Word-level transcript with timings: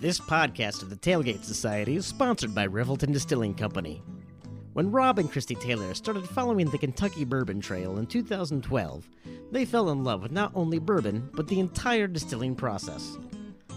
This 0.00 0.20
podcast 0.20 0.82
of 0.82 0.90
the 0.90 0.96
Tailgate 0.96 1.42
Society 1.42 1.96
is 1.96 2.06
sponsored 2.06 2.54
by 2.54 2.68
Revelton 2.68 3.12
Distilling 3.12 3.52
Company. 3.52 4.00
When 4.72 4.92
Rob 4.92 5.18
and 5.18 5.28
Christy 5.28 5.56
Taylor 5.56 5.92
started 5.92 6.28
following 6.28 6.70
the 6.70 6.78
Kentucky 6.78 7.24
Bourbon 7.24 7.60
Trail 7.60 7.98
in 7.98 8.06
2012, 8.06 9.08
they 9.50 9.64
fell 9.64 9.90
in 9.90 10.04
love 10.04 10.22
with 10.22 10.30
not 10.30 10.52
only 10.54 10.78
bourbon, 10.78 11.28
but 11.34 11.48
the 11.48 11.58
entire 11.58 12.06
distilling 12.06 12.54
process. 12.54 13.18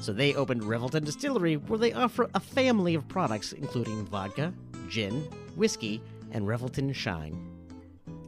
So 0.02 0.14
they 0.14 0.36
opened 0.36 0.62
Revelton 0.62 1.04
Distillery, 1.04 1.56
where 1.58 1.80
they 1.80 1.92
offer 1.94 2.30
a 2.36 2.40
family 2.40 2.94
of 2.94 3.08
products 3.08 3.54
including 3.54 4.06
vodka, 4.06 4.54
gin, 4.90 5.28
whiskey, 5.56 6.04
and 6.34 6.46
Revelton 6.46 6.94
Shine. 6.94 7.50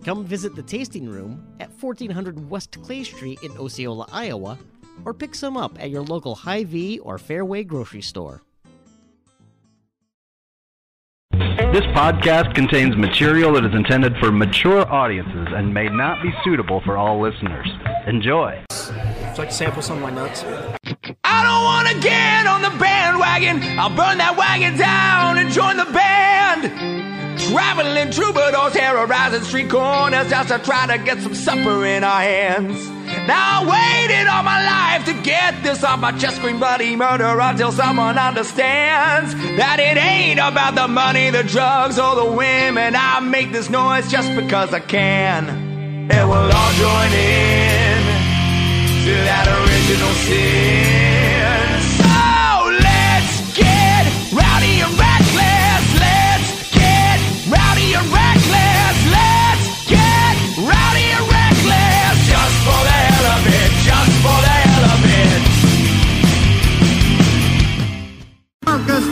Come 0.03 0.25
visit 0.25 0.55
the 0.55 0.63
tasting 0.63 1.07
room 1.07 1.45
at 1.59 1.69
1400 1.79 2.49
West 2.49 2.81
Clay 2.81 3.03
Street 3.03 3.37
in 3.43 3.55
Osceola, 3.55 4.07
Iowa, 4.11 4.57
or 5.05 5.13
pick 5.13 5.35
some 5.35 5.57
up 5.57 5.81
at 5.81 5.89
your 5.89 6.01
local 6.01 6.35
Hy-Vee 6.35 6.99
or 6.99 7.17
Fairway 7.17 7.63
grocery 7.63 8.01
store. 8.01 8.41
This 11.73 11.85
podcast 11.95 12.53
contains 12.53 12.95
material 12.95 13.53
that 13.53 13.65
is 13.65 13.73
intended 13.73 14.15
for 14.19 14.31
mature 14.31 14.87
audiences 14.91 15.47
and 15.55 15.73
may 15.73 15.89
not 15.89 16.21
be 16.21 16.31
suitable 16.43 16.81
for 16.85 16.97
all 16.97 17.19
listeners. 17.19 17.67
Enjoy. 18.05 18.63
Would 18.69 18.77
you 18.77 19.37
like 19.39 19.49
to 19.49 19.51
sample 19.51 19.81
some 19.81 19.97
of 19.97 20.03
my 20.03 20.11
nuts? 20.11 20.43
I 20.43 21.41
don't 21.41 21.63
wanna 21.63 21.99
get 21.99 22.45
on 22.45 22.61
the 22.61 22.69
bandwagon. 22.77 23.63
I'll 23.79 23.89
burn 23.89 24.19
that 24.19 24.37
wagon 24.37 24.77
down 24.77 25.39
and 25.39 25.49
join 25.49 25.77
the 25.77 25.85
band. 25.85 27.39
Traveling 27.39 28.11
troubadours, 28.11 28.73
terrorizing 28.73 29.41
street 29.41 29.71
corners 29.71 30.29
just 30.29 30.49
to 30.49 30.59
try 30.59 30.85
to 30.95 31.03
get 31.03 31.21
some 31.21 31.33
supper 31.33 31.85
in 31.87 32.03
our 32.03 32.21
hands. 32.21 32.92
Now 33.27 33.61
I 33.61 34.03
waited 34.03 34.27
all 34.27 34.43
my 34.43 34.59
life 34.65 35.05
to 35.05 35.13
get 35.23 35.63
this 35.63 35.83
off 35.83 35.99
my 35.99 36.11
chest, 36.11 36.37
scream 36.37 36.59
bloody 36.59 36.95
murder 36.95 37.39
until 37.39 37.71
someone 37.71 38.17
understands 38.17 39.33
that 39.57 39.79
it 39.79 39.97
ain't 39.97 40.39
about 40.39 40.75
the 40.75 40.87
money, 40.87 41.29
the 41.29 41.43
drugs, 41.43 41.97
or 41.97 42.15
the 42.15 42.25
women. 42.25 42.95
I 42.95 43.21
make 43.21 43.51
this 43.53 43.69
noise 43.69 44.11
just 44.11 44.35
because 44.35 44.73
I 44.73 44.81
can, 44.81 45.47
and 46.11 46.29
we'll 46.29 46.51
all 46.51 46.73
join 46.73 47.11
in 47.13 48.03
to 49.05 49.13
that 49.23 49.47
original 49.47 50.13
sin. 50.25 51.12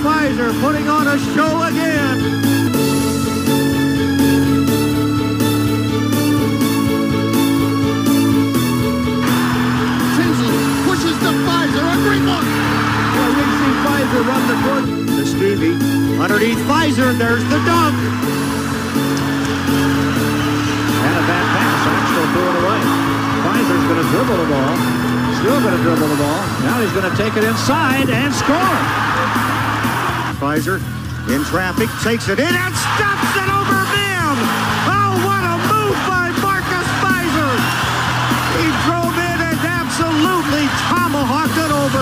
Fizer 0.01 0.49
putting 0.61 0.89
on 0.89 1.05
a 1.05 1.17
show 1.37 1.61
again. 1.61 2.17
Tinsley 10.17 10.57
pushes 10.89 11.13
to 11.21 11.29
Fizer. 11.45 11.85
A 11.85 11.97
great 12.01 12.25
one. 12.25 12.45
Well, 13.13 13.29
we 13.37 13.45
see 13.61 13.73
Fizer 13.85 14.25
run 14.25 14.41
the 14.49 14.57
court 14.65 14.85
to 14.89 15.23
Stevie. 15.23 15.77
Underneath 16.17 16.57
Fizer, 16.65 17.13
there's 17.15 17.43
the 17.45 17.61
dunk. 17.69 17.93
And 20.97 21.13
a 21.13 21.23
bad 21.29 21.45
pass. 21.45 21.81
Axel 21.93 22.25
threw 22.33 22.49
it 22.49 22.57
away. 22.57 22.81
Fizer's 23.45 23.85
going 23.85 24.01
to 24.01 24.07
dribble 24.09 24.37
the 24.41 24.49
ball. 24.49 24.73
Still 25.37 25.61
going 25.61 25.77
to 25.77 25.83
dribble 25.83 26.07
the 26.07 26.17
ball. 26.17 26.41
Now 26.65 26.81
he's 26.81 26.91
going 26.91 27.05
to 27.05 27.15
take 27.15 27.37
it 27.37 27.43
inside 27.43 28.09
and 28.09 28.33
score. 28.33 29.50
Fizer. 30.41 30.81
In 31.29 31.43
traffic, 31.43 31.87
takes 32.03 32.27
it 32.27 32.39
in 32.39 32.45
and 32.47 32.75
stops 32.75 33.37
it 33.37 33.49
over 33.53 33.80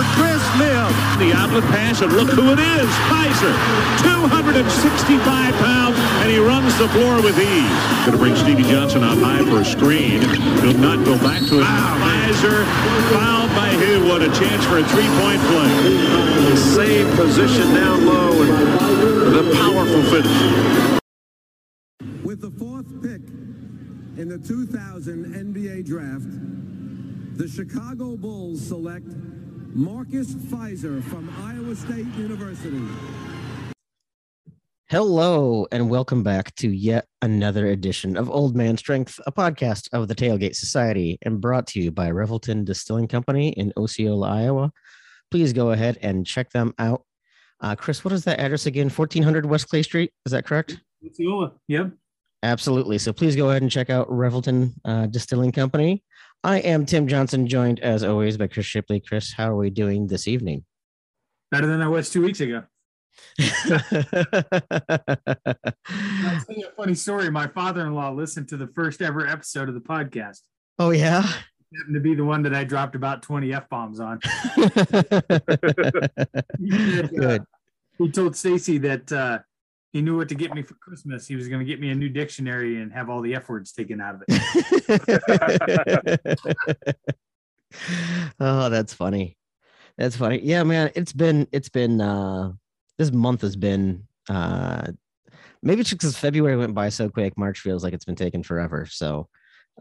over 0.00 0.04
Chris 0.16 0.42
Mim. 0.58 0.92
The 1.18 1.32
outlet 1.36 1.64
pass, 1.70 2.00
and 2.00 2.12
look 2.12 2.30
who 2.30 2.52
it 2.52 2.58
is, 2.58 2.88
Fizer. 3.08 3.54
265 4.02 5.54
pounds, 5.56 5.96
and 5.98 6.30
he 6.30 6.38
runs 6.38 6.76
the 6.78 6.88
floor 6.88 7.22
with 7.22 7.38
ease. 7.38 8.06
Going 8.06 8.12
to 8.12 8.18
bring 8.18 8.36
Stevie 8.36 8.62
Johnson 8.64 9.02
out 9.02 9.18
high 9.18 9.44
for 9.44 9.60
a 9.60 9.64
screen. 9.64 10.22
He'll 10.60 10.78
not 10.78 11.04
go 11.04 11.16
back 11.18 11.40
to 11.48 11.60
it. 11.60 11.64
Fizer 11.64 12.64
fouled 13.12 13.50
by 13.50 13.70
who? 13.70 14.08
What 14.08 14.22
a 14.22 14.28
chance 14.28 14.64
for 14.66 14.78
a 14.78 14.84
three-point 14.84 15.40
play. 15.50 16.56
Same 16.56 17.16
position 17.16 17.74
down 17.74 18.06
low 18.06 18.42
and 18.42 19.34
the 19.34 19.54
powerful 19.56 20.02
finish. 20.10 21.00
With 22.24 22.40
the 22.40 22.50
fourth 22.50 23.02
pick 23.02 23.22
in 24.16 24.28
the 24.28 24.38
2000 24.38 25.34
NBA 25.34 25.84
draft, 25.86 26.26
the 27.36 27.48
Chicago 27.48 28.16
Bulls 28.16 28.60
select 28.60 29.08
Marcus 29.72 30.34
Fizer 30.34 31.00
from 31.00 31.32
Iowa 31.44 31.76
State 31.76 32.06
University. 32.16 32.82
Hello, 34.88 35.64
and 35.70 35.88
welcome 35.88 36.24
back 36.24 36.52
to 36.56 36.68
yet 36.68 37.06
another 37.22 37.68
edition 37.68 38.16
of 38.16 38.28
Old 38.28 38.56
Man 38.56 38.76
Strength, 38.76 39.20
a 39.28 39.32
podcast 39.32 39.88
of 39.92 40.08
the 40.08 40.14
Tailgate 40.16 40.56
Society, 40.56 41.20
and 41.22 41.40
brought 41.40 41.68
to 41.68 41.80
you 41.80 41.92
by 41.92 42.10
Revelton 42.10 42.64
Distilling 42.64 43.06
Company 43.06 43.50
in 43.50 43.72
Osceola, 43.76 44.28
Iowa. 44.28 44.72
Please 45.30 45.52
go 45.52 45.70
ahead 45.70 45.98
and 46.02 46.26
check 46.26 46.50
them 46.50 46.74
out. 46.80 47.04
Uh, 47.60 47.76
Chris, 47.76 48.04
what 48.04 48.12
is 48.12 48.24
that 48.24 48.40
address 48.40 48.66
again? 48.66 48.90
1400 48.90 49.46
West 49.46 49.68
Clay 49.68 49.84
Street. 49.84 50.12
Is 50.26 50.32
that 50.32 50.46
correct? 50.46 50.80
Osceola. 51.06 51.52
Yep. 51.68 51.92
Absolutely. 52.42 52.98
So 52.98 53.12
please 53.12 53.36
go 53.36 53.50
ahead 53.50 53.62
and 53.62 53.70
check 53.70 53.88
out 53.88 54.08
Revelton 54.08 54.72
uh, 54.84 55.06
Distilling 55.06 55.52
Company. 55.52 56.02
I 56.42 56.60
am 56.60 56.86
Tim 56.86 57.06
Johnson, 57.06 57.46
joined 57.46 57.80
as 57.80 58.02
always 58.02 58.38
by 58.38 58.46
Chris 58.46 58.64
Shipley. 58.64 58.98
Chris, 58.98 59.34
how 59.34 59.50
are 59.50 59.56
we 59.56 59.68
doing 59.68 60.06
this 60.06 60.26
evening? 60.26 60.64
Better 61.50 61.66
than 61.66 61.82
I 61.82 61.88
was 61.88 62.08
two 62.08 62.22
weeks 62.22 62.40
ago. 62.40 62.62
I'll 63.40 63.80
tell 66.40 66.56
you 66.56 66.66
a 66.66 66.72
funny 66.74 66.94
story. 66.94 67.30
My 67.30 67.46
father-in-law 67.46 68.12
listened 68.12 68.48
to 68.48 68.56
the 68.56 68.68
first 68.68 69.02
ever 69.02 69.26
episode 69.26 69.68
of 69.68 69.74
the 69.74 69.82
podcast. 69.82 70.40
oh, 70.78 70.90
yeah. 70.92 71.20
It 71.72 71.78
happened 71.78 71.94
to 71.94 72.00
be 72.00 72.14
the 72.14 72.24
one 72.24 72.42
that 72.44 72.54
I 72.54 72.64
dropped 72.64 72.94
about 72.94 73.22
20 73.22 73.52
F-bombs 73.52 74.00
on. 74.00 74.20
He 76.58 76.70
said, 76.70 77.22
uh, 77.22 77.38
he 77.98 78.10
told 78.10 78.34
Stacy 78.34 78.78
that 78.78 79.12
uh, 79.12 79.40
he 79.92 80.02
knew 80.02 80.16
what 80.16 80.28
to 80.28 80.34
get 80.34 80.54
me 80.54 80.62
for 80.62 80.74
Christmas. 80.74 81.26
He 81.26 81.34
was 81.34 81.48
going 81.48 81.58
to 81.58 81.64
get 81.64 81.80
me 81.80 81.90
a 81.90 81.94
new 81.94 82.08
dictionary 82.08 82.80
and 82.80 82.92
have 82.92 83.10
all 83.10 83.20
the 83.20 83.34
F 83.34 83.48
words 83.48 83.72
taken 83.72 84.00
out 84.00 84.14
of 84.14 84.22
it. 84.28 86.30
oh, 88.40 88.68
that's 88.68 88.94
funny. 88.94 89.36
That's 89.98 90.16
funny. 90.16 90.40
Yeah, 90.42 90.62
man, 90.62 90.90
it's 90.94 91.12
been 91.12 91.46
it's 91.52 91.68
been 91.68 92.00
uh 92.00 92.52
this 92.98 93.12
month 93.12 93.42
has 93.42 93.56
been 93.56 94.06
uh 94.28 94.92
maybe 95.62 95.80
it's 95.80 95.90
because 95.90 96.16
February 96.16 96.56
went 96.56 96.74
by 96.74 96.88
so 96.88 97.08
quick, 97.08 97.36
March 97.36 97.60
feels 97.60 97.82
like 97.82 97.92
it's 97.92 98.04
been 98.04 98.16
taken 98.16 98.42
forever. 98.42 98.86
So 98.86 99.28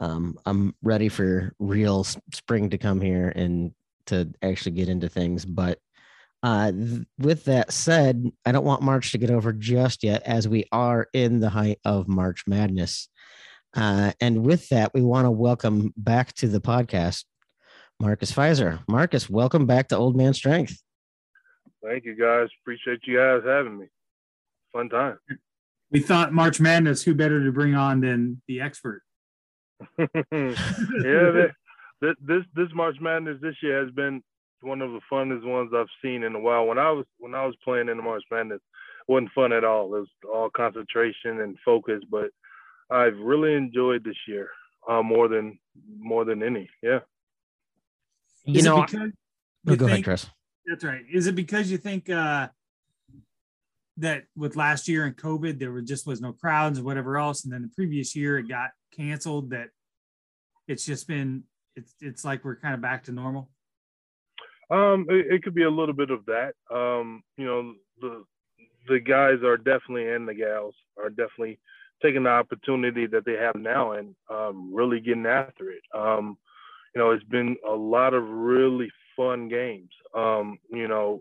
um 0.01 0.37
I'm 0.45 0.75
ready 0.81 1.09
for 1.09 1.53
real 1.59 2.03
spring 2.03 2.69
to 2.71 2.77
come 2.77 2.99
here 2.99 3.31
and 3.35 3.73
to 4.07 4.29
actually 4.41 4.71
get 4.71 4.89
into 4.89 5.07
things. 5.07 5.45
But 5.45 5.79
uh 6.43 6.71
th- 6.71 7.03
with 7.17 7.45
that 7.45 7.71
said, 7.71 8.31
I 8.45 8.51
don't 8.51 8.65
want 8.65 8.81
March 8.81 9.11
to 9.11 9.17
get 9.17 9.29
over 9.29 9.51
just 9.53 10.03
yet 10.03 10.23
as 10.23 10.47
we 10.47 10.65
are 10.71 11.07
in 11.13 11.39
the 11.39 11.49
height 11.49 11.79
of 11.83 12.07
March 12.07 12.43
madness. 12.47 13.09
Uh, 13.75 14.11
and 14.19 14.43
with 14.45 14.69
that, 14.69 14.93
we 14.93 15.01
want 15.01 15.25
to 15.25 15.31
welcome 15.31 15.93
back 15.95 16.33
to 16.33 16.47
the 16.47 16.61
podcast 16.61 17.25
Marcus 17.99 18.31
Fizer. 18.31 18.79
Marcus, 18.87 19.29
welcome 19.29 19.65
back 19.65 19.89
to 19.89 19.97
Old 19.97 20.15
Man 20.15 20.33
Strength. 20.33 20.81
Thank 21.83 22.05
you 22.05 22.15
guys. 22.15 22.47
Appreciate 22.61 23.01
you 23.05 23.17
guys 23.17 23.41
having 23.45 23.77
me. 23.77 23.87
Fun 24.73 24.89
time. 24.89 25.17
we 25.91 25.99
thought 25.99 26.33
March 26.33 26.59
Madness, 26.59 27.03
who 27.03 27.13
better 27.13 27.43
to 27.43 27.51
bring 27.51 27.75
on 27.75 28.01
than 28.01 28.41
the 28.47 28.61
expert? 28.61 29.01
yeah, 29.97 30.07
th- 30.31 31.51
th- 32.03 32.17
this 32.21 32.43
this 32.53 32.67
March 32.73 32.97
Madness 32.99 33.37
this 33.41 33.55
year 33.63 33.83
has 33.83 33.93
been 33.93 34.21
one 34.61 34.81
of 34.81 34.91
the 34.91 35.01
funnest 35.11 35.45
ones 35.45 35.71
I've 35.75 35.87
seen 36.01 36.23
in 36.23 36.35
a 36.35 36.39
while. 36.39 36.65
When 36.65 36.77
I 36.77 36.91
was 36.91 37.05
when 37.17 37.35
I 37.35 37.45
was 37.45 37.55
playing 37.63 37.89
in 37.89 37.97
the 37.97 38.03
March 38.03 38.23
Madness, 38.31 38.57
it 38.57 39.11
wasn't 39.11 39.31
fun 39.33 39.53
at 39.53 39.63
all. 39.63 39.85
It 39.95 39.99
was 39.99 40.07
all 40.31 40.49
concentration 40.49 41.41
and 41.41 41.57
focus, 41.63 42.01
but 42.09 42.29
I've 42.89 43.17
really 43.17 43.53
enjoyed 43.53 44.03
this 44.03 44.17
year 44.27 44.49
uh, 44.87 45.01
more 45.01 45.27
than 45.27 45.59
more 45.97 46.25
than 46.25 46.43
any. 46.43 46.69
Yeah. 46.81 46.99
You 48.45 48.59
Is 48.59 48.65
it 48.65 48.69
know, 48.69 48.81
because 48.81 49.11
Oh, 49.67 49.71
you 49.71 49.77
go 49.77 49.85
ahead, 49.87 50.03
Chris. 50.03 50.25
That's 50.65 50.83
right. 50.83 51.03
Is 51.11 51.27
it 51.27 51.35
because 51.35 51.71
you 51.71 51.77
think 51.77 52.09
uh, 52.09 52.47
that 53.97 54.23
with 54.35 54.55
last 54.55 54.87
year 54.87 55.05
and 55.05 55.15
COVID, 55.15 55.59
there 55.59 55.71
were 55.71 55.81
just 55.81 56.07
was 56.07 56.21
no 56.21 56.33
crowds 56.33 56.79
or 56.79 56.83
whatever 56.83 57.17
else, 57.17 57.43
and 57.43 57.53
then 57.53 57.61
the 57.63 57.69
previous 57.69 58.15
year 58.15 58.37
it 58.37 58.47
got 58.47 58.69
canceled? 58.95 59.51
That 59.51 59.69
it's 60.67 60.85
just 60.85 61.07
been 61.07 61.43
it's 61.75 61.93
it's 61.99 62.23
like 62.23 62.45
we're 62.45 62.55
kind 62.55 62.73
of 62.73 62.81
back 62.81 63.05
to 63.05 63.11
normal. 63.11 63.49
Um, 64.69 65.05
it, 65.09 65.33
it, 65.33 65.43
could 65.43 65.55
be 65.55 65.63
a 65.63 65.69
little 65.69 65.95
bit 65.95 66.11
of 66.11 66.25
that. 66.25 66.53
Um, 66.71 67.23
you 67.37 67.45
know, 67.45 67.73
the 68.01 68.23
the 68.87 68.99
guys 68.99 69.43
are 69.43 69.57
definitely 69.57 70.09
and 70.09 70.27
the 70.27 70.33
gals 70.33 70.75
are 70.97 71.09
definitely 71.09 71.59
taking 72.01 72.23
the 72.23 72.29
opportunity 72.29 73.05
that 73.07 73.25
they 73.25 73.33
have 73.33 73.55
now 73.55 73.91
and 73.91 74.15
um, 74.29 74.73
really 74.73 74.99
getting 74.99 75.25
after 75.25 75.71
it. 75.71 75.81
Um, 75.93 76.37
you 76.95 77.01
know, 77.01 77.11
it's 77.11 77.23
been 77.25 77.55
a 77.67 77.73
lot 77.73 78.13
of 78.13 78.27
really 78.27 78.89
fun 79.15 79.49
games. 79.49 79.89
Um, 80.15 80.59
you 80.71 80.87
know, 80.87 81.19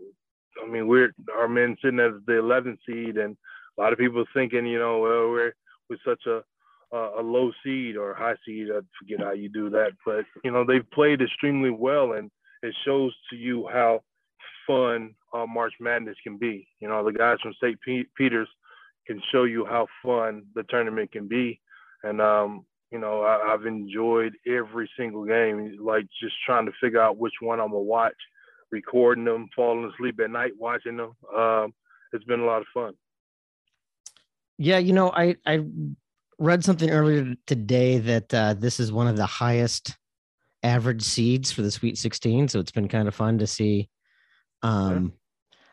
I 0.63 0.67
mean, 0.67 0.87
we're 0.87 1.13
our 1.35 1.47
men 1.47 1.75
sitting 1.81 1.99
as 1.99 2.13
the 2.25 2.33
11th 2.33 2.77
seed, 2.87 3.17
and 3.17 3.35
a 3.77 3.81
lot 3.81 3.93
of 3.93 3.99
people 3.99 4.23
thinking, 4.33 4.65
you 4.65 4.79
know, 4.79 4.99
well, 4.99 5.29
we're 5.29 5.53
with 5.89 5.99
such 6.05 6.25
a 6.27 6.41
a 6.91 7.21
low 7.21 7.51
seed 7.63 7.97
or 7.97 8.15
high 8.15 8.33
seed. 8.45 8.67
I 8.71 8.79
forget 8.99 9.23
how 9.23 9.33
you 9.33 9.47
do 9.47 9.69
that, 9.69 9.91
but 10.05 10.25
you 10.43 10.51
know, 10.51 10.65
they've 10.65 10.89
played 10.91 11.21
extremely 11.21 11.69
well, 11.69 12.13
and 12.13 12.31
it 12.61 12.75
shows 12.85 13.15
to 13.29 13.35
you 13.35 13.67
how 13.71 14.01
fun 14.67 15.15
uh, 15.33 15.45
March 15.45 15.73
Madness 15.79 16.17
can 16.23 16.37
be. 16.37 16.67
You 16.79 16.87
know, 16.87 17.03
the 17.03 17.11
guys 17.11 17.37
from 17.41 17.53
St. 17.61 17.79
P- 17.81 18.07
Peter's 18.17 18.49
can 19.07 19.21
show 19.31 19.43
you 19.43 19.65
how 19.65 19.87
fun 20.03 20.43
the 20.55 20.63
tournament 20.63 21.11
can 21.11 21.27
be, 21.27 21.59
and 22.03 22.21
um, 22.21 22.65
you 22.91 22.99
know, 22.99 23.21
I, 23.21 23.51
have 23.51 23.65
enjoyed 23.65 24.33
every 24.47 24.89
single 24.97 25.25
game. 25.25 25.77
Like 25.81 26.05
just 26.21 26.35
trying 26.45 26.65
to 26.65 26.71
figure 26.81 27.01
out 27.01 27.17
which 27.17 27.33
one 27.41 27.59
I'm 27.59 27.69
gonna 27.69 27.79
watch, 27.79 28.15
recording 28.71 29.25
them, 29.25 29.49
falling 29.55 29.91
asleep 29.93 30.19
at 30.23 30.31
night 30.31 30.51
watching 30.57 30.97
them. 30.97 31.13
Um, 31.35 31.73
it's 32.13 32.25
been 32.25 32.39
a 32.39 32.45
lot 32.45 32.61
of 32.61 32.67
fun. 32.73 32.93
Yeah, 34.57 34.77
you 34.77 34.93
know, 34.93 35.11
I 35.11 35.35
I 35.45 35.65
read 36.37 36.63
something 36.63 36.89
earlier 36.89 37.35
today 37.47 37.99
that 37.99 38.33
uh, 38.33 38.53
this 38.53 38.79
is 38.79 38.91
one 38.91 39.07
of 39.07 39.17
the 39.17 39.25
highest 39.25 39.95
average 40.63 41.01
seeds 41.01 41.51
for 41.51 41.61
the 41.61 41.71
Sweet 41.71 41.97
16. 41.97 42.47
So 42.47 42.59
it's 42.59 42.71
been 42.71 42.87
kind 42.87 43.07
of 43.07 43.15
fun 43.15 43.39
to 43.39 43.47
see. 43.47 43.89
Um, 44.61 45.13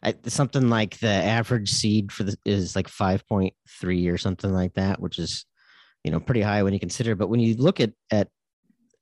yeah. 0.02 0.10
I, 0.24 0.28
something 0.28 0.68
like 0.68 0.98
the 0.98 1.08
average 1.08 1.70
seed 1.70 2.12
for 2.12 2.22
the 2.22 2.36
is 2.44 2.76
like 2.76 2.88
5.3 2.88 4.12
or 4.12 4.18
something 4.18 4.52
like 4.52 4.74
that, 4.74 5.00
which 5.00 5.18
is, 5.18 5.46
you 6.04 6.10
know, 6.10 6.20
pretty 6.20 6.42
high 6.42 6.62
when 6.62 6.72
you 6.72 6.80
consider. 6.80 7.14
But 7.14 7.28
when 7.28 7.40
you 7.40 7.56
look 7.56 7.80
at 7.80 7.92
at 8.10 8.28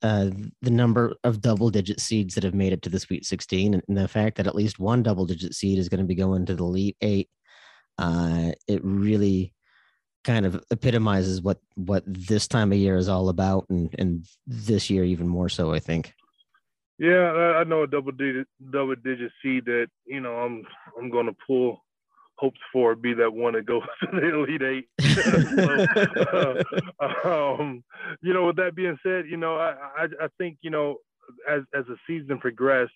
uh, 0.01 0.29
the 0.61 0.71
number 0.71 1.15
of 1.23 1.41
double 1.41 1.69
digit 1.69 1.99
seeds 1.99 2.35
that 2.35 2.43
have 2.43 2.53
made 2.53 2.73
it 2.73 2.81
to 2.83 2.89
the 2.89 2.99
Sweet 2.99 3.25
16, 3.25 3.73
and, 3.73 3.83
the 3.87 4.07
fact 4.07 4.37
that 4.37 4.47
at 4.47 4.55
least 4.55 4.79
one 4.79 5.03
double 5.03 5.25
digit 5.25 5.53
seed 5.53 5.79
is 5.79 5.89
going 5.89 5.99
to 5.99 6.05
be 6.05 6.15
going 6.15 6.45
to 6.45 6.55
the 6.55 6.63
Elite 6.63 6.97
Eight, 7.01 7.29
uh, 7.97 8.51
it 8.67 8.81
really 8.83 9.53
kind 10.25 10.45
of 10.45 10.61
epitomizes 10.71 11.41
what 11.41 11.59
what 11.75 12.03
this 12.05 12.47
time 12.47 12.71
of 12.71 12.77
year 12.77 12.97
is 12.97 13.07
all 13.07 13.29
about, 13.29 13.65
and 13.69 13.93
and 13.97 14.27
this 14.45 14.89
year 14.89 15.05
even 15.05 15.27
more 15.27 15.47
so, 15.47 15.73
I 15.73 15.79
think. 15.79 16.13
Yeah, 16.97 17.57
I 17.57 17.63
know 17.63 17.83
a 17.83 17.87
double 17.87 18.11
digit 18.11 18.47
double 18.71 18.95
digit 18.95 19.31
seed 19.41 19.65
that 19.65 19.87
you 20.05 20.19
know 20.19 20.33
I'm 20.33 20.63
I'm 20.97 21.09
going 21.09 21.27
to 21.27 21.35
pull 21.47 21.81
hopes 22.37 22.59
for 22.73 22.95
be 22.95 23.13
that 23.13 23.33
one 23.33 23.53
that 23.53 23.65
goes 23.65 23.83
to 24.01 24.07
the 24.11 24.33
elite 24.33 24.61
eight. 24.61 24.87
so, 26.31 26.63
uh, 27.25 27.55
um, 27.61 27.83
you 28.21 28.33
know, 28.33 28.47
with 28.47 28.57
that 28.57 28.75
being 28.75 28.97
said, 29.03 29.25
you 29.29 29.37
know, 29.37 29.55
I, 29.55 29.75
I 29.97 30.03
I 30.21 30.27
think 30.37 30.57
you 30.61 30.69
know 30.69 30.97
as 31.49 31.61
as 31.73 31.85
the 31.87 31.97
season 32.07 32.39
progressed, 32.39 32.91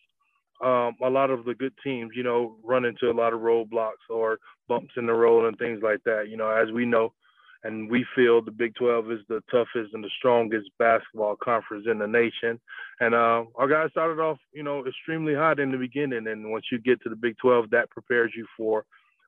um, 0.63 0.95
a 1.03 1.09
lot 1.09 1.29
of 1.29 1.45
the 1.45 1.55
good 1.55 1.73
teams, 1.83 2.11
you 2.15 2.23
know, 2.23 2.57
run 2.63 2.85
into 2.85 3.09
a 3.09 3.13
lot 3.13 3.33
of 3.33 3.41
roadblocks 3.41 4.09
or 4.09 4.39
bumps 4.67 4.93
in 4.97 5.05
the 5.05 5.13
road 5.13 5.47
and 5.47 5.57
things 5.57 5.81
like 5.81 6.03
that. 6.05 6.29
You 6.29 6.37
know, 6.37 6.49
as 6.49 6.71
we 6.71 6.85
know, 6.85 7.13
and 7.63 7.89
we 7.89 8.05
feel 8.15 8.41
the 8.41 8.51
Big 8.51 8.75
12 8.75 9.11
is 9.11 9.19
the 9.27 9.41
toughest 9.51 9.93
and 9.93 10.03
the 10.03 10.09
strongest 10.17 10.69
basketball 10.77 11.35
conference 11.35 11.85
in 11.89 11.99
the 11.99 12.07
nation. 12.07 12.59
And 12.99 13.13
uh, 13.13 13.43
our 13.55 13.67
guys 13.67 13.91
started 13.91 14.21
off, 14.21 14.37
you 14.53 14.63
know, 14.63 14.85
extremely 14.85 15.35
hot 15.35 15.59
in 15.59 15.71
the 15.71 15.77
beginning, 15.77 16.27
and 16.27 16.51
once 16.51 16.65
you 16.71 16.79
get 16.79 17.01
to 17.03 17.09
the 17.09 17.15
Big 17.15 17.37
12, 17.37 17.69
that 17.71 17.89
prepares 17.89 18.31
you 18.35 18.45
for 18.55 18.85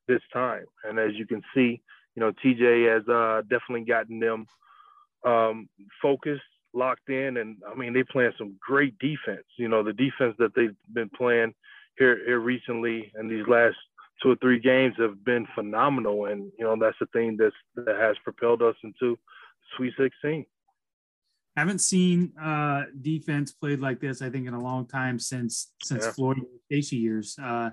this 0.07 0.21
time. 0.33 0.65
And 0.83 0.99
as 0.99 1.11
you 1.15 1.27
can 1.27 1.41
see, 1.53 1.81
you 2.15 2.19
know, 2.19 2.31
TJ 2.43 2.93
has 2.93 3.07
uh, 3.07 3.41
definitely 3.43 3.85
gotten 3.85 4.19
them 4.19 4.47
um, 5.25 5.69
focused, 6.01 6.41
locked 6.73 7.09
in, 7.09 7.37
and 7.37 7.57
I 7.69 7.75
mean, 7.75 7.93
they 7.93 8.03
playing 8.03 8.33
some 8.37 8.55
great 8.59 8.97
defense. 8.99 9.45
You 9.57 9.67
know, 9.67 9.83
the 9.83 9.93
defense 9.93 10.35
that 10.39 10.55
they've 10.55 10.75
been 10.93 11.09
playing 11.09 11.53
here, 11.97 12.19
here 12.25 12.39
recently 12.39 13.11
in 13.19 13.27
these 13.27 13.47
last 13.47 13.77
two 14.21 14.31
or 14.31 14.35
three 14.35 14.59
games 14.59 14.95
have 14.97 15.23
been 15.23 15.47
phenomenal, 15.55 16.25
and 16.25 16.51
you 16.57 16.65
know 16.65 16.75
that's 16.79 16.97
the 16.99 17.07
thing 17.07 17.37
that's 17.37 17.55
that 17.75 17.95
has 17.95 18.15
propelled 18.23 18.61
us 18.61 18.75
into 18.83 19.17
Sweet 19.75 19.93
16. 19.97 20.45
Haven't 21.57 21.79
seen 21.79 22.31
uh, 22.41 22.83
defense 23.01 23.51
played 23.51 23.79
like 23.79 23.99
this, 23.99 24.21
I 24.21 24.29
think, 24.29 24.47
in 24.47 24.53
a 24.53 24.61
long 24.61 24.87
time 24.87 25.19
since 25.19 25.71
since 25.83 26.05
yeah. 26.05 26.11
Floyd 26.11 26.37
Casey 26.69 26.97
years. 26.97 27.37
Uh, 27.41 27.71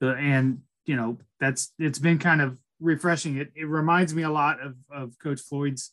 the 0.00 0.14
and 0.14 0.60
you 0.86 0.96
know 0.96 1.18
that's 1.40 1.72
it's 1.78 1.98
been 1.98 2.18
kind 2.18 2.40
of 2.40 2.58
refreshing. 2.80 3.36
It 3.36 3.52
it 3.54 3.66
reminds 3.66 4.14
me 4.14 4.22
a 4.22 4.30
lot 4.30 4.60
of 4.60 4.76
of 4.92 5.18
Coach 5.18 5.40
Floyd's 5.40 5.92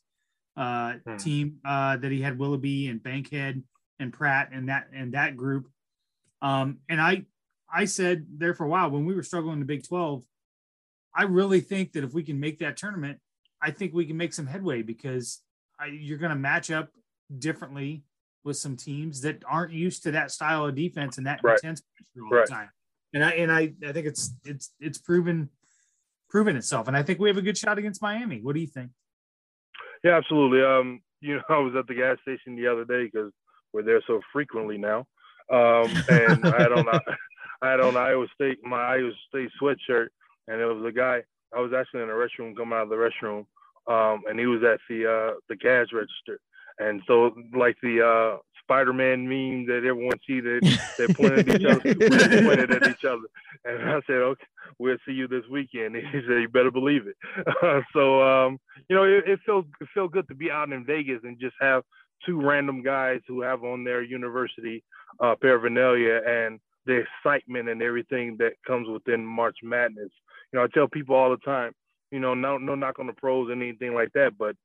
uh, 0.56 0.94
hmm. 1.06 1.18
team 1.18 1.58
uh, 1.66 1.98
that 1.98 2.12
he 2.12 2.22
had 2.22 2.40
Willoughby 2.40 2.88
and 2.88 3.02
Bankhead 3.02 3.62
and 4.00 4.14
Pratt 4.14 4.50
and 4.54 4.70
that 4.70 4.88
and 4.94 5.14
that 5.14 5.36
group. 5.36 5.68
Um, 6.42 6.80
and 6.90 7.00
I 7.00 7.26
I 7.74 7.86
said 7.86 8.26
there 8.38 8.54
for 8.54 8.66
a 8.66 8.70
while 8.70 8.90
when 8.90 9.06
we 9.06 9.14
were 9.14 9.24
struggling 9.24 9.54
in 9.54 9.60
the 9.60 9.66
Big 9.66 9.88
12, 9.88 10.24
I 11.16 11.24
really 11.24 11.62
think 11.62 11.94
that 11.94 12.04
if 12.04 12.14
we 12.14 12.24
can 12.24 12.40
make 12.40 12.60
that 12.60 12.78
tournament, 12.78 13.20
I 13.62 13.72
think 13.72 13.94
we 13.94 14.06
can 14.06 14.18
make 14.18 14.34
some 14.34 14.48
headway 14.48 14.82
because 14.82 15.42
I, 15.80 15.88
you're 15.88 16.18
going 16.18 16.32
to 16.32 16.36
match 16.36 16.72
up 16.72 16.90
differently 17.38 18.04
with 18.44 18.58
some 18.58 18.76
teams 18.76 19.22
that 19.22 19.44
aren't 19.48 19.72
used 19.72 20.04
to 20.04 20.12
that 20.12 20.32
style 20.32 20.66
of 20.66 20.76
defense 20.76 21.18
and 21.18 21.28
that 21.28 21.40
right. 21.44 21.60
intense 21.62 21.82
all 22.18 22.30
right. 22.30 22.46
the 22.46 22.54
time. 22.54 22.70
And 23.14 23.24
I 23.24 23.30
and 23.32 23.52
I, 23.52 23.74
I 23.86 23.92
think 23.92 24.08
it's 24.08 24.34
it's 24.46 24.72
it's 24.80 24.98
proven 24.98 25.50
proven 26.30 26.56
itself. 26.56 26.88
And 26.88 26.96
I 26.96 27.04
think 27.04 27.20
we 27.20 27.30
have 27.30 27.38
a 27.38 27.42
good 27.42 27.58
shot 27.58 27.78
against 27.78 28.02
Miami. 28.02 28.40
What 28.42 28.56
do 28.56 28.62
you 28.62 28.68
think? 28.68 28.92
Yeah, 30.04 30.18
absolutely. 30.18 30.64
Um, 30.64 31.02
you 31.20 31.36
know, 31.36 31.42
I 31.50 31.60
was 31.60 31.76
at 31.76 31.88
the 31.88 31.94
gas 31.94 32.18
station 32.22 32.56
the 32.56 32.68
other 32.68 32.86
day 32.86 33.10
because 33.12 33.32
we're 33.74 33.84
there 33.84 34.02
so 34.08 34.22
frequently 34.34 34.78
now. 34.78 35.06
Um, 35.52 35.92
and 36.10 36.46
I 36.46 36.70
don't 36.70 36.86
know. 36.86 37.00
I 37.62 37.72
had 37.72 37.80
on 37.80 37.98
Iowa 37.98 38.28
State 38.34 38.60
my 38.64 38.82
Iowa 38.82 39.12
State 39.30 39.50
sweatshirt, 39.62 40.08
and 40.48 40.60
it 40.60 40.66
was 40.66 40.84
a 40.86 40.92
guy. 40.92 41.24
I 41.56 41.60
was 41.60 41.74
actually 41.74 42.02
in 42.02 42.08
the 42.08 42.14
restroom, 42.14 42.56
coming 42.56 42.74
out 42.74 42.84
of 42.84 42.90
the 42.90 42.96
restroom, 42.96 43.46
um, 43.88 44.24
and 44.30 44.40
he 44.40 44.46
was 44.46 44.64
at 44.64 44.80
the 44.90 45.06
uh, 45.06 45.34
the 45.50 45.56
gas 45.56 45.88
register. 45.94 46.40
And 46.80 47.02
so, 47.06 47.36
like 47.54 47.76
the 47.84 48.02
uh, 48.02 48.38
Spider-Man 48.64 49.28
meme 49.28 49.68
that 49.68 49.86
everyone 49.86 50.18
see 50.26 50.40
that 50.40 50.80
they're 50.98 51.10
pointing 51.10 51.50
at 51.50 51.62
each 51.62 51.68
other, 51.68 51.82
we 51.84 51.94
pointed 52.48 52.72
at 52.72 52.88
each 52.88 53.06
other. 53.06 53.28
And 53.66 53.90
I 53.90 54.00
said, 54.08 54.16
"Okay, 54.16 54.46
we'll 54.80 54.98
see 55.06 55.14
you 55.14 55.28
this 55.28 55.44
weekend." 55.52 55.96
And 55.96 56.08
he 56.12 56.22
said, 56.22 56.42
"You 56.42 56.50
better 56.50 56.72
believe 56.72 57.04
it." 57.06 57.16
so, 57.94 58.22
um, 58.24 58.60
you 58.90 58.96
know, 58.96 59.04
it, 59.04 59.26
it 59.28 59.40
feels 59.46 59.66
it 59.80 59.88
feels 59.94 60.12
good 60.12 60.28
to 60.30 60.36
be 60.36 60.50
out 60.50 60.72
in 60.72 60.86
Vegas 60.86 61.20
and 61.24 61.40
just 61.40 61.56
have 61.60 61.84
two 62.26 62.42
random 62.42 62.82
guys 62.82 63.20
who 63.28 63.42
have 63.42 63.64
on 63.64 63.84
their 63.84 64.02
university 64.02 64.84
uh, 65.20 65.36
paraphernalia 65.42 66.22
and 66.26 66.60
the 66.86 67.04
excitement 67.04 67.70
and 67.70 67.82
everything 67.82 68.36
that 68.40 68.54
comes 68.66 68.88
within 68.88 69.26
March 69.26 69.58
Madness. 69.64 70.12
You 70.52 70.60
know, 70.60 70.66
I 70.66 70.68
tell 70.74 70.88
people 70.88 71.16
all 71.16 71.30
the 71.30 71.38
time, 71.38 71.74
you 72.12 72.20
know, 72.20 72.34
no 72.34 72.58
no 72.58 72.76
knock 72.76 73.00
on 73.00 73.08
the 73.08 73.14
pros 73.14 73.50
and 73.52 73.62
anything 73.62 73.94
like 73.94 74.12
that, 74.14 74.38
but 74.38 74.56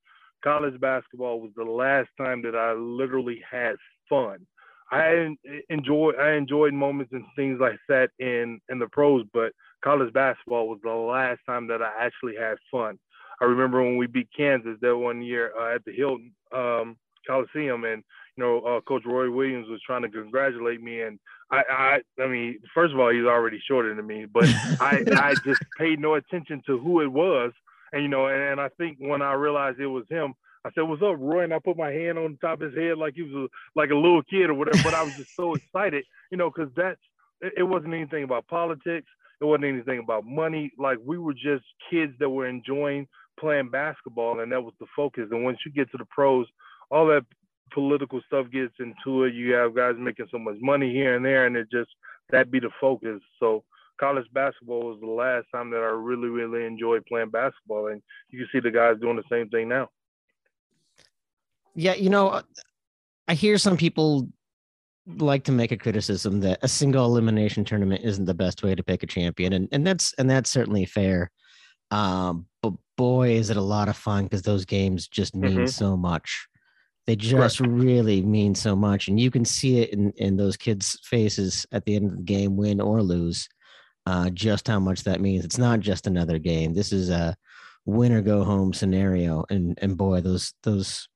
college 0.42 0.78
basketball 0.80 1.40
was 1.40 1.50
the 1.56 1.64
last 1.64 2.08
time 2.18 2.42
that 2.42 2.54
I 2.54 2.72
literally 2.72 3.42
had 3.50 3.76
fun. 4.08 4.46
I 4.90 5.34
enjoy 5.68 6.12
I 6.12 6.32
enjoyed 6.32 6.72
moments 6.72 7.12
and 7.12 7.24
things 7.34 7.58
like 7.60 7.78
that 7.88 8.10
in 8.18 8.60
in 8.68 8.78
the 8.78 8.86
pros, 8.88 9.24
but 9.32 9.52
college 9.82 10.12
basketball 10.12 10.68
was 10.68 10.78
the 10.82 10.90
last 10.90 11.40
time 11.46 11.66
that 11.68 11.82
I 11.82 11.90
actually 11.98 12.36
had 12.38 12.56
fun. 12.70 12.98
I 13.40 13.44
remember 13.44 13.82
when 13.82 13.96
we 13.96 14.06
beat 14.06 14.28
Kansas 14.36 14.78
that 14.80 14.96
one 14.96 15.22
year 15.22 15.52
uh, 15.60 15.74
at 15.74 15.84
the 15.84 15.92
Hilton 15.92 16.32
um, 16.54 16.96
Coliseum, 17.26 17.84
and 17.84 18.02
you 18.36 18.44
know, 18.44 18.60
uh, 18.60 18.80
Coach 18.82 19.04
Roy 19.06 19.30
Williams 19.30 19.68
was 19.68 19.80
trying 19.86 20.02
to 20.02 20.08
congratulate 20.08 20.82
me, 20.82 21.02
and 21.02 21.18
I, 21.50 21.62
I, 21.70 22.22
I 22.22 22.26
mean, 22.26 22.58
first 22.74 22.92
of 22.92 23.00
all, 23.00 23.10
he's 23.10 23.24
already 23.24 23.60
shorter 23.66 23.94
than 23.94 24.06
me, 24.06 24.26
but 24.26 24.44
I, 24.80 25.04
I 25.12 25.34
just 25.44 25.62
paid 25.78 26.00
no 26.00 26.14
attention 26.14 26.62
to 26.66 26.78
who 26.78 27.00
it 27.00 27.10
was, 27.10 27.52
and 27.92 28.02
you 28.02 28.08
know, 28.08 28.26
and, 28.26 28.42
and 28.42 28.60
I 28.60 28.68
think 28.76 28.98
when 28.98 29.22
I 29.22 29.32
realized 29.32 29.80
it 29.80 29.86
was 29.86 30.04
him, 30.10 30.34
I 30.66 30.70
said, 30.74 30.82
"What's 30.82 31.02
up, 31.02 31.16
Roy?" 31.18 31.44
And 31.44 31.54
I 31.54 31.58
put 31.60 31.76
my 31.76 31.90
hand 31.90 32.18
on 32.18 32.32
the 32.32 32.38
top 32.46 32.60
of 32.60 32.72
his 32.72 32.78
head 32.78 32.98
like 32.98 33.14
he 33.14 33.22
was 33.22 33.32
a, 33.32 33.78
like 33.78 33.90
a 33.90 33.94
little 33.94 34.22
kid 34.24 34.50
or 34.50 34.54
whatever. 34.54 34.82
But 34.82 34.94
I 34.94 35.02
was 35.02 35.16
just 35.16 35.34
so 35.36 35.54
excited, 35.54 36.04
you 36.30 36.36
know, 36.36 36.50
because 36.50 36.72
that's 36.76 37.00
it, 37.40 37.54
it 37.58 37.62
wasn't 37.62 37.94
anything 37.94 38.24
about 38.24 38.46
politics. 38.48 39.08
It 39.40 39.44
wasn't 39.44 39.66
anything 39.66 40.00
about 40.00 40.24
money. 40.24 40.72
Like 40.78 40.98
we 41.04 41.18
were 41.18 41.34
just 41.34 41.64
kids 41.90 42.12
that 42.18 42.28
were 42.28 42.48
enjoying 42.48 43.06
playing 43.38 43.70
basketball, 43.70 44.40
and 44.40 44.50
that 44.52 44.62
was 44.62 44.74
the 44.80 44.86
focus. 44.96 45.28
And 45.30 45.44
once 45.44 45.58
you 45.64 45.72
get 45.72 45.90
to 45.92 45.98
the 45.98 46.06
pros, 46.06 46.46
all 46.90 47.06
that 47.06 47.24
political 47.72 48.20
stuff 48.26 48.50
gets 48.50 48.74
into 48.78 49.24
it. 49.24 49.34
You 49.34 49.52
have 49.54 49.74
guys 49.74 49.94
making 49.98 50.28
so 50.30 50.38
much 50.38 50.56
money 50.60 50.92
here 50.92 51.16
and 51.16 51.24
there, 51.24 51.46
and 51.46 51.56
it 51.56 51.70
just 51.70 51.90
that 52.30 52.50
be 52.50 52.60
the 52.60 52.70
focus. 52.80 53.20
So 53.38 53.64
college 53.98 54.26
basketball 54.32 54.86
was 54.88 55.00
the 55.00 55.06
last 55.06 55.46
time 55.54 55.70
that 55.70 55.78
I 55.78 55.88
really, 55.88 56.28
really 56.28 56.64
enjoyed 56.64 57.04
playing 57.06 57.30
basketball, 57.30 57.88
and 57.88 58.02
you 58.30 58.38
can 58.38 58.48
see 58.52 58.60
the 58.60 58.70
guys 58.70 58.96
doing 59.00 59.16
the 59.16 59.22
same 59.30 59.48
thing 59.48 59.68
now. 59.68 59.88
Yeah, 61.74 61.94
you 61.94 62.08
know, 62.10 62.42
I 63.28 63.34
hear 63.34 63.58
some 63.58 63.76
people 63.76 64.28
like 65.06 65.44
to 65.44 65.52
make 65.52 65.72
a 65.72 65.76
criticism 65.76 66.40
that 66.40 66.58
a 66.62 66.68
single 66.68 67.04
elimination 67.04 67.64
tournament 67.64 68.02
isn't 68.02 68.24
the 68.24 68.34
best 68.34 68.62
way 68.62 68.74
to 68.74 68.82
pick 68.82 69.02
a 69.02 69.06
champion, 69.06 69.52
and 69.52 69.68
and 69.72 69.86
that's 69.86 70.12
and 70.14 70.28
that's 70.28 70.50
certainly 70.50 70.84
fair. 70.84 71.30
Um, 71.90 72.46
but 72.62 72.72
boy, 72.96 73.32
is 73.32 73.50
it 73.50 73.56
a 73.56 73.62
lot 73.62 73.88
of 73.88 73.96
fun 73.96 74.24
because 74.24 74.42
those 74.42 74.64
games 74.64 75.06
just 75.06 75.36
mean 75.36 75.60
Mhm. 75.60 75.68
so 75.68 75.96
much. 75.96 76.48
They 77.06 77.14
just 77.14 77.60
really 77.60 78.20
mean 78.22 78.54
so 78.54 78.74
much, 78.74 79.06
and 79.06 79.18
you 79.18 79.30
can 79.30 79.44
see 79.44 79.80
it 79.80 79.90
in 79.90 80.12
in 80.16 80.36
those 80.36 80.56
kids' 80.56 80.98
faces 81.04 81.64
at 81.70 81.84
the 81.84 81.94
end 81.94 82.10
of 82.10 82.16
the 82.16 82.22
game, 82.24 82.56
win 82.56 82.80
or 82.80 83.02
lose. 83.02 83.48
Uh, 84.06 84.30
just 84.30 84.68
how 84.68 84.78
much 84.78 85.02
that 85.04 85.20
means. 85.20 85.44
It's 85.44 85.58
not 85.58 85.80
just 85.80 86.06
another 86.06 86.38
game. 86.38 86.74
This 86.74 86.92
is 86.92 87.10
a 87.10 87.36
win 87.84 88.12
or 88.12 88.22
go 88.22 88.42
home 88.42 88.72
scenario, 88.72 89.44
and 89.50 89.78
and 89.80 89.96
boy, 89.96 90.20
those 90.20 90.52
those 90.64 91.08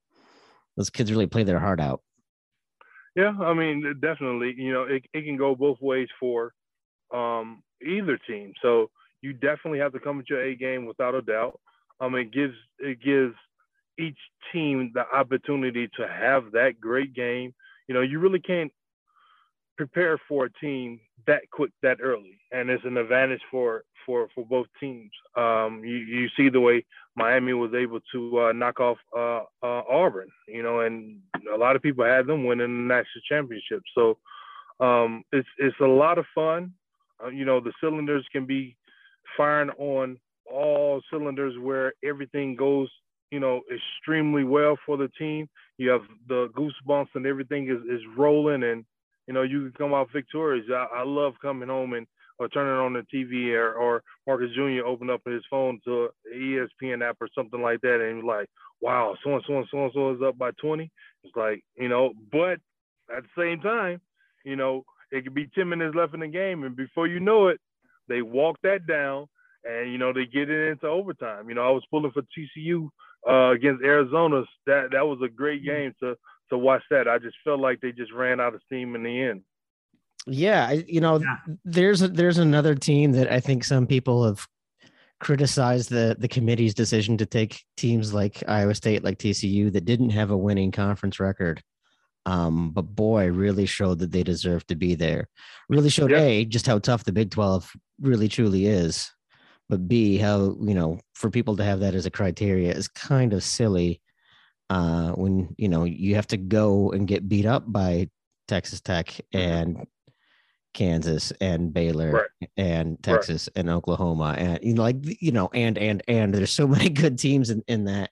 those 0.76 0.90
kids 0.90 1.10
really 1.10 1.26
play 1.26 1.42
their 1.42 1.58
heart 1.58 1.80
out. 1.80 2.02
Yeah, 3.16 3.32
I 3.40 3.54
mean, 3.54 3.96
definitely. 4.00 4.54
You 4.56 4.72
know, 4.72 4.82
it, 4.84 5.04
it 5.12 5.24
can 5.24 5.36
go 5.36 5.54
both 5.54 5.78
ways 5.80 6.08
for 6.18 6.54
um, 7.12 7.62
either 7.84 8.18
team. 8.28 8.52
So 8.62 8.90
you 9.20 9.32
definitely 9.32 9.80
have 9.80 9.92
to 9.92 10.00
come 10.00 10.16
with 10.16 10.30
your 10.30 10.42
A 10.42 10.54
game 10.54 10.86
without 10.86 11.14
a 11.14 11.22
doubt. 11.22 11.60
Um, 12.00 12.14
it 12.14 12.32
gives 12.32 12.54
it 12.78 13.02
gives 13.02 13.34
each 14.00 14.18
team 14.52 14.90
the 14.94 15.04
opportunity 15.14 15.88
to 15.96 16.08
have 16.08 16.52
that 16.52 16.80
great 16.80 17.14
game. 17.14 17.54
You 17.88 17.94
know, 17.94 18.00
you 18.00 18.18
really 18.18 18.40
can't 18.40 18.72
prepare 19.76 20.18
for 20.28 20.46
a 20.46 20.52
team 20.60 21.00
that 21.26 21.42
quick 21.52 21.70
that 21.82 21.98
early, 22.02 22.38
and 22.52 22.70
it's 22.70 22.84
an 22.84 22.96
advantage 22.96 23.40
for 23.50 23.84
for 24.06 24.28
for 24.34 24.44
both 24.44 24.66
teams. 24.78 25.10
Um, 25.36 25.82
you 25.84 25.96
you 25.96 26.28
see 26.36 26.48
the 26.48 26.60
way 26.60 26.84
Miami 27.16 27.52
was 27.52 27.72
able 27.74 28.00
to 28.12 28.40
uh, 28.40 28.52
knock 28.52 28.80
off 28.80 28.98
uh, 29.16 29.42
uh, 29.62 29.82
Auburn, 29.88 30.28
you 30.48 30.62
know, 30.62 30.80
and 30.80 31.18
a 31.52 31.56
lot 31.56 31.76
of 31.76 31.82
people 31.82 32.04
had 32.04 32.26
them 32.26 32.44
winning 32.44 32.88
the 32.88 32.94
national 32.94 33.22
championship. 33.28 33.82
So 33.94 34.18
um, 34.80 35.24
it's 35.32 35.48
it's 35.58 35.76
a 35.80 35.86
lot 35.86 36.18
of 36.18 36.26
fun. 36.34 36.72
Uh, 37.22 37.28
you 37.28 37.44
know, 37.44 37.60
the 37.60 37.72
cylinders 37.80 38.26
can 38.32 38.46
be 38.46 38.76
firing 39.36 39.70
on 39.78 40.18
all 40.50 41.00
cylinders 41.10 41.54
where 41.60 41.92
everything 42.04 42.56
goes, 42.56 42.88
you 43.30 43.40
know, 43.40 43.62
extremely 43.72 44.44
well 44.44 44.76
for 44.84 44.96
the 44.96 45.08
team. 45.18 45.48
You 45.78 45.90
have 45.90 46.02
the 46.28 46.48
goosebumps 46.48 47.14
and 47.14 47.26
everything 47.26 47.68
is, 47.68 47.82
is 47.90 48.02
rolling 48.16 48.62
and, 48.62 48.84
you 49.26 49.34
know, 49.34 49.42
you 49.42 49.60
can 49.60 49.72
come 49.72 49.94
out 49.94 50.08
victorious. 50.12 50.66
I, 50.70 50.86
I 50.98 51.04
love 51.04 51.34
coming 51.40 51.68
home 51.68 51.94
and 51.94 52.06
or 52.38 52.48
turning 52.48 52.72
on 52.72 52.94
the 52.94 53.04
TV 53.14 53.52
or, 53.52 53.74
or 53.74 54.02
Marcus 54.26 54.50
Jr. 54.54 54.86
open 54.86 55.10
up 55.10 55.20
his 55.26 55.42
phone 55.50 55.78
to 55.84 56.08
ESPN 56.34 57.06
app 57.06 57.18
or 57.20 57.28
something 57.34 57.60
like 57.60 57.82
that 57.82 58.00
and 58.00 58.24
like, 58.24 58.48
wow, 58.80 59.14
so 59.22 59.34
and 59.34 59.44
so 59.46 59.58
and 59.58 59.66
so 59.70 59.84
and 59.84 59.92
so 59.94 60.14
is 60.14 60.22
up 60.26 60.38
by 60.38 60.50
20. 60.52 60.90
It's 61.22 61.36
like, 61.36 61.62
you 61.76 61.90
know, 61.90 62.12
but 62.32 62.58
at 63.14 63.24
the 63.24 63.28
same 63.36 63.60
time, 63.60 64.00
you 64.42 64.56
know, 64.56 64.84
it 65.12 65.24
could 65.24 65.34
be 65.34 65.48
10 65.54 65.68
minutes 65.68 65.94
left 65.94 66.14
in 66.14 66.20
the 66.20 66.28
game 66.28 66.64
and 66.64 66.74
before 66.74 67.06
you 67.06 67.20
know 67.20 67.48
it, 67.48 67.60
they 68.08 68.22
walk 68.22 68.56
that 68.62 68.86
down 68.86 69.26
and 69.64 69.92
you 69.92 69.98
know 69.98 70.12
they 70.12 70.26
get 70.26 70.50
it 70.50 70.70
into 70.70 70.86
overtime. 70.86 71.48
You 71.48 71.54
know, 71.54 71.62
I 71.62 71.70
was 71.70 71.84
pulling 71.90 72.12
for 72.12 72.22
TCU 72.22 72.88
uh, 73.28 73.50
against 73.50 73.82
Arizona. 73.82 74.42
That 74.66 74.90
that 74.92 75.06
was 75.06 75.20
a 75.24 75.28
great 75.28 75.64
game 75.64 75.94
to 76.00 76.16
to 76.50 76.58
watch. 76.58 76.82
That 76.90 77.08
I 77.08 77.18
just 77.18 77.36
felt 77.44 77.60
like 77.60 77.80
they 77.80 77.92
just 77.92 78.12
ran 78.12 78.40
out 78.40 78.54
of 78.54 78.62
steam 78.66 78.94
in 78.94 79.02
the 79.02 79.22
end. 79.22 79.42
Yeah, 80.26 80.72
you 80.72 81.00
know, 81.00 81.20
there's 81.64 82.02
a, 82.02 82.08
there's 82.08 82.38
another 82.38 82.74
team 82.74 83.12
that 83.12 83.32
I 83.32 83.40
think 83.40 83.64
some 83.64 83.86
people 83.86 84.24
have 84.24 84.46
criticized 85.18 85.90
the 85.90 86.16
the 86.18 86.28
committee's 86.28 86.74
decision 86.74 87.16
to 87.18 87.26
take 87.26 87.64
teams 87.76 88.12
like 88.12 88.42
Iowa 88.48 88.74
State, 88.74 89.04
like 89.04 89.18
TCU, 89.18 89.72
that 89.72 89.84
didn't 89.84 90.10
have 90.10 90.30
a 90.30 90.36
winning 90.36 90.72
conference 90.72 91.20
record. 91.20 91.62
Um, 92.26 92.70
but 92.72 92.82
boy, 92.82 93.28
really 93.28 93.66
showed 93.66 93.98
that 94.00 94.12
they 94.12 94.22
deserve 94.22 94.66
to 94.66 94.74
be 94.74 94.94
there. 94.94 95.28
Really 95.68 95.88
showed 95.88 96.12
a 96.12 96.44
just 96.44 96.66
how 96.66 96.78
tough 96.78 97.04
the 97.04 97.12
Big 97.12 97.30
Twelve 97.30 97.70
really 98.00 98.28
truly 98.28 98.66
is, 98.66 99.10
but 99.70 99.88
b 99.88 100.18
how 100.18 100.56
you 100.60 100.74
know 100.74 100.98
for 101.14 101.30
people 101.30 101.56
to 101.56 101.64
have 101.64 101.80
that 101.80 101.94
as 101.94 102.04
a 102.04 102.10
criteria 102.10 102.72
is 102.72 102.88
kind 102.88 103.32
of 103.32 103.42
silly. 103.42 104.00
Uh, 104.68 105.10
when 105.12 105.52
you 105.58 105.68
know 105.68 105.84
you 105.84 106.14
have 106.14 106.26
to 106.28 106.36
go 106.36 106.90
and 106.92 107.08
get 107.08 107.28
beat 107.28 107.46
up 107.46 107.64
by 107.72 108.08
Texas 108.46 108.80
Tech 108.80 109.20
and 109.32 109.86
Kansas 110.74 111.32
and 111.40 111.72
Baylor 111.74 112.12
Right. 112.12 112.50
and 112.56 113.02
Texas 113.02 113.48
and 113.56 113.68
Oklahoma 113.68 114.36
and 114.38 114.60
you 114.62 114.74
know 114.74 114.82
like 114.82 114.96
you 115.20 115.32
know 115.32 115.48
and 115.52 115.76
and 115.76 116.02
and 116.06 116.32
there's 116.32 116.52
so 116.52 116.66
many 116.76 116.88
good 116.88 117.18
teams 117.18 117.50
in 117.50 117.64
in 117.66 117.84
that 117.86 118.10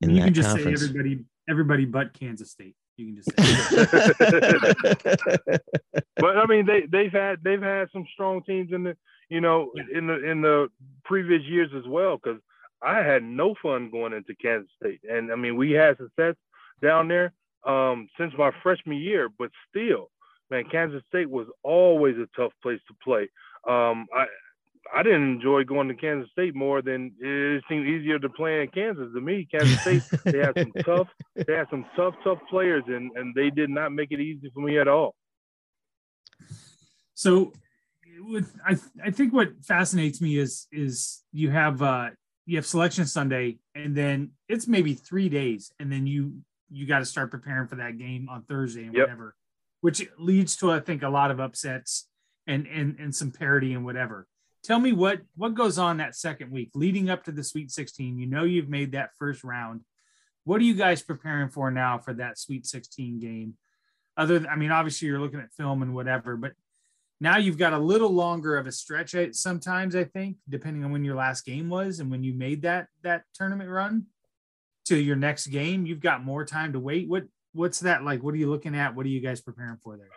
in 0.00 0.10
you 0.10 0.16
that 0.20 0.24
can 0.24 0.34
just 0.34 0.48
conference. 0.48 0.80
say 0.80 0.86
everybody, 0.88 1.24
everybody 1.48 1.84
but 1.84 2.14
Kansas 2.14 2.50
State. 2.50 2.74
You 2.96 3.06
can 3.06 3.16
just 3.16 3.30
say 3.30 3.36
but 6.16 6.36
I 6.36 6.46
mean, 6.46 6.66
they 6.66 6.82
they've 6.90 7.12
had 7.12 7.42
they've 7.42 7.62
had 7.62 7.88
some 7.92 8.06
strong 8.12 8.42
teams 8.42 8.72
in 8.72 8.84
the 8.84 8.96
you 9.28 9.40
know 9.40 9.70
in 9.92 10.06
the 10.06 10.30
in 10.30 10.42
the 10.42 10.68
previous 11.04 11.42
years 11.42 11.70
as 11.76 11.86
well. 11.86 12.18
Because 12.22 12.40
I 12.82 12.98
had 12.98 13.22
no 13.22 13.54
fun 13.62 13.90
going 13.90 14.12
into 14.12 14.34
Kansas 14.34 14.70
State, 14.80 15.00
and 15.08 15.32
I 15.32 15.36
mean 15.36 15.56
we 15.56 15.72
had 15.72 15.96
success 15.96 16.34
down 16.82 17.08
there 17.08 17.32
um, 17.66 18.08
since 18.18 18.32
my 18.36 18.50
freshman 18.62 18.98
year. 18.98 19.28
But 19.38 19.50
still, 19.70 20.10
man, 20.50 20.64
Kansas 20.70 21.02
State 21.08 21.30
was 21.30 21.46
always 21.62 22.16
a 22.16 22.28
tough 22.36 22.52
place 22.62 22.80
to 22.88 22.94
play. 23.02 23.22
Um, 23.68 24.06
I 24.14 24.26
I 24.94 25.02
didn't 25.02 25.30
enjoy 25.30 25.64
going 25.64 25.88
to 25.88 25.94
Kansas 25.94 26.30
State 26.32 26.54
more 26.54 26.82
than 26.82 27.12
it 27.20 27.62
seemed 27.68 27.86
easier 27.86 28.18
to 28.18 28.28
play 28.28 28.62
in 28.62 28.68
Kansas 28.68 29.08
to 29.14 29.20
me. 29.20 29.46
Kansas 29.50 29.80
State, 29.80 30.02
they 30.26 30.38
had 30.38 30.54
some 30.58 30.72
tough, 30.84 31.08
they 31.46 31.54
had 31.54 31.66
some 31.70 31.86
tough, 31.96 32.14
tough 32.24 32.38
players, 32.50 32.84
and 32.86 33.10
and 33.16 33.34
they 33.34 33.50
did 33.50 33.70
not 33.70 33.92
make 33.92 34.10
it 34.10 34.20
easy 34.20 34.50
for 34.54 34.60
me 34.60 34.78
at 34.78 34.88
all. 34.88 35.14
So, 37.14 37.52
with 38.20 38.54
I 38.66 38.76
I 39.04 39.10
think 39.10 39.32
what 39.32 39.64
fascinates 39.64 40.20
me 40.20 40.38
is 40.38 40.66
is 40.72 41.22
you 41.32 41.50
have 41.50 41.82
uh 41.82 42.10
you 42.46 42.56
have 42.56 42.66
selection 42.66 43.06
Sunday, 43.06 43.58
and 43.74 43.96
then 43.96 44.32
it's 44.48 44.66
maybe 44.66 44.94
three 44.94 45.28
days, 45.28 45.72
and 45.78 45.90
then 45.92 46.06
you 46.06 46.42
you 46.70 46.86
got 46.86 47.00
to 47.00 47.04
start 47.04 47.30
preparing 47.30 47.68
for 47.68 47.76
that 47.76 47.98
game 47.98 48.28
on 48.28 48.42
Thursday 48.42 48.84
and 48.84 48.94
Yep. 48.94 49.04
whatever, 49.04 49.36
which 49.80 50.06
leads 50.18 50.56
to 50.56 50.72
I 50.72 50.80
think 50.80 51.02
a 51.02 51.08
lot 51.08 51.30
of 51.30 51.40
upsets 51.40 52.08
and 52.46 52.66
and 52.66 52.96
and 52.98 53.14
some 53.14 53.30
parity 53.30 53.72
and 53.74 53.84
whatever. 53.84 54.26
Tell 54.62 54.78
me 54.78 54.92
what 54.92 55.22
what 55.36 55.54
goes 55.54 55.78
on 55.78 55.96
that 55.96 56.14
second 56.14 56.50
week 56.52 56.70
leading 56.74 57.10
up 57.10 57.24
to 57.24 57.32
the 57.32 57.42
Sweet 57.42 57.70
16. 57.70 58.18
You 58.18 58.26
know 58.26 58.44
you've 58.44 58.68
made 58.68 58.92
that 58.92 59.10
first 59.18 59.42
round. 59.42 59.80
What 60.44 60.60
are 60.60 60.64
you 60.64 60.74
guys 60.74 61.02
preparing 61.02 61.48
for 61.48 61.70
now 61.70 61.98
for 61.98 62.14
that 62.14 62.38
Sweet 62.38 62.66
16 62.66 63.20
game? 63.20 63.54
Other, 64.16 64.40
than, 64.40 64.48
I 64.48 64.56
mean, 64.56 64.70
obviously 64.70 65.08
you're 65.08 65.20
looking 65.20 65.40
at 65.40 65.52
film 65.52 65.82
and 65.82 65.94
whatever, 65.94 66.36
but 66.36 66.52
now 67.20 67.38
you've 67.38 67.56
got 67.56 67.72
a 67.72 67.78
little 67.78 68.10
longer 68.10 68.56
of 68.58 68.66
a 68.66 68.72
stretch. 68.72 69.14
Sometimes 69.32 69.94
I 69.94 70.04
think, 70.04 70.36
depending 70.48 70.84
on 70.84 70.90
when 70.90 71.04
your 71.04 71.14
last 71.14 71.46
game 71.46 71.68
was 71.68 72.00
and 72.00 72.10
when 72.10 72.24
you 72.24 72.34
made 72.34 72.62
that 72.62 72.88
that 73.02 73.22
tournament 73.32 73.70
run 73.70 74.06
to 74.86 74.96
your 74.96 75.16
next 75.16 75.46
game, 75.46 75.86
you've 75.86 76.00
got 76.00 76.24
more 76.24 76.44
time 76.44 76.72
to 76.72 76.80
wait. 76.80 77.08
What 77.08 77.24
what's 77.52 77.80
that 77.80 78.02
like? 78.02 78.24
What 78.24 78.34
are 78.34 78.38
you 78.38 78.50
looking 78.50 78.74
at? 78.74 78.96
What 78.96 79.06
are 79.06 79.10
you 79.10 79.20
guys 79.20 79.40
preparing 79.40 79.76
for 79.76 79.96
there? 79.96 80.08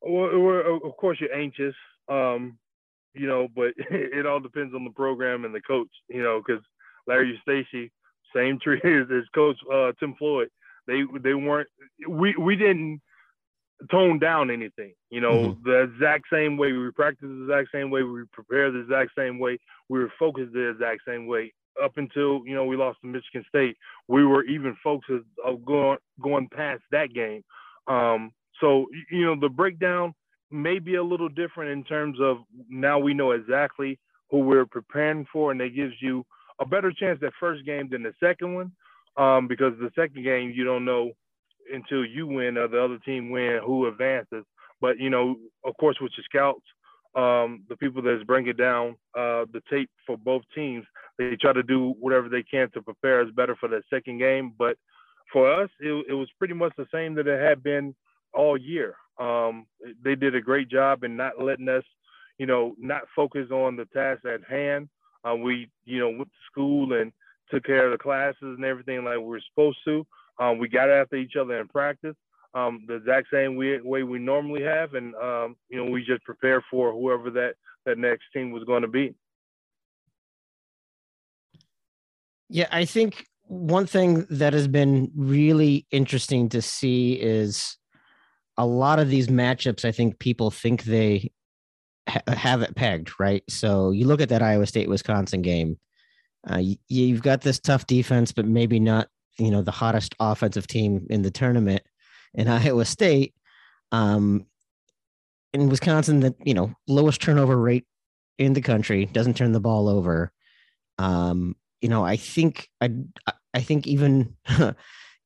Well, 0.00 0.80
of 0.84 0.96
course, 0.96 1.18
you're 1.20 1.34
anxious, 1.34 1.74
um, 2.08 2.58
you 3.14 3.26
know, 3.26 3.48
but 3.54 3.72
it 3.90 4.26
all 4.26 4.40
depends 4.40 4.74
on 4.74 4.84
the 4.84 4.90
program 4.90 5.44
and 5.44 5.54
the 5.54 5.60
coach, 5.60 5.90
you 6.08 6.22
know, 6.22 6.42
because 6.44 6.62
Larry 7.06 7.40
Eustachy, 7.48 7.90
same 8.34 8.58
tree 8.60 8.80
as, 8.84 9.06
as 9.10 9.24
Coach 9.34 9.56
uh, 9.72 9.92
Tim 9.98 10.14
Floyd, 10.18 10.48
they 10.86 11.02
they 11.22 11.34
weren't 11.34 11.68
we 12.08 12.34
we 12.36 12.56
didn't 12.56 13.00
tone 13.90 14.18
down 14.18 14.50
anything, 14.50 14.94
you 15.10 15.20
know, 15.20 15.56
the 15.64 15.82
exact 15.82 16.24
same 16.32 16.56
way 16.56 16.72
we 16.72 16.90
practice 16.92 17.28
the 17.28 17.42
exact 17.44 17.70
same 17.72 17.90
way 17.90 18.02
we 18.02 18.22
prepare 18.32 18.70
the 18.70 18.80
exact 18.80 19.10
same 19.16 19.38
way 19.38 19.58
we 19.88 19.98
were 19.98 20.12
focused 20.18 20.52
the 20.52 20.70
exact 20.70 21.00
same 21.06 21.26
way 21.26 21.52
up 21.82 21.92
until 21.96 22.42
you 22.46 22.54
know 22.54 22.64
we 22.64 22.76
lost 22.76 23.00
to 23.00 23.06
Michigan 23.06 23.44
State. 23.48 23.76
We 24.08 24.24
were 24.24 24.44
even 24.44 24.76
focused 24.82 25.26
of 25.44 25.64
going 25.64 25.98
going 26.22 26.48
past 26.48 26.82
that 26.90 27.12
game. 27.12 27.42
Um, 27.86 28.32
so 28.60 28.86
you 29.10 29.24
know 29.24 29.38
the 29.38 29.48
breakdown 29.48 30.14
may 30.54 30.78
be 30.78 30.94
a 30.94 31.02
little 31.02 31.28
different 31.28 31.70
in 31.70 31.84
terms 31.84 32.18
of 32.20 32.38
now 32.68 32.98
we 32.98 33.12
know 33.12 33.32
exactly 33.32 33.98
who 34.30 34.38
we're 34.38 34.66
preparing 34.66 35.26
for, 35.32 35.52
and 35.52 35.60
it 35.60 35.74
gives 35.74 35.94
you 36.00 36.24
a 36.60 36.66
better 36.66 36.92
chance 36.92 37.18
that 37.20 37.32
first 37.38 37.64
game 37.66 37.88
than 37.90 38.02
the 38.02 38.12
second 38.20 38.54
one, 38.54 38.72
um, 39.16 39.48
because 39.48 39.72
the 39.78 39.90
second 39.94 40.22
game 40.22 40.52
you 40.54 40.64
don't 40.64 40.84
know 40.84 41.10
until 41.72 42.04
you 42.04 42.26
win 42.26 42.56
or 42.56 42.68
the 42.68 42.82
other 42.82 42.98
team 42.98 43.30
win 43.30 43.60
who 43.64 43.86
advances. 43.86 44.44
But 44.80 44.98
you 44.98 45.10
know, 45.10 45.36
of 45.64 45.76
course, 45.78 45.96
with 46.00 46.12
your 46.16 46.24
scouts, 46.24 46.64
um, 47.14 47.64
the 47.68 47.76
people 47.76 48.02
that's 48.02 48.24
bringing 48.24 48.56
down 48.56 48.96
uh, 49.16 49.46
the 49.52 49.62
tape 49.70 49.90
for 50.06 50.16
both 50.16 50.42
teams, 50.54 50.84
they 51.18 51.36
try 51.36 51.52
to 51.52 51.62
do 51.62 51.94
whatever 52.00 52.28
they 52.28 52.42
can 52.42 52.70
to 52.72 52.82
prepare 52.82 53.20
us 53.22 53.28
better 53.34 53.56
for 53.56 53.68
that 53.68 53.82
second 53.88 54.18
game. 54.18 54.52
But 54.58 54.76
for 55.32 55.62
us, 55.62 55.70
it, 55.80 56.06
it 56.08 56.14
was 56.14 56.28
pretty 56.38 56.54
much 56.54 56.72
the 56.76 56.86
same 56.92 57.14
that 57.14 57.26
it 57.26 57.40
had 57.40 57.62
been 57.62 57.94
all 58.32 58.56
year. 58.56 58.96
Um, 59.18 59.66
they 60.02 60.14
did 60.14 60.34
a 60.34 60.40
great 60.40 60.68
job 60.68 61.04
in 61.04 61.16
not 61.16 61.40
letting 61.42 61.68
us, 61.68 61.84
you 62.38 62.46
know, 62.46 62.74
not 62.78 63.02
focus 63.14 63.50
on 63.50 63.76
the 63.76 63.84
task 63.86 64.24
at 64.24 64.42
hand. 64.48 64.88
Uh, 65.24 65.36
we, 65.36 65.70
you 65.84 66.00
know, 66.00 66.10
went 66.10 66.28
to 66.28 66.50
school 66.50 66.92
and 66.92 67.12
took 67.50 67.64
care 67.64 67.86
of 67.86 67.92
the 67.92 68.02
classes 68.02 68.36
and 68.40 68.64
everything 68.64 69.04
like 69.04 69.18
we 69.18 69.24
were 69.24 69.40
supposed 69.50 69.78
to. 69.84 70.06
Um, 70.40 70.58
we 70.58 70.68
got 70.68 70.90
after 70.90 71.16
each 71.16 71.36
other 71.36 71.60
in 71.60 71.68
practice. 71.68 72.16
um, 72.54 72.84
the 72.86 72.94
exact 72.94 73.28
same 73.32 73.56
way, 73.56 73.80
way 73.80 74.02
we 74.04 74.18
normally 74.18 74.62
have, 74.62 74.94
and 74.94 75.14
um, 75.16 75.56
you 75.68 75.76
know, 75.76 75.90
we 75.90 76.04
just 76.04 76.22
prepare 76.24 76.64
for 76.70 76.92
whoever 76.92 77.30
that 77.30 77.54
that 77.84 77.98
next 77.98 78.24
team 78.32 78.52
was 78.52 78.64
going 78.64 78.82
to 78.82 78.88
be. 78.88 79.14
Yeah, 82.48 82.68
I 82.70 82.84
think 82.84 83.26
one 83.46 83.86
thing 83.86 84.26
that 84.30 84.52
has 84.52 84.68
been 84.68 85.10
really 85.16 85.86
interesting 85.90 86.48
to 86.50 86.62
see 86.62 87.14
is 87.14 87.76
a 88.56 88.66
lot 88.66 88.98
of 88.98 89.08
these 89.08 89.28
matchups. 89.28 89.84
I 89.84 89.92
think 89.92 90.18
people 90.18 90.50
think 90.50 90.84
they 90.84 91.30
ha- 92.08 92.22
have 92.28 92.62
it 92.62 92.76
pegged, 92.76 93.12
right? 93.18 93.42
So 93.48 93.90
you 93.90 94.06
look 94.06 94.20
at 94.20 94.28
that 94.28 94.42
Iowa 94.42 94.66
State 94.66 94.88
Wisconsin 94.88 95.42
game. 95.42 95.78
Uh, 96.48 96.62
you've 96.88 97.22
got 97.22 97.40
this 97.40 97.58
tough 97.58 97.86
defense, 97.86 98.32
but 98.32 98.46
maybe 98.46 98.78
not, 98.78 99.08
you 99.38 99.50
know, 99.50 99.62
the 99.62 99.70
hottest 99.70 100.14
offensive 100.20 100.66
team 100.66 101.06
in 101.10 101.22
the 101.22 101.30
tournament 101.30 101.82
in 102.34 102.48
Iowa 102.48 102.84
State. 102.84 103.34
Um, 103.92 104.46
in 105.52 105.68
Wisconsin, 105.68 106.20
the 106.20 106.34
you 106.44 106.52
know 106.52 106.74
lowest 106.88 107.22
turnover 107.22 107.56
rate 107.56 107.86
in 108.38 108.52
the 108.52 108.60
country 108.60 109.06
doesn't 109.06 109.36
turn 109.36 109.52
the 109.52 109.60
ball 109.60 109.88
over. 109.88 110.32
Um, 110.98 111.54
you 111.80 111.88
know, 111.88 112.04
I 112.04 112.16
think 112.16 112.68
I 112.80 112.90
I 113.54 113.60
think 113.60 113.86
even 113.86 114.36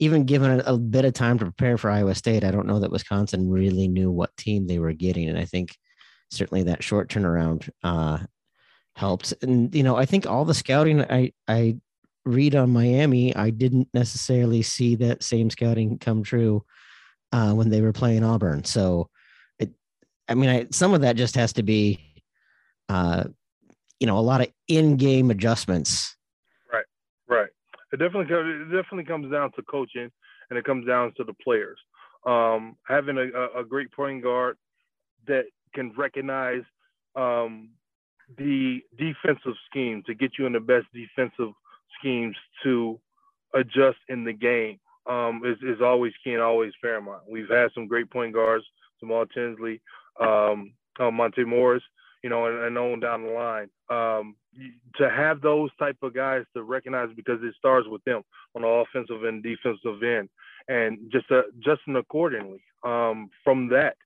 even 0.01 0.25
given 0.25 0.63
a, 0.65 0.79
bit 0.79 1.05
of 1.05 1.13
time 1.13 1.39
to 1.39 1.47
prepare 1.47 1.77
for 1.77 1.91
Iowa 1.91 2.15
State, 2.15 2.45
I 2.45 2.51
don't 2.51 2.67
know 2.67 2.81
that 2.81 2.91
Wisconsin 2.91 3.51
really 3.51 3.89
knew 3.89 4.11
what 4.11 4.37
team 4.37 4.67
they 4.67 4.79
were 4.79 4.93
getting, 4.93 5.29
and 5.29 5.39
I 5.39 5.45
think 5.45 5.77
certainly 6.31 6.65
that 6.65 6.85
short 6.85 7.09
turnaround 7.09 7.69
uh, 7.83 8.19
helped. 8.95 9.35
And 9.43 9.75
you 9.75 9.83
know, 9.83 9.97
I 9.97 10.07
think 10.07 10.27
all 10.27 10.45
the 10.45 10.55
scouting 10.55 11.03
I 11.03 11.33
I 11.49 11.77
read 12.29 12.55
on 12.55 12.71
Miami, 12.71 13.35
I 13.35 13.51
didn't 13.51 13.89
necessarily 13.95 14.63
see 14.63 14.97
that 14.97 15.23
same 15.23 15.51
scouting 15.51 15.99
come 15.99 16.23
true 16.23 16.65
uh, 17.33 17.53
when 17.53 17.71
they 17.71 17.81
were 17.81 17.93
playing 17.93 18.25
Auburn. 18.25 18.65
So, 18.65 19.09
it, 19.59 19.71
I 20.29 20.35
mean, 20.35 20.51
I, 20.51 20.67
some 20.71 20.95
of 20.95 21.01
that 21.03 21.17
just 21.17 21.37
has 21.37 21.55
to 21.55 21.63
be, 21.63 22.23
uh, 22.89 23.25
you 23.99 24.07
know, 24.07 24.19
a 24.19 24.21
lot 24.21 24.41
of 24.41 24.49
in-game 24.69 25.31
adjustments. 25.31 26.17
It 27.93 27.99
definitely 27.99 28.35
it 28.35 28.65
definitely 28.65 29.05
comes 29.05 29.31
down 29.31 29.53
to 29.53 29.63
coaching, 29.63 30.11
and 30.51 30.59
it 30.59 30.65
comes 30.65 30.87
down 30.87 31.13
to 31.17 31.25
the 31.25 31.35
players. 31.35 31.79
Um, 32.27 32.77
having 32.87 33.17
a, 33.17 33.61
a 33.61 33.65
great 33.65 33.91
point 33.93 34.23
guard 34.23 34.57
that 35.27 35.45
can 35.75 35.93
recognize 35.97 36.63
um, 37.15 37.71
the 38.37 38.81
defensive 38.99 39.55
scheme 39.71 40.03
to 40.07 40.15
get 40.15 40.33
you 40.39 40.47
in 40.47 40.53
the 40.53 40.61
best 40.61 40.87
defensive 40.93 41.53
schemes 41.99 42.37
to 42.63 43.01
adjust 43.55 43.99
in 44.09 44.25
the 44.25 44.33
game 44.33 44.79
um, 45.09 45.43
is, 45.45 45.57
is 45.63 45.81
always 45.81 46.13
key 46.23 46.35
and 46.35 46.43
always 46.43 46.73
paramount. 46.83 47.23
We've 47.31 47.49
had 47.49 47.71
some 47.75 47.87
great 47.87 48.11
point 48.11 48.35
guards, 48.35 48.65
Jamal 49.01 49.27
Tinsley, 49.27 49.81
um, 50.21 50.73
uh, 51.01 51.11
Monte 51.11 51.45
Morris, 51.45 51.83
you 52.23 52.31
know, 52.31 52.47
and, 52.47 52.65
and 52.65 52.79
on 52.79 53.01
down 53.01 53.25
the 53.25 53.31
line. 53.31 53.69
Um, 53.91 54.37
to 54.97 55.09
have 55.09 55.41
those 55.41 55.71
type 55.79 55.97
of 56.03 56.15
guys 56.15 56.45
to 56.55 56.63
recognize 56.63 57.09
because 57.15 57.39
it 57.43 57.55
starts 57.57 57.87
with 57.89 58.03
them 58.05 58.23
on 58.57 58.63
the 58.63 58.69
offensive 58.69 59.25
and 59.25 59.43
defensive 59.43 60.03
end, 60.03 60.29
and 60.69 60.99
just 61.13 61.27
uh, 61.31 61.43
accordingly. 61.97 62.61
Um, 62.85 63.31
from 63.45 63.69
that, 63.69 63.97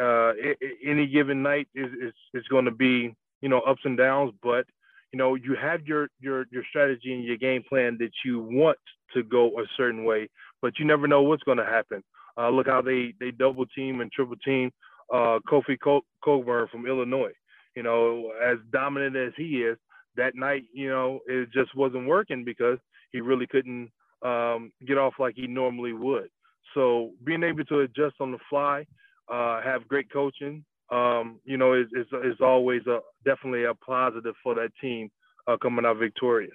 uh, 0.00 0.32
it, 0.36 0.58
it, 0.60 0.78
any 0.86 1.06
given 1.06 1.42
night 1.42 1.68
is 1.74 1.90
is, 1.92 2.14
is 2.34 2.48
going 2.48 2.64
to 2.64 2.70
be 2.70 3.14
you 3.40 3.48
know 3.48 3.60
ups 3.60 3.82
and 3.84 3.98
downs, 3.98 4.32
but 4.42 4.66
you 5.12 5.18
know 5.18 5.34
you 5.34 5.54
have 5.60 5.86
your 5.86 6.08
your 6.20 6.46
your 6.50 6.64
strategy 6.68 7.12
and 7.12 7.24
your 7.24 7.36
game 7.36 7.62
plan 7.68 7.96
that 8.00 8.12
you 8.24 8.40
want 8.40 8.78
to 9.14 9.22
go 9.22 9.48
a 9.60 9.64
certain 9.76 10.04
way, 10.04 10.28
but 10.62 10.78
you 10.78 10.86
never 10.86 11.06
know 11.06 11.22
what's 11.22 11.42
going 11.42 11.58
to 11.58 11.64
happen. 11.64 12.02
Uh, 12.38 12.48
look 12.48 12.66
how 12.66 12.80
they 12.80 13.12
they 13.20 13.30
double 13.30 13.66
team 13.66 14.00
and 14.00 14.10
triple 14.10 14.36
team 14.36 14.70
uh, 15.12 15.38
Kofi 15.46 15.78
Cockburn 15.78 16.68
from 16.68 16.86
Illinois 16.86 17.32
you 17.74 17.82
know, 17.82 18.32
as 18.44 18.58
dominant 18.72 19.16
as 19.16 19.32
he 19.36 19.62
is, 19.62 19.78
that 20.16 20.34
night, 20.34 20.64
you 20.72 20.88
know, 20.88 21.20
it 21.26 21.48
just 21.52 21.74
wasn't 21.74 22.06
working 22.06 22.44
because 22.44 22.78
he 23.12 23.20
really 23.20 23.46
couldn't 23.46 23.90
um, 24.22 24.72
get 24.86 24.98
off 24.98 25.14
like 25.18 25.34
he 25.34 25.46
normally 25.46 25.92
would. 25.92 26.28
So 26.74 27.12
being 27.24 27.42
able 27.42 27.64
to 27.64 27.80
adjust 27.80 28.16
on 28.20 28.32
the 28.32 28.38
fly, 28.48 28.86
uh, 29.30 29.62
have 29.62 29.88
great 29.88 30.12
coaching, 30.12 30.64
um, 30.90 31.40
you 31.44 31.56
know, 31.56 31.74
is, 31.74 31.86
is, 31.94 32.06
is 32.24 32.36
always 32.40 32.82
a, 32.86 33.00
definitely 33.24 33.64
a 33.64 33.74
positive 33.74 34.34
for 34.42 34.54
that 34.54 34.70
team 34.80 35.10
uh, 35.46 35.56
coming 35.60 35.84
out 35.84 35.98
victorious. 35.98 36.50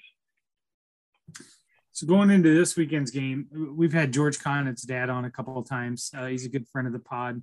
So 1.92 2.06
going 2.06 2.30
into 2.30 2.56
this 2.56 2.76
weekend's 2.76 3.10
game, 3.10 3.48
we've 3.76 3.94
had 3.94 4.14
George 4.14 4.40
Conditt's 4.40 4.84
dad 4.84 5.10
on 5.10 5.26
a 5.26 5.32
couple 5.32 5.58
of 5.58 5.68
times. 5.68 6.12
Uh, 6.16 6.28
he's 6.28 6.46
a 6.46 6.50
good 6.50 6.68
friend 6.68 6.86
of 6.86 6.94
the 6.94 7.00
pod 7.00 7.42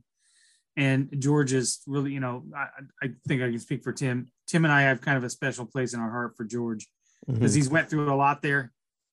and 0.77 1.09
George 1.19 1.53
is 1.53 1.81
really, 1.87 2.13
you 2.13 2.21
know, 2.21 2.45
I, 2.57 2.67
I, 3.03 3.11
think 3.29 3.43
I 3.43 3.51
can 3.51 3.59
speak 3.59 3.85
for 3.85 3.93
Tim. 3.93 4.27
Tim 4.47 4.65
and 4.65 4.73
I 4.73 4.83
have 4.83 5.01
kind 5.01 5.17
of 5.17 5.25
a 5.25 5.31
special 5.31 5.67
place 5.67 5.95
in 5.95 6.01
our 6.01 6.11
heart 6.11 6.37
for 6.37 6.45
George 6.45 6.89
because 7.27 7.53
mm-hmm. 7.53 7.57
he's 7.57 7.69
went 7.69 7.89
through 7.89 8.13
a 8.13 8.17
lot 8.17 8.43
there. 8.43 8.73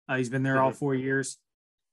Uh, 0.10 0.18
he's 0.18 0.30
been 0.30 0.44
there 0.44 0.62
all 0.62 0.72
four 0.72 0.96
years. 0.96 1.38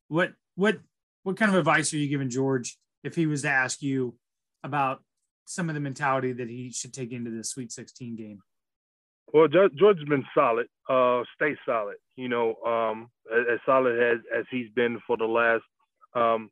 What 0.09 0.33
what 0.55 0.79
what 1.23 1.37
kind 1.37 1.51
of 1.51 1.59
advice 1.59 1.93
are 1.93 1.99
you 1.99 2.09
giving 2.09 2.31
George 2.31 2.79
if 3.05 3.15
he 3.15 3.27
was 3.27 3.43
to 3.43 3.51
ask 3.51 3.83
you 3.83 4.17
about 4.65 5.03
some 5.45 5.69
of 5.69 5.75
the 5.75 5.81
mentality 5.81 6.33
that 6.33 6.49
he 6.49 6.71
should 6.71 6.93
take 6.93 7.13
into 7.13 7.31
the 7.31 7.45
Sweet 7.45 7.71
16 7.71 8.17
game? 8.17 8.41
Well, 9.33 9.49
George's 9.49 10.09
been 10.09 10.25
solid. 10.35 10.67
Uh, 10.89 11.23
stay 11.37 11.55
solid. 11.67 11.97
You 12.17 12.29
know, 12.29 12.55
um, 12.67 13.11
as 13.31 13.61
solid 13.67 13.99
as 13.99 14.19
as 14.35 14.45
he's 14.51 14.71
been 14.75 14.99
for 15.07 15.19
the 15.19 15.27
last 15.27 15.65
um, 16.15 16.51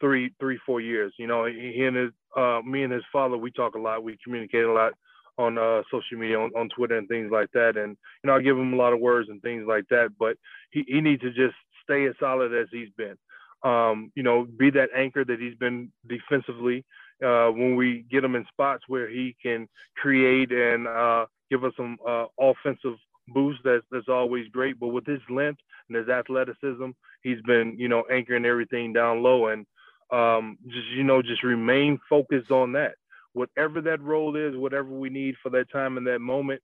three, 0.00 0.32
three, 0.40 0.58
four 0.66 0.80
years. 0.80 1.12
You 1.18 1.26
know, 1.26 1.44
he 1.46 1.84
and 1.84 1.96
his, 1.96 2.10
uh, 2.36 2.60
me 2.64 2.82
and 2.82 2.92
his 2.92 3.04
father, 3.12 3.36
we 3.36 3.50
talk 3.50 3.74
a 3.74 3.78
lot. 3.78 4.04
We 4.04 4.18
communicate 4.22 4.64
a 4.64 4.72
lot 4.72 4.92
on 5.38 5.58
uh, 5.58 5.82
social 5.90 6.18
media, 6.18 6.38
on, 6.38 6.50
on 6.56 6.68
Twitter 6.68 6.96
and 6.96 7.08
things 7.08 7.30
like 7.32 7.50
that. 7.52 7.76
And 7.76 7.96
you 8.22 8.28
know, 8.28 8.36
I 8.36 8.42
give 8.42 8.56
him 8.58 8.72
a 8.72 8.76
lot 8.76 8.92
of 8.92 9.00
words 9.00 9.28
and 9.28 9.42
things 9.42 9.64
like 9.66 9.84
that. 9.90 10.10
But 10.18 10.36
he, 10.70 10.84
he 10.86 11.00
needs 11.00 11.22
to 11.22 11.30
just 11.30 11.54
stay 11.82 12.06
as 12.06 12.14
solid 12.20 12.54
as 12.54 12.68
he's 12.70 12.90
been. 12.96 13.16
Um, 13.62 14.12
you 14.14 14.22
know, 14.22 14.46
be 14.58 14.70
that 14.70 14.90
anchor 14.94 15.24
that 15.24 15.40
he's 15.40 15.56
been 15.56 15.90
defensively. 16.06 16.84
Uh, 17.24 17.48
when 17.48 17.76
we 17.76 18.04
get 18.10 18.24
him 18.24 18.34
in 18.34 18.44
spots 18.52 18.84
where 18.88 19.08
he 19.08 19.34
can 19.42 19.68
create 19.96 20.50
and 20.50 20.86
uh, 20.86 21.26
give 21.50 21.64
us 21.64 21.72
some 21.76 21.96
uh, 22.06 22.26
offensive 22.38 22.96
boost, 23.28 23.60
that's 23.64 23.84
that's 23.90 24.08
always 24.08 24.48
great. 24.48 24.78
But 24.78 24.88
with 24.88 25.06
his 25.06 25.20
length 25.30 25.60
and 25.88 25.96
his 25.96 26.08
athleticism, 26.08 26.90
he's 27.22 27.40
been 27.46 27.76
you 27.78 27.88
know 27.88 28.04
anchoring 28.12 28.44
everything 28.44 28.92
down 28.92 29.22
low. 29.22 29.46
And 29.48 29.66
um, 30.14 30.58
just 30.68 30.86
you 30.94 31.02
know 31.02 31.22
just 31.22 31.42
remain 31.42 31.98
focused 32.08 32.50
on 32.50 32.72
that. 32.72 32.94
Whatever 33.32 33.80
that 33.82 34.00
role 34.00 34.36
is 34.36 34.56
whatever 34.56 34.90
we 34.90 35.10
need 35.10 35.34
for 35.42 35.50
that 35.50 35.70
time 35.72 35.96
and 35.96 36.06
that 36.06 36.20
moment 36.20 36.62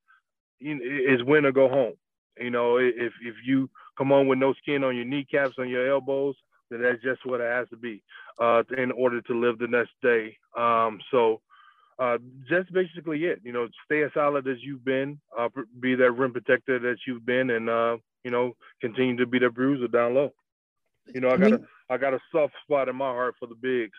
you 0.61 0.77
know, 0.77 1.15
is 1.15 1.25
win 1.25 1.45
or 1.47 1.53
go 1.53 1.69
home. 1.69 1.95
You 2.39 2.51
know 2.51 2.77
if 2.77 3.13
if 3.23 3.35
you 3.45 3.69
come 3.99 4.13
on 4.13 4.29
with 4.29 4.39
no 4.39 4.55
skin 4.55 4.85
on 4.85 4.97
your 4.97 5.05
kneecaps 5.05 5.57
on 5.59 5.69
your 5.69 5.91
elbows 5.91 6.37
then 6.71 6.83
that's 6.83 7.03
just 7.03 7.27
what 7.27 7.41
it 7.41 7.51
has 7.51 7.69
to 7.71 7.77
be 7.77 8.03
uh, 8.41 8.63
in 8.79 8.93
order 8.93 9.21
to 9.23 9.35
live 9.35 9.59
the 9.59 9.67
next 9.67 9.91
day. 10.03 10.37
Um, 10.57 11.01
so 11.11 11.41
uh, 11.99 12.19
just 12.49 12.73
basically 12.73 13.25
it. 13.25 13.41
You 13.43 13.53
know 13.53 13.69
stay 13.85 14.05
as 14.05 14.13
solid 14.15 14.47
as 14.47 14.59
you've 14.63 14.85
been 14.85 15.21
uh, 15.39 15.49
be 15.81 15.95
that 15.97 16.13
rim 16.13 16.33
protector 16.33 16.79
that 16.79 16.99
you've 17.07 17.27
been 17.27 17.51
and 17.51 17.69
uh, 17.69 17.97
you 18.25 18.31
know 18.31 18.57
continue 18.81 19.17
to 19.17 19.27
be 19.27 19.39
the 19.41 19.51
bruiser 19.51 19.89
down 19.89 20.15
low 20.15 20.33
you 21.15 21.21
know 21.21 21.31
i 21.31 21.37
got 21.37 21.53
a 21.53 21.61
I 21.91 21.99
got 21.99 22.15
a 22.15 22.21
soft 22.31 22.55
spot 22.63 22.89
in 22.89 22.95
my 22.95 23.11
heart 23.11 23.35
for 23.39 23.47
the 23.47 23.57
bigs. 23.57 23.99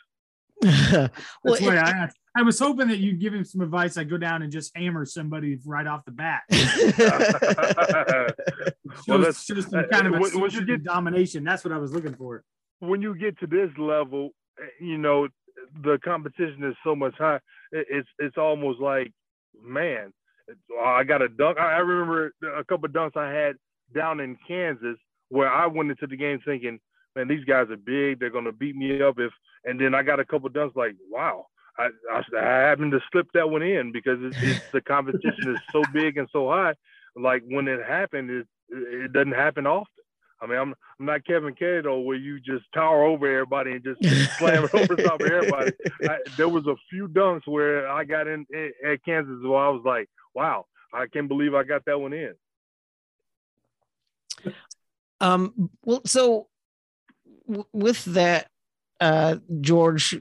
well, 0.63 1.09
That's 1.43 1.61
why 1.61 1.75
I 1.75 1.89
asked. 1.89 2.17
I 2.35 2.43
was 2.43 2.57
hoping 2.57 2.87
that 2.87 2.99
you'd 2.99 3.19
give 3.19 3.33
him 3.33 3.43
some 3.43 3.59
advice. 3.61 3.97
I 3.97 4.05
go 4.05 4.17
down 4.17 4.43
and 4.43 4.51
just 4.51 4.71
hammer 4.75 5.05
somebody 5.05 5.59
right 5.65 5.85
off 5.85 6.05
the 6.05 6.11
bat. 6.11 6.43
shows, 6.51 6.63
well, 9.07 9.17
that's, 9.17 9.43
shows 9.43 9.65
some 9.69 9.79
uh, 9.79 9.83
kind 9.91 10.07
of 10.07 10.13
when, 10.13 10.39
when 10.39 10.51
you 10.51 10.65
get, 10.65 10.85
domination. 10.85 11.43
That's 11.43 11.65
what 11.65 11.73
I 11.73 11.77
was 11.77 11.91
looking 11.93 12.13
for. 12.13 12.43
When 12.79 13.01
you 13.01 13.13
get 13.15 13.37
to 13.39 13.47
this 13.47 13.69
level, 13.77 14.29
eh, 14.59 14.65
you 14.79 14.97
know 14.97 15.27
the 15.83 15.99
competition 16.03 16.63
is 16.63 16.75
so 16.83 16.95
much 16.95 17.15
high. 17.17 17.39
It's 17.71 18.07
it's 18.19 18.37
almost 18.37 18.79
like, 18.79 19.11
man, 19.61 20.13
I 20.81 21.03
got 21.03 21.21
a 21.21 21.27
dunk. 21.27 21.57
I 21.57 21.77
remember 21.79 22.33
a 22.57 22.63
couple 22.63 22.85
of 22.85 22.93
dunks 22.93 23.17
I 23.17 23.33
had 23.33 23.55
down 23.93 24.21
in 24.21 24.37
Kansas 24.47 24.97
where 25.29 25.51
I 25.51 25.65
went 25.67 25.91
into 25.91 26.07
the 26.07 26.17
game 26.17 26.39
thinking, 26.45 26.79
man, 27.15 27.27
these 27.27 27.45
guys 27.45 27.69
are 27.69 27.77
big. 27.77 28.19
They're 28.19 28.29
gonna 28.29 28.51
beat 28.51 28.75
me 28.75 29.01
up 29.01 29.19
if. 29.19 29.31
And 29.63 29.79
then 29.79 29.93
I 29.93 30.01
got 30.01 30.19
a 30.19 30.25
couple 30.25 30.49
dunks 30.49 30.75
like, 30.75 30.95
wow, 31.09 31.45
I, 31.77 31.89
I, 32.11 32.21
I 32.35 32.43
happened 32.69 32.91
to 32.93 32.99
slip 33.11 33.27
that 33.33 33.49
one 33.49 33.61
in 33.61 33.91
because 33.91 34.17
it's, 34.21 34.37
it's, 34.41 34.71
the 34.71 34.81
competition 34.81 35.53
is 35.53 35.59
so 35.71 35.83
big 35.93 36.17
and 36.17 36.27
so 36.31 36.49
high. 36.49 36.73
Like 37.15 37.43
when 37.47 37.67
it 37.67 37.85
happened, 37.85 38.29
it 38.29 38.47
it 38.69 39.13
doesn't 39.13 39.33
happen 39.33 39.67
often. 39.67 39.87
I 40.41 40.47
mean, 40.47 40.57
I'm 40.57 40.73
I'm 40.99 41.05
not 41.05 41.25
Kelvin 41.25 41.53
Cato 41.53 41.99
where 41.99 42.17
you 42.17 42.39
just 42.39 42.65
tower 42.73 43.03
over 43.03 43.27
everybody 43.27 43.73
and 43.73 43.83
just 43.83 44.03
slam 44.37 44.63
it 44.63 44.73
over 44.73 44.95
top 44.95 45.21
of 45.21 45.27
everybody. 45.27 45.71
I, 46.07 46.17
there 46.37 46.49
was 46.49 46.65
a 46.67 46.75
few 46.89 47.07
dunks 47.07 47.47
where 47.47 47.87
I 47.87 48.03
got 48.05 48.27
in, 48.27 48.45
in 48.51 48.71
at 48.85 49.03
Kansas 49.03 49.43
where 49.43 49.59
I 49.59 49.69
was 49.69 49.83
like, 49.85 50.09
wow, 50.33 50.65
I 50.93 51.07
can't 51.07 51.27
believe 51.27 51.53
I 51.53 51.63
got 51.63 51.85
that 51.85 51.99
one 51.99 52.13
in. 52.13 52.33
Um, 55.19 55.69
well, 55.83 56.01
so 56.05 56.47
with 57.73 58.05
that, 58.05 58.47
uh, 58.99 59.37
George 59.61 60.19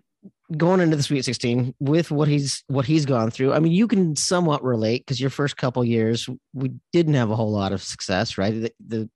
going 0.57 0.81
into 0.81 0.97
the 0.97 1.03
Sweet 1.03 1.25
16 1.25 1.75
with 1.79 2.11
what 2.11 2.29
he's 2.29 2.65
what 2.67 2.85
he's 2.85 3.07
gone 3.07 3.31
through. 3.31 3.53
I 3.53 3.61
mean, 3.61 3.73
you 3.73 3.87
can 3.87 4.17
somewhat 4.17 4.65
relate 4.65 5.05
because 5.07 5.21
your 5.21 5.31
first 5.31 5.57
couple 5.57 5.85
years 5.85 6.29
we 6.53 6.73
didn't 6.93 7.15
have 7.15 7.31
a 7.31 7.37
whole 7.37 7.53
lot 7.53 7.73
of 7.73 7.83
success, 7.83 8.37
right? 8.37 8.53
The, 8.53 8.73
the 8.87 9.11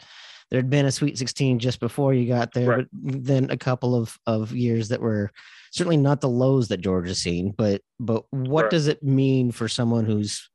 there 0.51 0.59
had 0.59 0.71
been 0.71 0.87
a 0.87 0.93
Sweet 0.93 1.19
16 1.19 1.59
just 1.59 1.81
before 1.81 2.15
you 2.15 2.29
got 2.29 2.53
there, 2.53 2.69
right. 2.69 2.87
but 2.93 3.25
then 3.25 3.51
a 3.51 3.57
couple 3.57 3.95
of 3.95 4.17
of 4.27 4.53
years 4.53 4.89
that 4.89 5.01
were 5.01 5.31
certainly 5.73 5.97
not 5.97 6.21
the 6.21 6.29
lows 6.29 6.69
that 6.69 6.81
George 6.81 7.09
has 7.09 7.19
seen. 7.19 7.53
But 7.57 7.83
but 7.99 8.25
what 8.31 8.65
right. 8.65 8.71
does 8.71 8.87
it 8.87 9.03
mean 9.03 9.51
for 9.51 9.69
someone 9.69 10.05
who's 10.05 10.49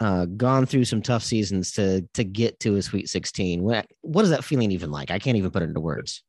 uh, 0.00 0.26
gone 0.26 0.66
through 0.66 0.84
some 0.84 1.02
tough 1.02 1.22
seasons 1.22 1.72
to 1.72 2.02
to 2.14 2.24
get 2.24 2.58
to 2.60 2.76
a 2.76 2.82
Sweet 2.82 3.08
16? 3.08 3.62
What 3.62 3.86
what 4.00 4.24
is 4.24 4.30
that 4.30 4.44
feeling 4.44 4.72
even 4.72 4.90
like? 4.90 5.10
I 5.10 5.18
can't 5.18 5.36
even 5.36 5.50
put 5.50 5.62
it 5.62 5.66
into 5.68 5.80
words. 5.80 6.22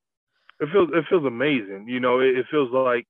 It 0.59 0.69
feels 0.71 0.89
it 0.93 1.05
feels 1.09 1.25
amazing. 1.25 1.85
You 1.87 1.99
know, 1.99 2.19
it, 2.19 2.37
it 2.37 2.45
feels 2.49 2.71
like 2.71 3.07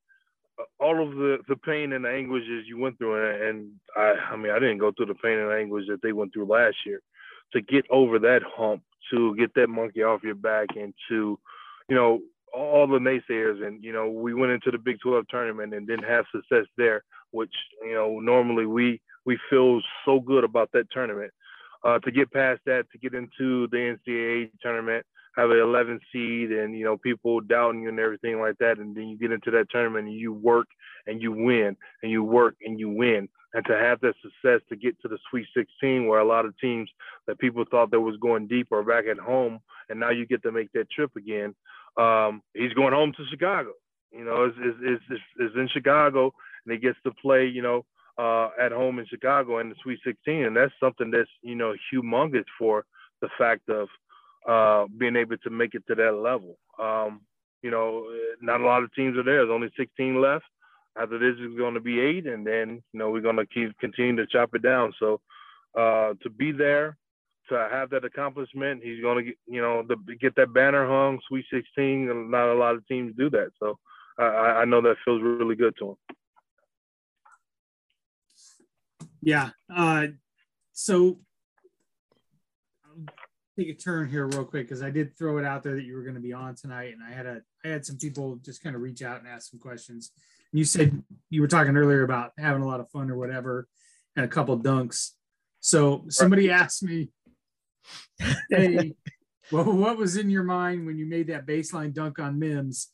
all 0.79 1.01
of 1.01 1.15
the 1.15 1.37
the 1.47 1.55
pain 1.55 1.93
and 1.93 2.05
the 2.05 2.09
anguishes 2.09 2.65
you 2.67 2.77
went 2.77 2.97
through, 2.97 3.47
and 3.47 3.71
I 3.95 4.15
I 4.31 4.35
mean 4.35 4.51
I 4.51 4.59
didn't 4.59 4.79
go 4.79 4.91
through 4.91 5.07
the 5.07 5.15
pain 5.15 5.39
and 5.39 5.51
anguish 5.51 5.85
that 5.87 6.01
they 6.01 6.11
went 6.11 6.33
through 6.33 6.45
last 6.45 6.77
year. 6.85 7.01
To 7.53 7.61
get 7.61 7.85
over 7.89 8.19
that 8.19 8.41
hump, 8.45 8.83
to 9.11 9.35
get 9.37 9.53
that 9.55 9.69
monkey 9.69 10.03
off 10.03 10.23
your 10.23 10.35
back, 10.35 10.67
and 10.75 10.93
to, 11.07 11.39
you 11.87 11.95
know, 11.95 12.19
all 12.53 12.87
the 12.87 12.99
naysayers, 12.99 13.65
and 13.65 13.81
you 13.81 13.93
know, 13.93 14.09
we 14.09 14.33
went 14.33 14.51
into 14.51 14.71
the 14.71 14.77
Big 14.77 14.99
12 14.99 15.25
tournament 15.29 15.73
and 15.73 15.87
didn't 15.87 16.03
have 16.05 16.25
success 16.35 16.65
there, 16.77 17.03
which 17.31 17.53
you 17.83 17.93
know 17.93 18.19
normally 18.19 18.65
we 18.65 18.99
we 19.25 19.37
feel 19.49 19.81
so 20.05 20.19
good 20.19 20.43
about 20.43 20.69
that 20.73 20.89
tournament. 20.91 21.31
Uh, 21.83 21.99
to 21.99 22.11
get 22.11 22.31
past 22.33 22.59
that, 22.65 22.85
to 22.91 22.97
get 22.97 23.13
into 23.13 23.67
the 23.67 23.77
NCAA 24.07 24.49
tournament, 24.61 25.05
have 25.37 25.51
an 25.51 25.59
11 25.59 25.99
seed 26.11 26.51
and 26.51 26.75
you 26.75 26.83
know 26.83 26.97
people 26.97 27.39
doubting 27.41 27.83
you 27.83 27.89
and 27.89 27.99
everything 27.99 28.39
like 28.39 28.57
that 28.57 28.79
and 28.79 28.95
then 28.95 29.07
you 29.07 29.17
get 29.17 29.31
into 29.31 29.51
that 29.51 29.69
tournament 29.69 30.07
and 30.07 30.15
you 30.15 30.33
work 30.33 30.67
and 31.05 31.21
you 31.21 31.31
win 31.31 31.77
and 32.01 32.11
you 32.11 32.23
work 32.23 32.55
and 32.65 32.79
you 32.79 32.89
win. 32.89 33.29
And 33.53 33.65
to 33.65 33.77
have 33.77 34.01
that 34.01 34.15
success 34.21 34.61
to 34.69 34.75
get 34.75 34.99
to 35.01 35.07
the 35.07 35.17
sweet 35.29 35.47
16 35.55 36.07
where 36.07 36.19
a 36.19 36.27
lot 36.27 36.45
of 36.45 36.57
teams 36.59 36.89
that 37.27 37.39
people 37.39 37.63
thought 37.69 37.91
that 37.91 38.01
was 38.01 38.17
going 38.17 38.47
deep 38.47 38.71
are 38.71 38.83
back 38.83 39.05
at 39.09 39.17
home 39.17 39.59
and 39.89 39.99
now 39.99 40.09
you 40.09 40.25
get 40.25 40.43
to 40.43 40.51
make 40.51 40.71
that 40.73 40.89
trip 40.91 41.11
again 41.15 41.55
um, 41.97 42.41
he's 42.53 42.73
going 42.73 42.93
home 42.93 43.13
to 43.15 43.25
chicago. 43.29 43.71
You 44.11 44.25
know 44.25 44.45
it's, 44.45 44.57
it's, 44.81 45.21
it's 45.39 45.55
in 45.55 45.69
chicago 45.69 46.33
and 46.65 46.73
he 46.73 46.79
gets 46.79 46.97
to 47.03 47.11
play 47.21 47.45
you 47.45 47.61
know 47.61 47.85
uh, 48.17 48.49
at 48.59 48.71
home 48.71 48.99
in 48.99 49.05
chicago 49.05 49.59
in 49.59 49.69
the 49.69 49.75
sweet 49.83 49.99
16 50.03 50.45
and 50.45 50.57
that's 50.57 50.73
something 50.79 51.11
that's 51.11 51.29
you 51.41 51.55
know 51.55 51.73
humongous 51.93 52.45
for 52.57 52.83
the 53.21 53.29
fact 53.37 53.69
of 53.69 53.87
uh, 54.47 54.85
being 54.97 55.15
able 55.15 55.37
to 55.37 55.49
make 55.49 55.75
it 55.75 55.83
to 55.87 55.95
that 55.95 56.13
level. 56.13 56.57
Um, 56.79 57.21
you 57.61 57.71
know, 57.71 58.05
not 58.41 58.61
a 58.61 58.65
lot 58.65 58.83
of 58.83 58.93
teams 58.93 59.17
are 59.17 59.23
there. 59.23 59.45
There's 59.45 59.53
only 59.53 59.69
16 59.77 60.21
left. 60.21 60.45
After 60.99 61.19
this 61.19 61.39
is 61.39 61.55
going 61.57 61.75
to 61.75 61.79
be 61.79 61.99
eight, 61.99 62.25
and 62.25 62.45
then 62.45 62.81
you 62.91 62.99
know 62.99 63.11
we're 63.11 63.21
going 63.21 63.35
to 63.35 63.45
keep 63.45 63.77
continue 63.77 64.15
to 64.15 64.25
chop 64.25 64.55
it 64.55 64.63
down. 64.63 64.93
So 64.99 65.21
uh, 65.77 66.13
to 66.23 66.29
be 66.29 66.51
there, 66.51 66.97
to 67.49 67.67
have 67.71 67.91
that 67.91 68.03
accomplishment, 68.03 68.81
he's 68.83 68.99
going 69.01 69.17
to 69.17 69.23
get 69.23 69.37
you 69.45 69.61
know 69.61 69.83
the, 69.87 69.95
get 70.19 70.35
that 70.37 70.55
banner 70.55 70.87
hung, 70.87 71.19
Sweet 71.27 71.45
16. 71.53 72.31
Not 72.31 72.51
a 72.51 72.55
lot 72.55 72.73
of 72.73 72.87
teams 72.87 73.13
do 73.15 73.29
that, 73.29 73.51
so 73.59 73.77
I, 74.17 74.23
I 74.61 74.65
know 74.65 74.81
that 74.81 74.95
feels 75.05 75.21
really 75.21 75.55
good 75.55 75.75
to 75.77 75.89
him. 75.89 75.95
Yeah. 79.21 79.49
Uh, 79.73 80.07
so 80.73 81.19
take 83.57 83.69
a 83.69 83.73
turn 83.73 84.09
here 84.09 84.27
real 84.27 84.45
quick 84.45 84.67
because 84.67 84.83
I 84.83 84.91
did 84.91 85.17
throw 85.17 85.37
it 85.37 85.45
out 85.45 85.63
there 85.63 85.75
that 85.75 85.83
you 85.83 85.95
were 85.95 86.03
going 86.03 86.15
to 86.15 86.21
be 86.21 86.33
on 86.33 86.55
tonight, 86.55 86.93
and 86.93 87.01
I 87.03 87.15
had 87.15 87.25
a 87.25 87.41
I 87.65 87.69
had 87.69 87.85
some 87.85 87.97
people 87.97 88.37
just 88.37 88.61
kind 88.61 88.75
of 88.75 88.81
reach 88.81 89.01
out 89.01 89.19
and 89.19 89.27
ask 89.27 89.49
some 89.49 89.59
questions. 89.59 90.11
You 90.53 90.63
said 90.63 91.03
you 91.29 91.41
were 91.41 91.47
talking 91.47 91.75
earlier 91.75 92.03
about 92.03 92.31
having 92.37 92.61
a 92.61 92.67
lot 92.67 92.79
of 92.79 92.89
fun 92.91 93.09
or 93.09 93.17
whatever, 93.17 93.67
and 94.15 94.25
a 94.25 94.29
couple 94.29 94.57
dunks. 94.59 95.11
So 95.59 96.05
somebody 96.09 96.51
asked 96.51 96.83
me, 96.83 97.09
"Hey, 98.49 98.95
well, 99.51 99.65
what 99.65 99.97
was 99.97 100.17
in 100.17 100.29
your 100.29 100.43
mind 100.43 100.85
when 100.85 100.97
you 100.97 101.05
made 101.05 101.27
that 101.27 101.47
baseline 101.47 101.93
dunk 101.93 102.19
on 102.19 102.39
Mims? 102.39 102.91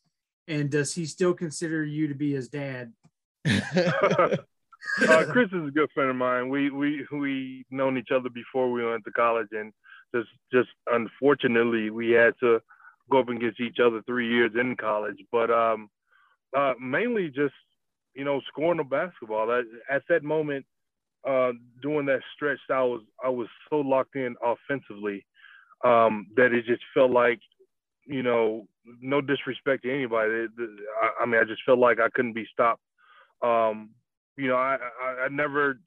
And 0.48 0.70
does 0.70 0.94
he 0.94 1.06
still 1.06 1.34
consider 1.34 1.84
you 1.84 2.08
to 2.08 2.16
be 2.16 2.34
his 2.34 2.48
dad?" 2.48 2.94
uh, 3.46 5.26
Chris 5.30 5.50
is 5.52 5.68
a 5.68 5.72
good 5.72 5.90
friend 5.94 6.10
of 6.10 6.16
mine. 6.16 6.48
We 6.48 6.70
we 6.70 7.06
we 7.12 7.66
known 7.70 7.98
each 7.98 8.12
other 8.16 8.30
before 8.30 8.72
we 8.72 8.86
went 8.86 9.04
to 9.04 9.12
college, 9.12 9.50
and 9.52 9.74
just 10.14 10.30
just 10.52 10.70
unfortunately 10.88 11.90
we 11.90 12.12
had 12.12 12.34
to 12.40 12.62
go 13.12 13.20
up 13.20 13.30
against 13.30 13.60
each 13.60 13.78
other 13.84 14.02
three 14.06 14.30
years 14.30 14.52
in 14.60 14.76
college. 14.76 15.18
But 15.32 15.52
um, 15.52 15.90
uh, 16.56 16.74
mainly 16.82 17.28
just 17.28 17.54
you 18.14 18.24
know 18.24 18.42
scoring 18.48 18.78
the 18.78 18.84
basketball. 18.84 19.52
At, 19.52 19.66
at 19.90 20.04
that 20.10 20.24
moment, 20.24 20.66
uh, 21.28 21.52
doing 21.82 22.06
that 22.08 22.22
stretch, 22.36 22.60
I 22.70 22.84
was 22.84 23.02
I 23.24 23.30
was 23.30 23.48
so 23.70 23.78
locked 23.78 24.16
in 24.16 24.36
offensively 24.44 25.26
um, 25.84 26.28
that 26.36 26.54
it 26.54 26.66
just 26.66 26.84
felt 26.94 27.12
like 27.12 27.40
you 28.06 28.24
know 28.24 28.68
no 29.02 29.22
disrespect 29.22 29.84
to 29.84 29.94
anybody. 29.94 30.48
I, 31.02 31.24
I, 31.24 31.26
mean, 31.26 31.40
I 31.40 31.46
just 31.46 31.62
felt 31.66 31.80
like 31.80 32.00
I 32.00 32.10
couldn't 32.14 32.34
be 32.34 32.48
stopped. 32.52 32.82
Um, 33.42 33.92
you 34.38 34.48
know, 34.48 34.56
I, 34.56 34.78
I, 35.02 35.26
I 35.26 35.28
never 35.30 35.80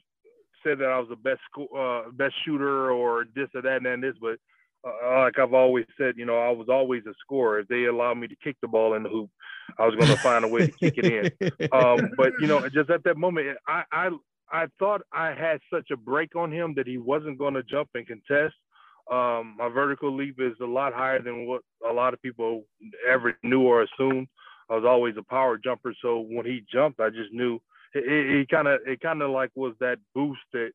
said 0.67 0.79
that 0.79 0.89
I 0.89 0.99
was 0.99 1.09
the 1.09 1.17
best 1.17 1.41
uh, 1.77 2.11
best 2.13 2.35
shooter 2.45 2.91
or 2.91 3.27
this 3.35 3.49
or 3.55 3.63
that 3.63 3.87
and 3.87 4.03
this, 4.03 4.15
but 4.21 4.39
uh, 4.87 5.21
like 5.21 5.39
I've 5.39 5.55
always 5.55 5.87
said, 5.99 6.15
you 6.17 6.27
know, 6.27 6.39
I 6.39 6.51
was 6.51 6.69
always 6.69 7.03
a 7.07 7.15
scorer. 7.21 7.61
If 7.61 7.69
they 7.69 7.85
allowed 7.85 8.19
me 8.19 8.29
to 8.29 8.37
kick 8.43 8.57
the 8.63 8.69
ball 8.69 8.95
in 8.95 9.03
the 9.03 9.09
hoop, 9.09 9.31
I 9.79 9.87
was 9.87 9.95
going 9.97 10.11
to 10.11 10.17
find 10.19 10.45
a 10.45 10.49
way 10.49 10.67
to 10.67 10.73
kick 10.73 10.95
it 10.97 11.07
in. 11.07 11.31
Um, 11.73 12.11
but 12.17 12.33
you 12.41 12.47
know, 12.47 12.69
just 12.69 12.91
at 12.91 13.05
that 13.05 13.17
moment, 13.17 13.59
I, 13.67 13.83
I 13.93 14.11
I 14.51 14.67
thought 14.79 15.03
I 15.13 15.29
had 15.29 15.61
such 15.73 15.91
a 15.91 15.97
break 15.97 16.37
on 16.37 16.53
him 16.53 16.75
that 16.77 16.87
he 16.87 16.99
wasn't 16.99 17.39
going 17.39 17.55
to 17.55 17.63
jump 17.63 17.91
and 17.95 18.07
contest. 18.07 18.55
Um, 19.11 19.55
my 19.59 19.69
vertical 19.69 20.15
leap 20.15 20.37
is 20.41 20.55
a 20.61 20.67
lot 20.67 20.93
higher 20.93 21.23
than 21.23 21.47
what 21.47 21.63
a 21.89 21.93
lot 21.93 22.15
of 22.15 22.23
people 22.23 22.65
ever 23.09 23.37
knew 23.43 23.63
or 23.63 23.83
assumed. 23.83 24.29
I 24.71 24.75
was 24.75 24.85
always 24.85 25.15
a 25.17 25.23
power 25.23 25.59
jumper, 25.59 25.95
so 26.03 26.21
when 26.29 26.47
he 26.47 26.65
jumped, 26.73 27.01
I 27.01 27.11
just 27.11 27.33
knew 27.33 27.61
it 28.05 28.49
kind 28.49 28.69
of 28.69 28.81
it 28.87 29.01
kind 29.01 29.23
of 29.23 29.31
like 29.31 29.51
was 29.55 29.75
that 29.81 29.99
boost 30.15 30.41
that 30.53 30.71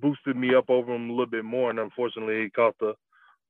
boosted 0.00 0.36
me 0.36 0.54
up 0.54 0.70
over 0.70 0.94
him 0.94 1.08
a 1.08 1.12
little 1.12 1.26
bit 1.26 1.44
more, 1.44 1.70
and 1.70 1.78
unfortunately, 1.78 2.42
he 2.42 2.50
caught 2.50 2.76
the 2.78 2.94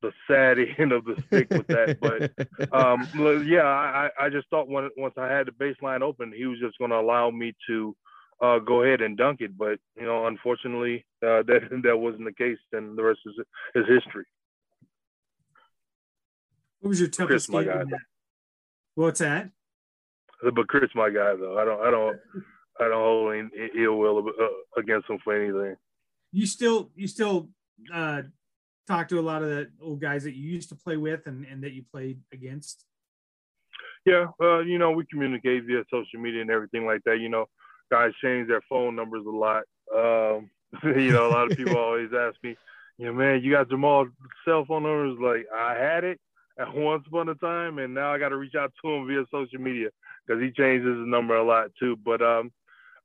the 0.02 0.12
sad 0.26 0.58
end 0.78 0.92
of 0.92 1.04
the 1.04 1.22
stick 1.26 1.48
with 1.50 1.66
that. 1.68 1.98
But 2.00 2.72
um, 2.72 3.08
yeah, 3.46 3.62
I, 3.62 4.10
I 4.20 4.28
just 4.28 4.48
thought 4.50 4.68
when, 4.68 4.90
once 4.96 5.14
I 5.16 5.28
had 5.28 5.46
the 5.46 5.52
baseline 5.52 6.02
open, 6.02 6.32
he 6.36 6.46
was 6.46 6.58
just 6.58 6.78
going 6.78 6.90
to 6.90 6.98
allow 6.98 7.30
me 7.30 7.54
to 7.68 7.96
uh, 8.42 8.58
go 8.58 8.82
ahead 8.82 9.00
and 9.00 9.16
dunk 9.16 9.40
it. 9.40 9.56
But 9.56 9.78
you 9.96 10.04
know, 10.04 10.26
unfortunately, 10.26 11.04
uh, 11.22 11.42
that 11.46 11.80
that 11.84 11.96
wasn't 11.96 12.24
the 12.24 12.32
case, 12.32 12.58
and 12.72 12.98
the 12.98 13.02
rest 13.02 13.20
is 13.26 13.34
is 13.74 13.86
history. 13.88 14.24
What 16.80 16.88
was 16.88 17.00
your 17.00 17.08
toughest 17.08 17.48
Chris, 17.48 17.64
game? 17.64 17.92
What's 18.96 19.20
that? 19.20 19.50
But 20.42 20.66
Chris, 20.66 20.90
my 20.96 21.08
guy, 21.08 21.36
though, 21.36 21.56
I 21.56 21.64
don't, 21.64 21.80
I 21.80 21.90
don't, 21.92 22.18
I 22.82 22.88
don't 22.88 23.02
hold 23.02 23.34
any 23.34 23.48
ill 23.76 23.98
will 23.98 24.28
uh, 24.28 24.80
against 24.80 25.08
him 25.08 25.18
for 25.22 25.34
anything. 25.34 25.76
You 26.32 26.46
still 26.46 26.90
you 26.94 27.06
still 27.06 27.48
uh, 27.92 28.22
talk 28.86 29.08
to 29.08 29.18
a 29.18 29.22
lot 29.22 29.42
of 29.42 29.48
the 29.48 29.70
old 29.80 30.00
guys 30.00 30.24
that 30.24 30.34
you 30.34 30.50
used 30.50 30.68
to 30.70 30.74
play 30.74 30.96
with 30.96 31.26
and, 31.26 31.44
and 31.46 31.62
that 31.64 31.72
you 31.72 31.84
played 31.90 32.20
against. 32.32 32.84
Yeah, 34.04 34.26
uh, 34.40 34.60
you 34.60 34.78
know, 34.78 34.90
we 34.90 35.04
communicate 35.06 35.64
via 35.64 35.84
social 35.90 36.20
media 36.20 36.42
and 36.42 36.50
everything 36.50 36.86
like 36.86 37.02
that. 37.04 37.20
You 37.20 37.28
know, 37.28 37.46
guys 37.90 38.12
change 38.22 38.48
their 38.48 38.62
phone 38.68 38.96
numbers 38.96 39.24
a 39.26 39.30
lot. 39.30 39.62
Um, 39.94 40.50
you 40.82 41.12
know, 41.12 41.28
a 41.28 41.32
lot 41.32 41.50
of 41.50 41.56
people 41.56 41.76
always 41.78 42.10
ask 42.12 42.36
me, 42.42 42.56
you 42.98 43.06
know, 43.06 43.12
man, 43.12 43.42
you 43.42 43.52
got 43.52 43.70
Jamal's 43.70 44.08
cell 44.44 44.64
phone 44.66 44.82
numbers? 44.82 45.18
Like, 45.20 45.46
I 45.54 45.74
had 45.74 46.04
it 46.04 46.20
at 46.58 46.74
once 46.74 47.04
upon 47.06 47.28
a 47.28 47.34
time, 47.36 47.78
and 47.78 47.94
now 47.94 48.12
I 48.12 48.18
got 48.18 48.30
to 48.30 48.36
reach 48.36 48.54
out 48.54 48.72
to 48.82 48.90
him 48.90 49.06
via 49.06 49.24
social 49.30 49.60
media 49.60 49.88
because 50.26 50.42
he 50.42 50.50
changes 50.50 50.98
his 50.98 51.06
number 51.06 51.36
a 51.36 51.44
lot 51.44 51.70
too. 51.78 51.96
But 52.04 52.22
um, 52.22 52.50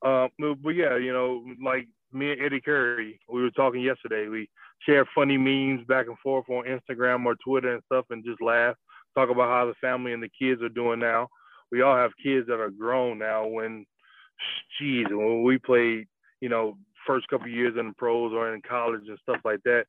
uh, 0.05 0.27
but 0.37 0.69
yeah, 0.75 0.97
you 0.97 1.11
know, 1.11 1.43
like 1.63 1.87
me 2.11 2.31
and 2.31 2.41
Eddie 2.41 2.61
Curry, 2.61 3.19
we 3.29 3.41
were 3.41 3.51
talking 3.51 3.81
yesterday. 3.81 4.27
We 4.27 4.49
share 4.85 5.07
funny 5.15 5.37
memes 5.37 5.85
back 5.87 6.07
and 6.07 6.17
forth 6.19 6.49
on 6.49 6.65
Instagram 6.65 7.25
or 7.25 7.35
Twitter 7.43 7.73
and 7.73 7.83
stuff, 7.85 8.05
and 8.09 8.25
just 8.25 8.41
laugh. 8.41 8.75
Talk 9.15 9.29
about 9.29 9.49
how 9.49 9.65
the 9.65 9.73
family 9.81 10.13
and 10.13 10.21
the 10.21 10.29
kids 10.39 10.61
are 10.61 10.69
doing 10.69 10.99
now. 10.99 11.27
We 11.71 11.81
all 11.81 11.95
have 11.95 12.11
kids 12.23 12.47
that 12.47 12.59
are 12.59 12.69
grown 12.69 13.19
now. 13.19 13.47
When, 13.47 13.85
geez, 14.79 15.07
when 15.09 15.43
we 15.43 15.57
played, 15.57 16.07
you 16.39 16.49
know, 16.49 16.77
first 17.05 17.27
couple 17.27 17.47
years 17.47 17.75
in 17.79 17.87
the 17.87 17.93
pros 17.97 18.33
or 18.33 18.53
in 18.53 18.61
college 18.61 19.03
and 19.07 19.17
stuff 19.21 19.41
like 19.43 19.61
that, 19.63 19.85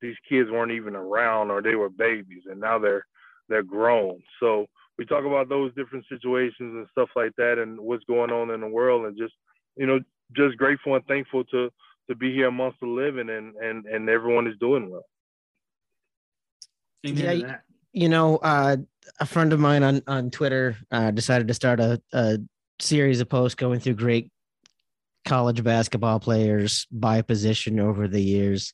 these 0.00 0.16
kids 0.28 0.50
weren't 0.50 0.72
even 0.72 0.96
around 0.96 1.50
or 1.50 1.62
they 1.62 1.76
were 1.76 1.88
babies, 1.88 2.42
and 2.50 2.60
now 2.60 2.78
they're 2.78 3.06
they're 3.48 3.62
grown. 3.62 4.20
So 4.40 4.66
we 4.98 5.06
talk 5.06 5.24
about 5.24 5.48
those 5.48 5.74
different 5.74 6.04
situations 6.08 6.74
and 6.74 6.86
stuff 6.90 7.08
like 7.14 7.32
that, 7.36 7.58
and 7.58 7.80
what's 7.80 8.04
going 8.04 8.30
on 8.30 8.50
in 8.50 8.60
the 8.60 8.66
world, 8.66 9.06
and 9.06 9.16
just 9.16 9.34
you 9.76 9.86
know, 9.86 10.00
just 10.36 10.56
grateful 10.56 10.94
and 10.94 11.04
thankful 11.06 11.44
to 11.44 11.70
to 12.08 12.16
be 12.16 12.32
here 12.32 12.48
amongst 12.48 12.80
the 12.80 12.86
living 12.86 13.30
and 13.30 13.54
and 13.56 13.86
and 13.86 14.08
everyone 14.08 14.46
is 14.46 14.54
doing 14.60 14.90
well. 14.90 15.04
yeah, 17.02 17.58
you 17.92 18.08
know, 18.08 18.36
uh, 18.38 18.76
a 19.20 19.26
friend 19.26 19.52
of 19.52 19.60
mine 19.60 19.82
on 19.82 20.02
on 20.06 20.30
Twitter 20.30 20.76
uh, 20.90 21.10
decided 21.10 21.48
to 21.48 21.54
start 21.54 21.80
a, 21.80 22.00
a 22.12 22.38
series 22.80 23.20
of 23.20 23.28
posts 23.28 23.54
going 23.54 23.80
through 23.80 23.94
great 23.94 24.30
college 25.24 25.62
basketball 25.62 26.18
players 26.18 26.86
by 26.90 27.22
position 27.22 27.78
over 27.78 28.08
the 28.08 28.22
years, 28.22 28.72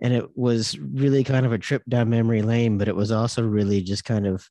and 0.00 0.12
it 0.12 0.36
was 0.36 0.78
really 0.78 1.24
kind 1.24 1.46
of 1.46 1.52
a 1.52 1.58
trip 1.58 1.82
down 1.88 2.10
memory 2.10 2.42
lane, 2.42 2.78
but 2.78 2.88
it 2.88 2.96
was 2.96 3.10
also 3.10 3.42
really 3.42 3.80
just 3.82 4.04
kind 4.04 4.26
of 4.26 4.48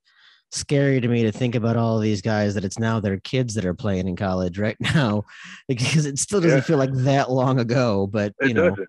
scary 0.52 1.02
to 1.02 1.08
me 1.08 1.24
to 1.24 1.32
think 1.32 1.56
about 1.56 1.76
all 1.76 1.98
of 1.98 2.04
these 2.04 2.22
guys 2.22 2.54
that 2.56 2.64
it's 2.64 2.80
now 2.80 3.00
their 3.00 3.20
kids 3.20 3.54
that 3.56 3.66
are 3.66 3.74
playing 3.74 4.08
in 4.08 4.16
college 4.16 4.58
right 4.58 4.78
now 4.96 5.24
because 5.68 6.06
it 6.06 6.18
still 6.20 6.40
doesn't 6.42 6.60
Yeah. 6.60 6.64
feel 6.64 6.78
like 6.78 6.94
that 6.94 7.30
long 7.32 7.60
ago 7.60 8.08
but 8.08 8.34
It 8.40 8.48
you 8.50 8.54
know 8.54 8.70
doesn't. 8.70 8.88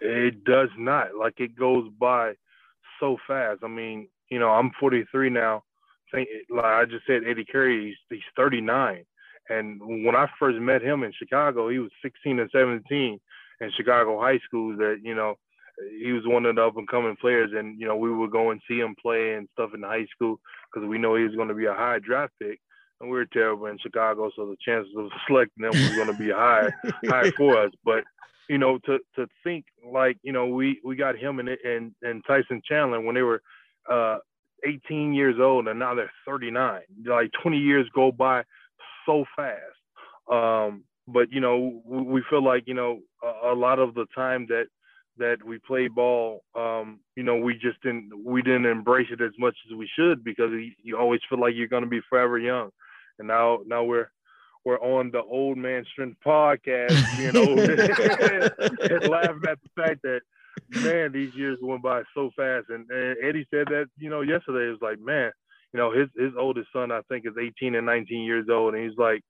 It 0.00 0.44
does 0.44 0.68
not. 0.76 1.14
Like 1.18 1.40
it 1.40 1.56
goes 1.56 1.88
by 1.98 2.34
so 3.00 3.16
fast. 3.26 3.60
I 3.64 3.68
mean, 3.68 4.08
you 4.30 4.38
know, 4.38 4.50
I'm 4.50 4.70
43 4.78 5.30
now. 5.30 5.62
Think 6.12 6.28
like 6.50 6.64
I 6.64 6.84
just 6.84 7.06
said, 7.06 7.22
Eddie 7.26 7.46
Curry, 7.50 7.86
he's, 7.86 7.96
he's 8.18 8.28
39. 8.36 9.04
And 9.48 9.80
when 10.04 10.14
I 10.14 10.28
first 10.38 10.58
met 10.58 10.82
him 10.82 11.02
in 11.02 11.12
Chicago, 11.12 11.68
he 11.68 11.78
was 11.78 11.90
16 12.02 12.40
and 12.40 12.50
17 12.52 13.18
in 13.60 13.70
Chicago 13.76 14.20
high 14.20 14.38
schools. 14.44 14.78
That 14.78 15.00
you 15.02 15.14
know, 15.14 15.36
he 16.00 16.12
was 16.12 16.22
one 16.26 16.46
of 16.46 16.56
the 16.56 16.62
up 16.64 16.76
and 16.76 16.88
coming 16.88 17.16
players. 17.20 17.50
And 17.54 17.80
you 17.80 17.86
know, 17.86 17.96
we 17.96 18.12
would 18.12 18.30
go 18.30 18.50
and 18.50 18.60
see 18.68 18.78
him 18.78 18.94
play 19.00 19.34
and 19.34 19.48
stuff 19.52 19.70
in 19.74 19.82
high 19.82 20.06
school 20.14 20.40
because 20.72 20.88
we 20.88 20.98
know 20.98 21.14
he 21.16 21.24
was 21.24 21.34
going 21.34 21.48
to 21.48 21.54
be 21.54 21.66
a 21.66 21.74
high 21.74 21.98
draft 21.98 22.32
pick. 22.40 22.60
And 23.00 23.10
we 23.10 23.16
were 23.16 23.26
terrible 23.26 23.66
in 23.66 23.78
Chicago, 23.78 24.30
so 24.34 24.46
the 24.46 24.56
chances 24.64 24.92
of 24.96 25.10
selecting 25.26 25.64
him 25.64 25.70
was 25.70 25.96
going 25.96 26.06
to 26.06 26.18
be 26.18 26.30
high, 26.30 26.70
high 27.06 27.30
for 27.32 27.58
us. 27.58 27.70
But 27.84 28.04
you 28.48 28.58
know, 28.58 28.78
to 28.86 28.98
to 29.16 29.26
think 29.44 29.66
like 29.84 30.18
you 30.22 30.32
know 30.32 30.46
we 30.46 30.80
we 30.84 30.96
got 30.96 31.18
him 31.18 31.38
and 31.40 31.48
and 31.48 31.94
and 32.02 32.24
Tyson 32.26 32.62
Chandler 32.64 33.00
when 33.00 33.14
they 33.14 33.22
were 33.22 33.42
uh 33.90 34.18
18 34.66 35.14
years 35.14 35.36
old 35.38 35.68
and 35.68 35.78
now 35.78 35.94
they're 35.94 36.10
39. 36.26 36.80
Like 37.04 37.30
20 37.42 37.58
years 37.58 37.86
go 37.94 38.10
by 38.10 38.42
so 39.04 39.24
fast. 39.36 39.60
Um, 40.30 40.84
but 41.06 41.30
you 41.30 41.40
know 41.40 41.80
we, 41.84 42.22
feel 42.28 42.42
like 42.42 42.64
you 42.66 42.74
know 42.74 43.00
a, 43.22 43.52
a 43.52 43.54
lot 43.54 43.78
of 43.78 43.94
the 43.94 44.06
time 44.14 44.46
that 44.48 44.66
that 45.18 45.42
we 45.44 45.58
play 45.58 45.88
ball, 45.88 46.42
um, 46.54 47.00
you 47.16 47.22
know, 47.22 47.36
we 47.36 47.54
just 47.54 47.80
didn't 47.82 48.10
we 48.24 48.42
didn't 48.42 48.66
embrace 48.66 49.08
it 49.10 49.20
as 49.20 49.32
much 49.38 49.56
as 49.68 49.76
we 49.76 49.88
should 49.98 50.24
because 50.24 50.50
you, 50.52 50.72
you 50.82 50.98
always 50.98 51.20
feel 51.28 51.40
like 51.40 51.54
you're 51.54 51.68
going 51.68 51.84
to 51.84 51.88
be 51.88 52.00
forever 52.08 52.38
young. 52.38 52.70
And 53.18 53.28
now 53.28 53.58
now 53.66 53.84
we're 53.84 54.10
we're 54.64 54.80
on 54.80 55.10
the 55.12 55.22
old 55.22 55.56
man 55.56 55.84
strength 55.92 56.18
podcast 56.26 57.16
being 57.16 57.36
old 57.48 57.58
and 58.90 59.08
laughing 59.10 59.42
at 59.48 59.58
the 59.62 59.70
fact 59.76 60.02
that 60.02 60.20
man 60.82 61.12
these 61.12 61.34
years 61.34 61.58
went 61.62 61.82
by 61.82 62.02
so 62.14 62.30
fast. 62.36 62.66
And, 62.68 62.90
and 62.90 63.16
eddie 63.22 63.46
said 63.50 63.66
that 63.68 63.86
you 63.98 64.10
know 64.10 64.22
yesterday. 64.22 64.68
It 64.68 64.70
was 64.70 64.82
like 64.82 65.00
man 65.00 65.30
you 65.72 65.78
know 65.78 65.92
his 65.92 66.08
his 66.16 66.32
oldest 66.38 66.68
son 66.72 66.92
i 66.92 67.00
think 67.08 67.26
is 67.26 67.34
18 67.40 67.74
and 67.74 67.86
19 67.86 68.24
years 68.24 68.46
old. 68.50 68.74
And 68.74 68.82
he's 68.82 68.98
like 68.98 69.22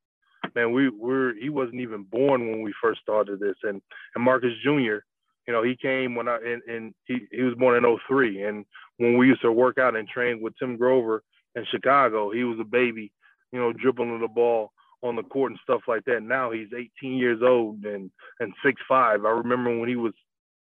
man 0.55 0.73
we 0.73 0.89
were 0.89 1.35
he 1.41 1.51
wasn't 1.51 1.81
even 1.81 2.05
born 2.05 2.51
when 2.51 2.63
we 2.63 2.75
first 2.83 3.01
started 3.01 3.41
this. 3.41 3.57
And 3.63 3.81
and 4.15 4.25
marcus 4.25 4.53
junior 4.65 5.05
you 5.47 5.53
know 5.53 5.63
he 5.63 5.77
came 5.77 6.15
when 6.15 6.29
i 6.29 6.37
and, 6.37 6.63
and 6.69 6.95
he, 7.07 7.27
he 7.31 7.43
was 7.43 7.55
born 7.55 7.83
in 7.83 7.99
03 8.09 8.43
and 8.43 8.65
when 8.99 9.17
we 9.17 9.27
used 9.27 9.43
to 9.43 9.53
work 9.53 9.79
out 9.79 9.97
and 9.97 10.09
train 10.09 10.41
with 10.41 10.55
tim 10.59 10.77
grover 10.77 11.23
in 11.55 11.65
chicago 11.71 12.31
he 12.31 12.45
was 12.45 12.59
a 12.61 12.65
baby 12.65 13.13
you 13.53 13.59
know 13.59 13.73
dribbling 13.73 14.21
the 14.21 14.29
ball 14.29 14.73
on 15.03 15.17
the 15.17 15.23
court 15.23 15.53
and 15.53 15.61
stuff 15.63 15.83
like 15.89 16.05
that. 16.05 16.23
Now 16.23 16.51
he's 16.51 16.69
18 16.77 17.17
years 17.17 17.41
old 17.43 17.85
and 17.85 18.11
and 18.41 18.53
six 18.65 18.81
five. 18.89 19.25
I 19.25 19.31
remember 19.31 19.79
when 19.79 19.89
he 19.89 19.97
was, 19.97 20.13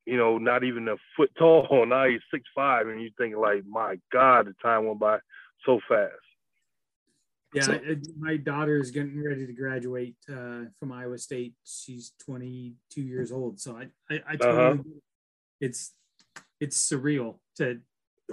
you 0.07 0.17
know, 0.17 0.39
not 0.39 0.65
even 0.65 0.89
a 0.89 0.97
foot 1.17 1.31
tall. 1.39 1.67
Now 1.87 2.07
he's 2.07 2.21
six 2.33 2.45
five, 2.55 2.89
and 2.89 3.01
you 3.01 3.11
think 3.19 3.37
like, 3.37 3.65
my 3.69 3.99
God, 4.13 4.47
the 4.47 4.55
time 4.63 4.87
went 4.87 5.01
by 5.01 5.19
so 5.65 5.81
fast. 5.89 6.13
Yeah, 7.55 7.63
So- 7.63 7.73
I- 7.75 7.97
my 8.19 8.37
daughter 8.37 8.79
is 8.79 8.91
getting 8.91 9.23
ready 9.23 9.47
to 9.47 9.53
graduate 9.53 10.17
uh, 10.29 10.65
from 10.79 10.93
Iowa 10.93 11.19
State. 11.19 11.55
She's 11.65 12.13
22 12.25 13.01
years 13.01 13.31
old, 13.33 13.61
so 13.61 13.77
I, 13.77 13.89
I, 14.13 14.21
I 14.31 14.37
totally, 14.37 14.79
Uh-huh. 14.81 14.83
it's, 15.61 15.93
it's 16.61 16.91
surreal 16.91 17.39
to 17.57 17.81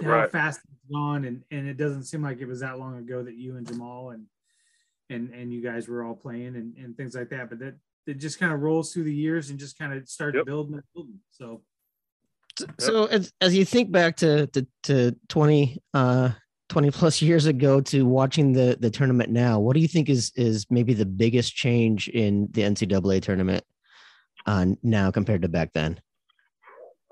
how 0.02 0.08
Right. 0.08 0.30
fast 0.32 0.60
it's 0.64 0.90
gone, 0.90 1.24
and 1.26 1.44
and 1.50 1.68
it 1.68 1.76
doesn't 1.76 2.04
seem 2.04 2.22
like 2.22 2.40
it 2.40 2.46
was 2.46 2.60
that 2.60 2.78
long 2.78 2.96
ago 2.98 3.22
that 3.22 3.34
you 3.34 3.56
and 3.56 3.66
Jamal 3.66 4.10
and 4.10 4.26
and 5.10 5.32
and 5.34 5.52
you 5.52 5.60
guys 5.60 5.86
were 5.86 6.02
all 6.02 6.14
playing 6.16 6.56
and, 6.56 6.74
and 6.78 6.96
things 6.96 7.14
like 7.14 7.28
that. 7.28 7.50
But 7.50 7.58
that 7.58 7.74
it 8.06 8.14
just 8.18 8.38
kind 8.40 8.52
of 8.54 8.60
rolls 8.62 8.92
through 8.92 9.04
the 9.04 9.14
years 9.14 9.50
and 9.50 9.58
just 9.58 9.78
kind 9.78 9.92
of 9.92 10.08
starts 10.08 10.36
Yep. 10.36 10.46
building 10.46 10.74
and 10.74 10.82
building. 10.94 11.20
So 11.30 11.62
so 12.80 13.04
as, 13.06 13.30
as 13.40 13.54
you 13.54 13.64
think 13.66 13.92
back 13.92 14.16
to, 14.16 14.46
to 14.48 14.66
to 14.84 15.16
20 15.28 15.78
uh 15.94 16.30
20 16.72 16.90
plus 16.90 17.20
years 17.20 17.44
ago 17.44 17.80
to 17.80 18.06
watching 18.06 18.54
the 18.54 18.78
the 18.80 18.90
tournament 18.90 19.30
now 19.30 19.60
what 19.60 19.74
do 19.74 19.80
you 19.80 19.88
think 19.88 20.08
is 20.08 20.32
is 20.36 20.66
maybe 20.70 20.94
the 20.94 21.04
biggest 21.06 21.54
change 21.54 22.08
in 22.08 22.48
the 22.52 22.62
ncaa 22.62 23.20
tournament 23.20 23.62
uh 24.46 24.66
now 24.82 25.10
compared 25.10 25.42
to 25.42 25.48
back 25.48 25.70
then 25.74 26.00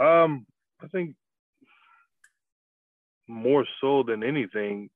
Um, 0.01 0.47
I 0.83 0.87
think 0.89 1.15
more 3.29 3.67
so 3.81 4.03
than 4.03 4.25
anything, 4.25 4.89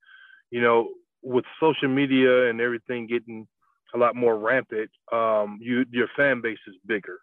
you 0.50 0.60
know, 0.60 0.88
with 1.22 1.44
social 1.60 1.88
media 1.88 2.48
and 2.48 2.60
everything 2.60 3.06
getting 3.06 3.46
a 3.94 3.98
lot 3.98 4.16
more 4.16 4.36
rampant, 4.36 4.90
um, 5.12 5.58
you 5.60 5.84
your 5.90 6.08
fan 6.16 6.40
base 6.40 6.58
is 6.66 6.74
bigger. 6.86 7.18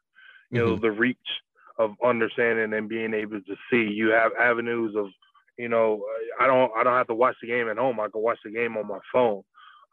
You 0.51 0.59
know, 0.59 0.75
the 0.75 0.91
reach 0.91 1.17
of 1.77 1.91
understanding 2.05 2.73
and 2.73 2.89
being 2.89 3.13
able 3.13 3.39
to 3.41 3.55
see. 3.69 3.89
You 3.89 4.09
have 4.09 4.31
avenues 4.39 4.95
of, 4.97 5.07
you 5.57 5.69
know, 5.69 6.03
I 6.39 6.47
don't 6.47 6.71
I 6.77 6.83
don't 6.83 6.97
have 6.97 7.07
to 7.07 7.15
watch 7.15 7.35
the 7.41 7.47
game 7.47 7.69
at 7.69 7.77
home. 7.77 7.99
I 7.99 8.09
can 8.09 8.21
watch 8.21 8.39
the 8.43 8.51
game 8.51 8.77
on 8.77 8.87
my 8.87 8.99
phone. 9.13 9.43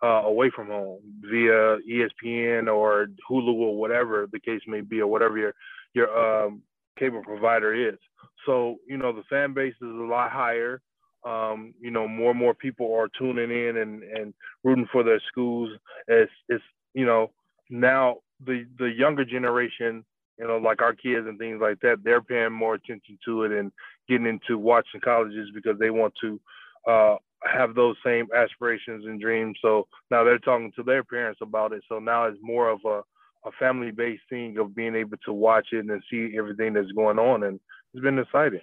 Uh, 0.01 0.23
away 0.27 0.49
from 0.55 0.69
home 0.69 1.01
via 1.23 1.79
ESPN 1.91 2.73
or 2.73 3.09
Hulu 3.29 3.53
or 3.53 3.77
whatever 3.77 4.29
the 4.31 4.39
case 4.39 4.61
may 4.69 4.81
be, 4.81 5.01
or 5.01 5.09
whatever 5.09 5.37
your 5.37 5.55
your 5.93 6.47
um, 6.47 6.63
cable 6.99 7.23
provider 7.25 7.75
is. 7.75 7.99
So 8.47 8.77
you 8.87 8.97
know 8.97 9.13
the 9.13 9.25
fan 9.29 9.55
base 9.55 9.75
is 9.83 9.89
a 9.89 10.09
lot 10.09 10.31
higher. 10.31 10.81
Um, 11.27 11.75
you 11.81 11.91
know 11.91 12.07
more 12.07 12.31
and 12.31 12.39
more 12.39 12.55
people 12.55 12.95
are 12.95 13.09
tuning 13.19 13.51
in 13.51 13.77
and, 13.77 14.03
and 14.05 14.35
rooting 14.63 14.89
for 14.93 15.03
their 15.03 15.21
schools. 15.29 15.71
It's 16.07 16.31
it's 16.49 16.65
you 16.95 17.05
know 17.05 17.33
now 17.71 18.19
the 18.45 18.67
the 18.79 18.87
younger 18.87 19.25
generation, 19.25 20.05
you 20.39 20.47
know 20.47 20.59
like 20.59 20.83
our 20.83 20.95
kids 20.95 21.27
and 21.27 21.39
things 21.39 21.61
like 21.61 21.81
that, 21.81 22.03
they're 22.03 22.23
paying 22.23 22.53
more 22.53 22.75
attention 22.75 23.19
to 23.25 23.45
it 23.45 23.53
and 23.53 23.73
getting 24.09 24.27
into 24.27 24.59
watching 24.59 25.01
colleges 25.01 25.51
because 25.55 25.79
they 25.79 25.91
want 25.91 26.15
to 26.21 26.41
uh, 26.89 27.17
have 27.45 27.75
those 27.75 27.97
same 28.05 28.27
aspirations 28.35 29.05
and 29.07 29.21
dreams. 29.21 29.59
So 29.63 29.87
now 30.11 30.25
they're 30.25 30.39
talking 30.39 30.73
to 30.77 30.83
their 30.83 31.05
parents 31.05 31.41
about 31.43 31.73
it. 31.73 31.83
So 31.89 31.99
now 31.99 32.25
it's 32.25 32.39
more 32.43 32.69
of 32.69 32.81
a 32.87 33.03
a 33.45 33.53
family 33.53 33.91
based 33.91 34.23
thing 34.29 34.59
of 34.59 34.75
being 34.75 34.95
able 34.95 35.17
to 35.25 35.33
watch 35.33 35.69
it 35.73 35.87
and 35.87 36.03
see 36.11 36.35
everything 36.37 36.73
that's 36.73 36.91
going 36.93 37.19
on 37.19 37.45
and 37.45 37.61
it's 37.95 38.03
been 38.03 38.19
exciting. 38.19 38.61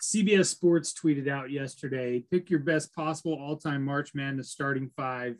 CBS 0.00 0.46
Sports 0.46 0.94
tweeted 0.94 1.28
out 1.28 1.50
yesterday 1.50 2.24
pick 2.30 2.50
your 2.50 2.60
best 2.60 2.94
possible 2.94 3.34
all 3.34 3.56
time 3.56 3.84
March 3.84 4.14
Madness 4.14 4.50
starting 4.50 4.90
five 4.96 5.36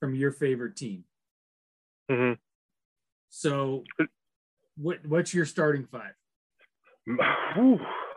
from 0.00 0.14
your 0.14 0.32
favorite 0.32 0.76
team. 0.76 1.04
hmm 2.10 2.32
So, 3.30 3.84
what 4.76 5.04
what's 5.06 5.34
your 5.34 5.44
starting 5.46 5.86
five? 5.86 6.14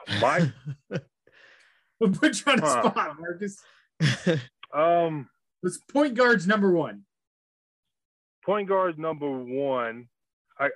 My 0.07 0.47
We'll 1.99 2.11
put 2.11 2.43
you 2.45 2.51
on 2.51 2.57
the 2.59 2.65
Huh. 2.65 2.89
spot, 2.91 3.19
Marcus. 3.19 3.61
um 4.73 5.29
Let's 5.63 5.77
point 5.77 6.15
guards 6.15 6.47
number 6.47 6.71
one. 6.71 7.03
point 8.43 8.67
guards 8.67 8.97
number 8.97 9.29
one. 9.29 10.07
I 10.59 10.69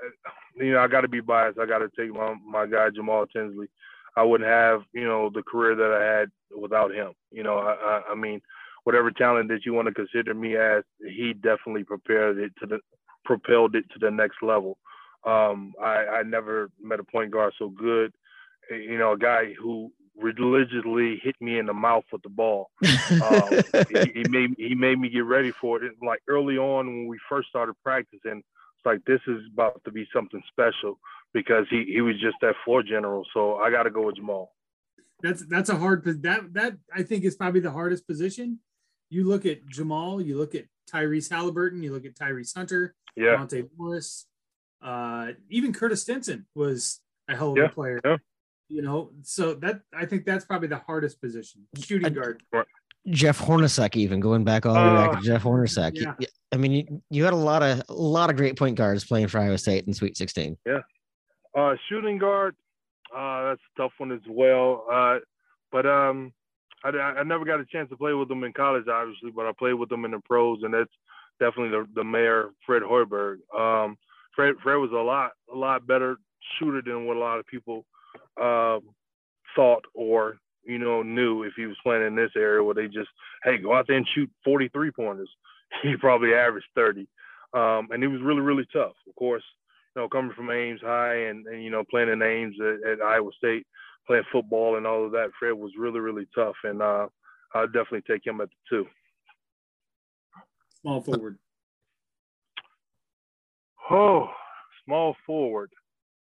you 0.56 0.72
know 0.74 0.80
I 0.80 0.88
got 0.88 1.02
to 1.02 1.08
be 1.08 1.22
biased. 1.22 1.60
I 1.60 1.66
got 1.66 1.80
to 1.80 1.90
take 1.98 2.14
my 2.14 2.36
my 2.46 2.66
guy 2.68 2.90
Jamal 2.92 3.26
Tinsley. 3.28 3.68
I 4.16 4.24
wouldn't 4.24 4.50
have 4.50 4.82
you 4.94 5.06
know 5.06 5.30
the 5.34 5.44
career 5.44 5.76
that 5.76 5.92
I 5.92 6.04
had 6.20 6.30
without 6.56 6.94
him. 6.94 7.14
You 7.32 7.44
know 7.44 7.58
I 7.58 7.74
I, 7.74 8.02
I 8.12 8.16
mean 8.16 8.42
whatever 8.84 9.10
talent 9.10 9.50
that 9.50 9.66
you 9.66 9.74
want 9.74 9.88
to 9.88 9.94
consider 9.94 10.36
me 10.36 10.56
as, 10.56 10.84
he 11.00 11.34
definitely 11.34 11.84
prepared 11.84 12.38
it 12.38 12.52
to 12.60 12.68
the 12.68 12.80
propelled 13.26 13.76
it 13.76 13.86
to 13.92 14.00
the 14.00 14.12
next 14.12 14.38
level. 14.42 14.78
Um, 15.26 15.74
I, 15.82 16.06
I 16.20 16.24
never 16.24 16.70
met 16.82 17.00
a 17.00 17.04
point 17.04 17.32
guard 17.32 17.54
so 17.58 17.70
good. 17.70 18.14
You 18.70 18.98
know, 18.98 19.14
a 19.14 19.18
guy 19.18 19.54
who 19.54 19.92
religiously 20.18 21.20
hit 21.24 21.36
me 21.42 21.60
in 21.60 21.66
the 21.66 21.74
mouth 21.74 22.06
with 22.12 22.22
the 22.22 22.30
ball. 22.30 22.70
Um, 23.22 23.50
he, 23.90 24.12
he 24.14 24.24
made 24.30 24.56
he 24.58 24.76
made 24.76 25.00
me 25.00 25.10
get 25.10 25.26
ready 25.26 25.52
for 25.52 25.84
it. 25.84 25.94
Like 26.02 26.22
early 26.28 26.58
on 26.58 26.88
when 26.88 27.08
we 27.08 27.20
first 27.30 27.50
started 27.50 27.76
practicing, 27.84 28.40
it's 28.40 28.86
like 28.86 29.04
this 29.06 29.22
is 29.28 29.42
about 29.54 29.82
to 29.86 29.92
be 29.92 30.08
something 30.14 30.42
special 30.50 31.00
because 31.34 31.66
he 31.70 31.86
he 31.86 32.02
was 32.02 32.20
just 32.20 32.38
that 32.42 32.56
floor 32.64 32.84
general. 32.84 33.26
So 33.34 33.58
I 33.58 33.70
got 33.72 33.84
to 33.84 33.90
go 33.90 34.06
with 34.08 34.16
Jamal. 34.16 34.52
That's 35.22 35.46
that's 35.46 35.70
a 35.70 35.76
hard 35.76 36.04
that 36.06 36.54
that 36.54 36.78
I 36.94 37.04
think 37.04 37.24
is 37.24 37.36
probably 37.36 37.62
the 37.62 37.72
hardest 37.72 38.08
position. 38.08 38.60
You 39.10 39.24
look 39.26 39.46
at 39.46 39.66
Jamal, 39.68 40.22
you 40.22 40.38
look 40.38 40.56
at 40.56 40.66
Tyrese 40.92 41.30
Halliburton, 41.30 41.84
you 41.84 41.92
look 41.92 42.06
at 42.06 42.16
Tyrese 42.16 42.56
Hunter, 42.56 42.96
Yeah. 43.16 43.38
Monte 43.38 43.64
Morris, 43.78 44.28
uh, 44.82 45.32
even 45.50 45.74
Curtis 45.74 46.02
Stinson 46.02 46.46
was 46.56 47.02
a 47.28 47.36
hell 47.36 47.52
of 47.52 47.58
Yeah, 47.58 47.66
a 47.66 47.70
player. 47.70 48.00
yeah. 48.04 48.18
You 48.68 48.82
know, 48.82 49.12
so 49.22 49.54
that 49.56 49.82
I 49.94 50.06
think 50.06 50.26
that's 50.26 50.44
probably 50.46 50.68
the 50.68 50.78
hardest 50.80 51.22
position, 51.22 51.68
shooting 51.80 52.14
guard. 52.14 52.42
Jeff 53.08 53.40
Hornacek, 53.40 53.96
even 53.96 54.20
going 54.20 54.44
back 54.44 54.66
all 54.66 54.74
the 54.74 54.80
way 54.80 54.96
back 54.96 55.18
Uh, 55.18 55.20
to 55.20 55.26
Jeff 55.26 55.44
Hornacek. 55.44 55.92
yeah. 55.96 56.16
You- 56.20 56.28
I 56.52 56.58
mean, 56.58 56.72
you, 56.72 57.02
you 57.12 57.24
had 57.26 57.34
a 57.34 57.38
lot 57.38 57.62
of 57.62 57.84
a 57.90 57.94
lot 57.94 58.30
of 58.32 58.38
great 58.38 58.58
point 58.58 58.76
guards 58.78 59.06
playing 59.06 59.28
for 59.28 59.38
Iowa 59.40 59.58
State 59.60 59.86
in 59.86 59.94
Sweet 59.94 60.18
16. 60.18 60.58
Yeah, 60.66 60.80
Uh, 61.54 61.76
shooting 61.88 62.18
guard, 62.18 62.56
uh, 63.16 63.50
that's 63.50 63.62
a 63.78 63.82
tough 63.82 63.92
one 64.00 64.12
as 64.12 64.22
well. 64.28 64.86
Uh, 64.92 65.20
but 65.72 65.86
um, 65.86 66.34
I, 66.86 67.20
I 67.20 67.24
never 67.24 67.46
got 67.46 67.60
a 67.60 67.66
chance 67.66 67.90
to 67.90 67.98
play 67.98 68.14
with 68.14 68.30
them 68.30 68.44
in 68.44 68.54
college, 68.54 68.86
obviously, 68.88 69.32
but 69.32 69.46
I 69.46 69.52
played 69.58 69.74
with 69.74 69.90
them 69.90 70.06
in 70.06 70.12
the 70.12 70.20
pros, 70.26 70.60
and 70.64 70.74
that's 70.74 70.92
definitely 71.40 71.70
the, 71.70 71.88
the 71.96 72.04
mayor, 72.04 72.50
Fred 72.66 72.84
Hoiberg. 72.84 73.38
Um, 73.58 73.98
Fred, 74.36 74.56
Fred 74.62 74.76
was 74.76 74.92
a 74.92 74.96
lot, 74.96 75.32
a 75.54 75.58
lot 75.58 75.88
better 75.88 76.18
shooter 76.60 76.82
than 76.82 77.06
what 77.06 77.18
a 77.18 77.20
lot 77.20 77.40
of 77.40 77.48
people 77.48 77.86
um, 78.42 78.82
thought 79.56 79.84
or 79.94 80.38
you 80.66 80.78
know 80.78 81.04
knew 81.04 81.44
if 81.44 81.54
he 81.56 81.66
was 81.66 81.78
playing 81.84 82.06
in 82.06 82.16
this 82.16 82.32
area 82.36 82.64
where 82.64 82.76
they 82.76 82.88
just 82.88 83.10
hey 83.44 83.58
go 83.58 83.74
out 83.74 83.86
there 83.88 83.98
and 83.98 84.08
shoot 84.14 84.30
43 84.44 84.92
pointers. 84.92 85.30
He 85.82 85.98
probably 85.98 86.34
averaged 86.34 86.68
30, 86.76 87.08
um, 87.54 87.90
and 87.92 88.02
he 88.02 88.08
was 88.08 88.22
really 88.22 88.42
really 88.42 88.68
tough. 88.72 88.94
Of 89.10 89.16
course, 89.16 89.44
you 89.96 90.02
know 90.02 90.08
coming 90.08 90.32
from 90.34 90.52
Ames 90.52 90.80
High 90.82 91.26
and, 91.26 91.46
and 91.48 91.64
you 91.64 91.70
know 91.70 91.84
playing 91.90 92.10
in 92.10 92.22
Ames 92.22 92.56
at, 92.62 92.90
at 92.90 93.02
Iowa 93.02 93.32
State, 93.38 93.66
playing 94.08 94.24
football 94.32 94.78
and 94.78 94.86
all 94.88 95.06
of 95.06 95.12
that. 95.12 95.32
Fred 95.40 95.54
was 95.54 95.72
really 95.78 96.00
really 96.00 96.28
tough, 96.36 96.56
and 96.64 96.82
uh, 96.82 97.08
I'd 97.54 97.74
definitely 97.74 98.04
take 98.08 98.26
him 98.26 98.42
at 98.42 98.50
the 98.50 98.56
two. 98.70 98.88
Small 100.82 101.02
forward. 101.02 101.38
Oh, 103.90 104.30
small 104.86 105.16
forward. 105.26 105.72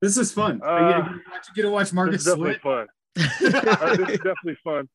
This 0.01 0.17
is 0.17 0.31
fun. 0.31 0.61
Uh, 0.63 0.77
you, 0.77 0.87
get 0.87 1.03
to 1.03 1.31
watch, 1.31 1.47
you 1.47 1.53
get 1.55 1.61
to 1.61 1.69
watch 1.69 1.85
This 1.87 1.93
Marcus 1.93 2.15
is 2.21 2.25
definitely 2.25 2.59
fun. 2.63 2.87
Uh, 3.43 3.95
this 3.97 4.09
is 4.09 4.17
definitely 4.17 4.57
fun. 4.63 4.89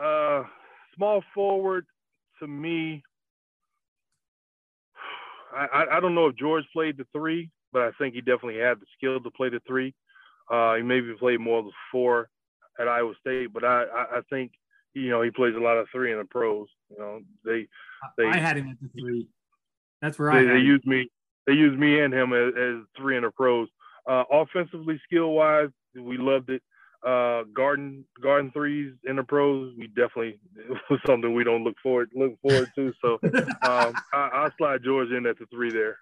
Uh, 0.00 0.42
small 0.96 1.22
forward 1.34 1.84
to 2.40 2.46
me. 2.46 3.02
I, 5.54 5.66
I, 5.66 5.96
I 5.96 6.00
don't 6.00 6.14
know 6.14 6.26
if 6.26 6.36
George 6.36 6.64
played 6.72 6.96
the 6.96 7.06
three, 7.12 7.50
but 7.72 7.82
I 7.82 7.90
think 7.98 8.14
he 8.14 8.20
definitely 8.20 8.58
had 8.58 8.80
the 8.80 8.86
skill 8.96 9.20
to 9.20 9.30
play 9.30 9.48
the 9.50 9.60
three. 9.66 9.94
Uh, 10.52 10.74
he 10.74 10.82
maybe 10.82 11.14
played 11.18 11.40
more 11.40 11.60
of 11.60 11.64
the 11.64 11.72
four 11.90 12.28
at 12.78 12.86
Iowa 12.86 13.14
State, 13.20 13.52
but 13.52 13.64
I, 13.64 13.84
I, 13.84 14.18
I 14.18 14.20
think 14.28 14.52
you 14.94 15.08
know 15.08 15.22
he 15.22 15.30
plays 15.30 15.54
a 15.56 15.60
lot 15.60 15.78
of 15.78 15.88
three 15.90 16.12
in 16.12 16.18
the 16.18 16.24
pros. 16.26 16.68
You 16.90 16.98
know 16.98 17.20
they 17.44 17.66
they 18.18 18.26
I 18.26 18.36
had 18.36 18.58
him 18.58 18.68
at 18.68 18.76
the 18.80 18.88
three. 19.00 19.26
That's 20.02 20.18
where 20.18 20.30
I 20.30 20.42
they, 20.42 20.46
had 20.46 20.56
they 20.56 20.60
him. 20.60 20.66
use 20.66 20.82
me 20.84 21.10
they 21.46 21.54
use 21.54 21.78
me 21.78 22.00
and 22.00 22.12
him 22.12 22.32
as, 22.32 22.52
as 22.56 22.84
three 22.96 23.16
in 23.16 23.22
the 23.22 23.30
pros. 23.30 23.68
Uh, 24.06 24.24
offensively, 24.30 25.00
skill 25.04 25.30
wise, 25.30 25.70
we 25.94 26.18
loved 26.18 26.50
it. 26.50 26.62
Uh, 27.06 27.42
garden 27.52 28.04
garden 28.22 28.50
threes 28.52 28.92
in 29.04 29.16
the 29.16 29.24
pros, 29.24 29.74
we 29.76 29.88
definitely 29.88 30.38
it 30.56 30.78
was 30.90 31.00
something 31.06 31.34
we 31.34 31.44
don't 31.44 31.64
look 31.64 31.76
forward 31.82 32.10
look 32.14 32.38
forward 32.42 32.70
to. 32.74 32.92
So 33.00 33.18
um, 33.62 33.94
I, 34.12 34.30
I'll 34.32 34.52
slide 34.58 34.84
George 34.84 35.10
in 35.10 35.26
at 35.26 35.38
the 35.38 35.46
three 35.46 35.72
there. 35.72 35.96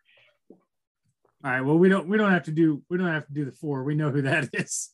All 1.43 1.51
right. 1.51 1.61
Well, 1.61 1.79
we 1.79 1.89
don't 1.89 2.09
we 2.09 2.19
don't 2.19 2.33
have 2.33 2.45
to 2.45 2.51
do 2.51 2.83
we 2.91 2.99
don't 2.99 3.09
have 3.09 3.27
to 3.27 3.33
do 3.33 3.45
the 3.45 3.53
four. 3.53 3.83
We 3.85 3.95
know 3.95 4.11
who 4.11 4.23
that 4.23 4.49
is. 4.53 4.91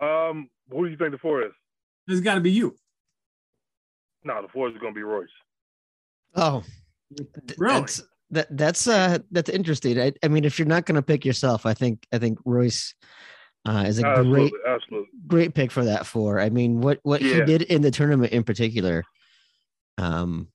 Um, 0.00 0.48
who 0.70 0.84
do 0.84 0.90
you 0.90 0.96
think 0.96 1.12
the 1.12 1.18
four 1.18 1.42
is? 1.42 1.52
There's 2.06 2.20
got 2.20 2.34
to 2.34 2.40
be 2.40 2.52
you. 2.52 2.76
No, 4.24 4.42
the 4.42 4.48
four 4.48 4.68
is 4.68 4.76
going 4.78 4.94
to 4.94 4.98
be 4.98 5.02
Royce. 5.02 5.28
Oh, 6.34 6.62
Really? 7.56 7.80
That's, 7.80 8.02
that 8.30 8.46
that's 8.50 8.86
uh 8.86 9.18
that's 9.30 9.48
interesting. 9.48 9.98
I, 9.98 10.12
I 10.22 10.28
mean, 10.28 10.44
if 10.44 10.58
you're 10.58 10.68
not 10.68 10.84
going 10.84 10.96
to 10.96 11.02
pick 11.02 11.24
yourself, 11.24 11.64
I 11.64 11.72
think 11.72 12.06
I 12.12 12.18
think 12.18 12.38
Royce 12.44 12.94
uh, 13.66 13.84
is 13.86 13.98
a 13.98 14.02
great 14.02 14.18
Absolutely, 14.18 14.58
absolutely. 14.66 15.08
great 15.26 15.54
pick 15.54 15.70
for 15.70 15.84
that 15.86 16.04
four. 16.04 16.40
I 16.40 16.50
mean, 16.50 16.80
what 16.80 17.00
what 17.02 17.22
he 17.22 17.42
did 17.44 17.62
in 17.62 17.80
the 17.80 17.90
tournament 17.90 18.32
in 18.32 18.44
particular, 18.44 19.04
um, 19.96 20.48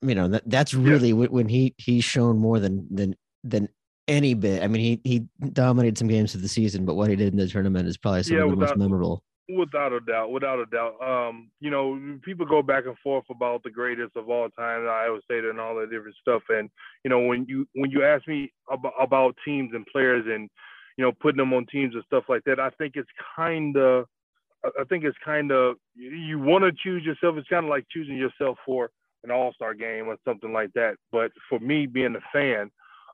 you 0.00 0.14
know 0.14 0.28
that 0.28 0.44
that's 0.46 0.72
really 0.72 1.12
when, 1.12 1.30
when 1.30 1.48
he 1.48 1.74
he's 1.76 2.04
shown 2.04 2.38
more 2.38 2.58
than 2.58 2.86
than 2.90 3.14
than 3.44 3.68
any 4.08 4.34
bit. 4.34 4.62
I 4.62 4.66
mean, 4.68 4.80
he 4.82 5.00
he 5.04 5.48
dominated 5.52 5.98
some 5.98 6.08
games 6.08 6.34
of 6.34 6.42
the 6.42 6.48
season, 6.48 6.84
but 6.84 6.94
what 6.94 7.10
he 7.10 7.16
did 7.16 7.32
in 7.32 7.38
the 7.38 7.48
tournament 7.48 7.88
is 7.88 7.96
probably 7.96 8.22
some 8.22 8.36
Yeah, 8.36 8.42
of 8.42 8.48
the 8.48 8.54
most 8.56 8.76
memorable. 8.76 9.24
Without 9.48 9.92
a 9.92 9.98
doubt, 9.98 10.30
without 10.30 10.60
a 10.60 10.66
doubt. 10.66 10.94
Um, 11.02 11.50
you 11.58 11.70
know, 11.70 12.18
people 12.22 12.46
go 12.46 12.62
back 12.62 12.86
and 12.86 12.96
forth 12.98 13.24
about 13.30 13.64
the 13.64 13.70
greatest 13.70 14.14
of 14.16 14.30
all 14.30 14.48
time, 14.50 14.86
Iowa 14.88 15.20
State, 15.24 15.44
and 15.44 15.58
all 15.58 15.74
that 15.76 15.90
different 15.90 16.14
stuff. 16.20 16.42
And 16.50 16.70
you 17.02 17.10
know, 17.10 17.18
when 17.20 17.46
you 17.46 17.66
when 17.74 17.90
you 17.90 18.04
ask 18.04 18.28
me 18.28 18.52
about, 18.70 18.92
about 19.00 19.36
teams 19.44 19.72
and 19.74 19.84
players, 19.86 20.24
and 20.28 20.48
you 20.96 21.04
know, 21.04 21.10
putting 21.10 21.38
them 21.38 21.52
on 21.52 21.66
teams 21.66 21.94
and 21.96 22.04
stuff 22.06 22.24
like 22.28 22.44
that, 22.44 22.60
I 22.60 22.70
think 22.70 22.94
it's 22.94 23.10
kind 23.34 23.76
of, 23.76 24.06
I 24.64 24.84
think 24.84 25.02
it's 25.02 25.18
kind 25.24 25.50
of 25.50 25.76
you 25.96 26.38
want 26.38 26.62
to 26.62 26.72
choose 26.72 27.04
yourself. 27.04 27.36
It's 27.36 27.48
kind 27.48 27.64
of 27.64 27.70
like 27.70 27.86
choosing 27.90 28.16
yourself 28.16 28.56
for 28.64 28.90
an 29.24 29.32
All 29.32 29.52
Star 29.52 29.74
game 29.74 30.06
or 30.06 30.16
something 30.24 30.52
like 30.52 30.72
that. 30.74 30.94
But 31.10 31.32
for 31.48 31.58
me, 31.58 31.86
being 31.86 32.14
a 32.14 32.20
fan, 32.32 32.70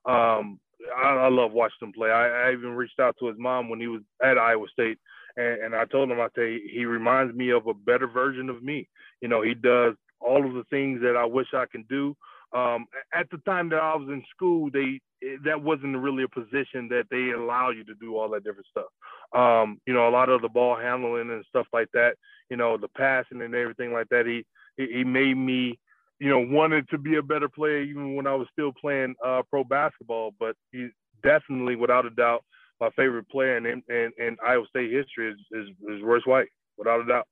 um, 0.06 0.60
I, 0.96 1.08
I 1.08 1.28
love 1.28 1.52
watching 1.52 1.88
him 1.88 1.92
play. 1.92 2.10
I, 2.10 2.48
I 2.48 2.52
even 2.52 2.70
reached 2.70 3.00
out 3.00 3.16
to 3.18 3.26
his 3.26 3.36
mom 3.38 3.68
when 3.68 3.80
he 3.80 3.88
was 3.88 4.02
at 4.22 4.38
Iowa 4.38 4.66
State, 4.72 4.98
and, 5.36 5.62
and 5.62 5.74
I 5.74 5.84
told 5.86 6.10
him 6.10 6.20
I 6.20 6.28
say 6.36 6.60
he 6.72 6.84
reminds 6.84 7.34
me 7.34 7.50
of 7.50 7.66
a 7.66 7.74
better 7.74 8.06
version 8.06 8.48
of 8.48 8.62
me. 8.62 8.88
You 9.20 9.28
know, 9.28 9.42
he 9.42 9.54
does 9.54 9.94
all 10.20 10.46
of 10.46 10.54
the 10.54 10.64
things 10.70 11.00
that 11.02 11.16
I 11.16 11.24
wish 11.24 11.48
I 11.54 11.64
can 11.70 11.84
do. 11.88 12.16
Um, 12.52 12.86
at 13.12 13.28
the 13.30 13.38
time 13.38 13.68
that 13.70 13.80
I 13.80 13.96
was 13.96 14.08
in 14.08 14.22
school, 14.34 14.70
they 14.72 15.00
that 15.44 15.62
wasn't 15.62 15.96
really 15.96 16.24
a 16.24 16.28
position 16.28 16.88
that 16.88 17.04
they 17.10 17.30
allow 17.30 17.70
you 17.70 17.84
to 17.84 17.94
do 17.94 18.16
all 18.16 18.28
that 18.30 18.44
different 18.44 18.66
stuff. 18.70 18.86
Um, 19.34 19.80
you 19.86 19.94
know, 19.94 20.08
a 20.08 20.10
lot 20.10 20.28
of 20.28 20.42
the 20.42 20.48
ball 20.48 20.76
handling 20.76 21.30
and 21.30 21.44
stuff 21.48 21.66
like 21.72 21.88
that. 21.94 22.14
You 22.50 22.56
know, 22.56 22.76
the 22.76 22.88
passing 22.88 23.42
and 23.42 23.54
everything 23.54 23.92
like 23.92 24.08
that. 24.10 24.26
He 24.26 24.44
he 24.76 24.98
he 24.98 25.04
made 25.04 25.36
me 25.36 25.78
you 26.18 26.28
know, 26.28 26.40
wanted 26.40 26.88
to 26.90 26.98
be 26.98 27.16
a 27.16 27.22
better 27.22 27.48
player 27.48 27.82
even 27.82 28.16
when 28.16 28.26
I 28.26 28.34
was 28.34 28.48
still 28.52 28.72
playing 28.72 29.14
uh, 29.24 29.42
pro 29.50 29.64
basketball. 29.64 30.32
But 30.38 30.56
he's 30.72 30.90
definitely, 31.22 31.76
without 31.76 32.06
a 32.06 32.10
doubt, 32.10 32.44
my 32.80 32.90
favorite 32.90 33.28
player 33.28 33.56
in, 33.56 33.82
in, 33.88 34.12
in 34.18 34.36
Iowa 34.46 34.64
State 34.68 34.92
history 34.92 35.30
is, 35.32 35.38
is, 35.52 35.68
is 35.88 36.02
Royce 36.02 36.26
White, 36.26 36.48
without 36.76 37.00
a 37.00 37.06
doubt. 37.06 37.26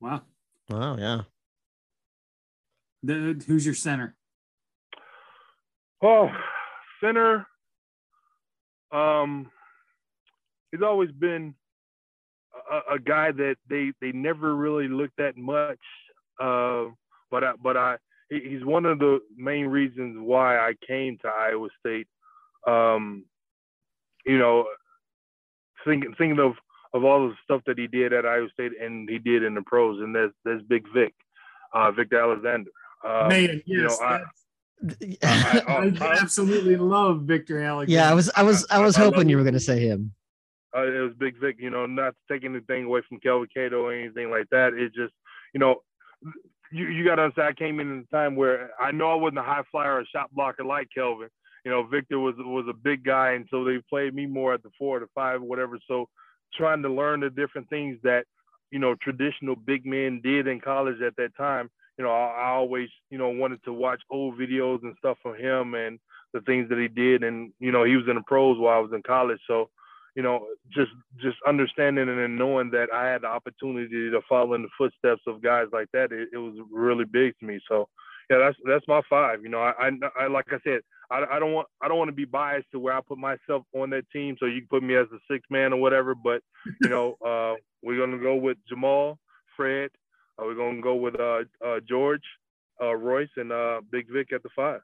Wow. 0.00 0.22
Wow, 0.68 0.96
yeah. 0.96 1.20
The, 3.02 3.42
who's 3.46 3.66
your 3.66 3.74
center? 3.74 4.16
Oh, 6.02 6.28
center. 7.02 7.46
Um, 8.92 9.50
he's 10.70 10.82
always 10.82 11.10
been 11.12 11.54
a, 12.70 12.94
a 12.94 12.98
guy 12.98 13.32
that 13.32 13.56
they 13.68 13.92
they 14.00 14.12
never 14.12 14.54
really 14.54 14.88
looked 14.88 15.20
at 15.20 15.36
much. 15.36 15.78
Uh, 16.40 16.86
but 17.32 17.42
I, 17.42 17.52
but 17.60 17.76
I 17.76 17.96
he's 18.30 18.64
one 18.64 18.86
of 18.86 19.00
the 19.00 19.18
main 19.36 19.66
reasons 19.66 20.16
why 20.20 20.56
I 20.58 20.74
came 20.86 21.18
to 21.22 21.28
Iowa 21.28 21.68
State. 21.80 22.06
Um, 22.66 23.24
you 24.24 24.38
know, 24.38 24.66
thinking 25.84 26.14
thinking 26.16 26.38
of 26.38 26.52
of 26.94 27.04
all 27.04 27.28
the 27.28 27.34
stuff 27.42 27.62
that 27.66 27.78
he 27.78 27.86
did 27.88 28.12
at 28.12 28.26
Iowa 28.26 28.48
State 28.52 28.72
and 28.80 29.08
he 29.08 29.18
did 29.18 29.42
in 29.42 29.54
the 29.54 29.62
pros, 29.62 30.00
and 30.00 30.14
that's 30.14 30.32
there's 30.44 30.62
Big 30.62 30.84
Vic, 30.94 31.14
uh, 31.74 31.90
Victor 31.90 32.20
Alexander. 32.20 32.70
Um, 33.04 33.28
Man, 33.28 33.62
you 33.66 33.82
yes, 33.82 33.98
know, 34.00 34.06
I, 34.06 34.20
I, 35.24 35.62
I, 35.66 35.92
I, 36.00 36.18
absolutely 36.20 36.76
love 36.76 37.22
Victor 37.22 37.60
Alexander. 37.60 37.92
Yeah, 37.92 38.10
I 38.10 38.14
was 38.14 38.30
I 38.36 38.42
was 38.44 38.66
I 38.70 38.78
was 38.78 38.96
I- 38.96 39.00
I 39.00 39.04
hoping 39.04 39.20
love 39.20 39.30
you 39.30 39.36
were 39.38 39.42
going 39.42 39.54
to 39.54 39.60
say 39.60 39.80
him. 39.80 40.12
uh, 40.76 40.82
it 40.86 41.00
was 41.00 41.14
Big 41.18 41.40
Vic, 41.40 41.56
you 41.58 41.70
know, 41.70 41.86
not 41.86 42.14
taking 42.30 42.54
anything 42.54 42.84
away 42.84 43.00
from 43.08 43.18
Kelvin 43.20 43.48
Cato 43.52 43.82
or 43.82 43.92
anything 43.92 44.30
like 44.30 44.48
that. 44.50 44.74
It's 44.74 44.94
just, 44.94 45.12
you 45.52 45.60
know, 45.60 45.82
you, 46.72 46.86
you 46.86 47.04
got 47.04 47.16
to 47.16 47.22
understand, 47.22 47.48
I 47.48 47.52
came 47.52 47.80
in 47.80 47.98
at 47.98 48.04
a 48.04 48.08
time 48.08 48.34
where 48.34 48.70
I 48.80 48.90
know 48.90 49.10
I 49.10 49.14
wasn't 49.14 49.38
a 49.38 49.42
high 49.42 49.62
flyer 49.70 49.94
or 49.94 50.00
a 50.00 50.06
shot 50.06 50.32
blocker 50.32 50.64
like 50.64 50.88
Kelvin. 50.94 51.28
You 51.64 51.70
know, 51.70 51.84
Victor 51.84 52.18
was 52.18 52.34
was 52.38 52.66
a 52.68 52.72
big 52.72 53.04
guy, 53.04 53.32
and 53.32 53.46
so 53.50 53.62
they 53.62 53.78
played 53.88 54.14
me 54.14 54.26
more 54.26 54.54
at 54.54 54.62
the 54.64 54.70
four 54.78 54.96
or 54.96 55.00
the 55.00 55.06
five, 55.14 55.40
or 55.40 55.44
whatever. 55.44 55.78
So 55.86 56.08
trying 56.54 56.82
to 56.82 56.88
learn 56.88 57.20
the 57.20 57.30
different 57.30 57.68
things 57.70 57.98
that, 58.02 58.24
you 58.70 58.78
know, 58.78 58.96
traditional 58.96 59.54
big 59.54 59.86
men 59.86 60.20
did 60.22 60.48
in 60.48 60.60
college 60.60 61.00
at 61.00 61.14
that 61.16 61.36
time. 61.36 61.70
You 61.98 62.04
know, 62.04 62.10
I, 62.10 62.46
I 62.46 62.48
always, 62.48 62.88
you 63.10 63.18
know, 63.18 63.28
wanted 63.28 63.62
to 63.64 63.72
watch 63.72 64.00
old 64.10 64.38
videos 64.38 64.82
and 64.82 64.94
stuff 64.98 65.18
from 65.22 65.36
him 65.36 65.74
and 65.74 66.00
the 66.32 66.40
things 66.40 66.68
that 66.68 66.78
he 66.78 66.88
did. 66.88 67.22
And, 67.22 67.52
you 67.60 67.70
know, 67.70 67.84
he 67.84 67.96
was 67.96 68.06
in 68.08 68.16
the 68.16 68.22
pros 68.26 68.58
while 68.58 68.76
I 68.76 68.80
was 68.80 68.92
in 68.92 69.02
college. 69.02 69.40
So, 69.46 69.70
you 70.14 70.22
know, 70.22 70.46
just 70.72 70.90
just 71.20 71.36
understanding 71.46 72.08
and 72.08 72.18
then 72.18 72.36
knowing 72.36 72.70
that 72.70 72.88
I 72.92 73.08
had 73.08 73.22
the 73.22 73.28
opportunity 73.28 74.10
to 74.10 74.20
follow 74.28 74.54
in 74.54 74.62
the 74.62 74.68
footsteps 74.76 75.22
of 75.26 75.42
guys 75.42 75.66
like 75.72 75.88
that, 75.92 76.12
it, 76.12 76.28
it 76.32 76.38
was 76.38 76.54
really 76.70 77.04
big 77.04 77.38
to 77.38 77.46
me. 77.46 77.60
So, 77.68 77.88
yeah, 78.30 78.38
that's 78.38 78.56
that's 78.66 78.88
my 78.88 79.00
five. 79.08 79.42
You 79.42 79.48
know, 79.48 79.60
I, 79.60 79.72
I, 79.80 79.90
I 80.24 80.26
like 80.26 80.46
I 80.50 80.58
said, 80.64 80.80
I, 81.10 81.24
I 81.30 81.38
don't 81.38 81.52
want 81.52 81.68
I 81.82 81.88
don't 81.88 81.98
want 81.98 82.08
to 82.08 82.14
be 82.14 82.24
biased 82.24 82.70
to 82.72 82.78
where 82.78 82.94
I 82.94 83.00
put 83.00 83.18
myself 83.18 83.64
on 83.74 83.90
that 83.90 84.08
team. 84.10 84.36
So 84.38 84.46
you 84.46 84.60
can 84.60 84.68
put 84.68 84.82
me 84.82 84.96
as 84.96 85.06
a 85.12 85.18
six 85.30 85.46
man 85.50 85.72
or 85.72 85.80
whatever. 85.80 86.14
But 86.14 86.42
you 86.82 86.90
know, 86.90 87.16
uh, 87.26 87.54
we're 87.82 87.98
gonna 87.98 88.22
go 88.22 88.34
with 88.34 88.58
Jamaal, 88.70 89.16
Fred. 89.56 89.90
Uh, 90.38 90.44
we're 90.44 90.54
gonna 90.54 90.82
go 90.82 90.94
with 90.94 91.18
uh, 91.18 91.44
uh, 91.64 91.80
George, 91.88 92.24
uh, 92.82 92.94
Royce, 92.94 93.28
and 93.36 93.50
uh, 93.50 93.80
Big 93.90 94.10
Vic 94.12 94.32
at 94.32 94.42
the 94.42 94.50
five. 94.54 94.80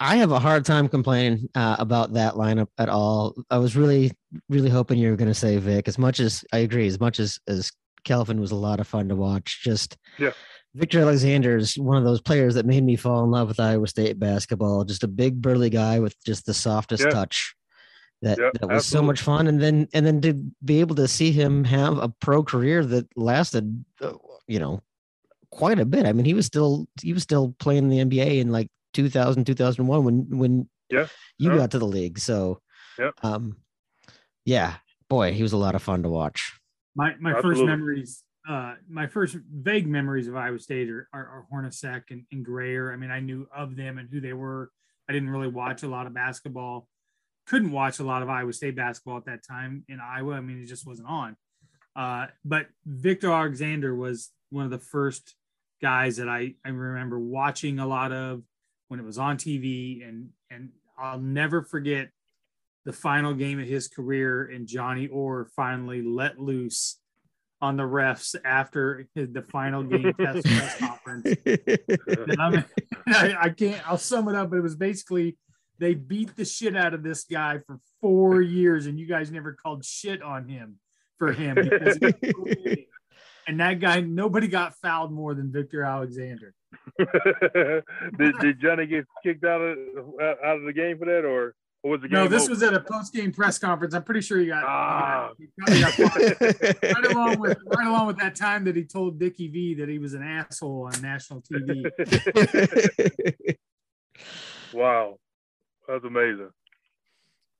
I, 0.00 0.16
have 0.16 0.32
a 0.32 0.38
hard 0.38 0.64
time 0.64 0.88
complaining 0.88 1.48
uh, 1.54 1.76
about 1.78 2.14
that 2.14 2.34
lineup 2.34 2.68
at 2.78 2.88
all. 2.88 3.34
I 3.50 3.58
was 3.58 3.76
really, 3.76 4.12
really 4.48 4.70
hoping 4.70 4.98
you 4.98 5.10
were 5.10 5.16
going 5.16 5.28
to 5.28 5.34
say 5.34 5.58
Vic. 5.58 5.86
As 5.86 5.98
much 5.98 6.18
as 6.18 6.44
I 6.52 6.58
agree, 6.58 6.86
as 6.86 6.98
much 6.98 7.20
as 7.20 7.38
as 7.46 7.70
Kelvin 8.04 8.40
was 8.40 8.52
a 8.52 8.56
lot 8.56 8.80
of 8.80 8.86
fun 8.86 9.08
to 9.08 9.16
watch. 9.16 9.60
Just 9.62 9.98
yeah. 10.18 10.30
Victor 10.74 11.00
Alexander 11.00 11.56
is 11.56 11.76
one 11.76 11.96
of 11.98 12.04
those 12.04 12.20
players 12.20 12.54
that 12.54 12.66
made 12.66 12.84
me 12.84 12.96
fall 12.96 13.24
in 13.24 13.30
love 13.30 13.48
with 13.48 13.60
Iowa 13.60 13.86
State 13.86 14.18
basketball. 14.18 14.84
Just 14.84 15.04
a 15.04 15.08
big 15.08 15.42
burly 15.42 15.70
guy 15.70 15.98
with 15.98 16.14
just 16.24 16.46
the 16.46 16.54
softest 16.54 17.04
Yeah. 17.04 17.10
touch. 17.10 17.54
That, 18.22 18.38
Yeah, 18.38 18.50
that 18.60 18.68
was 18.68 18.86
so 18.86 19.02
much 19.02 19.20
fun, 19.20 19.46
and 19.46 19.60
then 19.60 19.88
and 19.92 20.06
then 20.06 20.22
to 20.22 20.32
be 20.64 20.80
able 20.80 20.96
to 20.96 21.06
see 21.06 21.32
him 21.32 21.64
have 21.64 21.98
a 21.98 22.08
pro 22.08 22.42
career 22.42 22.82
that 22.82 23.06
lasted, 23.14 23.84
uh, 24.00 24.14
you 24.46 24.58
know, 24.58 24.82
quite 25.50 25.78
a 25.78 25.84
bit. 25.84 26.06
I 26.06 26.12
mean, 26.12 26.24
he 26.24 26.32
was 26.32 26.46
still 26.46 26.88
he 27.02 27.12
was 27.12 27.22
still 27.22 27.54
playing 27.58 27.90
in 27.90 28.08
the 28.08 28.16
NBA 28.18 28.40
in 28.40 28.50
like 28.50 28.70
2000 28.96 29.44
2001 29.44 30.04
when 30.04 30.38
when 30.38 30.68
Yeah. 30.90 31.06
you 31.38 31.50
Yeah. 31.50 31.58
got 31.58 31.70
to 31.72 31.78
the 31.78 31.86
league. 31.86 32.18
So, 32.18 32.60
Yep. 32.98 33.14
um, 33.22 33.56
yeah, 34.44 34.76
boy, 35.08 35.32
he 35.32 35.42
was 35.42 35.52
a 35.52 35.56
lot 35.58 35.74
of 35.74 35.82
fun 35.82 36.02
to 36.02 36.08
watch. 36.08 36.58
My 36.94 37.14
my 37.20 37.40
first 37.42 37.62
memories, 37.62 38.24
uh, 38.48 38.74
my 38.88 39.06
first 39.06 39.36
vague 39.52 39.86
memories 39.86 40.28
of 40.28 40.36
Iowa 40.36 40.58
State 40.58 40.88
are, 40.88 41.08
are, 41.12 41.26
are 41.26 41.46
Hornacek 41.52 42.04
and, 42.10 42.24
and 42.32 42.44
Grayer. 42.44 42.92
I 42.92 42.96
mean, 42.96 43.10
I 43.10 43.20
knew 43.20 43.46
of 43.54 43.76
them 43.76 43.98
and 43.98 44.08
who 44.08 44.20
they 44.20 44.32
were. 44.32 44.70
I 45.08 45.12
didn't 45.12 45.30
really 45.30 45.48
watch 45.48 45.82
a 45.82 45.88
lot 45.88 46.06
of 46.06 46.14
basketball. 46.14 46.88
Couldn't 47.46 47.70
watch 47.70 47.98
a 48.00 48.04
lot 48.04 48.22
of 48.22 48.28
Iowa 48.28 48.52
State 48.52 48.74
basketball 48.76 49.18
at 49.18 49.26
that 49.26 49.44
time 49.46 49.84
in 49.88 50.00
Iowa. 50.00 50.34
I 50.34 50.40
mean, 50.40 50.60
it 50.62 50.66
just 50.66 50.86
wasn't 50.86 51.08
on. 51.08 51.36
Uh, 51.94 52.26
but 52.44 52.68
Victor 52.84 53.30
Alexander 53.30 53.94
was 53.94 54.30
one 54.50 54.64
of 54.64 54.70
the 54.70 54.78
first 54.78 55.34
guys 55.82 56.16
that 56.16 56.28
I, 56.28 56.54
I 56.64 56.70
remember 56.70 57.18
watching 57.20 57.78
a 57.78 57.86
lot 57.86 58.10
of 58.12 58.42
when 58.88 59.00
it 59.00 59.06
was 59.06 59.18
on 59.18 59.36
TV, 59.36 60.06
and 60.06 60.30
and 60.50 60.70
I'll 60.98 61.20
never 61.20 61.62
forget 61.62 62.10
the 62.84 62.92
final 62.92 63.34
game 63.34 63.58
of 63.58 63.66
his 63.66 63.88
career, 63.88 64.44
and 64.44 64.66
Johnny 64.66 65.08
Orr 65.08 65.48
finally 65.56 66.02
let 66.02 66.38
loose 66.38 66.98
on 67.60 67.76
the 67.76 67.82
refs 67.82 68.34
after 68.44 69.08
the 69.14 69.44
final 69.50 69.82
game 69.82 70.12
test 70.20 70.46
press 70.46 70.78
conference. 70.78 71.36
I, 73.08 73.36
I 73.40 73.48
can't. 73.50 73.88
I'll 73.88 73.98
sum 73.98 74.28
it 74.28 74.34
up. 74.34 74.52
It 74.52 74.60
was 74.60 74.76
basically 74.76 75.36
they 75.78 75.94
beat 75.94 76.36
the 76.36 76.44
shit 76.44 76.76
out 76.76 76.94
of 76.94 77.02
this 77.02 77.24
guy 77.24 77.58
for 77.66 77.78
four 78.00 78.40
years, 78.40 78.86
and 78.86 78.98
you 78.98 79.06
guys 79.06 79.30
never 79.30 79.54
called 79.54 79.84
shit 79.84 80.22
on 80.22 80.48
him 80.48 80.76
for 81.18 81.32
him. 81.32 81.54
Because 81.54 81.98
he 81.98 82.06
was 82.06 82.14
so 82.24 82.44
big. 82.44 82.86
and 83.46 83.60
that 83.60 83.80
guy, 83.80 84.00
nobody 84.00 84.48
got 84.48 84.74
fouled 84.76 85.12
more 85.12 85.34
than 85.34 85.52
Victor 85.52 85.82
Alexander. 85.82 86.54
did, 88.18 88.34
did 88.40 88.60
Johnny 88.60 88.86
get 88.86 89.04
kicked 89.22 89.44
out 89.44 89.60
of 89.60 89.76
out 90.44 90.56
of 90.58 90.62
the 90.64 90.72
game 90.72 90.98
for 90.98 91.04
that, 91.06 91.24
or, 91.24 91.54
or 91.82 91.90
was 91.92 92.00
the 92.00 92.08
game? 92.08 92.18
No, 92.20 92.28
this 92.28 92.42
over? 92.44 92.50
was 92.50 92.62
at 92.62 92.74
a 92.74 92.80
post-game 92.80 93.32
press 93.32 93.58
conference. 93.58 93.94
I'm 93.94 94.04
pretty 94.04 94.20
sure 94.20 94.38
he 94.38 94.46
got, 94.46 94.64
Ah. 94.64 95.30
he 95.38 95.48
got, 95.60 95.92
he 95.94 96.02
got 96.04 96.82
right 96.82 97.06
along 97.12 97.38
with 97.40 97.58
right 97.66 97.86
along 97.86 98.06
with 98.06 98.18
that 98.18 98.34
time 98.36 98.64
that 98.64 98.76
he 98.76 98.84
told 98.84 99.18
Dickie 99.18 99.48
V 99.48 99.74
that 99.74 99.88
he 99.88 99.98
was 99.98 100.14
an 100.14 100.22
asshole 100.22 100.90
on 100.92 101.02
national 101.02 101.42
TV. 101.42 101.90
wow, 104.72 105.18
that's 105.88 106.04
amazing. 106.04 106.50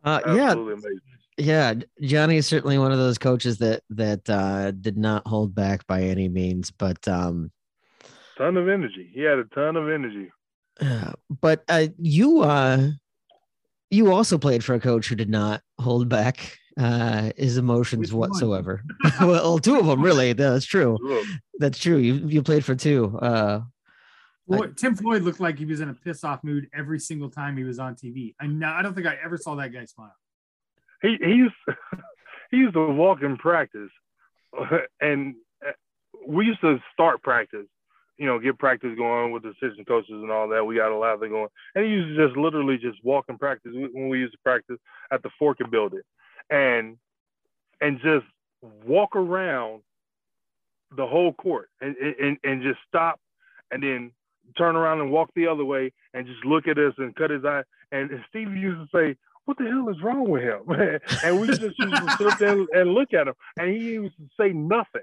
Uh, 0.05 0.21
yeah, 0.27 0.33
Absolutely 0.45 0.73
amazing. 0.75 1.01
yeah. 1.39 1.75
Johnny 2.01 2.37
is 2.37 2.47
certainly 2.47 2.79
one 2.79 2.93
of 2.93 2.99
those 2.99 3.19
coaches 3.19 3.59
that 3.59 3.83
that 3.91 4.29
uh, 4.31 4.71
did 4.71 4.97
not 4.97 5.27
hold 5.27 5.55
back 5.55 5.87
by 5.87 6.03
any 6.03 6.29
means, 6.29 6.71
but 6.71 7.07
um, 7.09 7.51
Ton 8.39 8.57
of 8.57 8.69
energy. 8.69 9.11
He 9.13 9.23
had 9.23 9.39
a 9.39 9.45
ton 9.45 9.77
of 9.77 9.89
energy. 9.89 10.31
uh, 10.81 11.13
but 11.41 11.65
uh, 11.69 11.87
you 11.99 12.43
uh, 12.43 12.89
you 13.91 14.13
also 14.13 14.39
played 14.39 14.63
for 14.63 14.75
a 14.75 14.81
coach 14.81 15.09
who 15.09 15.15
did 15.15 15.31
not 15.31 15.63
hold 15.79 16.09
back 16.09 16.59
uh, 16.79 17.31
his 17.37 17.57
emotions 17.57 18.13
Which 18.13 18.13
whatsoever. 18.13 18.83
well, 19.21 19.59
two 19.59 19.79
of 19.79 19.87
them 19.87 20.03
really. 20.03 20.33
That's 20.33 20.67
true. 20.67 20.99
Look, 21.01 21.27
That's 21.59 21.79
true. 21.79 21.97
You 21.97 22.15
you 22.27 22.43
played 22.43 22.65
for 22.65 22.75
two. 22.75 23.19
Uh, 23.19 23.61
Floyd, 24.47 24.77
Tim 24.77 24.95
Floyd 24.95 25.23
looked 25.23 25.41
like 25.41 25.59
he 25.59 25.65
was 25.65 25.81
in 25.81 25.89
a 25.89 25.95
piss 25.95 26.23
off 26.23 26.45
mood 26.45 26.69
every 26.73 27.01
single 27.01 27.31
time 27.31 27.57
he 27.57 27.65
was 27.65 27.79
on 27.79 27.95
TV. 27.97 28.35
I 28.41 28.47
know, 28.47 28.69
I 28.69 28.83
don't 28.83 28.95
think 28.95 29.07
I 29.07 29.17
ever 29.25 29.37
saw 29.37 29.57
that 29.57 29.73
guy 29.73 29.85
smile. 29.87 30.15
he 31.03 31.17
he 31.21 31.33
used 31.33 31.55
he 32.51 32.59
used 32.59 32.75
to 32.75 32.87
walk 32.93 33.23
in 33.23 33.37
practice, 33.37 33.91
and 35.01 35.35
uh, 35.67 35.73
we 36.27 36.47
used 36.47 36.61
to 36.61 36.79
start 36.93 37.23
practice. 37.23 37.67
You 38.19 38.27
know, 38.27 38.39
get 38.39 38.59
practice 38.59 38.97
going 38.97 39.33
with 39.33 39.43
the 39.43 39.51
assistant 39.51 39.87
coaches 39.87 40.11
and 40.11 40.31
all 40.31 40.49
that. 40.49 40.65
We 40.65 40.77
got 40.77 40.91
a 40.91 40.97
lot 40.97 41.15
of 41.15 41.23
it 41.23 41.31
going, 41.31 41.49
and 41.75 41.85
he 41.85 41.91
used 41.91 42.17
to 42.17 42.27
just 42.27 42.37
literally 42.39 42.79
just 42.79 43.03
walk 43.05 43.27
in 43.29 43.39
practice 43.39 43.73
when 43.75 44.09
we 44.09 44.19
used 44.19 44.33
to 44.33 44.39
practice 44.39 44.79
at 45.11 45.23
the 45.23 45.31
Forker 45.41 45.71
building, 45.71 46.01
and 46.51 46.97
and 47.81 47.99
just 47.99 48.27
walk 48.87 49.17
around 49.17 49.83
the 50.97 51.07
whole 51.07 51.35
court 51.35 51.69
and 51.81 51.95
and 51.97 52.39
and 52.43 52.63
just 52.63 52.79
stop, 52.89 53.21
and 53.71 53.83
then 53.83 54.13
turn 54.57 54.77
around 54.77 55.01
and 55.01 55.11
walk 55.11 55.31
the 55.35 55.47
other 55.47 55.65
way 55.65 55.93
and 56.15 56.27
just 56.27 56.45
look 56.45 56.69
at 56.69 56.79
us 56.79 56.95
and 56.99 57.15
cut 57.17 57.31
his 57.31 57.45
eye. 57.45 57.63
And 57.93 58.11
Steve 58.29 58.55
used 58.57 58.91
to 58.91 58.97
say, 58.97 59.17
what 59.45 59.59
the 59.59 59.65
hell 59.65 59.89
is 59.89 60.03
wrong 60.03 60.29
with 60.29 60.43
him? 60.43 60.61
and 61.25 61.41
we 61.41 61.47
just 61.47 61.63
used 61.63 61.79
to 61.79 62.17
sit 62.19 62.39
there 62.39 62.53
and, 62.53 62.69
and 62.73 62.95
look 62.95 63.15
at 63.15 63.29
him. 63.29 63.35
And 63.57 63.71
he 63.71 63.79
used 63.79 64.17
to 64.17 64.29
say 64.39 64.53
nothing. 64.53 65.03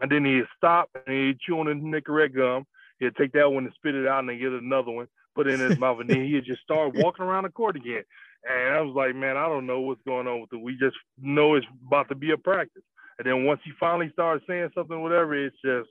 And 0.00 0.10
then 0.10 0.24
he'd 0.24 0.44
stop 0.56 0.88
and 0.94 1.14
he'd 1.14 1.40
chew 1.40 1.60
on 1.60 1.66
his 1.66 1.76
Nicorette 1.76 2.34
gum. 2.34 2.66
He'd 2.98 3.16
take 3.16 3.32
that 3.32 3.50
one 3.50 3.64
and 3.64 3.74
spit 3.74 3.94
it 3.94 4.06
out 4.06 4.20
and 4.20 4.28
then 4.28 4.38
get 4.38 4.52
another 4.52 4.90
one, 4.90 5.08
put 5.34 5.46
it 5.46 5.60
in 5.60 5.70
his 5.70 5.78
mouth, 5.78 6.00
and 6.00 6.08
then 6.08 6.24
he'd 6.24 6.44
just 6.44 6.62
start 6.62 6.94
walking 6.96 7.24
around 7.24 7.44
the 7.44 7.50
court 7.50 7.76
again. 7.76 8.02
And 8.48 8.74
I 8.74 8.80
was 8.80 8.94
like, 8.94 9.14
man, 9.14 9.36
I 9.36 9.46
don't 9.48 9.66
know 9.66 9.80
what's 9.80 10.02
going 10.06 10.26
on 10.26 10.40
with 10.40 10.52
it. 10.52 10.62
We 10.62 10.72
just 10.72 10.96
know 11.20 11.54
it's 11.54 11.66
about 11.86 12.08
to 12.08 12.14
be 12.14 12.30
a 12.30 12.38
practice. 12.38 12.82
And 13.18 13.26
then 13.26 13.44
once 13.44 13.60
he 13.64 13.72
finally 13.78 14.10
started 14.12 14.42
saying 14.48 14.70
something, 14.74 15.02
whatever, 15.02 15.34
it's 15.34 15.56
just 15.62 15.90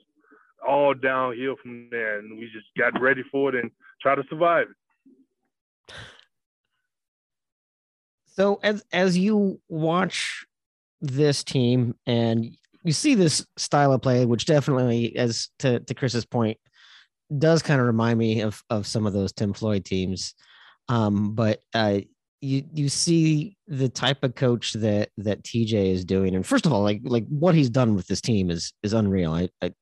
all 0.67 0.95
downhill 0.95 1.55
from 1.61 1.87
there. 1.91 2.19
And 2.19 2.39
we 2.39 2.45
just 2.45 2.65
got 2.77 2.99
ready 2.99 3.23
for 3.31 3.49
it 3.49 3.55
and 3.55 3.71
try 4.01 4.15
to 4.15 4.23
survive 4.29 4.67
it. 4.69 5.95
So 8.25 8.59
as 8.63 8.83
as 8.91 9.17
you 9.17 9.59
watch 9.67 10.45
this 11.01 11.43
team 11.43 11.95
and 12.05 12.55
you 12.83 12.93
see 12.93 13.15
this 13.15 13.45
style 13.57 13.93
of 13.93 14.01
play, 14.01 14.25
which 14.25 14.45
definitely, 14.45 15.15
as 15.15 15.49
to, 15.59 15.79
to 15.81 15.93
Chris's 15.93 16.25
point, 16.25 16.57
does 17.37 17.61
kind 17.61 17.79
of 17.79 17.87
remind 17.87 18.17
me 18.17 18.41
of 18.41 18.61
of 18.69 18.87
some 18.87 19.05
of 19.05 19.13
those 19.13 19.31
Tim 19.31 19.53
Floyd 19.53 19.85
teams. 19.85 20.33
Um, 20.87 21.35
but 21.35 21.59
uh, 21.73 21.99
you 22.41 22.63
you 22.73 22.89
see 22.89 23.57
the 23.67 23.89
type 23.89 24.23
of 24.23 24.35
coach 24.35 24.73
that 24.73 25.09
that 25.17 25.43
TJ 25.43 25.91
is 25.91 26.05
doing, 26.05 26.35
and 26.35 26.45
first 26.45 26.65
of 26.65 26.73
all, 26.73 26.81
like 26.81 27.01
like 27.03 27.27
what 27.27 27.55
he's 27.55 27.69
done 27.69 27.95
with 27.95 28.07
this 28.07 28.21
team 28.21 28.49
is 28.49 28.73
is 28.81 28.93
unreal. 28.93 29.33
I 29.33 29.49
I, 29.61 29.73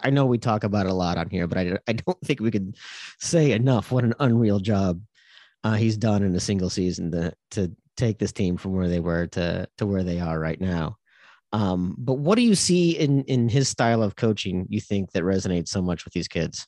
I 0.00 0.10
know 0.10 0.26
we 0.26 0.38
talk 0.38 0.64
about 0.64 0.86
it 0.86 0.92
a 0.92 0.94
lot 0.94 1.18
on 1.18 1.30
here, 1.30 1.46
but 1.46 1.58
I 1.58 1.78
I 1.88 1.92
don't 1.92 2.20
think 2.24 2.40
we 2.40 2.50
could 2.50 2.76
say 3.20 3.52
enough 3.52 3.92
what 3.92 4.04
an 4.04 4.14
unreal 4.18 4.58
job 4.58 5.00
uh, 5.64 5.74
he's 5.74 5.96
done 5.96 6.22
in 6.22 6.34
a 6.34 6.40
single 6.40 6.70
season 6.70 7.12
to 7.12 7.32
to 7.52 7.72
take 7.96 8.18
this 8.18 8.32
team 8.32 8.56
from 8.56 8.74
where 8.74 8.88
they 8.88 9.00
were 9.00 9.26
to 9.28 9.68
to 9.78 9.86
where 9.86 10.02
they 10.02 10.18
are 10.20 10.38
right 10.38 10.60
now. 10.60 10.96
Um, 11.52 11.94
but 11.98 12.14
what 12.14 12.36
do 12.36 12.42
you 12.42 12.54
see 12.54 12.98
in 12.98 13.24
in 13.24 13.48
his 13.48 13.68
style 13.68 14.02
of 14.02 14.16
coaching? 14.16 14.66
You 14.68 14.80
think 14.80 15.12
that 15.12 15.22
resonates 15.22 15.68
so 15.68 15.82
much 15.82 16.04
with 16.04 16.14
these 16.14 16.28
kids? 16.28 16.66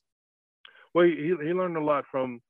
Well, 0.94 1.06
he 1.06 1.34
he 1.42 1.52
learned 1.52 1.76
a 1.76 1.84
lot 1.84 2.04
from 2.10 2.40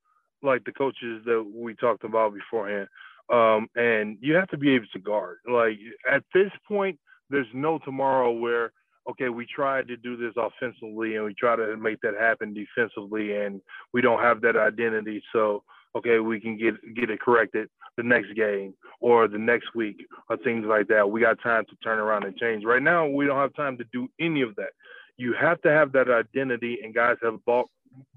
like 0.43 0.63
the 0.65 0.71
coaches 0.71 1.23
that 1.25 1.43
we 1.53 1.75
talked 1.75 2.03
about 2.03 2.33
beforehand. 2.33 2.87
Um, 3.33 3.67
and 3.75 4.17
you 4.21 4.35
have 4.35 4.49
to 4.49 4.57
be 4.57 4.75
able 4.75 4.85
to 4.93 4.99
guard. 4.99 5.37
Like 5.51 5.79
at 6.09 6.23
this 6.33 6.51
point, 6.67 6.99
there's 7.29 7.47
no 7.53 7.79
tomorrow 7.79 8.31
where 8.31 8.71
okay, 9.09 9.29
we 9.29 9.45
tried 9.45 9.87
to 9.87 9.97
do 9.97 10.17
this 10.17 10.33
offensively 10.35 11.15
and 11.15 11.25
we 11.25 11.33
try 11.35 11.55
to 11.55 11.77
make 11.77 12.01
that 12.01 12.15
happen 12.19 12.53
defensively, 12.53 13.35
and 13.37 13.61
we 13.93 14.01
don't 14.01 14.19
have 14.19 14.41
that 14.41 14.57
identity. 14.57 15.23
So 15.31 15.63
okay, 15.95 16.19
we 16.19 16.39
can 16.39 16.57
get 16.57 16.75
get 16.95 17.09
it 17.09 17.19
corrected 17.19 17.69
the 17.97 18.03
next 18.03 18.35
game 18.35 18.73
or 18.99 19.27
the 19.27 19.37
next 19.37 19.73
week 19.75 20.05
or 20.29 20.37
things 20.37 20.65
like 20.67 20.87
that. 20.87 21.09
We 21.09 21.21
got 21.21 21.41
time 21.41 21.65
to 21.69 21.75
turn 21.83 21.99
around 21.99 22.25
and 22.25 22.35
change. 22.37 22.63
Right 22.65 22.81
now, 22.81 23.07
we 23.07 23.25
don't 23.25 23.37
have 23.37 23.55
time 23.55 23.77
to 23.77 23.85
do 23.93 24.09
any 24.19 24.41
of 24.41 24.55
that. 24.55 24.71
You 25.17 25.33
have 25.39 25.61
to 25.61 25.69
have 25.69 25.91
that 25.93 26.09
identity, 26.09 26.79
and 26.83 26.93
guys 26.93 27.17
have 27.23 27.43
bought 27.45 27.69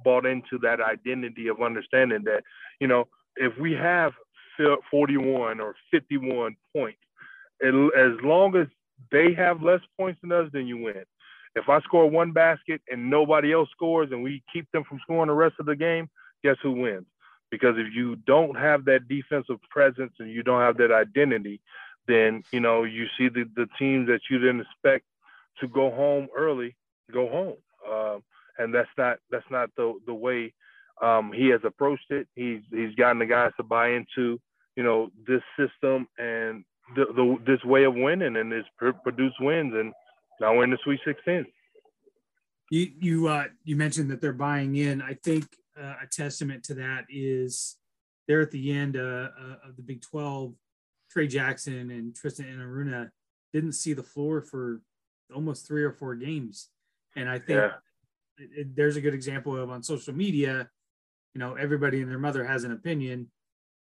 bought 0.04 0.26
into 0.26 0.58
that 0.62 0.80
identity 0.80 1.46
of 1.48 1.62
understanding 1.62 2.24
that 2.24 2.42
you 2.80 2.88
know 2.88 3.06
if 3.36 3.56
we 3.58 3.72
have 3.72 4.12
41 4.90 5.60
or 5.60 5.76
51 5.92 6.56
points, 6.76 6.98
it, 7.60 7.74
as 7.96 8.20
long 8.24 8.56
as 8.56 8.66
they 9.12 9.32
have 9.34 9.62
less 9.62 9.80
points 9.96 10.20
than 10.20 10.32
us, 10.32 10.48
then 10.52 10.66
you 10.66 10.78
win. 10.78 11.04
If 11.54 11.68
I 11.68 11.80
score 11.82 12.08
one 12.10 12.32
basket 12.32 12.80
and 12.90 13.08
nobody 13.08 13.52
else 13.52 13.68
scores, 13.70 14.08
and 14.10 14.22
we 14.22 14.42
keep 14.52 14.66
them 14.72 14.84
from 14.88 14.98
scoring 15.02 15.28
the 15.28 15.34
rest 15.34 15.54
of 15.58 15.66
the 15.66 15.76
game, 15.76 16.08
guess 16.42 16.56
who 16.62 16.72
wins? 16.72 17.06
Because 17.50 17.76
if 17.78 17.94
you 17.94 18.16
don't 18.16 18.56
have 18.56 18.84
that 18.84 19.08
defensive 19.08 19.58
presence 19.70 20.12
and 20.18 20.30
you 20.30 20.42
don't 20.42 20.60
have 20.60 20.76
that 20.78 20.92
identity, 20.92 21.60
then 22.06 22.42
you 22.52 22.60
know 22.60 22.84
you 22.84 23.06
see 23.16 23.28
the, 23.28 23.44
the 23.54 23.66
teams 23.78 24.08
that 24.08 24.20
you 24.30 24.38
didn't 24.38 24.60
expect 24.60 25.04
to 25.60 25.68
go 25.68 25.90
home 25.90 26.28
early 26.36 26.76
go 27.12 27.28
home, 27.28 27.56
um, 27.90 28.22
and 28.58 28.74
that's 28.74 28.90
not 28.96 29.18
that's 29.30 29.50
not 29.50 29.70
the 29.76 29.94
the 30.06 30.14
way 30.14 30.52
um, 31.02 31.32
he 31.32 31.48
has 31.48 31.60
approached 31.64 32.10
it. 32.10 32.28
He's 32.34 32.60
he's 32.70 32.94
gotten 32.96 33.18
the 33.18 33.26
guys 33.26 33.52
to 33.56 33.62
buy 33.62 33.90
into 33.90 34.40
you 34.76 34.82
know 34.82 35.10
this 35.26 35.42
system 35.58 36.08
and 36.18 36.64
the, 36.96 37.06
the 37.14 37.38
this 37.46 37.64
way 37.64 37.84
of 37.84 37.94
winning, 37.94 38.36
and 38.36 38.50
this 38.50 38.64
produce 39.02 39.34
wins, 39.40 39.74
and 39.74 39.92
now 40.40 40.54
we're 40.54 40.64
in 40.64 40.70
the 40.70 40.78
Sweet 40.84 41.00
16. 41.04 41.46
You 42.70 42.92
you 43.00 43.28
uh, 43.28 43.44
you 43.64 43.76
mentioned 43.76 44.10
that 44.10 44.20
they're 44.20 44.32
buying 44.32 44.76
in. 44.76 45.02
I 45.02 45.14
think 45.14 45.46
uh, 45.80 45.94
a 46.02 46.06
testament 46.10 46.64
to 46.64 46.74
that 46.74 47.06
is 47.08 47.76
they're 48.26 48.40
at 48.40 48.50
the 48.50 48.72
end 48.72 48.96
uh, 48.96 49.28
uh 49.40 49.68
of 49.68 49.76
the 49.76 49.82
Big 49.82 50.02
12. 50.02 50.54
Trey 51.10 51.26
Jackson 51.26 51.90
and 51.90 52.14
Tristan 52.14 52.46
Enaruna 52.46 53.10
didn't 53.52 53.72
see 53.72 53.94
the 53.94 54.02
floor 54.02 54.42
for 54.42 54.82
almost 55.34 55.66
three 55.66 55.82
or 55.82 55.92
four 55.92 56.14
games, 56.14 56.68
and 57.16 57.28
I 57.28 57.38
think. 57.38 57.58
Yeah. 57.58 57.72
It, 58.40 58.50
it, 58.56 58.76
there's 58.76 58.94
a 58.94 59.00
good 59.00 59.14
example 59.14 59.56
of 59.56 59.68
on 59.68 59.82
social 59.82 60.14
media 60.14 60.70
you 61.34 61.38
know 61.38 61.54
everybody 61.54 62.00
and 62.00 62.10
their 62.10 62.18
mother 62.18 62.44
has 62.44 62.64
an 62.64 62.72
opinion 62.72 63.28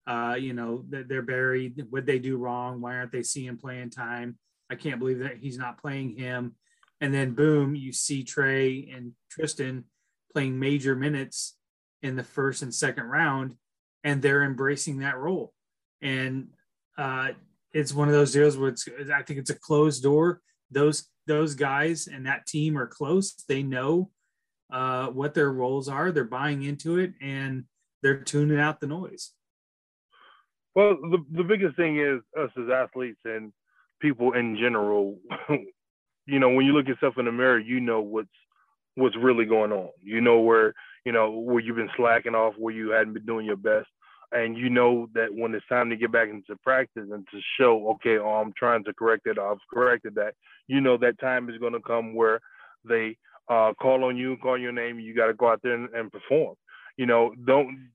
uh 0.06 0.36
you 0.38 0.52
know 0.52 0.84
that 0.90 1.08
they're 1.08 1.22
buried 1.22 1.86
what 1.90 2.06
they 2.06 2.18
do 2.18 2.36
wrong 2.36 2.80
why 2.80 2.94
aren't 2.96 3.12
they 3.12 3.22
seeing 3.22 3.56
playing 3.56 3.90
time 3.90 4.36
i 4.70 4.74
can't 4.74 4.98
believe 4.98 5.20
that 5.20 5.38
he's 5.38 5.58
not 5.58 5.80
playing 5.80 6.16
him 6.16 6.54
and 7.00 7.12
then 7.12 7.34
boom 7.34 7.74
you 7.74 7.92
see 7.92 8.22
trey 8.22 8.90
and 8.94 9.12
tristan 9.30 9.84
playing 10.32 10.58
major 10.58 10.94
minutes 10.94 11.56
in 12.02 12.16
the 12.16 12.24
first 12.24 12.62
and 12.62 12.74
second 12.74 13.04
round 13.04 13.54
and 14.04 14.22
they're 14.22 14.44
embracing 14.44 14.98
that 14.98 15.18
role 15.18 15.52
and 16.00 16.48
uh 16.96 17.28
it's 17.72 17.92
one 17.92 18.08
of 18.08 18.14
those 18.14 18.32
deals 18.32 18.56
where 18.56 18.70
it's 18.70 18.88
i 19.14 19.22
think 19.22 19.38
it's 19.38 19.50
a 19.50 19.58
closed 19.58 20.02
door 20.02 20.40
those 20.70 21.08
those 21.26 21.54
guys 21.54 22.06
and 22.06 22.26
that 22.26 22.46
team 22.46 22.78
are 22.78 22.86
close 22.86 23.34
they 23.48 23.62
know 23.62 24.10
uh, 24.70 25.06
what 25.08 25.34
their 25.34 25.50
roles 25.50 25.88
are. 25.88 26.12
They're 26.12 26.24
buying 26.24 26.62
into 26.62 26.98
it 26.98 27.14
and 27.20 27.64
they're 28.02 28.22
tuning 28.22 28.60
out 28.60 28.80
the 28.80 28.86
noise. 28.86 29.32
Well, 30.74 30.96
the, 31.00 31.24
the 31.32 31.44
biggest 31.44 31.76
thing 31.76 31.98
is 31.98 32.20
us 32.38 32.50
as 32.56 32.70
athletes 32.70 33.20
and 33.24 33.52
people 34.00 34.32
in 34.32 34.56
general. 34.56 35.18
you 36.26 36.38
know, 36.38 36.50
when 36.50 36.66
you 36.66 36.72
look 36.72 36.86
yourself 36.86 37.14
in 37.18 37.24
the 37.24 37.32
mirror, 37.32 37.58
you 37.58 37.80
know 37.80 38.00
what's 38.00 38.28
what's 38.94 39.16
really 39.16 39.44
going 39.44 39.72
on. 39.72 39.88
You 40.00 40.20
know 40.20 40.40
where 40.40 40.74
you 41.08 41.12
know 41.12 41.30
where 41.30 41.62
you've 41.62 41.76
been 41.76 41.88
slacking 41.96 42.34
off, 42.34 42.52
where 42.58 42.74
you 42.74 42.90
hadn't 42.90 43.14
been 43.14 43.24
doing 43.24 43.46
your 43.46 43.56
best, 43.56 43.88
and 44.30 44.58
you 44.58 44.68
know 44.68 45.08
that 45.14 45.28
when 45.32 45.54
it's 45.54 45.66
time 45.66 45.88
to 45.88 45.96
get 45.96 46.12
back 46.12 46.28
into 46.28 46.54
practice 46.62 47.08
and 47.10 47.26
to 47.30 47.40
show, 47.58 47.92
okay, 47.92 48.18
oh, 48.18 48.34
I'm 48.34 48.52
trying 48.58 48.84
to 48.84 48.92
correct 48.92 49.26
it, 49.26 49.38
I've 49.38 49.56
corrected 49.72 50.16
that. 50.16 50.34
You 50.66 50.82
know 50.82 50.98
that 50.98 51.18
time 51.18 51.48
is 51.48 51.56
going 51.56 51.72
to 51.72 51.80
come 51.80 52.14
where 52.14 52.40
they 52.86 53.16
uh, 53.48 53.72
call 53.80 54.04
on 54.04 54.18
you, 54.18 54.36
call 54.36 54.58
your 54.58 54.70
name. 54.70 55.00
You 55.00 55.16
got 55.16 55.28
to 55.28 55.32
go 55.32 55.50
out 55.50 55.60
there 55.62 55.72
and, 55.72 55.88
and 55.94 56.12
perform. 56.12 56.56
You 56.98 57.06
know, 57.06 57.32
don't 57.46 57.88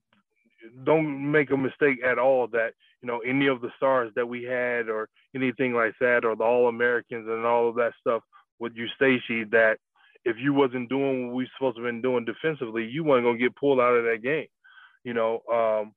don't 0.83 1.31
make 1.31 1.51
a 1.51 1.57
mistake 1.57 1.99
at 2.03 2.17
all 2.17 2.47
that 2.47 2.71
you 3.03 3.07
know 3.07 3.19
any 3.19 3.45
of 3.45 3.61
the 3.61 3.69
stars 3.77 4.11
that 4.15 4.27
we 4.27 4.41
had 4.41 4.89
or 4.89 5.07
anything 5.35 5.75
like 5.75 5.93
that 5.99 6.25
or 6.25 6.35
the 6.35 6.43
all 6.43 6.69
americans 6.69 7.27
and 7.27 7.45
all 7.45 7.67
of 7.67 7.75
that 7.75 7.91
stuff 7.99 8.23
with 8.59 8.71
Eustachy 8.77 9.51
that 9.51 9.77
if 10.25 10.37
you 10.39 10.53
wasn't 10.53 10.89
doing 10.89 11.27
what 11.27 11.35
we 11.35 11.49
supposed 11.55 11.77
to 11.77 11.83
have 11.83 11.89
been 11.89 12.01
doing 12.01 12.25
defensively 12.25 12.85
you 12.85 13.03
weren't 13.03 13.25
to 13.25 13.37
get 13.37 13.55
pulled 13.55 13.79
out 13.79 13.95
of 13.95 14.03
that 14.03 14.21
game 14.23 14.47
you 15.03 15.13
know 15.13 15.41
um, 15.51 15.93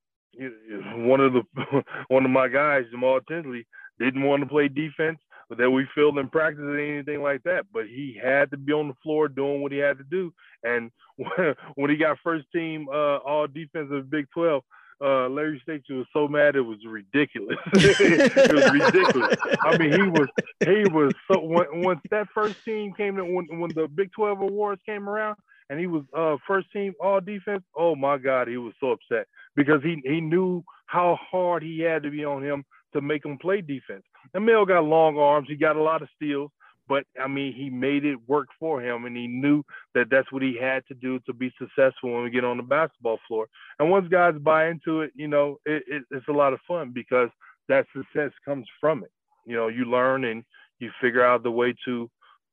one 1.06 1.20
of 1.20 1.32
the 1.32 1.42
one 2.08 2.24
of 2.24 2.30
my 2.30 2.48
guys 2.48 2.84
jamaal 2.94 3.20
tinsley 3.26 3.66
didn't 3.98 4.22
want 4.22 4.42
to 4.42 4.48
play 4.48 4.68
defense 4.68 5.18
but 5.48 5.58
that 5.58 5.70
we 5.70 5.86
filled 5.94 6.18
in 6.18 6.28
practice 6.28 6.62
or 6.62 6.78
anything 6.78 7.22
like 7.22 7.42
that. 7.44 7.66
But 7.72 7.86
he 7.86 8.18
had 8.22 8.50
to 8.50 8.56
be 8.56 8.72
on 8.72 8.88
the 8.88 8.94
floor 9.02 9.28
doing 9.28 9.62
what 9.62 9.72
he 9.72 9.78
had 9.78 9.98
to 9.98 10.04
do. 10.04 10.32
And 10.62 10.90
when 11.74 11.90
he 11.90 11.96
got 11.96 12.18
first 12.22 12.46
team 12.52 12.88
uh, 12.88 13.18
all 13.18 13.46
defensive 13.46 14.10
Big 14.10 14.26
12, 14.34 14.62
uh, 15.04 15.28
Larry 15.28 15.62
Eustachy 15.66 15.96
was 15.96 16.06
so 16.12 16.26
mad 16.28 16.56
it 16.56 16.60
was 16.60 16.78
ridiculous. 16.86 17.58
it 17.74 18.52
was 18.52 18.72
ridiculous. 18.72 19.36
I 19.62 19.76
mean, 19.76 19.92
he 19.92 20.02
was 20.02 20.28
he 20.64 20.84
was 20.90 21.12
so 21.30 21.40
when, 21.40 21.82
once 21.82 22.00
that 22.10 22.28
first 22.34 22.64
team 22.64 22.92
came 22.96 23.18
in 23.18 23.34
when 23.34 23.60
when 23.60 23.70
the 23.74 23.88
Big 23.88 24.10
12 24.12 24.40
awards 24.40 24.80
came 24.86 25.08
around 25.08 25.36
and 25.68 25.78
he 25.78 25.86
was 25.86 26.02
uh, 26.16 26.36
first 26.46 26.70
team 26.72 26.94
all 27.00 27.20
defense. 27.20 27.62
Oh 27.76 27.94
my 27.94 28.18
God, 28.18 28.48
he 28.48 28.56
was 28.56 28.72
so 28.80 28.92
upset 28.92 29.26
because 29.54 29.82
he 29.82 30.00
he 30.04 30.20
knew 30.20 30.62
how 30.86 31.18
hard 31.30 31.62
he 31.62 31.80
had 31.80 32.02
to 32.04 32.10
be 32.10 32.24
on 32.24 32.42
him 32.42 32.64
to 32.94 33.00
make 33.00 33.24
him 33.24 33.38
play 33.38 33.60
defense. 33.60 34.04
And 34.34 34.46
Mel 34.46 34.64
got 34.64 34.84
long 34.84 35.18
arms. 35.18 35.48
He 35.48 35.56
got 35.56 35.76
a 35.76 35.82
lot 35.82 36.02
of 36.02 36.08
steals, 36.16 36.50
but 36.88 37.04
I 37.22 37.28
mean, 37.28 37.52
he 37.54 37.70
made 37.70 38.04
it 38.04 38.16
work 38.26 38.48
for 38.58 38.80
him, 38.80 39.04
and 39.04 39.16
he 39.16 39.26
knew 39.26 39.62
that 39.94 40.06
that's 40.10 40.30
what 40.30 40.42
he 40.42 40.56
had 40.60 40.86
to 40.88 40.94
do 40.94 41.18
to 41.26 41.32
be 41.32 41.52
successful 41.58 42.14
when 42.14 42.24
we 42.24 42.30
get 42.30 42.44
on 42.44 42.56
the 42.56 42.62
basketball 42.62 43.18
floor. 43.26 43.46
And 43.78 43.90
once 43.90 44.08
guys 44.08 44.34
buy 44.40 44.68
into 44.68 45.00
it, 45.02 45.12
you 45.14 45.28
know, 45.28 45.58
it, 45.64 45.82
it, 45.86 46.02
it's 46.10 46.28
a 46.28 46.32
lot 46.32 46.52
of 46.52 46.60
fun 46.66 46.92
because 46.94 47.28
that 47.68 47.86
success 47.94 48.30
comes 48.44 48.66
from 48.80 49.02
it. 49.02 49.10
You 49.46 49.56
know, 49.56 49.68
you 49.68 49.84
learn 49.84 50.24
and 50.24 50.44
you 50.78 50.90
figure 51.00 51.24
out 51.24 51.42
the 51.42 51.50
way 51.50 51.74
to 51.84 52.10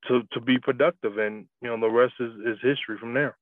to 0.08 0.22
to 0.32 0.42
be 0.42 0.58
productive, 0.60 1.18
and 1.18 1.46
you 1.62 1.70
know, 1.70 1.80
the 1.80 1.94
rest 1.94 2.14
is, 2.20 2.32
is 2.46 2.58
history 2.62 2.98
from 3.00 3.14
there. 3.14 3.38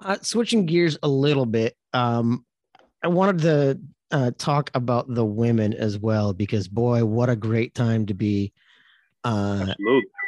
Uh, 0.00 0.18
switching 0.20 0.66
gears 0.66 0.98
a 1.02 1.08
little 1.08 1.46
bit, 1.46 1.74
um, 1.94 2.44
I 3.02 3.08
wanted 3.08 3.38
to 3.42 3.80
uh, 4.10 4.30
talk 4.38 4.70
about 4.74 5.12
the 5.12 5.24
women 5.24 5.72
as 5.74 5.98
well 5.98 6.32
because 6.32 6.68
boy, 6.68 7.04
what 7.04 7.28
a 7.28 7.36
great 7.36 7.74
time 7.74 8.06
to 8.06 8.14
be 8.14 8.52
uh, 9.24 9.74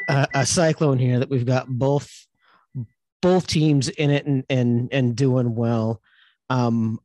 a, 0.09 0.27
a, 0.35 0.47
cyclone 0.47 0.99
here 0.99 1.21
that 1.21 1.31
we've 1.31 1.47
got 1.47 1.69
both 1.69 2.27
both 3.21 3.47
teams 3.47 3.89
in 3.89 4.11
it 4.11 4.27
and 4.27 4.45
and 4.51 4.89
and 4.93 5.17
doing 5.17 5.55
well. 5.55 6.01
Um, 6.51 6.99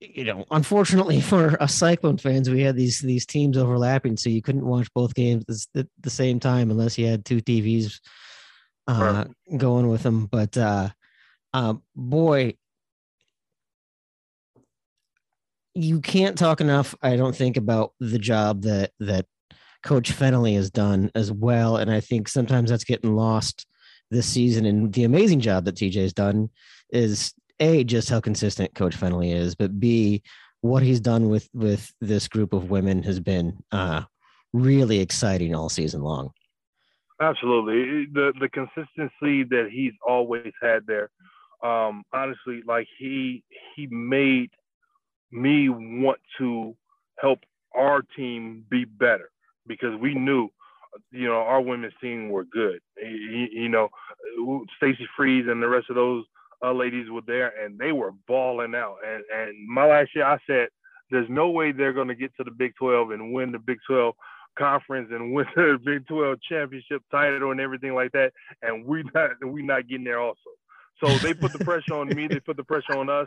you 0.00 0.24
know, 0.24 0.44
unfortunately 0.50 1.20
for 1.20 1.60
us 1.62 1.74
Cyclone 1.74 2.18
fans, 2.18 2.50
we 2.50 2.62
had 2.62 2.76
these 2.76 3.00
these 3.00 3.26
teams 3.26 3.56
overlapping, 3.56 4.16
so 4.16 4.28
you 4.28 4.42
couldn't 4.42 4.66
watch 4.66 4.92
both 4.94 5.14
games 5.14 5.68
at 5.74 5.86
the 6.00 6.10
same 6.10 6.40
time 6.40 6.70
unless 6.70 6.98
you 6.98 7.06
had 7.06 7.24
two 7.24 7.40
TVs 7.40 8.00
uh, 8.86 9.24
going 9.56 9.88
with 9.88 10.02
them. 10.02 10.26
But 10.26 10.56
uh, 10.56 10.90
uh, 11.54 11.74
boy, 11.94 12.54
you 15.74 16.00
can't 16.00 16.36
talk 16.36 16.60
enough, 16.60 16.94
I 17.02 17.16
don't 17.16 17.34
think, 17.34 17.56
about 17.56 17.92
the 18.00 18.18
job 18.18 18.62
that 18.62 18.92
that 19.00 19.26
Coach 19.82 20.12
Fennelly 20.12 20.54
has 20.54 20.70
done 20.70 21.10
as 21.14 21.32
well. 21.32 21.76
And 21.76 21.90
I 21.90 22.00
think 22.00 22.28
sometimes 22.28 22.70
that's 22.70 22.84
getting 22.84 23.14
lost 23.14 23.66
this 24.10 24.26
season. 24.26 24.66
And 24.66 24.92
the 24.92 25.04
amazing 25.04 25.40
job 25.40 25.64
that 25.64 25.76
TJ 25.76 26.02
has 26.02 26.12
done 26.12 26.50
is 26.90 27.32
a 27.60 27.84
just 27.84 28.10
how 28.10 28.20
consistent 28.20 28.74
Coach 28.74 28.98
Fennelly 28.98 29.34
is, 29.34 29.54
but 29.54 29.78
b 29.78 30.22
what 30.62 30.82
he's 30.82 31.00
done 31.00 31.28
with 31.28 31.48
with 31.54 31.92
this 32.00 32.28
group 32.28 32.52
of 32.52 32.70
women 32.70 33.02
has 33.02 33.20
been 33.20 33.62
uh, 33.72 34.02
really 34.52 35.00
exciting 35.00 35.54
all 35.54 35.68
season 35.68 36.02
long. 36.02 36.30
Absolutely, 37.20 38.06
the 38.12 38.32
the 38.40 38.48
consistency 38.48 39.44
that 39.44 39.68
he's 39.70 39.92
always 40.06 40.52
had 40.60 40.86
there. 40.86 41.10
Um, 41.62 42.02
honestly, 42.12 42.62
like 42.66 42.88
he 42.98 43.44
he 43.76 43.86
made 43.86 44.50
me 45.32 45.68
want 45.68 46.18
to 46.38 46.76
help 47.18 47.40
our 47.74 48.02
team 48.16 48.64
be 48.70 48.84
better 48.84 49.30
because 49.66 49.98
we 50.00 50.14
knew, 50.14 50.48
you 51.12 51.28
know, 51.28 51.40
our 51.40 51.60
women's 51.60 51.94
team 52.00 52.30
were 52.30 52.44
good. 52.44 52.80
You, 53.00 53.68
know, 53.68 53.88
Stacy 54.76 55.08
Frese 55.18 55.48
and 55.48 55.62
the 55.62 55.68
rest 55.68 55.86
of 55.90 55.96
those 55.96 56.24
uh, 56.64 56.72
ladies 56.72 57.10
were 57.10 57.22
there 57.26 57.52
and 57.62 57.78
they 57.78 57.92
were 57.92 58.12
balling 58.26 58.74
out. 58.74 58.96
And 59.06 59.22
and 59.32 59.68
my 59.68 59.86
last 59.86 60.10
year, 60.14 60.24
I 60.24 60.38
said, 60.46 60.68
there's 61.10 61.28
no 61.28 61.50
way 61.50 61.72
they're 61.72 61.92
going 61.92 62.08
to 62.08 62.14
get 62.14 62.34
to 62.36 62.44
the 62.44 62.50
Big 62.50 62.74
12 62.76 63.12
and 63.12 63.32
win 63.32 63.52
the 63.52 63.58
Big 63.58 63.78
12 63.86 64.14
conference 64.58 65.08
and 65.12 65.32
win 65.32 65.46
the 65.54 65.78
Big 65.84 66.06
12 66.06 66.38
championship 66.48 67.02
title 67.10 67.50
and 67.50 67.60
everything 67.60 67.94
like 67.94 68.12
that. 68.12 68.32
And 68.62 68.84
we 68.84 69.04
not 69.14 69.30
we 69.44 69.62
not 69.62 69.88
getting 69.88 70.04
there 70.04 70.20
also. 70.20 70.38
So 71.02 71.16
they 71.18 71.32
put 71.32 71.52
the 71.52 71.64
pressure 71.64 71.94
on 71.94 72.08
me. 72.08 72.26
They 72.26 72.40
put 72.40 72.56
the 72.58 72.64
pressure 72.64 72.98
on 72.98 73.08
us 73.08 73.26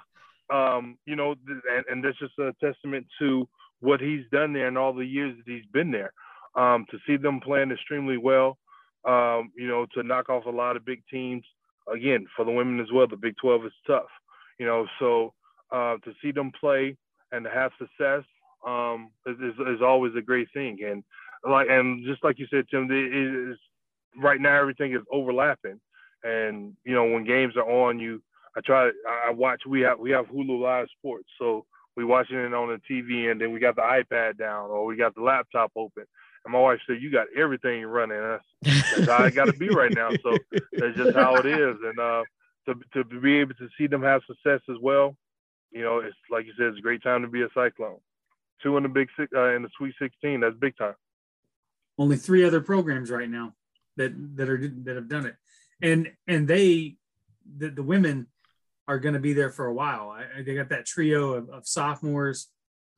um, 0.52 0.98
you 1.06 1.16
know, 1.16 1.36
and, 1.48 1.86
and 1.90 2.04
that's 2.04 2.20
just 2.20 2.38
a 2.40 2.54
testament 2.64 3.06
to 3.20 3.48
what 3.80 4.00
he's 4.00 4.24
done 4.32 4.54
there 4.54 4.68
and 4.68 4.78
all 4.78 4.94
the 4.94 5.06
years 5.06 5.36
that 5.38 5.52
he's 5.52 5.66
been 5.72 5.92
there. 5.92 6.14
Um, 6.56 6.86
to 6.92 7.00
see 7.08 7.18
them 7.18 7.40
playing 7.40 7.72
extremely 7.72 8.18
well, 8.18 8.58
um, 9.06 9.52
you 9.58 9.68
know, 9.68 9.88
to 9.96 10.04
knock 10.04 10.30
off 10.30 10.46
a 10.46 10.50
lot 10.50 10.76
of 10.78 10.86
big 10.86 11.02
teams. 11.10 11.44
Again, 11.92 12.28
for 12.36 12.46
the 12.46 12.52
women 12.52 12.80
as 12.80 12.92
well, 12.94 13.08
the 13.08 13.18
Big 13.18 13.36
12 13.42 13.66
is 13.66 13.72
tough, 13.88 14.08
you 14.60 14.66
know. 14.66 14.86
So 15.00 15.34
uh, 15.72 15.98
to 16.06 16.14
see 16.22 16.32
them 16.32 16.52
play 16.58 16.96
and 17.32 17.46
have 17.46 17.72
success 17.80 18.24
um, 18.66 19.10
is, 19.26 19.36
is, 19.68 19.82
always 19.82 20.14
a 20.16 20.22
great 20.22 20.48
thing. 20.54 20.78
And 20.86 21.04
like, 21.44 21.68
and 21.70 22.06
just 22.06 22.24
like 22.24 22.40
you 22.40 22.48
said, 22.50 22.66
Tim, 22.70 22.90
it 22.90 23.52
is 23.52 23.58
right 24.22 24.40
now 24.40 24.58
everything 24.58 24.94
is 24.94 25.02
overlapping. 25.12 25.82
And 26.24 26.78
you 26.86 26.94
know, 26.94 27.06
when 27.06 27.26
games 27.26 27.58
are 27.58 27.70
on, 27.70 28.00
you 28.00 28.22
I 28.56 28.62
try. 28.62 28.92
I 29.28 29.32
watch. 29.32 29.62
We 29.68 29.82
have 29.82 30.00
we 30.00 30.12
have 30.12 30.28
Hulu 30.28 30.60
Live 30.60 30.88
Sports, 30.98 31.28
so 31.40 31.66
we 31.96 32.04
watching 32.04 32.38
it 32.38 32.54
on 32.54 32.70
the 32.70 32.80
TV, 32.90 33.32
and 33.32 33.40
then 33.40 33.52
we 33.52 33.60
got 33.60 33.76
the 33.76 33.82
iPad 33.82 34.38
down, 34.38 34.70
or 34.70 34.86
we 34.86 34.96
got 34.96 35.16
the 35.16 35.22
laptop 35.22 35.72
open, 35.76 36.06
And 36.46 36.54
my 36.54 36.60
wife 36.60 36.80
said, 36.88 37.02
"You 37.02 37.12
got 37.12 37.28
everything 37.36 37.84
running." 37.86 38.20
That's, 38.20 38.96
that's 38.96 39.08
how 39.08 39.24
I 39.24 39.30
got 39.30 39.46
to 39.46 39.54
be 39.54 39.70
right 39.70 39.94
now. 39.94 40.10
So 40.22 40.38
that's 40.72 40.98
just 40.98 41.16
how 41.16 41.36
it 41.36 41.46
is. 41.46 41.78
And 41.84 42.00
uh, 42.00 42.24
to 42.68 42.76
to 42.94 43.20
be 43.20 43.38
able 43.40 43.56
to 43.56 43.70
see 43.78 43.88
them 43.88 44.04
have 44.04 44.22
success 44.28 44.62
as 44.70 44.78
well, 44.82 45.16
you 45.72 45.84
know, 45.84 46.00
it's 46.00 46.16
like 46.30 46.46
you 46.46 46.54
said, 46.58 46.68
it's 46.68 46.80
a 46.80 46.82
great 46.82 47.04
time 47.04 47.22
to 47.24 47.28
be 47.28 47.42
a 47.42 47.50
Cyclone. 47.54 48.00
Two 48.62 48.78
in 48.78 48.84
the 48.84 48.90
big 48.90 49.10
six, 49.18 49.32
uh, 49.36 49.56
in 49.56 49.64
the 49.64 49.70
Sweet 49.78 49.94
16. 50.00 50.40
That's 50.40 50.56
big 50.56 50.78
time. 50.78 50.96
Only 51.98 52.16
three 52.16 52.44
other 52.44 52.62
programs 52.62 53.12
right 53.12 53.30
now 53.30 53.54
that 53.98 54.14
that 54.38 54.50
are 54.50 54.58
that 54.84 54.96
have 54.96 55.10
done 55.10 55.26
it, 55.26 55.36
and 55.82 56.12
and 56.28 56.48
they 56.48 56.96
the, 57.58 57.70
the 57.70 57.84
women 57.84 58.28
are 58.88 59.00
going 59.00 59.14
to 59.14 59.20
be 59.20 59.34
there 59.34 59.50
for 59.50 59.66
a 59.68 59.74
while. 59.74 60.10
I, 60.10 60.42
they 60.42 60.56
got 60.56 60.70
that 60.70 60.86
trio 60.86 61.34
of, 61.34 61.50
of 61.50 61.68
sophomores. 61.68 62.50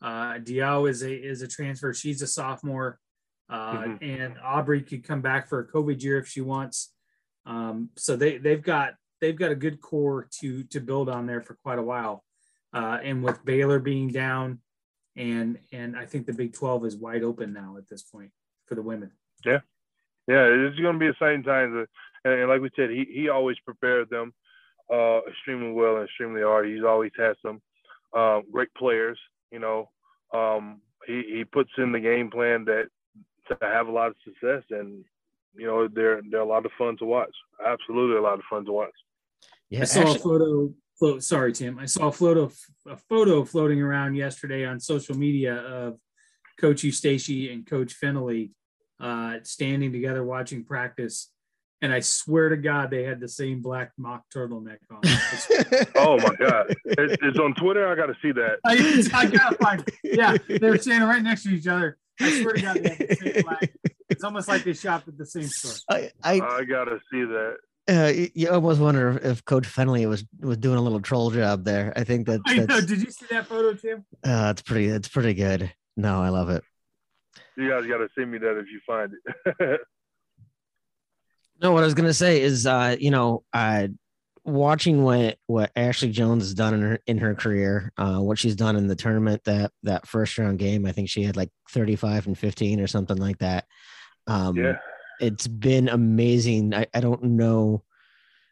Uh, 0.01 0.35
Diew 0.35 0.89
is 0.89 1.03
a 1.03 1.13
is 1.13 1.41
a 1.41 1.47
transfer. 1.47 1.93
She's 1.93 2.21
a 2.21 2.27
sophomore, 2.27 2.99
uh, 3.49 3.77
mm-hmm. 3.77 4.03
and 4.03 4.35
Aubrey 4.43 4.81
could 4.81 5.03
come 5.03 5.21
back 5.21 5.47
for 5.47 5.59
a 5.59 5.67
COVID 5.67 6.01
year 6.01 6.17
if 6.17 6.27
she 6.27 6.41
wants. 6.41 6.93
Um, 7.45 7.89
so 7.95 8.15
they 8.15 8.37
they've 8.37 8.61
got 8.61 8.95
they've 9.21 9.37
got 9.37 9.51
a 9.51 9.55
good 9.55 9.81
core 9.81 10.27
to 10.39 10.63
to 10.65 10.79
build 10.79 11.09
on 11.09 11.25
there 11.25 11.41
for 11.41 11.55
quite 11.55 11.79
a 11.79 11.83
while. 11.83 12.23
Uh, 12.73 12.99
and 13.03 13.23
with 13.23 13.43
Baylor 13.45 13.79
being 13.79 14.09
down, 14.09 14.59
and 15.15 15.57
and 15.71 15.95
I 15.95 16.05
think 16.05 16.25
the 16.25 16.33
Big 16.33 16.53
Twelve 16.53 16.85
is 16.85 16.97
wide 16.97 17.23
open 17.23 17.53
now 17.53 17.75
at 17.77 17.87
this 17.87 18.03
point 18.03 18.31
for 18.65 18.75
the 18.75 18.81
women. 18.81 19.11
Yeah, 19.45 19.59
yeah, 20.27 20.43
it's 20.43 20.79
going 20.79 20.93
to 20.95 20.99
be 20.99 21.07
exciting 21.07 21.43
times. 21.43 21.87
And, 22.25 22.33
and 22.33 22.49
like 22.49 22.61
we 22.61 22.69
said, 22.75 22.89
he 22.89 23.05
he 23.09 23.29
always 23.29 23.57
prepared 23.59 24.09
them 24.09 24.33
uh, 24.91 25.19
extremely 25.27 25.71
well 25.71 25.97
and 25.97 26.05
extremely 26.05 26.41
hard. 26.41 26.67
He's 26.67 26.83
always 26.83 27.11
had 27.17 27.35
some 27.41 27.61
uh, 28.15 28.41
great 28.51 28.73
players. 28.75 29.19
You 29.51 29.59
know, 29.59 29.89
um, 30.33 30.81
he 31.07 31.23
he 31.37 31.43
puts 31.43 31.71
in 31.77 31.91
the 31.91 31.99
game 31.99 32.29
plan 32.29 32.65
that 32.65 32.85
to 33.47 33.57
have 33.61 33.87
a 33.87 33.91
lot 33.91 34.07
of 34.07 34.15
success, 34.23 34.63
and 34.71 35.03
you 35.55 35.65
know 35.65 35.87
they're 35.87 36.21
they're 36.29 36.41
a 36.41 36.45
lot 36.45 36.65
of 36.65 36.71
fun 36.77 36.97
to 36.97 37.05
watch. 37.05 37.33
Absolutely, 37.65 38.17
a 38.17 38.21
lot 38.21 38.39
of 38.39 38.45
fun 38.49 38.65
to 38.65 38.71
watch. 38.71 38.95
Yeah, 39.69 39.81
I 39.81 39.85
saw 39.85 39.99
actually, 40.01 40.15
a 40.15 40.19
photo. 40.19 40.73
Float, 40.97 41.23
sorry, 41.23 41.51
Tim. 41.51 41.77
I 41.77 41.87
saw 41.87 42.07
a 42.07 42.11
photo 42.11 42.49
a 42.87 42.95
photo 42.95 43.43
floating 43.43 43.81
around 43.81 44.15
yesterday 44.15 44.65
on 44.65 44.79
social 44.79 45.17
media 45.17 45.55
of 45.55 45.99
Coach 46.57 46.83
Eustachy 46.83 47.51
and 47.51 47.65
Coach 47.65 47.99
Fennelly 47.99 48.51
uh, 48.99 49.37
standing 49.43 49.91
together 49.91 50.23
watching 50.23 50.63
practice 50.63 51.31
and 51.85 51.93
I 51.93 51.99
swear 51.99 52.49
to 52.49 52.57
God, 52.57 52.89
they 52.89 53.03
had 53.03 53.19
the 53.19 53.27
same 53.27 53.61
black 53.61 53.91
mock 53.95 54.23
turtleneck 54.33 54.77
on. 54.89 55.01
oh 55.95 56.17
my 56.17 56.33
God! 56.35 56.75
It's, 56.83 57.15
it's, 57.21 57.37
on 57.37 57.53
Twitter. 57.53 57.87
I 57.87 57.93
got 57.93 58.07
to 58.07 58.15
see 58.23 58.31
that. 58.31 58.57
I, 58.65 59.07
I 59.13 59.25
gotta 59.27 59.55
find. 59.57 59.83
It. 60.03 60.17
Yeah, 60.17 60.35
they 60.47 60.67
were 60.67 60.79
standing 60.79 61.07
right 61.07 61.21
next 61.21 61.43
to 61.43 61.49
each 61.49 61.67
other. 61.67 61.99
I 62.19 62.41
swear 62.41 62.53
to 62.53 62.61
God, 62.61 62.77
they 62.81 62.89
had 62.89 63.07
the 63.07 63.15
same 63.15 63.43
black. 63.45 63.73
It's 64.09 64.23
almost 64.23 64.47
like 64.47 64.63
they 64.63 64.73
shopped 64.73 65.07
at 65.07 65.15
the 65.15 65.27
same 65.27 65.47
store. 65.47 65.73
I 65.91 66.11
I, 66.23 66.41
I 66.41 66.63
gotta 66.63 66.99
see 67.11 67.23
that. 67.23 67.57
Uh, 67.87 68.11
you 68.33 68.49
almost 68.49 68.81
wonder 68.81 69.19
if 69.21 69.45
Coach 69.45 69.67
Fennelly 69.67 70.09
was 70.09 70.25
was 70.39 70.57
doing 70.57 70.79
a 70.79 70.81
little 70.81 71.01
troll 71.01 71.29
job 71.29 71.65
there. 71.65 71.93
I 71.95 72.03
think 72.03 72.25
that. 72.25 72.41
I 72.47 72.57
know. 72.57 72.81
Did 72.81 73.03
you 73.03 73.11
see 73.11 73.27
that 73.29 73.45
photo, 73.45 73.75
Tim? 73.75 74.05
Uh, 74.23 74.47
it's 74.51 74.63
pretty. 74.63 74.87
It's 74.87 75.07
pretty 75.07 75.35
good. 75.35 75.71
No, 75.95 76.19
I 76.23 76.29
love 76.29 76.49
it. 76.49 76.63
You 77.55 77.69
guys 77.69 77.85
got 77.85 77.99
to 77.99 78.09
send 78.17 78.31
me 78.31 78.39
that 78.39 78.57
if 78.57 78.65
you 78.71 78.79
find 78.87 79.13
it. 79.59 79.81
No, 81.61 81.71
what 81.71 81.83
I 81.83 81.85
was 81.85 81.93
gonna 81.93 82.13
say 82.13 82.41
is, 82.41 82.65
uh, 82.65 82.95
you 82.99 83.11
know, 83.11 83.43
uh, 83.53 83.87
watching 84.45 85.03
what 85.03 85.37
what 85.47 85.71
Ashley 85.75 86.11
Joens 86.11 86.43
has 86.43 86.53
done 86.53 86.73
in 86.73 86.81
her 86.81 86.99
in 87.07 87.17
her 87.17 87.35
career, 87.35 87.91
uh, 87.97 88.19
what 88.19 88.37
she's 88.37 88.55
done 88.55 88.75
in 88.75 88.87
the 88.87 88.95
tournament 88.95 89.43
that 89.45 89.71
that 89.83 90.07
first 90.07 90.37
round 90.37 90.59
game, 90.59 90.85
I 90.85 90.91
think 90.91 91.09
she 91.09 91.23
had 91.23 91.35
like 91.35 91.49
thirty 91.69 91.95
five 91.95 92.27
and 92.27 92.37
fifteen 92.37 92.79
or 92.79 92.87
something 92.87 93.17
like 93.17 93.39
that. 93.39 93.65
Um, 94.27 94.55
yeah, 94.55 94.77
it's 95.19 95.47
been 95.47 95.89
amazing. 95.89 96.73
I, 96.73 96.87
I 96.93 96.99
don't 96.99 97.23
know. 97.23 97.83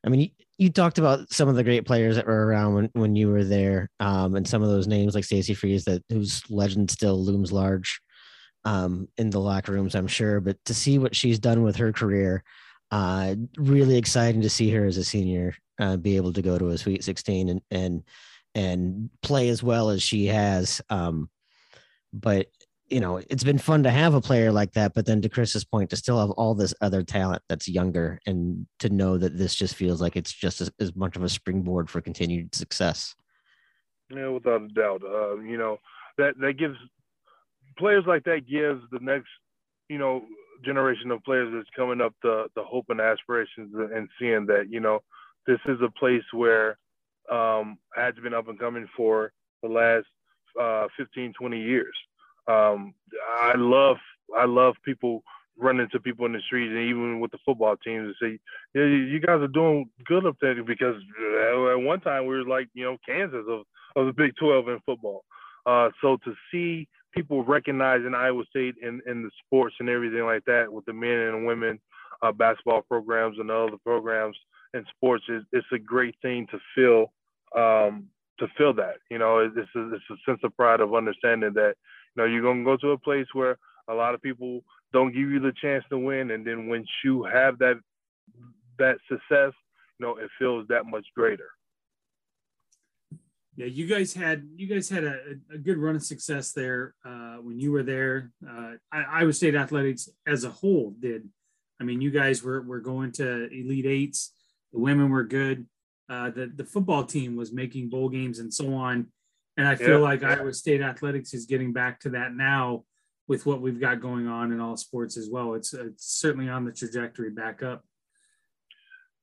I 0.05 0.09
mean, 0.09 0.21
you, 0.21 0.29
you, 0.57 0.69
talked 0.69 0.97
about 0.97 1.31
some 1.31 1.47
of 1.47 1.55
the 1.55 1.63
great 1.63 1.85
players 1.85 2.17
that 2.17 2.27
were 2.27 2.45
around 2.45 2.73
when, 2.73 2.89
when 2.91 3.15
you 3.15 3.29
were 3.29 3.45
there, 3.45 3.89
um, 4.01 4.35
and 4.35 4.47
some 4.47 4.61
of 4.61 4.67
those 4.67 4.87
names 4.87 5.15
like 5.15 5.23
Stacy 5.23 5.55
Frese, 5.55 5.85
that 5.85 6.03
whose 6.09 6.43
legend 6.49 6.91
still 6.91 7.23
looms 7.23 7.53
large 7.53 8.01
um, 8.65 9.07
in 9.17 9.29
the 9.29 9.39
locker 9.39 9.71
rooms, 9.71 9.95
I'm 9.95 10.07
sure. 10.07 10.41
But 10.41 10.57
to 10.65 10.73
see 10.73 10.99
what 10.99 11.15
she's 11.15 11.39
done 11.39 11.63
with 11.63 11.77
her 11.77 11.93
career, 11.93 12.43
uh, 12.93 13.33
really 13.57 13.97
exciting 13.97 14.41
to 14.43 14.49
see 14.51 14.69
her 14.69 14.85
as 14.85 14.97
a 14.97 15.03
senior 15.03 15.55
uh, 15.79 15.97
be 15.97 16.15
able 16.15 16.31
to 16.31 16.43
go 16.43 16.59
to 16.59 16.67
a 16.67 16.77
Sweet 16.77 17.03
16 17.03 17.49
and 17.49 17.61
and 17.71 18.03
and 18.53 19.09
play 19.23 19.49
as 19.49 19.63
well 19.63 19.89
as 19.89 20.03
she 20.03 20.27
has. 20.27 20.79
Um, 20.91 21.27
but 22.13 22.49
you 22.89 22.99
know, 22.99 23.17
it's 23.17 23.43
been 23.43 23.57
fun 23.57 23.81
to 23.81 23.89
have 23.89 24.13
a 24.13 24.21
player 24.21 24.51
like 24.51 24.73
that. 24.73 24.93
But 24.93 25.07
then 25.07 25.23
to 25.23 25.29
Chris's 25.29 25.65
point, 25.65 25.89
to 25.89 25.95
still 25.95 26.19
have 26.19 26.29
all 26.31 26.53
this 26.53 26.75
other 26.81 27.01
talent 27.01 27.41
that's 27.49 27.67
younger, 27.67 28.19
and 28.27 28.67
to 28.77 28.89
know 28.89 29.17
that 29.17 29.39
this 29.39 29.55
just 29.55 29.73
feels 29.73 29.99
like 29.99 30.15
it's 30.15 30.31
just 30.31 30.61
as, 30.61 30.69
as 30.79 30.95
much 30.95 31.15
of 31.15 31.23
a 31.23 31.29
springboard 31.29 31.89
for 31.89 31.99
continued 31.99 32.53
success. 32.53 33.15
Yeah, 34.11 34.27
without 34.27 34.61
a 34.61 34.67
doubt. 34.67 35.01
Uh, 35.03 35.39
you 35.39 35.57
know 35.57 35.77
that 36.19 36.35
that 36.41 36.59
gives 36.59 36.77
players 37.75 38.03
like 38.05 38.23
that 38.25 38.47
gives 38.47 38.83
the 38.91 38.99
next 39.01 39.29
you 39.89 39.97
know 39.97 40.21
generation 40.63 41.11
of 41.11 41.23
players 41.23 41.51
that's 41.53 41.69
coming 41.75 42.01
up 42.01 42.13
the 42.23 42.47
the 42.55 42.63
hope 42.63 42.85
and 42.89 43.01
aspirations 43.01 43.73
and 43.73 44.07
seeing 44.19 44.45
that 44.47 44.67
you 44.69 44.79
know 44.79 44.99
this 45.47 45.59
is 45.67 45.79
a 45.81 45.99
place 45.99 46.23
where 46.31 46.77
um, 47.31 47.77
has 47.95 48.13
been 48.21 48.33
up 48.33 48.47
and 48.47 48.59
coming 48.59 48.87
for 48.95 49.31
the 49.61 49.69
last 49.69 50.05
uh, 50.59 50.87
15 50.97 51.33
20 51.39 51.61
years. 51.61 51.95
Um, 52.47 52.93
i 53.39 53.53
love 53.55 53.97
i 54.37 54.43
love 54.43 54.75
people 54.83 55.23
running 55.57 55.87
to 55.91 55.99
people 55.99 56.25
in 56.25 56.33
the 56.33 56.41
streets 56.41 56.71
and 56.71 56.89
even 56.89 57.19
with 57.21 57.31
the 57.31 57.37
football 57.45 57.77
teams 57.77 58.07
and 58.07 58.15
say 58.21 58.39
yeah 58.75 58.85
you 58.85 59.19
guys 59.19 59.39
are 59.39 59.47
doing 59.47 59.89
good 60.05 60.25
up 60.25 60.35
there 60.41 60.61
because 60.63 60.95
at 61.51 61.75
one 61.75 62.01
time 62.01 62.25
we 62.25 62.35
were 62.35 62.43
like 62.43 62.67
you 62.73 62.83
know 62.83 62.97
kansas 63.07 63.45
of, 63.47 63.61
of 63.95 64.07
the 64.07 64.13
big 64.13 64.35
12 64.39 64.67
in 64.67 64.79
football. 64.85 65.23
Uh, 65.65 65.89
so 66.01 66.17
to 66.25 66.33
see 66.51 66.87
people 67.13 67.43
recognizing 67.43 68.13
Iowa 68.15 68.43
State 68.49 68.75
in, 68.81 69.01
in 69.05 69.23
the 69.23 69.31
sports 69.45 69.75
and 69.79 69.89
everything 69.89 70.23
like 70.25 70.45
that 70.45 70.71
with 70.71 70.85
the 70.85 70.93
men 70.93 71.19
and 71.19 71.45
women 71.45 71.79
uh, 72.21 72.31
basketball 72.31 72.81
programs 72.81 73.37
and 73.39 73.51
other 73.51 73.77
programs 73.83 74.37
in 74.73 74.85
sports 74.95 75.23
is 75.29 75.43
it's 75.51 75.67
a 75.73 75.79
great 75.79 76.15
thing 76.21 76.47
to 76.51 76.59
feel 76.75 77.11
um, 77.55 78.07
to 78.39 78.47
feel 78.57 78.73
that 78.73 78.95
you 79.09 79.17
know 79.17 79.39
it's, 79.39 79.55
it's, 79.57 79.69
a, 79.75 79.93
it's 79.93 80.03
a 80.09 80.15
sense 80.29 80.39
of 80.43 80.55
pride 80.55 80.79
of 80.79 80.95
understanding 80.95 81.51
that 81.53 81.75
you 82.15 82.21
know 82.21 82.25
you're 82.25 82.41
gonna 82.41 82.63
go 82.63 82.77
to 82.77 82.91
a 82.91 82.97
place 82.97 83.27
where 83.33 83.57
a 83.89 83.93
lot 83.93 84.15
of 84.15 84.21
people 84.21 84.61
don't 84.91 85.13
give 85.13 85.29
you 85.29 85.39
the 85.39 85.53
chance 85.61 85.83
to 85.89 85.97
win 85.97 86.31
and 86.31 86.45
then 86.45 86.67
once 86.67 86.87
you 87.03 87.23
have 87.23 87.59
that 87.59 87.75
that 88.79 88.97
success 89.07 89.53
you 89.99 90.05
know 90.05 90.15
it 90.15 90.29
feels 90.39 90.65
that 90.69 90.85
much 90.85 91.05
greater 91.15 91.49
yeah, 93.55 93.67
you 93.67 93.85
guys 93.85 94.13
had 94.13 94.47
you 94.55 94.67
guys 94.67 94.89
had 94.89 95.03
a, 95.03 95.17
a 95.53 95.57
good 95.57 95.77
run 95.77 95.95
of 95.95 96.03
success 96.03 96.53
there 96.53 96.95
uh, 97.05 97.35
when 97.35 97.59
you 97.59 97.71
were 97.71 97.83
there. 97.83 98.31
Uh, 98.47 98.73
I, 98.91 99.03
Iowa 99.03 99.33
State 99.33 99.55
athletics 99.55 100.09
as 100.25 100.43
a 100.43 100.49
whole 100.49 100.95
did. 100.99 101.29
I 101.79 101.83
mean, 101.83 102.01
you 102.01 102.09
guys 102.09 102.41
were 102.41 102.61
were 102.61 102.79
going 102.79 103.11
to 103.13 103.45
Elite 103.47 103.85
Eights. 103.85 104.33
The 104.71 104.79
women 104.79 105.09
were 105.09 105.23
good. 105.23 105.67
Uh, 106.09 106.31
the 106.31 106.51
the 106.53 106.65
football 106.65 107.03
team 107.03 107.35
was 107.35 107.53
making 107.53 107.89
bowl 107.89 108.09
games 108.09 108.39
and 108.39 108.53
so 108.53 108.73
on. 108.73 109.07
And 109.55 109.67
I 109.67 109.75
feel 109.75 109.99
yeah, 109.99 110.09
like 110.09 110.21
yeah. 110.21 110.35
Iowa 110.35 110.53
State 110.53 110.81
athletics 110.81 111.33
is 111.33 111.45
getting 111.45 111.73
back 111.73 111.99
to 112.01 112.09
that 112.11 112.33
now 112.33 112.85
with 113.27 113.45
what 113.45 113.61
we've 113.61 113.79
got 113.79 114.01
going 114.01 114.27
on 114.27 114.51
in 114.51 114.59
all 114.59 114.77
sports 114.77 115.15
as 115.15 115.29
well. 115.29 115.53
It's 115.53 115.73
it's 115.73 116.05
certainly 116.05 116.49
on 116.49 116.65
the 116.65 116.71
trajectory 116.71 117.29
back 117.29 117.61
up. 117.61 117.83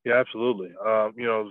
Yeah, 0.04 0.14
absolutely. 0.14 0.70
Um, 0.86 1.12
you 1.16 1.26
know, 1.26 1.50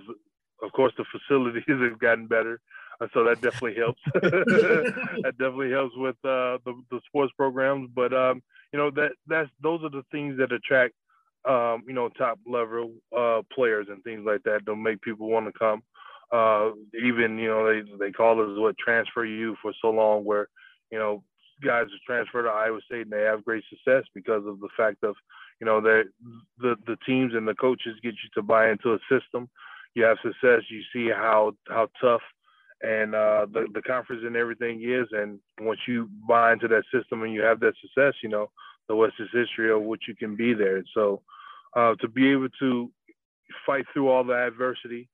of 0.62 0.72
course, 0.72 0.92
the 0.96 1.04
facilities 1.10 1.62
have 1.68 1.98
gotten 1.98 2.26
better, 2.26 2.60
uh, 3.00 3.06
so 3.14 3.24
that 3.24 3.40
definitely 3.40 3.76
helps. 3.76 4.00
that 4.14 5.34
definitely 5.38 5.70
helps 5.70 5.94
with 5.96 6.16
uh, 6.24 6.58
the 6.64 6.80
the 6.90 7.00
sports 7.06 7.32
programs. 7.36 7.90
But 7.94 8.12
um, 8.12 8.42
you 8.72 8.78
know 8.78 8.90
that 8.92 9.12
that's 9.26 9.50
those 9.62 9.82
are 9.82 9.90
the 9.90 10.04
things 10.10 10.38
that 10.38 10.52
attract 10.52 10.94
um, 11.48 11.82
you 11.86 11.94
know 11.94 12.08
top 12.10 12.38
level 12.46 12.92
uh, 13.16 13.42
players 13.52 13.86
and 13.90 14.02
things 14.04 14.22
like 14.24 14.42
that. 14.44 14.64
Don't 14.64 14.82
make 14.82 15.00
people 15.02 15.28
want 15.28 15.46
to 15.46 15.58
come. 15.58 15.82
Uh, 16.32 16.70
even 16.94 17.38
you 17.38 17.48
know 17.48 17.66
they 17.66 17.82
they 17.98 18.12
call 18.12 18.40
us 18.40 18.58
what 18.58 18.76
transfer 18.78 19.24
you 19.24 19.56
for 19.62 19.72
so 19.80 19.90
long, 19.90 20.24
where 20.24 20.48
you 20.90 20.98
know 20.98 21.22
guys 21.64 21.86
transfer 22.06 22.42
to 22.42 22.48
Iowa 22.48 22.80
State 22.86 23.02
and 23.02 23.12
they 23.12 23.22
have 23.22 23.44
great 23.44 23.64
success 23.68 24.04
because 24.14 24.46
of 24.46 24.60
the 24.60 24.68
fact 24.76 25.02
of 25.02 25.14
you 25.60 25.66
know 25.66 25.80
that 25.80 26.04
the 26.58 26.76
the 26.86 26.96
teams 27.06 27.34
and 27.34 27.46
the 27.46 27.54
coaches 27.54 27.98
get 28.02 28.12
you 28.12 28.30
to 28.34 28.42
buy 28.42 28.70
into 28.70 28.94
a 28.94 28.98
system 29.10 29.48
you 29.94 30.04
have 30.04 30.18
success, 30.22 30.62
you 30.70 30.82
see 30.92 31.10
how 31.10 31.52
how 31.68 31.88
tough 32.00 32.22
and 32.82 33.14
uh, 33.14 33.46
the 33.52 33.66
the 33.74 33.82
conference 33.82 34.22
and 34.24 34.36
everything 34.36 34.82
is. 34.82 35.06
And 35.12 35.38
once 35.60 35.80
you 35.86 36.08
buy 36.26 36.52
into 36.52 36.68
that 36.68 36.84
system 36.92 37.22
and 37.22 37.32
you 37.32 37.42
have 37.42 37.60
that 37.60 37.74
success, 37.80 38.14
you 38.22 38.28
know 38.28 38.50
the 38.88 38.96
West 38.96 39.14
is 39.18 39.28
history 39.32 39.72
of 39.72 39.82
what 39.82 40.00
you 40.08 40.16
can 40.16 40.36
be 40.36 40.54
there. 40.54 40.82
So 40.94 41.22
uh, 41.76 41.94
to 42.00 42.08
be 42.08 42.30
able 42.30 42.48
to 42.60 42.90
fight 43.66 43.84
through 43.92 44.08
all 44.08 44.24
the 44.24 44.34
adversity, 44.34 45.08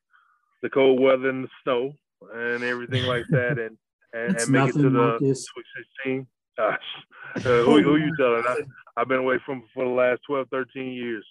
the 0.63 0.71
cold 0.71 1.01
weather 1.01 1.29
and 1.29 1.45
the 1.45 1.49
snow 1.63 1.93
and 2.35 2.63
everything 2.63 3.05
like 3.05 3.25
that, 3.31 3.59
and 3.59 3.77
and, 4.13 4.37
and 4.37 4.51
make 4.51 4.71
it 4.71 4.73
to 4.75 4.91
the 4.91 5.19
Sweet 5.19 5.67
16. 6.05 6.27
Gosh, 6.57 6.79
Uh, 7.37 7.41
who, 7.65 7.83
who 7.83 7.97
you 7.97 8.17
telling? 8.17 8.43
I, 8.49 8.57
I've 8.97 9.09
been 9.09 9.19
away 9.19 9.39
from 9.45 9.65
for 9.75 9.85
the 9.85 9.91
last 9.91 10.21
12, 10.27 10.49
13 10.51 10.93
years. 10.93 11.25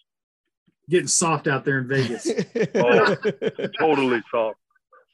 Getting 0.89 1.07
soft 1.07 1.47
out 1.47 1.63
there 1.65 1.79
in 1.79 1.87
Vegas. 1.87 2.27
Oh, 2.75 3.15
totally 3.79 4.21
soft. 4.31 4.59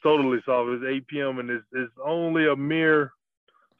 Totally 0.02 0.40
soft. 0.44 0.68
It's 0.70 0.84
8 0.86 1.06
p.m. 1.06 1.38
and 1.38 1.48
it's, 1.50 1.64
it's 1.72 1.92
only 2.04 2.48
a 2.48 2.56
mere 2.56 3.12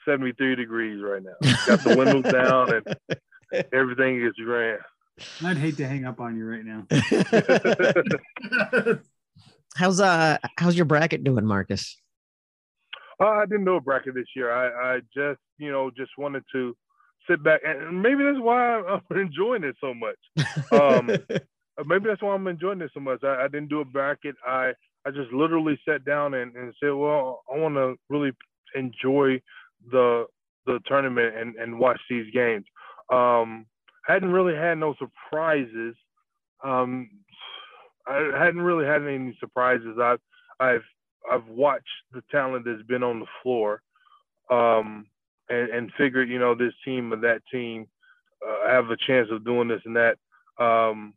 73 0.05 0.57
degrees 0.57 1.03
right 1.03 1.23
now. 1.23 1.35
Got 1.67 1.85
the 1.85 1.97
windows 1.97 2.33
down 2.33 2.75
and 2.75 2.85
everything 3.73 4.25
is 4.25 4.33
grand. 4.43 4.81
I'd 5.45 5.59
hate 5.59 5.77
to 5.77 5.87
hang 5.87 6.05
up 6.05 6.21
on 6.21 6.37
you 6.37 6.45
right 6.47 6.65
now. 6.65 6.87
how's 9.77 10.01
uh 10.01 10.39
how's 10.59 10.77
your 10.77 10.87
bracket 10.87 11.25
doing, 11.25 11.45
Marcus? 11.45 11.97
Uh, 13.21 13.29
I 13.29 13.47
didn't 13.47 13.65
do 13.65 13.77
a 13.77 13.81
bracket 13.81 14.15
this 14.15 14.27
year. 14.35 14.53
I, 14.53 14.97
I 14.97 15.01
just, 15.15 15.39
you 15.59 15.71
know, 15.71 15.91
just 15.97 16.11
wanted 16.19 16.43
to 16.53 16.77
sit 17.31 17.43
back, 17.43 17.61
and 17.65 18.03
maybe 18.03 18.25
that's 18.25 18.41
why 18.41 18.81
I'm 18.81 19.01
enjoying 19.17 19.65
it 19.65 19.77
so 19.81 19.95
much. 19.95 20.17
Um, 20.73 21.11
maybe 21.87 22.07
that's 22.07 22.23
why 22.23 22.35
I'm 22.35 22.47
enjoying 22.47 22.79
this 22.79 22.91
so 22.95 23.01
much. 23.01 23.23
I, 23.25 23.45
I, 23.45 23.49
didn't 23.49 23.69
do 23.69 23.81
a 23.81 23.85
bracket. 23.85 24.37
I, 24.47 24.73
I 25.07 25.11
just 25.11 25.33
literally 25.33 25.79
sat 25.89 26.05
down 26.05 26.35
and, 26.35 26.55
and 26.55 26.75
said, 26.81 26.91
well, 26.91 27.43
I 27.53 27.59
want 27.59 27.75
to 27.75 27.97
really 28.09 28.33
enjoy 28.75 29.41
the 29.91 30.27
the 30.65 30.79
tournament 30.87 31.37
and, 31.37 31.57
and 31.57 31.79
watch 31.79 32.01
these 32.09 32.33
games. 32.33 32.65
Um, 33.13 33.67
hadn't 34.07 34.31
really 34.31 34.55
had 34.55 34.79
no 34.79 34.95
surprises. 34.99 35.97
Um, 36.65 37.11
I 38.07 38.31
hadn't 38.39 38.63
really 38.63 38.87
had 38.87 39.03
any 39.03 39.37
surprises. 39.41 39.99
I've 40.01 40.21
I've 40.61 40.85
I've 41.31 41.47
watched 41.49 41.87
the 42.13 42.23
talent 42.31 42.65
that's 42.65 42.83
been 42.83 43.03
on 43.03 43.21
the 43.21 43.27
floor, 43.43 43.83
um, 44.51 45.07
and, 45.49 45.71
and 45.71 45.93
figured 45.97 46.29
you 46.29 46.39
know 46.39 46.55
this 46.55 46.75
team 46.85 47.13
or 47.13 47.17
that 47.17 47.43
team 47.51 47.87
uh, 48.47 48.69
have 48.69 48.91
a 48.91 48.97
chance 48.97 49.29
of 49.31 49.45
doing 49.45 49.69
this 49.69 49.83
and 49.85 49.97
that. 49.97 50.17
Um, 50.59 51.15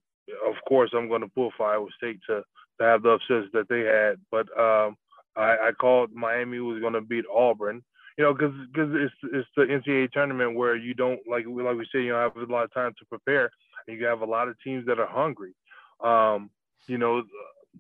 of 0.48 0.56
course, 0.68 0.92
I'm 0.94 1.08
going 1.08 1.22
to 1.22 1.28
pull 1.28 1.52
for 1.56 1.72
Iowa 1.72 1.88
State 1.98 2.20
to 2.28 2.44
to 2.80 2.86
have 2.86 3.04
the 3.04 3.12
upsets 3.12 3.48
that 3.54 3.70
they 3.70 3.82
had, 3.82 4.18
but 4.32 4.48
um, 4.60 4.98
I, 5.38 5.68
I 5.68 5.72
called 5.80 6.12
Miami 6.14 6.60
was 6.60 6.82
going 6.82 6.94
to 6.94 7.02
beat 7.02 7.26
Auburn. 7.34 7.82
You 8.18 8.24
know, 8.24 8.34
because 8.34 8.54
because 8.72 8.90
it's 8.94 9.14
it's 9.34 9.48
the 9.58 9.64
NCAA 9.64 10.12
tournament 10.12 10.56
where 10.56 10.76
you 10.76 10.94
don't 10.94 11.20
like 11.30 11.46
like 11.48 11.78
we 11.78 11.88
said, 11.92 12.04
you 12.04 12.12
don't 12.12 12.22
have 12.22 12.50
a 12.50 12.52
lot 12.52 12.64
of 12.64 12.74
time 12.74 12.94
to 12.98 13.06
prepare, 13.06 13.50
and 13.88 14.00
you 14.00 14.06
have 14.06 14.22
a 14.22 14.26
lot 14.26 14.48
of 14.48 14.56
teams 14.64 14.86
that 14.86 15.00
are 15.00 15.08
hungry. 15.08 15.54
Um, 16.02 16.50
you 16.88 16.98
know, 16.98 17.24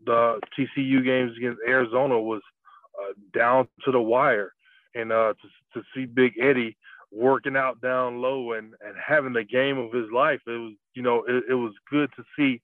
the 0.05 0.39
TCU 0.57 1.03
games 1.03 1.31
against 1.37 1.61
Arizona 1.65 2.19
was 2.19 2.41
uh, 3.01 3.13
down 3.37 3.67
to 3.85 3.91
the 3.91 4.01
wire, 4.01 4.51
and 4.93 5.11
uh, 5.11 5.33
to, 5.73 5.79
to 5.79 5.85
see 5.95 6.05
Big 6.05 6.33
Eddie 6.41 6.75
working 7.11 7.55
out 7.55 7.81
down 7.81 8.21
low 8.21 8.53
and 8.53 8.73
and 8.85 8.95
having 9.05 9.33
the 9.33 9.43
game 9.43 9.77
of 9.77 9.91
his 9.91 10.11
life, 10.13 10.41
it 10.47 10.51
was 10.51 10.73
you 10.93 11.01
know 11.01 11.23
it, 11.27 11.43
it 11.49 11.53
was 11.55 11.73
good 11.89 12.09
to 12.15 12.23
see, 12.37 12.61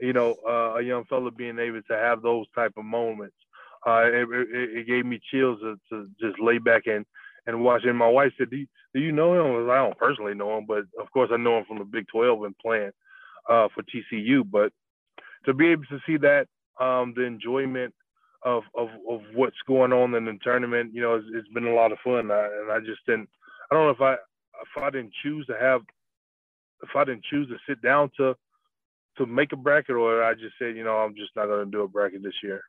you 0.00 0.12
know, 0.12 0.36
uh, 0.46 0.78
a 0.78 0.82
young 0.82 1.04
fella 1.04 1.30
being 1.30 1.58
able 1.58 1.82
to 1.82 1.96
have 1.96 2.22
those 2.22 2.46
type 2.54 2.72
of 2.76 2.84
moments. 2.84 3.36
Uh, 3.86 4.04
it, 4.06 4.28
it, 4.30 4.78
it, 4.78 4.86
gave 4.86 5.04
me 5.04 5.20
chills 5.30 5.60
to, 5.60 5.78
to, 5.90 6.08
just 6.18 6.40
lay 6.40 6.56
back 6.56 6.86
and 6.86 7.04
and 7.46 7.62
watch. 7.62 7.82
And 7.84 7.98
my 7.98 8.08
wife 8.08 8.32
said, 8.38 8.50
"Do 8.50 8.56
you, 8.56 8.66
do 8.94 9.00
you 9.00 9.12
know 9.12 9.34
him?" 9.34 9.70
I 9.70 9.76
don't 9.76 9.98
personally 9.98 10.34
know 10.34 10.56
him, 10.56 10.64
but 10.66 10.84
of 10.98 11.10
course 11.12 11.30
I 11.32 11.36
know 11.36 11.58
him 11.58 11.64
from 11.66 11.78
the 11.78 11.84
Big 11.84 12.06
12 12.08 12.44
and 12.44 12.58
playing 12.58 12.92
uh, 13.48 13.68
for 13.74 13.82
TCU. 13.82 14.42
But 14.50 14.72
to 15.44 15.52
be 15.52 15.68
able 15.68 15.84
to 15.90 16.00
see 16.06 16.16
that 16.18 16.46
um, 16.80 17.12
the 17.14 17.24
enjoyment 17.24 17.94
of, 18.44 18.62
of, 18.74 18.88
of 19.08 19.20
what's 19.34 19.56
going 19.66 19.92
on 19.92 20.14
in 20.14 20.26
the 20.26 20.38
tournament. 20.42 20.92
You 20.94 21.02
know, 21.02 21.14
it's, 21.16 21.26
it's 21.32 21.48
been 21.48 21.66
a 21.66 21.74
lot 21.74 21.92
of 21.92 21.98
fun, 22.04 22.30
I, 22.30 22.46
and 22.62 22.72
I 22.72 22.78
just 22.80 23.04
didn't. 23.06 23.28
I 23.70 23.74
don't 23.74 23.86
know 23.86 23.90
if 23.90 24.00
I 24.00 24.14
if 24.14 24.82
I 24.82 24.90
didn't 24.90 25.12
choose 25.22 25.46
to 25.46 25.54
have 25.58 25.82
if 26.82 26.90
I 26.94 27.04
didn't 27.04 27.24
choose 27.24 27.48
to 27.48 27.56
sit 27.68 27.82
down 27.82 28.10
to 28.18 28.34
to 29.18 29.26
make 29.26 29.52
a 29.52 29.56
bracket, 29.56 29.96
or 29.96 30.24
I 30.24 30.34
just 30.34 30.54
said, 30.58 30.76
you 30.76 30.84
know, 30.84 30.96
I'm 30.96 31.14
just 31.14 31.30
not 31.36 31.46
going 31.46 31.64
to 31.64 31.70
do 31.70 31.82
a 31.82 31.88
bracket 31.88 32.22
this 32.22 32.34
year. 32.42 32.62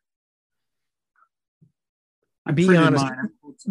Be 2.53 2.75
honest. 2.75 3.05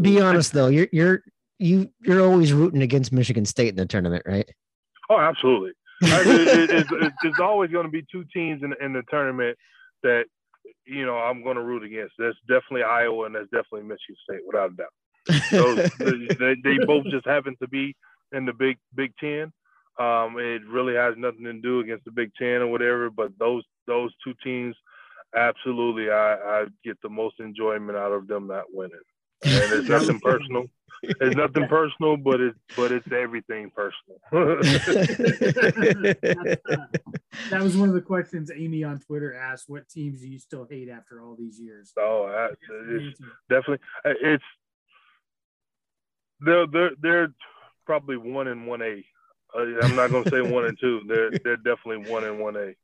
Be 0.00 0.20
honest 0.20 0.52
though. 0.52 0.66
You're 0.66 0.88
you're 0.92 1.22
you 1.58 1.90
you're 2.00 2.20
always 2.20 2.52
rooting 2.52 2.82
against 2.82 3.12
Michigan 3.12 3.44
State 3.44 3.68
in 3.68 3.76
the 3.76 3.86
tournament, 3.86 4.24
right? 4.26 4.48
Oh, 5.08 5.18
absolutely. 5.18 5.72
it, 6.02 6.70
it, 6.70 6.86
it, 6.90 7.12
it's 7.22 7.40
always 7.40 7.70
going 7.70 7.86
to 7.86 7.90
be 7.90 8.04
two 8.10 8.24
teams 8.34 8.62
in, 8.62 8.74
in 8.84 8.92
the 8.92 9.02
tournament 9.08 9.56
that 10.02 10.24
you 10.84 11.06
know 11.06 11.16
I'm 11.16 11.44
going 11.44 11.56
to 11.56 11.62
root 11.62 11.84
against. 11.84 12.14
That's 12.18 12.36
definitely 12.48 12.82
Iowa 12.82 13.26
and 13.26 13.34
that's 13.34 13.44
definitely 13.44 13.82
Michigan 13.82 14.16
State, 14.28 14.40
without 14.44 14.72
a 14.72 14.74
doubt. 14.74 14.92
So 15.50 15.74
they, 15.98 16.56
they 16.62 16.78
both 16.86 17.04
just 17.06 17.26
happen 17.26 17.56
to 17.60 17.68
be 17.68 17.96
in 18.32 18.44
the 18.44 18.52
Big 18.52 18.78
Big 18.94 19.12
Ten. 19.18 19.52
Um, 19.98 20.36
it 20.38 20.66
really 20.66 20.94
has 20.94 21.14
nothing 21.16 21.44
to 21.44 21.52
do 21.54 21.80
against 21.80 22.04
the 22.04 22.10
Big 22.10 22.32
Ten 22.34 22.62
or 22.62 22.66
whatever, 22.66 23.10
but 23.10 23.30
those 23.38 23.64
those 23.86 24.12
two 24.24 24.34
teams, 24.42 24.74
absolutely, 25.36 26.10
I, 26.10 26.34
I 26.34 26.64
get 26.84 27.00
the 27.02 27.08
most 27.08 27.40
enjoyment 27.40 27.96
out 27.96 28.12
of 28.12 28.26
them 28.26 28.48
not 28.48 28.64
winning. 28.72 28.98
And 29.44 29.72
it's 29.72 29.88
nothing 29.88 30.20
personal. 30.24 30.64
It's 31.02 31.36
nothing 31.36 31.68
personal, 31.68 32.16
but 32.16 32.40
it's 32.40 32.58
but 32.76 32.90
it's 32.90 33.10
everything 33.12 33.70
personal. 33.70 34.18
that 37.50 37.62
was 37.62 37.76
one 37.76 37.88
of 37.88 37.94
the 37.94 38.00
questions 38.00 38.50
Amy 38.54 38.84
on 38.84 39.00
Twitter 39.00 39.34
asked. 39.34 39.68
What 39.68 39.88
teams 39.88 40.20
do 40.20 40.28
you 40.28 40.38
still 40.38 40.66
hate 40.68 40.88
after 40.88 41.22
all 41.22 41.36
these 41.36 41.60
years? 41.60 41.92
Oh, 41.98 42.48
it's 42.88 43.20
definitely. 43.50 43.84
It's 44.04 44.44
they're 46.40 46.66
they're 46.66 46.90
they're 47.00 47.28
probably 47.86 48.16
one 48.16 48.48
and 48.48 48.66
one 48.66 48.82
A. 48.82 49.04
I'm 49.56 49.94
not 49.94 50.10
gonna 50.10 50.28
say 50.30 50.40
one 50.40 50.66
and 50.66 50.78
two. 50.78 51.02
They're 51.06 51.30
they're 51.42 51.56
definitely 51.56 52.10
one 52.10 52.24
and 52.24 52.38
one 52.38 52.56
A 52.56 52.74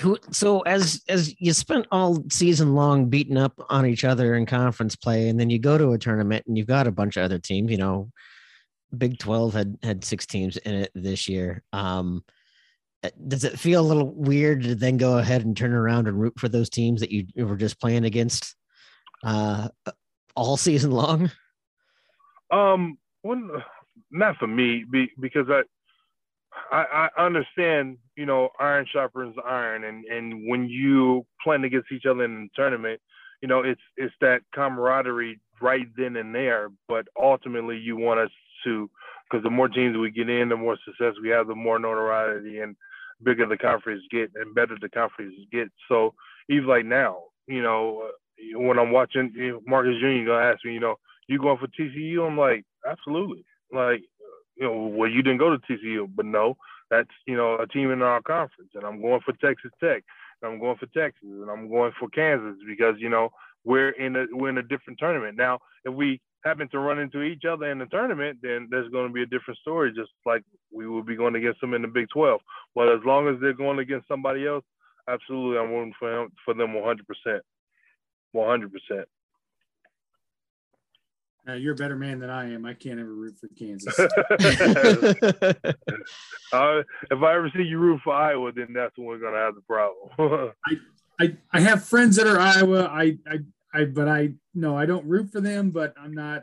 who 0.00 0.18
so 0.30 0.60
as 0.60 1.02
as 1.08 1.34
you 1.40 1.52
spent 1.52 1.86
all 1.90 2.22
season 2.30 2.74
long 2.74 3.08
beating 3.08 3.36
up 3.36 3.58
on 3.70 3.86
each 3.86 4.04
other 4.04 4.34
in 4.34 4.44
conference 4.44 4.96
play 4.96 5.28
and 5.28 5.38
then 5.38 5.50
you 5.50 5.58
go 5.58 5.78
to 5.78 5.92
a 5.92 5.98
tournament 5.98 6.44
and 6.46 6.58
you've 6.58 6.66
got 6.66 6.86
a 6.86 6.92
bunch 6.92 7.16
of 7.16 7.24
other 7.24 7.38
teams 7.38 7.70
you 7.70 7.78
know 7.78 8.10
big 8.96 9.18
12 9.18 9.54
had 9.54 9.78
had 9.82 10.04
six 10.04 10.26
teams 10.26 10.56
in 10.58 10.74
it 10.74 10.90
this 10.94 11.28
year 11.28 11.62
um 11.72 12.22
eh, 13.02 13.10
does 13.28 13.44
it 13.44 13.58
feel 13.58 13.80
a 13.80 13.86
little 13.86 14.12
weird 14.14 14.62
to 14.62 14.74
then 14.74 14.96
go 14.96 15.18
ahead 15.18 15.44
and 15.44 15.56
turn 15.56 15.72
around 15.72 16.08
and 16.08 16.20
root 16.20 16.34
for 16.38 16.48
those 16.48 16.68
teams 16.68 17.00
that 17.00 17.10
you 17.10 17.26
were 17.36 17.56
just 17.56 17.80
playing 17.80 18.04
against 18.04 18.54
uh 19.24 19.68
all 20.38 20.56
season 20.56 20.90
long 20.90 21.30
um 22.50 22.96
when 23.22 23.50
not 24.10 24.36
for 24.36 24.46
me 24.46 24.84
be, 24.90 25.10
because 25.20 25.46
i 25.50 25.62
I, 26.72 27.08
I 27.16 27.24
understand, 27.24 27.98
you 28.16 28.26
know, 28.26 28.48
iron 28.58 28.86
sharpens 28.90 29.36
iron, 29.44 29.84
and 29.84 30.04
and 30.06 30.48
when 30.48 30.68
you 30.68 31.26
playing 31.42 31.64
against 31.64 31.92
each 31.92 32.06
other 32.06 32.24
in 32.24 32.44
the 32.44 32.48
tournament, 32.56 33.00
you 33.42 33.48
know, 33.48 33.60
it's 33.60 33.80
it's 33.96 34.14
that 34.20 34.40
camaraderie 34.54 35.40
right 35.60 35.86
then 35.96 36.16
and 36.16 36.34
there. 36.34 36.68
But 36.88 37.06
ultimately, 37.20 37.76
you 37.76 37.96
want 37.96 38.20
us 38.20 38.30
to, 38.64 38.90
because 39.30 39.44
the 39.44 39.50
more 39.50 39.68
teams 39.68 39.96
we 39.96 40.10
get 40.10 40.28
in, 40.28 40.48
the 40.48 40.56
more 40.56 40.78
success 40.84 41.14
we 41.22 41.28
have, 41.28 41.46
the 41.46 41.54
more 41.54 41.78
notoriety 41.78 42.60
and 42.60 42.76
bigger 43.22 43.46
the 43.46 43.56
conference 43.56 44.02
get, 44.10 44.30
and 44.34 44.54
better 44.54 44.76
the 44.80 44.88
conference 44.88 45.34
get. 45.52 45.68
So 45.88 46.14
even 46.48 46.66
like 46.66 46.86
now, 46.86 47.24
you 47.46 47.62
know, 47.62 48.10
when 48.54 48.78
I'm 48.78 48.92
watching 48.92 49.32
Marcus 49.66 49.96
Jr., 50.00 50.26
gonna 50.26 50.44
ask 50.44 50.64
me, 50.64 50.72
you 50.72 50.80
know, 50.80 50.96
you 51.26 51.38
going 51.38 51.58
for 51.58 51.68
TCU? 51.68 52.26
I'm 52.26 52.38
like, 52.38 52.64
absolutely. 52.88 53.44
Like 53.72 54.02
you 54.56 54.64
know, 54.64 54.86
well, 54.86 55.08
you 55.08 55.22
didn't 55.22 55.38
go 55.38 55.50
to 55.50 55.58
TCU, 55.58 56.08
but 56.14 56.26
no, 56.26 56.56
that's 56.90 57.10
you 57.26 57.36
know 57.36 57.56
a 57.56 57.66
team 57.66 57.90
in 57.90 58.02
our 58.02 58.20
conference, 58.22 58.70
and 58.74 58.84
I'm 58.84 59.00
going 59.00 59.20
for 59.24 59.32
Texas 59.32 59.70
Tech, 59.82 60.02
and 60.42 60.52
I'm 60.52 60.58
going 60.58 60.76
for 60.76 60.86
Texas, 60.86 61.22
and 61.22 61.50
I'm 61.50 61.68
going 61.68 61.92
for 61.98 62.08
Kansas 62.08 62.56
because 62.66 62.96
you 62.98 63.08
know 63.08 63.30
we're 63.64 63.90
in 63.90 64.16
a 64.16 64.26
we're 64.32 64.48
in 64.48 64.58
a 64.58 64.62
different 64.62 64.98
tournament 64.98 65.36
now. 65.36 65.60
If 65.84 65.94
we 65.94 66.20
happen 66.44 66.68
to 66.68 66.78
run 66.78 66.98
into 66.98 67.22
each 67.22 67.44
other 67.44 67.70
in 67.70 67.78
the 67.78 67.86
tournament, 67.86 68.38
then 68.42 68.68
there's 68.70 68.90
going 68.90 69.08
to 69.08 69.12
be 69.12 69.22
a 69.22 69.26
different 69.26 69.58
story, 69.58 69.92
just 69.92 70.10
like 70.24 70.42
we 70.72 70.86
will 70.86 71.02
be 71.02 71.16
going 71.16 71.34
against 71.34 71.60
them 71.60 71.74
in 71.74 71.82
the 71.82 71.88
Big 71.88 72.08
12. 72.12 72.40
But 72.74 72.88
as 72.88 73.00
long 73.04 73.28
as 73.28 73.40
they're 73.40 73.52
going 73.52 73.80
against 73.80 74.08
somebody 74.08 74.46
else, 74.46 74.64
absolutely, 75.08 75.58
I'm 75.58 75.70
rooting 75.70 75.94
for 75.98 76.10
them 76.10 76.32
for 76.44 76.54
them 76.54 76.74
100 76.74 77.06
percent, 77.06 77.42
100 78.32 78.72
percent. 78.72 79.08
Uh, 81.48 81.54
you're 81.54 81.72
a 81.72 81.76
better 81.76 81.96
man 81.96 82.18
than 82.18 82.28
I 82.28 82.52
am. 82.52 82.66
I 82.66 82.74
can't 82.74 83.00
ever 83.00 83.14
root 83.14 83.38
for 83.40 83.48
Kansas. 83.58 83.98
uh, 83.98 84.08
if 87.10 87.22
I 87.22 87.34
ever 87.34 87.50
see 87.56 87.62
you 87.62 87.78
root 87.78 88.02
for 88.04 88.12
Iowa, 88.12 88.52
then 88.52 88.74
that's 88.74 88.98
when 88.98 89.06
we're 89.06 89.18
gonna 89.18 89.38
have 89.38 89.54
the 89.54 89.62
problem. 89.62 90.10
I, 90.66 90.74
I 91.18 91.36
I 91.52 91.60
have 91.60 91.84
friends 91.84 92.16
that 92.16 92.26
are 92.26 92.38
Iowa. 92.38 92.84
I 92.84 93.16
I 93.26 93.38
I 93.72 93.84
but 93.84 94.08
I 94.08 94.32
no, 94.54 94.76
I 94.76 94.84
don't 94.84 95.06
root 95.06 95.30
for 95.32 95.40
them. 95.40 95.70
But 95.70 95.94
I'm 95.98 96.12
not. 96.12 96.42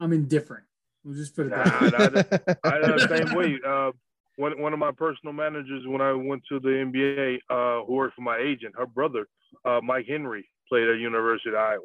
I'm 0.00 0.14
indifferent. 0.14 0.64
We'll 1.04 1.14
just 1.14 1.36
put 1.36 1.46
it 1.46 1.50
that 1.50 1.80
way. 1.82 2.56
I, 2.64 2.68
I, 2.68 2.94
I, 2.94 2.96
same 3.06 3.34
way. 3.34 3.58
Uh, 3.66 3.90
one 4.36 4.58
one 4.58 4.72
of 4.72 4.78
my 4.78 4.90
personal 4.90 5.34
managers 5.34 5.86
when 5.86 6.00
I 6.00 6.12
went 6.12 6.42
to 6.48 6.58
the 6.60 6.68
NBA, 6.68 7.40
uh, 7.50 7.84
who 7.84 7.92
worked 7.92 8.14
for 8.14 8.22
my 8.22 8.38
agent, 8.38 8.74
her 8.78 8.86
brother, 8.86 9.26
uh, 9.66 9.80
Mike 9.82 10.06
Henry, 10.08 10.48
played 10.68 10.88
at 10.88 10.98
University 10.98 11.50
of 11.50 11.56
Iowa 11.56 11.84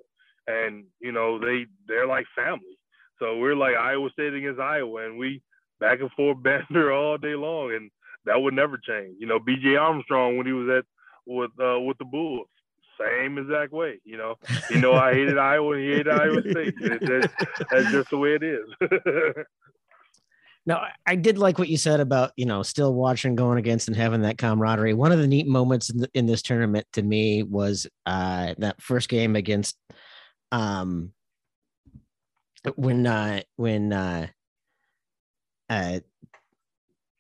and 0.50 0.86
you 1.00 1.12
know 1.12 1.40
they 1.40 1.66
they're 1.88 2.08
like 2.08 2.26
family. 2.36 2.78
So 3.20 3.38
we're 3.38 3.56
like 3.56 3.76
Iowa 3.76 4.10
State 4.12 4.34
against 4.34 4.60
Iowa, 4.60 5.06
and 5.06 5.18
we 5.18 5.42
back 5.80 6.00
and 6.02 6.12
forth 6.12 6.38
banter 6.44 6.92
all 6.92 7.18
day 7.18 7.36
long, 7.36 7.74
and 7.74 7.92
that 8.26 8.42
would 8.42 8.54
never 8.54 8.78
change. 8.78 9.16
You 9.20 9.28
know, 9.28 9.40
B.J. 9.40 9.76
Armstrong 9.76 10.38
when 10.38 10.48
he 10.48 10.54
was 10.54 10.70
at 10.70 10.86
with 11.26 11.52
uh, 11.62 11.80
with 11.80 11.98
the 11.98 12.06
Bulls, 12.06 12.48
same 13.00 13.38
exact 13.38 13.72
way. 13.72 14.00
You 14.04 14.18
know, 14.18 14.36
you 14.70 14.82
know 14.82 14.94
I 14.94 15.14
hated 15.14 15.38
Iowa 15.38 15.74
and 15.74 15.84
he 15.84 15.90
hated 15.92 16.10
Iowa 16.10 16.42
State. 16.42 16.76
That's, 16.80 17.34
that's 17.72 17.92
just 17.92 18.10
the 18.10 18.18
way 18.18 18.36
it 18.36 18.44
is. 18.44 18.68
Now, 20.70 20.86
I 21.04 21.16
did 21.16 21.40
like 21.40 21.58
what 21.58 21.68
you 21.68 21.78
said 21.78 22.00
about 22.00 22.32
you 22.36 22.46
know 22.46 22.62
still 22.62 22.94
watching, 22.94 23.36
going 23.36 23.58
against, 23.58 23.88
and 23.88 23.98
having 23.98 24.22
that 24.22 24.38
camaraderie. 24.38 24.94
One 24.94 25.12
of 25.12 25.18
the 25.18 25.28
neat 25.28 25.48
moments 25.48 25.90
in, 25.90 25.98
the, 25.98 26.10
in 26.14 26.28
this 26.28 26.44
tournament 26.44 26.86
to 26.94 27.02
me 27.02 27.42
was 27.42 27.88
uh, 28.06 28.54
that 28.60 28.80
first 28.80 29.10
game 29.10 29.36
against 29.36 29.76
um 30.52 31.12
when 32.76 33.08
uh 33.08 33.42
when 33.56 33.92
uh, 33.92 34.28
uh 35.72 36.00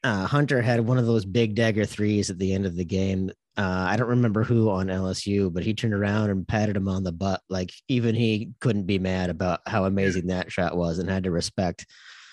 uh 0.04 0.26
Hunter 0.28 0.62
had 0.62 0.82
one 0.82 1.00
of 1.00 1.08
those 1.08 1.26
big 1.26 1.56
dagger 1.56 1.86
threes 1.86 2.30
at 2.30 2.38
the 2.38 2.54
end 2.54 2.68
of 2.68 2.76
the 2.76 2.86
game. 2.86 3.32
Uh, 3.58 3.88
I 3.89 3.97
don't 3.97 4.10
remember 4.10 4.43
who 4.43 4.70
on 4.70 4.88
LSU, 4.88 5.52
but 5.52 5.64
he 5.64 5.74
turned 5.74 5.95
around 5.95 6.30
and 6.30 6.47
patted 6.47 6.78
him 6.78 6.88
on 6.88 7.04
the 7.04 7.12
butt. 7.12 7.41
Like 7.50 7.72
even 7.88 8.14
he 8.14 8.52
couldn't 8.62 8.86
be 8.86 9.00
mad 9.00 9.32
about 9.32 9.62
how 9.66 9.86
amazing 9.86 10.28
that 10.28 10.52
shot 10.52 10.78
was 10.78 11.00
and 11.00 11.10
had 11.10 11.24
to 11.24 11.32
respect 11.32 11.88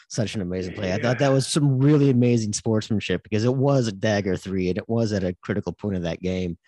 such 0.09 0.35
an 0.35 0.41
amazing 0.41 0.75
play. 0.75 0.93
I 0.93 0.99
thought 1.01 1.19
that 1.19 1.33
was 1.33 1.47
some 1.47 1.79
really 1.79 2.11
amazing 2.11 2.53
sportsmanship 2.53 3.23
because 3.23 3.45
it 3.45 3.55
was 3.55 3.89
a 3.89 3.93
dagger 3.93 4.37
three 4.37 4.69
and 4.69 4.79
it 4.79 4.89
was 4.89 5.13
at 5.13 5.25
a 5.25 5.35
critical 5.43 5.73
point 5.73 5.97
of 5.97 6.03
that 6.03 6.21
game. 6.21 6.59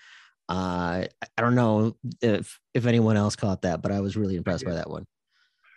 Uh, 0.48 1.04
I 1.36 1.42
don't 1.42 1.54
know 1.54 1.96
if 2.22 2.58
if 2.74 2.86
anyone 2.86 3.16
else 3.16 3.36
caught 3.36 3.62
that, 3.62 3.82
but 3.82 3.92
I 3.92 4.00
was 4.00 4.16
really 4.16 4.36
impressed 4.36 4.64
by 4.64 4.74
that 4.74 4.90
one. 4.90 5.06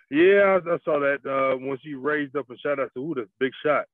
Yeah, 0.10 0.60
I, 0.66 0.78
saw 0.84 1.00
that. 1.00 1.20
Uh, 1.26 1.58
once 1.58 1.82
he 1.84 1.94
raised 1.94 2.36
up 2.36 2.50
a 2.50 2.58
shot, 2.58 2.80
I 2.80 2.84
said, 2.84 3.00
"Ooh, 3.00 3.14
that's 3.16 3.28
a 3.28 3.40
big 3.40 3.52
shot." 3.64 3.86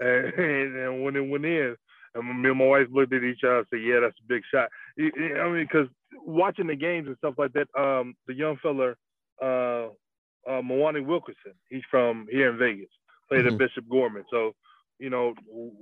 And, 0.00 0.26
and, 0.34 0.76
and, 0.76 1.04
when 1.04 1.16
it 1.16 1.28
went 1.28 1.44
in, 1.44 1.76
and 2.14 2.42
me 2.42 2.50
and 2.50 2.58
my 2.58 2.66
wife 2.66 2.88
looked 2.92 3.12
at 3.12 3.22
each 3.22 3.44
other 3.44 3.58
and 3.58 3.66
said, 3.70 3.82
"Yeah, 3.82 4.00
that's 4.00 4.18
a 4.18 4.28
big 4.28 4.42
shot." 4.52 4.68
I 4.98 5.48
mean, 5.50 5.68
because 5.70 5.88
watching 6.26 6.66
the 6.66 6.76
games 6.76 7.06
and 7.06 7.16
stuff 7.18 7.34
like 7.38 7.52
that, 7.52 7.68
um, 7.78 8.14
the 8.26 8.34
young 8.34 8.56
fella, 8.60 8.94
uh, 9.40 9.88
uh, 10.48 10.62
Mwani 10.62 11.04
Wilkinson, 11.04 11.54
he's 11.70 11.82
from 11.90 12.26
here 12.30 12.50
in 12.50 12.58
Vegas 12.58 12.90
played 13.28 13.44
mm-hmm. 13.44 13.54
at 13.54 13.58
Bishop 13.58 13.84
Gorman. 13.88 14.24
So, 14.30 14.52
you 14.98 15.10
know, 15.10 15.34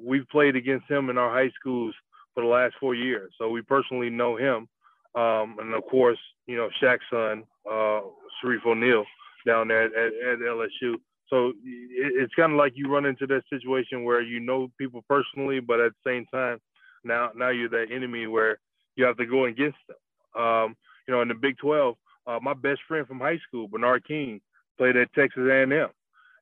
we've 0.02 0.28
played 0.30 0.56
against 0.56 0.90
him 0.90 1.10
in 1.10 1.18
our 1.18 1.30
high 1.30 1.50
schools 1.58 1.94
for 2.34 2.42
the 2.42 2.48
last 2.48 2.74
four 2.80 2.94
years. 2.94 3.32
So 3.38 3.48
we 3.50 3.62
personally 3.62 4.10
know 4.10 4.36
him. 4.36 4.68
Um, 5.14 5.56
and 5.60 5.74
of 5.74 5.84
course, 5.90 6.18
you 6.46 6.56
know, 6.56 6.68
Shaq's 6.82 7.02
son, 7.10 7.44
uh, 7.70 8.00
Shareef 8.42 8.64
O'Neal, 8.66 9.04
down 9.46 9.68
there 9.68 9.84
at, 9.84 9.92
at, 9.92 10.12
at 10.12 10.38
LSU. 10.38 10.94
So 11.28 11.48
it, 11.48 12.12
it's 12.22 12.34
kind 12.34 12.52
of 12.52 12.58
like 12.58 12.72
you 12.74 12.88
run 12.88 13.06
into 13.06 13.26
that 13.26 13.42
situation 13.50 14.04
where 14.04 14.22
you 14.22 14.40
know 14.40 14.70
people 14.78 15.04
personally, 15.08 15.60
but 15.60 15.80
at 15.80 15.92
the 15.92 16.10
same 16.10 16.26
time, 16.26 16.58
now 17.04 17.30
now 17.34 17.50
you're 17.50 17.68
that 17.68 17.88
enemy 17.92 18.26
where 18.26 18.58
you 18.96 19.04
have 19.04 19.16
to 19.16 19.26
go 19.26 19.46
against 19.46 19.78
them. 19.88 20.42
Um, 20.42 20.76
you 21.06 21.14
know, 21.14 21.22
in 21.22 21.28
the 21.28 21.34
Big 21.34 21.58
12, 21.58 21.96
uh, 22.26 22.38
my 22.40 22.54
best 22.54 22.80
friend 22.86 23.06
from 23.06 23.20
high 23.20 23.38
school, 23.46 23.68
Bernard 23.68 24.06
King, 24.06 24.40
played 24.78 24.96
at 24.96 25.12
Texas 25.14 25.42
A&M. 25.50 25.88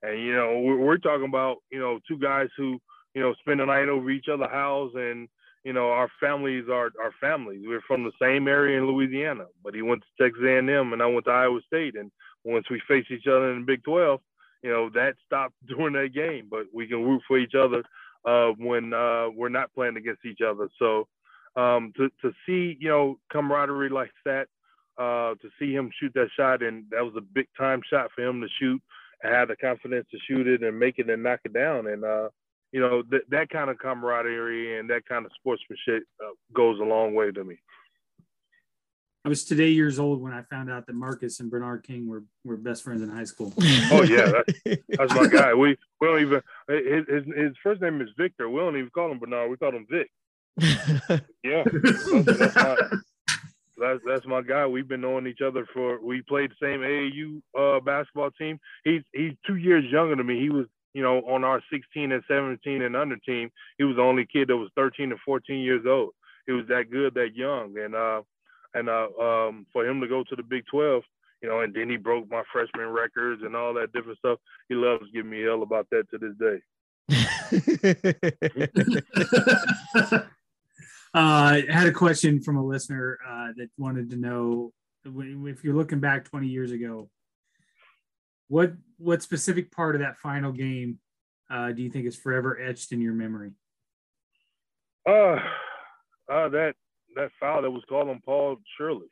And 0.03 0.21
you 0.21 0.35
know, 0.35 0.61
we're, 0.61 0.79
we're 0.79 0.99
talking 0.99 1.29
about 1.29 1.59
you 1.71 1.79
know 1.79 1.99
two 2.09 2.19
guys 2.19 2.49
who 2.57 2.79
you 3.15 3.23
know 3.23 3.35
spend 3.41 3.61
the 3.61 3.67
night 3.67 3.89
over 3.89 4.11
each 4.11 4.27
other's 4.33 4.51
house, 4.51 4.93
and 4.95 5.29
you 5.65 5.73
know 5.73 5.91
our 5.91 6.11
families 6.21 6.65
are 6.71 6.91
our 7.03 7.13
families. 7.21 7.63
We're 7.65 7.83
from 7.87 8.05
the 8.05 8.13
same 8.21 8.49
area 8.49 8.79
in 8.79 8.87
Louisiana, 8.87 9.47
but 9.63 9.75
he 9.75 9.83
went 9.83 10.03
to 10.03 10.25
Texas 10.25 10.43
A&M, 10.47 10.93
and 10.93 11.03
I 11.03 11.07
went 11.07 11.27
to 11.27 11.33
Iowa 11.33 11.61
State. 11.67 11.97
And 11.97 12.11
once 12.45 12.67
we 12.71 12.81
faced 12.89 13.11
each 13.11 13.27
other 13.27 13.53
in 13.53 13.61
the 13.61 13.67
Big 13.67 13.85
12, 13.85 14.21
you 14.63 14.71
know 14.71 14.91
that 14.95 15.15
stopped 15.27 15.55
during 15.67 15.95
that 15.95 16.15
game. 16.15 16.49
But 16.51 16.67
we 16.73 16.87
can 16.87 17.05
root 17.05 17.23
for 17.29 17.39
each 17.39 17.55
other 17.55 17.83
uh, 18.25 18.53
when 18.59 18.95
uh, 18.95 19.29
we're 19.35 19.49
not 19.49 19.75
playing 19.75 19.97
against 19.97 20.25
each 20.25 20.41
other. 20.41 20.69
So 20.79 21.09
um, 21.57 21.93
to 21.97 22.09
to 22.23 22.33
see 22.47 22.77
you 22.81 22.89
know 22.89 23.19
camaraderie 23.31 23.91
like 23.91 24.13
that, 24.25 24.47
uh, 24.99 25.35
to 25.43 25.51
see 25.59 25.73
him 25.73 25.91
shoot 26.01 26.13
that 26.15 26.29
shot, 26.37 26.63
and 26.63 26.85
that 26.91 27.05
was 27.05 27.15
a 27.17 27.21
big 27.21 27.49
time 27.59 27.83
shot 27.91 28.11
for 28.15 28.23
him 28.23 28.41
to 28.41 28.49
shoot 28.59 28.81
have 29.23 29.49
the 29.49 29.57
confidence 29.57 30.07
to 30.11 30.19
shoot 30.29 30.47
it 30.47 30.63
and 30.63 30.79
make 30.79 30.99
it 30.99 31.11
and 31.11 31.23
knock 31.23 31.41
it 31.45 31.53
down. 31.53 31.87
And 31.87 32.05
uh, 32.05 32.29
you 32.73 32.81
know 32.81 33.03
th- 33.03 33.23
that 33.31 33.51
kind 33.51 33.71
of 33.71 33.79
camaraderie 33.79 34.79
and 34.79 34.89
that 34.91 35.07
kind 35.07 35.25
of 35.25 35.33
sportsmanship 35.35 36.05
uh, 36.23 36.33
goes 36.53 36.79
a 36.81 36.85
long 36.85 37.15
way 37.15 37.31
to 37.31 37.45
me. 37.45 37.57
I 39.25 39.29
was 39.29 39.45
today 39.45 39.69
years 39.69 39.99
old 39.99 40.23
when 40.23 40.33
I 40.33 40.43
found 40.43 40.71
out 40.71 40.87
that 40.87 40.95
Marcus 40.95 41.41
and 41.41 41.51
Bernard 41.51 41.85
King 41.85 42.09
were, 42.09 42.25
were 42.43 42.57
best 42.57 42.83
friends 42.83 43.03
in 43.03 43.11
high 43.11 43.25
school. 43.25 43.53
oh 43.93 44.03
yeah, 44.03 44.33
that's, 44.65 44.83
that's 44.89 45.15
my 45.15 45.27
guy. 45.27 45.53
We 45.53 45.77
we 46.01 46.07
don't 46.07 46.21
even 46.23 46.43
his, 46.69 47.07
his, 47.07 47.25
his 47.37 47.53
first 47.63 47.83
name 47.83 48.01
is 48.01 48.09
Victor. 48.17 48.49
We 48.49 48.61
don't 48.61 48.77
even 48.77 48.91
call 48.91 49.11
him 49.11 49.19
Bernard. 49.19 49.51
We 49.51 49.57
call 49.57 49.73
him 49.73 49.87
Vic. 49.91 50.11
yeah, 51.45 51.65
that's, 51.65 52.25
that's 52.25 52.57
my, 52.57 52.77
that's 53.81 54.01
that's 54.07 54.27
my 54.27 54.43
guy. 54.43 54.67
We've 54.67 54.87
been 54.87 55.01
knowing 55.01 55.27
each 55.27 55.41
other 55.41 55.67
for 55.73 56.01
we 56.05 56.23
played 56.23 56.51
the 56.51 56.55
same 56.63 56.81
AAU 56.81 57.41
uh, 57.59 57.81
basketball 57.81 58.31
team. 58.33 58.61
He's 58.85 59.03
he's 59.13 59.33
two 59.47 59.57
years 59.57 59.85
younger 59.91 60.17
than 60.17 60.27
me. 60.27 60.39
He 60.39 60.51
was 60.51 60.67
you 60.93 61.03
know 61.03 61.19
on 61.21 61.45
our 61.45 61.63
16 61.73 62.13
and 62.13 62.23
17 62.29 62.83
and 62.83 62.95
under 62.95 63.17
team. 63.17 63.51
He 63.79 63.85
was 63.85 63.97
the 63.97 64.03
only 64.03 64.27
kid 64.31 64.49
that 64.49 64.57
was 64.57 64.71
13 64.77 65.11
and 65.11 65.21
14 65.25 65.59
years 65.59 65.85
old. 65.87 66.11
He 66.47 66.53
was 66.53 66.67
that 66.69 66.91
good, 66.91 67.15
that 67.15 67.35
young, 67.35 67.79
and 67.79 67.95
uh 67.95 68.23
and 68.75 68.89
uh 68.89 69.09
um 69.19 69.67
for 69.73 69.87
him 69.87 70.01
to 70.01 70.09
go 70.09 70.25
to 70.25 70.37
the 70.37 70.43
Big 70.43 70.65
12, 70.71 71.03
you 71.43 71.49
know, 71.49 71.61
and 71.61 71.75
then 71.75 71.89
he 71.89 71.97
broke 71.97 72.31
my 72.31 72.43
freshman 72.53 72.89
records 72.89 73.43
and 73.43 73.57
all 73.57 73.73
that 73.75 73.93
different 73.93 74.19
stuff. 74.19 74.39
He 74.69 74.75
loves 74.75 75.07
giving 75.13 75.31
me 75.31 75.43
hell 75.43 75.63
about 75.63 75.89
that 75.91 76.05
to 76.11 76.19
this 76.19 76.37
day. 76.39 76.61
Uh, 81.13 81.19
I 81.19 81.65
had 81.69 81.89
a 81.89 81.93
question 81.93 82.41
from 82.41 82.57
a 82.57 82.65
listener 82.65 83.19
uh, 83.29 83.49
that 83.57 83.69
wanted 83.77 84.11
to 84.11 84.17
know 84.17 84.73
if 85.05 85.65
you're 85.65 85.75
looking 85.75 85.99
back 85.99 86.25
20 86.25 86.47
years 86.47 86.71
ago, 86.71 87.09
what 88.49 88.73
what 88.99 89.23
specific 89.23 89.73
part 89.73 89.95
of 89.95 90.03
that 90.03 90.19
final 90.19 90.53
game 90.53 90.99
uh, 91.51 91.73
do 91.73 91.83
you 91.83 91.91
think 91.91 92.07
is 92.07 92.17
forever 92.17 92.61
etched 92.61 92.93
in 92.93 93.01
your 93.01 93.15
memory? 93.15 93.53
Uh, 95.09 95.37
uh 96.31 96.49
that 96.51 96.75
that 97.17 97.31
foul 97.41 97.63
that 97.63 97.71
was 97.71 97.83
called 97.89 98.09
on 98.09 98.21
Paul 98.25 98.57
Shirley. 98.77 99.09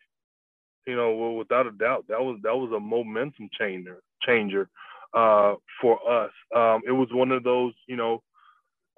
You 0.86 0.96
know, 0.96 1.14
well, 1.16 1.34
without 1.34 1.66
a 1.66 1.72
doubt, 1.72 2.04
that 2.08 2.20
was 2.20 2.38
that 2.44 2.54
was 2.54 2.70
a 2.76 2.80
momentum 2.80 3.48
changer 3.58 4.02
changer 4.22 4.68
uh, 5.14 5.54
for 5.80 5.98
us. 6.08 6.32
Um, 6.54 6.82
it 6.86 6.92
was 6.92 7.08
one 7.12 7.32
of 7.32 7.42
those, 7.42 7.72
you 7.86 7.96
know, 7.96 8.22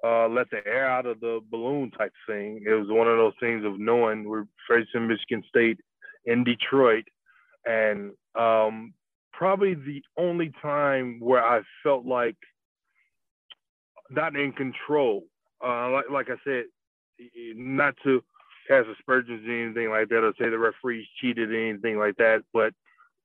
uh, 0.03 0.27
let 0.27 0.49
the 0.49 0.65
air 0.65 0.89
out 0.89 1.05
of 1.05 1.19
the 1.19 1.39
balloon 1.49 1.91
type 1.91 2.13
thing. 2.27 2.63
It 2.65 2.73
was 2.73 2.87
one 2.89 3.07
of 3.07 3.17
those 3.17 3.33
things 3.39 3.63
of 3.65 3.79
knowing 3.79 4.23
we're 4.23 4.45
facing 4.69 5.07
Michigan 5.07 5.43
State 5.47 5.79
in 6.25 6.43
Detroit, 6.43 7.05
and 7.65 8.11
um, 8.35 8.93
probably 9.31 9.75
the 9.75 10.01
only 10.17 10.51
time 10.61 11.19
where 11.19 11.43
I 11.43 11.61
felt 11.83 12.05
like 12.05 12.37
not 14.09 14.35
in 14.35 14.51
control. 14.53 15.23
Uh, 15.63 15.91
like, 15.91 16.05
like 16.11 16.27
I 16.29 16.35
said, 16.43 16.65
not 17.55 17.95
to 18.03 18.23
cast 18.67 18.87
aspersions 18.89 19.47
or 19.47 19.51
anything 19.51 19.89
like 19.89 20.09
that, 20.09 20.23
or 20.23 20.33
say 20.39 20.49
the 20.49 20.57
referees 20.57 21.05
cheated 21.19 21.51
or 21.51 21.69
anything 21.69 21.97
like 21.97 22.17
that, 22.17 22.41
but 22.53 22.73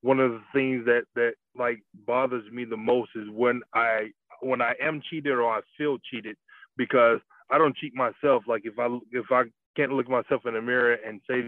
one 0.02 0.20
of 0.20 0.32
the 0.32 0.42
things 0.52 0.84
that 0.84 1.04
that 1.14 1.32
like 1.56 1.82
bothers 2.06 2.50
me 2.52 2.64
the 2.64 2.76
most 2.76 3.10
is 3.16 3.28
when 3.30 3.62
I 3.74 4.10
when 4.40 4.60
I 4.60 4.74
am 4.80 5.00
cheated 5.08 5.32
or 5.32 5.50
I 5.50 5.60
feel 5.78 5.96
cheated 6.10 6.36
because 6.76 7.20
I 7.50 7.58
don't 7.58 7.76
cheat 7.76 7.94
myself. 7.94 8.44
Like 8.46 8.62
if 8.64 8.78
I 8.78 8.86
if 9.12 9.26
I 9.30 9.44
can't 9.76 9.92
look 9.92 10.08
myself 10.08 10.42
in 10.46 10.54
the 10.54 10.62
mirror 10.62 10.96
and 11.06 11.20
say 11.28 11.42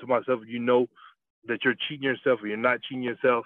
to 0.00 0.06
myself, 0.06 0.40
you 0.46 0.58
know 0.58 0.86
that 1.46 1.58
you're 1.64 1.74
cheating 1.88 2.04
yourself 2.04 2.40
or 2.42 2.46
you're 2.46 2.56
not 2.56 2.82
cheating 2.82 3.02
yourself, 3.02 3.44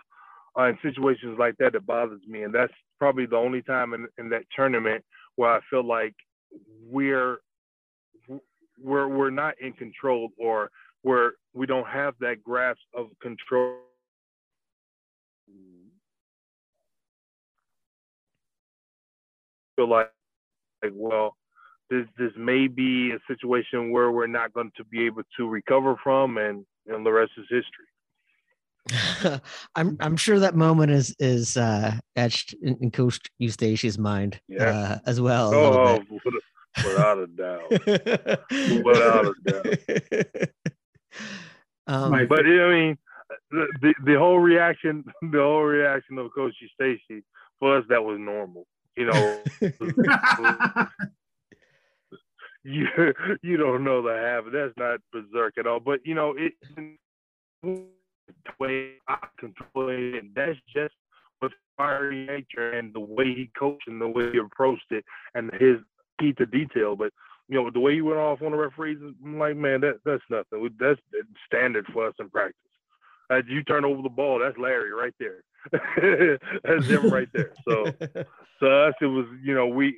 uh, 0.59 0.64
in 0.64 0.79
situations 0.83 1.37
like 1.39 1.55
that, 1.59 1.74
it 1.74 1.87
bothers 1.87 2.20
me. 2.27 2.43
And 2.43 2.55
that's 2.55 2.72
probably 2.99 3.27
the 3.27 3.37
only 3.37 3.62
time 3.62 3.95
in, 3.95 4.07
in 4.18 4.29
that 4.31 4.43
tournament 4.55 5.05
where 5.37 5.51
I 5.51 5.61
feel 5.70 5.87
like 5.87 6.14
we're 6.89 7.39
we're 8.83 9.09
we're 9.09 9.31
not 9.31 9.55
in 9.61 9.72
control 9.72 10.31
or 10.39 10.70
where 11.03 11.33
we 11.55 11.66
don't 11.66 11.87
have 11.87 12.14
that 12.20 12.43
grasp 12.43 12.81
of 12.95 13.07
control. 13.22 13.77
Feel 19.77 19.91
like 19.91 20.11
like, 20.83 20.93
well, 20.95 21.37
this 21.91 22.07
this 22.18 22.33
may 22.37 22.66
be 22.66 23.12
a 23.12 23.18
situation 23.33 23.91
where 23.91 24.11
we're 24.11 24.27
not 24.27 24.53
going 24.53 24.72
to 24.77 24.85
be 24.85 25.07
able 25.07 25.22
to 25.37 25.49
recover 25.49 25.97
from, 26.03 26.39
and 26.39 26.64
and 26.87 27.05
the 27.05 27.12
rest 27.12 27.33
is 27.37 27.47
history. 27.49 27.87
I'm 29.74 29.97
I'm 30.01 30.16
sure 30.16 30.39
that 30.39 30.55
moment 30.55 30.93
is 30.93 31.14
is 31.18 31.57
uh, 31.57 31.93
etched 32.14 32.55
in, 32.62 32.77
in 32.81 32.91
Coach 32.91 33.20
Eustachy's 33.41 33.99
mind 33.99 34.41
yeah. 34.49 34.64
uh, 34.64 34.99
as 35.07 35.20
well. 35.20 35.55
Oh, 35.55 36.05
without 36.85 37.18
a 37.18 37.27
doubt, 37.27 37.70
without 38.85 39.27
a 39.27 39.35
doubt. 39.45 40.49
Um, 41.89 42.27
but 42.29 42.41
I 42.41 42.68
mean, 42.70 42.99
the, 43.51 43.66
the 43.81 43.95
the 44.05 44.18
whole 44.18 44.39
reaction, 44.39 45.05
the 45.22 45.39
whole 45.39 45.62
reaction 45.62 46.18
of 46.18 46.31
Coach 46.35 46.55
Eustachy 46.62 47.22
for 47.59 47.79
us 47.79 47.85
that 47.89 48.03
was 48.03 48.18
normal. 48.18 48.66
You 48.97 49.07
know, 49.07 49.42
you 52.64 52.88
you 53.42 53.57
don't 53.57 53.84
know 53.84 54.03
the 54.03 54.14
half. 54.14 54.44
That's 54.53 54.76
not 54.76 55.01
berserk 55.12 55.59
at 55.59 55.66
all. 55.66 55.80
But 55.80 56.01
you 56.05 56.14
know, 56.14 56.34
it 56.36 56.55
way 58.59 58.94
I 59.09 59.18
control 59.38 59.88
it. 59.88 60.14
and 60.14 60.30
That's 60.34 60.59
just 60.74 60.94
with 61.42 61.53
fiery 61.76 62.26
nature 62.26 62.72
and 62.72 62.92
the 62.94 63.01
way 63.01 63.26
he 63.26 63.51
coached 63.59 63.88
and 63.88 64.01
the 64.01 64.09
way 64.09 64.30
he 64.32 64.38
approached 64.38 64.90
it 64.90 65.05
and 65.34 65.51
his 65.55 65.76
key 66.20 66.32
to 66.34 66.47
detail. 66.47 66.97
But 66.97 67.12
you 67.49 67.57
know, 67.57 67.70
the 67.70 67.80
way 67.80 67.94
he 67.94 68.03
went 68.03 68.18
off 68.18 68.42
on 68.42 68.51
the 68.51 68.57
referees, 68.57 68.99
I'm 69.24 69.38
like, 69.38 69.57
man, 69.57 69.80
that 69.82 70.01
that's 70.05 70.22
nothing. 70.30 70.68
That's 70.80 71.01
standard 71.47 71.86
for 71.92 72.09
us 72.09 72.14
in 72.18 72.28
practice. 72.30 72.57
As 73.31 73.43
you 73.49 73.62
turn 73.64 73.85
over 73.85 74.03
the 74.03 74.09
ball, 74.09 74.39
that's 74.39 74.59
Larry 74.59 74.93
right 74.93 75.14
there. 75.18 75.43
that's 76.64 76.87
him 76.87 77.11
right 77.11 77.29
there. 77.33 77.53
So, 77.66 77.85
to 78.61 78.70
us, 78.70 78.95
it 79.01 79.07
was, 79.07 79.27
you 79.43 79.55
know, 79.55 79.66
we 79.66 79.97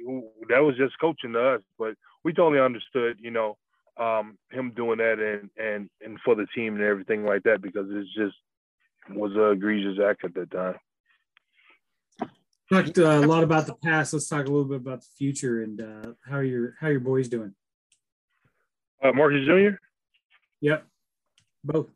that 0.48 0.60
was 0.60 0.76
just 0.76 0.98
coaching 0.98 1.32
to 1.34 1.54
us, 1.54 1.60
but 1.78 1.94
we 2.24 2.32
totally 2.32 2.60
understood, 2.60 3.18
you 3.20 3.30
know, 3.30 3.56
um, 3.98 4.38
him 4.50 4.72
doing 4.74 4.98
that 4.98 5.18
and 5.18 5.50
and 5.62 5.90
and 6.00 6.18
for 6.24 6.34
the 6.34 6.46
team 6.54 6.74
and 6.74 6.84
everything 6.84 7.24
like 7.24 7.42
that 7.42 7.60
because 7.60 7.86
it's 7.90 8.14
just 8.14 8.36
was 9.10 9.32
a 9.36 9.50
egregious 9.50 9.98
act 10.02 10.24
at 10.24 10.34
that 10.34 10.50
time. 10.50 10.76
Talked 12.70 12.98
uh, 12.98 13.24
a 13.24 13.26
lot 13.26 13.42
about 13.42 13.66
the 13.66 13.74
past. 13.74 14.12
Let's 14.12 14.28
talk 14.28 14.46
a 14.46 14.50
little 14.50 14.66
bit 14.66 14.76
about 14.76 15.00
the 15.00 15.08
future 15.16 15.62
and 15.62 15.80
uh, 15.80 16.12
how 16.28 16.40
your 16.40 16.74
how 16.80 16.88
your 16.88 17.00
boys 17.00 17.28
doing. 17.28 17.54
Uh, 19.02 19.12
Marcus 19.12 19.46
Jr. 19.46 19.76
Yep, 20.60 20.86
both. 21.64 21.86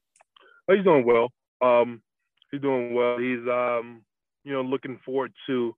Oh, 0.68 0.74
he's 0.74 0.84
doing 0.84 1.04
well. 1.04 1.30
Um, 1.60 2.02
he's 2.50 2.60
doing 2.60 2.94
well. 2.94 3.18
He's 3.18 3.46
um, 3.50 4.02
you 4.44 4.52
know 4.52 4.62
looking 4.62 4.98
forward 5.04 5.32
to 5.46 5.74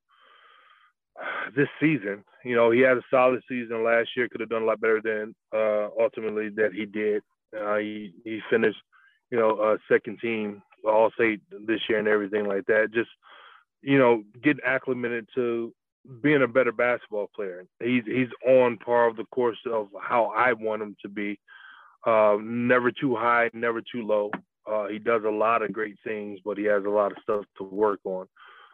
this 1.57 1.69
season. 1.81 2.25
You 2.45 2.57
know, 2.57 2.71
he 2.71 2.81
had 2.81 2.97
a 2.99 3.03
solid 3.11 3.43
season 3.49 3.85
last 3.85 4.11
year. 4.17 4.29
Could 4.29 4.41
have 4.41 4.51
done 4.51 4.63
a 4.63 4.67
lot 4.67 4.81
better 4.81 5.01
than 5.03 5.35
uh, 5.55 5.89
ultimately 6.01 6.49
that 6.51 6.73
he 6.75 6.87
did. 6.87 7.23
Uh, 7.59 7.77
he 7.77 8.13
he 8.25 8.41
finished, 8.51 8.79
you 9.31 9.39
know, 9.39 9.57
uh, 9.57 9.77
second 9.91 10.19
team 10.21 10.63
All 10.87 11.11
State 11.15 11.41
this 11.67 11.81
year 11.89 11.99
and 11.99 12.09
everything 12.09 12.47
like 12.47 12.67
that. 12.67 12.89
Just 12.93 13.11
you 13.83 13.99
know, 13.99 14.23
get 14.43 14.57
acclimated 14.65 15.29
to 15.35 15.73
being 16.23 16.43
a 16.43 16.49
better 16.49 16.73
basketball 16.73 17.31
player. 17.35 17.65
He's 17.83 18.05
he's 18.07 18.29
on 18.47 18.79
par 18.79 19.07
of 19.07 19.17
the 19.17 19.25
course 19.27 19.59
of 19.71 19.89
how 20.01 20.27
I 20.37 20.53
want 20.53 20.83
him 20.83 20.97
to 21.03 21.09
be. 21.09 21.39
Uh, 22.07 22.37
never 22.43 22.91
too 22.91 23.15
high, 23.17 23.49
never 23.55 23.81
too 23.81 24.03
low. 24.03 24.31
Uh, 24.71 24.87
he 24.87 24.99
does 24.99 25.23
a 25.25 25.31
lot 25.31 25.63
of 25.63 25.73
great 25.73 25.97
things, 26.05 26.41
but 26.45 26.59
he 26.59 26.65
has 26.65 26.85
a 26.85 26.91
lot 26.91 27.13
of 27.13 27.19
stuff 27.23 27.45
to 27.59 27.65
work 27.65 28.01
on. 28.05 28.27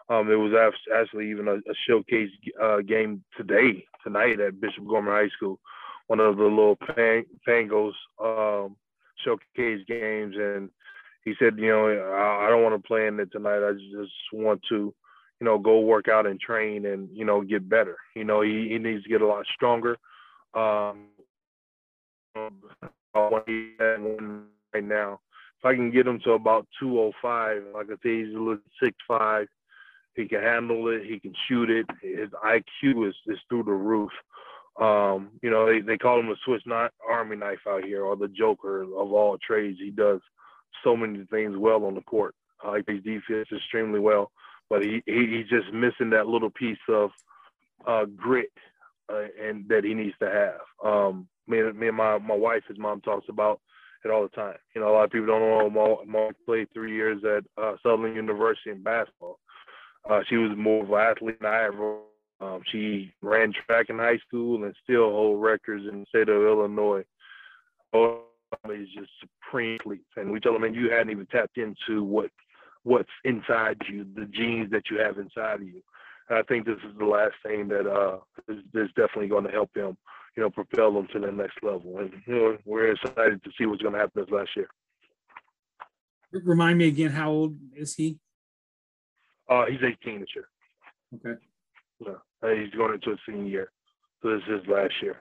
Um, 0.09 0.31
it 0.31 0.37
was 0.37 0.53
actually 0.93 1.31
even 1.31 1.49
a, 1.49 1.55
a 1.55 1.75
showcase 1.89 2.31
uh, 2.61 2.79
game 2.79 3.23
today, 3.37 3.85
tonight 4.03 4.41
at 4.41 4.61
Bishop 4.61 4.87
Gorman 4.87 5.13
High 5.13 5.29
School, 5.37 5.61
one 6.09 6.21
of 6.21 6.37
the 6.37 6.45
little 6.45 6.77
Pang- 6.77 7.27
Pangos 7.47 7.93
um, 8.23 8.77
showcase 9.25 9.85
games, 9.87 10.35
and 10.37 10.71
he 11.25 11.35
said, 11.39 11.59
you 11.59 11.69
know, 11.69 11.89
I, 11.89 12.47
I 12.47 12.51
don't 12.51 12.63
want 12.63 12.81
to 12.81 12.87
play 12.87 13.07
in 13.07 13.21
it 13.21 13.31
tonight. 13.31 13.67
I 13.67 13.73
just 13.73 14.13
want 14.33 14.61
to 14.71 14.95
you 15.41 15.47
know, 15.47 15.59
go 15.59 15.81
work 15.81 16.09
out 16.09 16.27
and 16.27 16.39
train 16.39 16.87
and, 16.87 17.09
you 17.13 17.25
know, 17.25 17.41
get 17.41 17.69
better. 17.69 17.97
You 18.15 18.25
know, 18.25 18.43
he, 18.43 18.69
he 18.71 18.79
needs 18.79 19.03
to 19.05 19.09
get 19.09 19.23
a 19.23 19.27
lot 19.27 19.47
stronger. 19.55 19.97
Um, 20.55 21.07
right 24.75 24.85
now. 24.85 25.21
If 25.61 25.65
I 25.65 25.75
can 25.75 25.91
get 25.91 26.07
him 26.07 26.21
to 26.25 26.33
about 26.33 26.67
205, 26.81 27.63
like 27.75 27.87
I 27.87 27.95
say, 28.03 28.25
he's 28.25 28.35
a 28.35 28.39
little 28.39 28.59
six 28.83 28.97
five. 29.07 29.47
He 30.17 30.27
can 30.27 30.43
handle 30.43 30.89
it. 30.89 31.05
He 31.05 31.21
can 31.21 31.35
shoot 31.49 31.71
it. 31.71 31.87
His 32.03 32.31
IQ 32.45 33.09
is, 33.09 33.15
is 33.27 33.39
through 33.49 33.65
the 33.65 33.73
roof. 33.73 34.11
Um, 34.81 35.31
you 35.43 35.51
know, 35.51 35.67
they, 35.67 35.81
they 35.81 35.99
call 35.99 36.19
him 36.19 36.31
a 36.31 36.35
Swiss 36.45 36.63
army 37.09 37.37
knife 37.37 37.61
out 37.69 37.85
here, 37.85 38.03
or 38.03 38.17
the 38.17 38.29
Joker 38.29 38.83
of 38.83 39.13
all 39.13 39.39
trades. 39.39 39.79
He 39.79 39.91
does 39.91 40.21
so 40.83 40.97
many 40.97 41.25
things 41.31 41.57
well 41.57 41.85
on 41.85 41.95
the 41.95 42.01
court. 42.03 42.35
Uh, 42.65 42.75
he 42.75 42.83
plays 42.83 43.03
defense 43.03 43.49
extremely 43.53 44.01
well 44.01 44.33
but 44.71 44.83
he, 44.83 45.03
he 45.05 45.27
he's 45.27 45.49
just 45.49 45.75
missing 45.75 46.11
that 46.11 46.29
little 46.29 46.49
piece 46.49 46.79
of 46.89 47.11
uh, 47.87 48.05
grit 48.17 48.53
uh, 49.13 49.25
and 49.43 49.69
that 49.69 49.85
he 49.85 49.93
needs 49.93 50.15
to 50.21 50.31
have. 50.31 50.61
Um, 50.83 51.29
me, 51.47 51.61
me 51.73 51.89
and 51.89 51.97
my 51.97 52.17
my 52.19 52.37
wife, 52.37 52.63
his 52.69 52.79
mom 52.79 53.01
talks 53.01 53.27
about 53.29 53.61
it 54.05 54.11
all 54.11 54.23
the 54.23 54.29
time. 54.29 54.57
You 54.75 54.81
know, 54.81 54.91
a 54.91 54.95
lot 54.95 55.05
of 55.05 55.11
people 55.11 55.27
don't 55.27 55.75
know 55.75 56.03
mom 56.07 56.33
played 56.47 56.69
three 56.73 56.95
years 56.95 57.23
at 57.25 57.45
uh, 57.63 57.77
Southern 57.83 58.15
University 58.15 58.71
in 58.71 58.83
basketball. 58.83 59.39
Uh, 60.09 60.21
she 60.29 60.37
was 60.37 60.57
more 60.57 60.85
of 60.85 60.91
an 60.91 61.17
athlete 61.17 61.41
than 61.41 61.51
I 61.51 61.65
ever. 61.65 61.99
Um, 62.41 62.63
she 62.71 63.13
ran 63.21 63.53
track 63.53 63.91
in 63.91 63.99
high 63.99 64.19
school 64.27 64.65
and 64.65 64.75
still 64.83 65.11
hold 65.11 65.43
records 65.43 65.85
in 65.91 66.01
the 66.01 66.07
state 66.09 66.29
of 66.29 66.43
Illinois. 66.43 67.05
Oh, 67.93 68.23
is 68.69 68.89
just 68.95 69.11
supreme 69.21 69.79
athletes. 69.81 70.05
And 70.17 70.31
we 70.31 70.41
tell 70.41 70.53
them, 70.53 70.63
man, 70.63 70.75
you 70.75 70.91
hadn't 70.91 71.11
even 71.11 71.27
tapped 71.27 71.59
into 71.59 72.03
what 72.03 72.31
what's 72.83 73.11
inside 73.25 73.77
you, 73.89 74.07
the 74.15 74.25
genes 74.27 74.71
that 74.71 74.85
you 74.91 74.99
have 74.99 75.19
inside 75.19 75.61
of 75.61 75.69
you. 75.69 75.83
And 76.29 76.39
I 76.39 76.43
think 76.43 76.65
this 76.65 76.79
is 76.79 76.97
the 76.99 77.05
last 77.05 77.35
thing 77.45 77.69
that 77.69 77.87
uh, 77.87 78.19
is, 78.49 78.59
is 78.75 78.89
definitely 78.97 79.29
going 79.29 79.45
to 79.45 79.51
help 79.51 79.71
him, 79.77 79.99
you 80.37 80.43
know, 80.43 80.51
propel 80.51 80.93
them 80.93 81.09
to 81.13 81.19
the 81.19 81.33
next 81.33 81.59
level. 81.63 81.99
And 81.99 82.13
you 82.27 82.35
know, 82.35 82.57
we're 82.65 82.93
excited 82.93 83.43
to 83.43 83.51
see 83.59 83.67
what's 83.67 83.83
going 83.83 83.95
to 83.95 84.01
happen 84.01 84.23
this 84.23 84.31
last 84.31 84.51
year. 84.57 84.69
Remind 86.33 86.79
me 86.79 86.89
again, 86.89 87.11
how 87.11 87.31
old 87.31 87.57
is 87.75 87.95
he? 87.95 88.19
Uh, 89.49 89.67
he's 89.67 89.81
18 89.83 90.21
this 90.21 90.29
year. 90.35 90.49
Okay. 91.15 91.41
Yeah, 92.01 92.55
he's 92.55 92.73
going 92.75 92.95
into 92.95 93.11
a 93.11 93.17
senior 93.27 93.51
year, 93.51 93.73
so 94.23 94.31
this 94.31 94.43
is 94.49 94.61
his 94.61 94.69
last 94.69 94.95
year. 95.03 95.21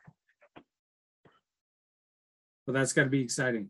Well, 2.65 2.75
that's 2.75 2.93
got 2.93 3.05
to 3.05 3.09
be 3.09 3.21
exciting. 3.21 3.69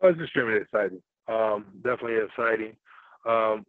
Well, 0.00 0.12
it's 0.12 0.20
extremely 0.20 0.56
exciting 0.56 1.02
um, 1.30 1.66
definitely 1.82 2.18
exciting. 2.24 2.76
Um, 3.26 3.64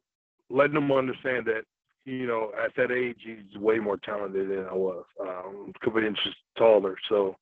letting 0.49 0.73
them 0.73 0.91
understand 0.91 1.45
that, 1.45 1.63
you 2.05 2.27
know, 2.27 2.51
at 2.63 2.75
that 2.75 2.91
age, 2.91 3.17
he's 3.23 3.59
way 3.59 3.79
more 3.79 3.97
talented 3.97 4.49
than 4.49 4.65
I 4.65 4.73
was. 4.73 5.05
Um, 5.19 5.73
a 5.75 5.85
couple 5.85 6.03
inches 6.03 6.33
taller, 6.57 6.95
so 7.09 7.35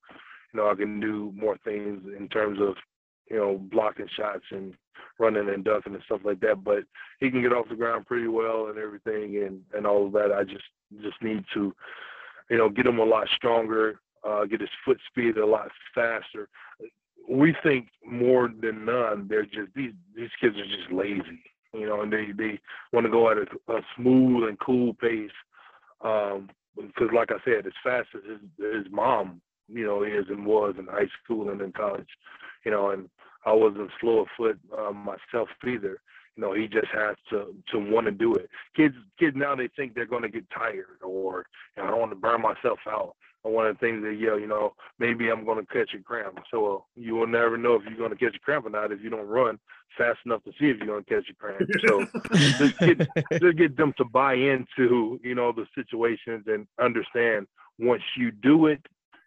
you 0.54 0.60
know 0.60 0.70
I 0.70 0.76
can 0.76 1.00
do 1.00 1.34
more 1.36 1.58
things 1.64 2.02
in 2.18 2.28
terms 2.30 2.60
of, 2.62 2.76
you 3.30 3.38
know, 3.38 3.58
blocking 3.72 4.10
shots 4.18 4.44
and 4.52 4.74
running 5.18 5.50
and 5.50 5.64
dunking 5.64 5.94
and 5.94 6.04
stuff 6.04 6.22
like 6.24 6.40
that. 6.42 6.64
But 6.64 6.84
he 7.20 7.30
can 7.30 7.42
get 7.42 7.54
off 7.54 7.70
the 7.70 7.76
ground 7.76 8.06
pretty 8.06 8.28
well 8.28 8.68
and 8.68 8.78
everything, 8.78 9.44
and 9.44 9.62
and 9.74 9.88
all 9.88 10.08
of 10.08 10.14
that. 10.14 10.32
I 10.32 10.44
just 10.44 10.66
just 11.02 11.22
need 11.22 11.44
to, 11.54 11.74
you 12.50 12.58
know, 12.58 12.70
get 12.70 12.86
him 12.86 13.00
a 13.00 13.06
lot 13.06 13.28
stronger, 13.36 14.00
uh, 14.28 14.46
get 14.46 14.62
his 14.62 14.70
foot 14.86 15.00
speed 15.10 15.38
a 15.38 15.46
lot 15.46 15.70
faster 15.96 16.50
we 17.30 17.56
think 17.62 17.90
more 18.06 18.50
than 18.62 18.86
none, 18.86 19.28
they're 19.30 19.44
just 19.44 19.74
these 19.76 19.94
these 20.16 20.30
kids 20.42 20.56
are 20.58 20.66
just 20.66 20.92
lazy, 20.92 21.44
you 21.74 21.88
know, 21.88 22.02
and 22.02 22.12
they 22.12 22.28
they 22.38 22.60
want 22.94 23.06
to 23.06 23.12
go 23.12 23.30
at 23.32 23.38
a, 23.38 23.74
a 23.74 23.82
smooth 23.96 24.48
and 24.48 24.60
cool 24.60 24.94
pace. 24.96 25.32
Um, 26.02 26.50
because 26.76 27.10
like 27.14 27.30
I 27.32 27.44
said, 27.44 27.66
as 27.66 27.74
fast 27.84 28.08
as 28.16 28.22
his 28.24 28.76
his 28.86 28.92
mom, 28.92 29.42
you 29.68 29.86
know, 29.86 30.04
is 30.04 30.26
and 30.30 30.46
was 30.46 30.76
in 30.78 30.86
high 30.86 31.10
school 31.24 31.50
and 31.50 31.62
in 31.62 31.72
college, 31.72 32.08
you 32.66 32.72
know, 32.72 32.92
and 32.92 33.10
I 33.46 33.54
wasn't 33.54 33.92
slow 34.00 34.20
of 34.20 34.28
foot 34.38 34.60
um, 34.78 34.98
myself 34.98 35.50
either. 35.66 36.02
You 36.36 36.44
know, 36.44 36.54
he 36.54 36.68
just 36.68 36.88
has 36.94 37.16
to 37.32 37.54
to 37.72 37.80
want 37.80 38.06
to 38.06 38.12
do 38.12 38.36
it. 38.36 38.50
Kids 38.76 38.96
kids 39.20 39.36
now 39.36 39.56
they 39.56 39.70
think 39.76 39.94
they're 39.94 40.06
going 40.06 40.24
to 40.24 40.30
get 40.30 40.50
tired 40.52 41.02
or 41.04 41.46
you 41.76 41.84
know, 41.84 41.88
I 41.88 41.92
don't 41.92 42.00
want 42.00 42.12
to 42.12 42.16
burn 42.16 42.42
myself 42.42 42.80
out 42.88 43.16
one 43.44 43.68
of 43.68 43.76
the 43.76 43.80
things 43.80 44.04
that 44.04 44.18
yeah, 44.20 44.36
you 44.36 44.48
know, 44.48 44.74
maybe 45.00 45.30
I'm 45.30 45.46
going 45.46 45.66
to 45.66 45.74
catch 45.74 45.94
a 45.94 46.04
cramp. 46.04 46.40
So 46.52 46.76
uh, 46.76 46.80
you 46.96 47.16
will 47.16 47.28
never 47.28 47.58
know 47.58 47.76
if 47.76 47.84
you're 47.84 47.98
going 47.98 48.12
to 48.12 48.18
catch 48.18 48.36
a 48.36 48.40
cramp 48.40 48.66
or 48.66 48.70
not 48.70 48.92
if 48.92 49.02
you 49.02 49.10
don't 49.10 49.28
run 49.28 49.60
fast 49.98 50.20
enough 50.26 50.44
to 50.44 50.52
see 50.52 50.70
if 50.70 50.78
you're 50.78 50.88
going 50.88 51.04
to 51.04 51.10
catch 51.10 51.30
a 51.30 51.36
cramp. 51.36 51.70
So 51.88 52.06
just 52.34 52.80
get 52.80 52.98
just 53.42 53.58
get 53.58 53.78
them 53.78 53.94
to 53.98 54.06
buy 54.06 54.34
into 54.34 55.20
you 55.24 55.36
know 55.36 55.52
the 55.52 55.66
situations 55.76 56.46
and 56.48 56.68
understand 56.82 57.48
once 57.78 58.04
you 58.18 58.32
do 58.32 58.68
it, 58.68 58.86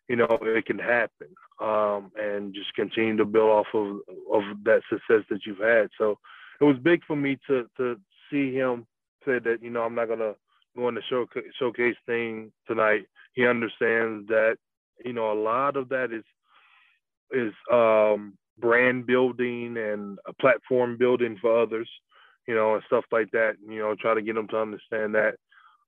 you 0.09 0.17
know 0.17 0.39
it 0.43 0.67
can 0.67 0.79
happen. 0.79 1.29
Um, 1.61 2.11
and 2.21 2.53
just 2.53 2.75
continue 2.75 3.17
to 3.19 3.25
build 3.25 3.51
off 3.51 3.67
of 3.73 3.99
of 4.33 4.43
that 4.65 4.83
success 4.91 5.25
that 5.31 5.47
you've 5.47 5.59
had. 5.59 5.89
So 5.97 6.19
it 6.61 6.65
was 6.65 6.77
big 6.83 7.03
for 7.07 7.17
me 7.17 7.39
to 7.47 7.69
to 7.77 7.97
see 8.31 8.53
him 8.53 8.87
say 9.25 9.39
that 9.39 9.63
you 9.63 9.71
know 9.71 9.83
I'm 9.83 9.95
not 9.95 10.09
gonna 10.09 10.19
go 10.25 10.37
on 10.79 10.95
to 10.95 11.01
show, 11.09 11.27
showcase 11.59 11.97
thing 12.07 12.53
tonight 12.67 13.07
he 13.35 13.47
understands 13.47 14.27
that 14.29 14.57
you 15.05 15.13
know 15.13 15.33
a 15.33 15.41
lot 15.41 15.77
of 15.77 15.89
that 15.89 16.13
is 16.13 16.25
is 17.31 17.53
um, 17.73 18.35
brand 18.59 19.07
building 19.07 19.77
and 19.77 20.19
a 20.27 20.33
platform 20.35 20.97
building 20.99 21.39
for 21.41 21.63
others, 21.63 21.89
you 22.47 22.55
know, 22.55 22.75
and 22.75 22.83
stuff 22.87 23.05
like 23.11 23.31
that. 23.33 23.55
You 23.67 23.79
know, 23.79 23.95
try 23.99 24.15
to 24.15 24.23
get 24.23 24.35
them 24.35 24.49
to 24.49 24.61
understand 24.61 25.15
that 25.15 25.35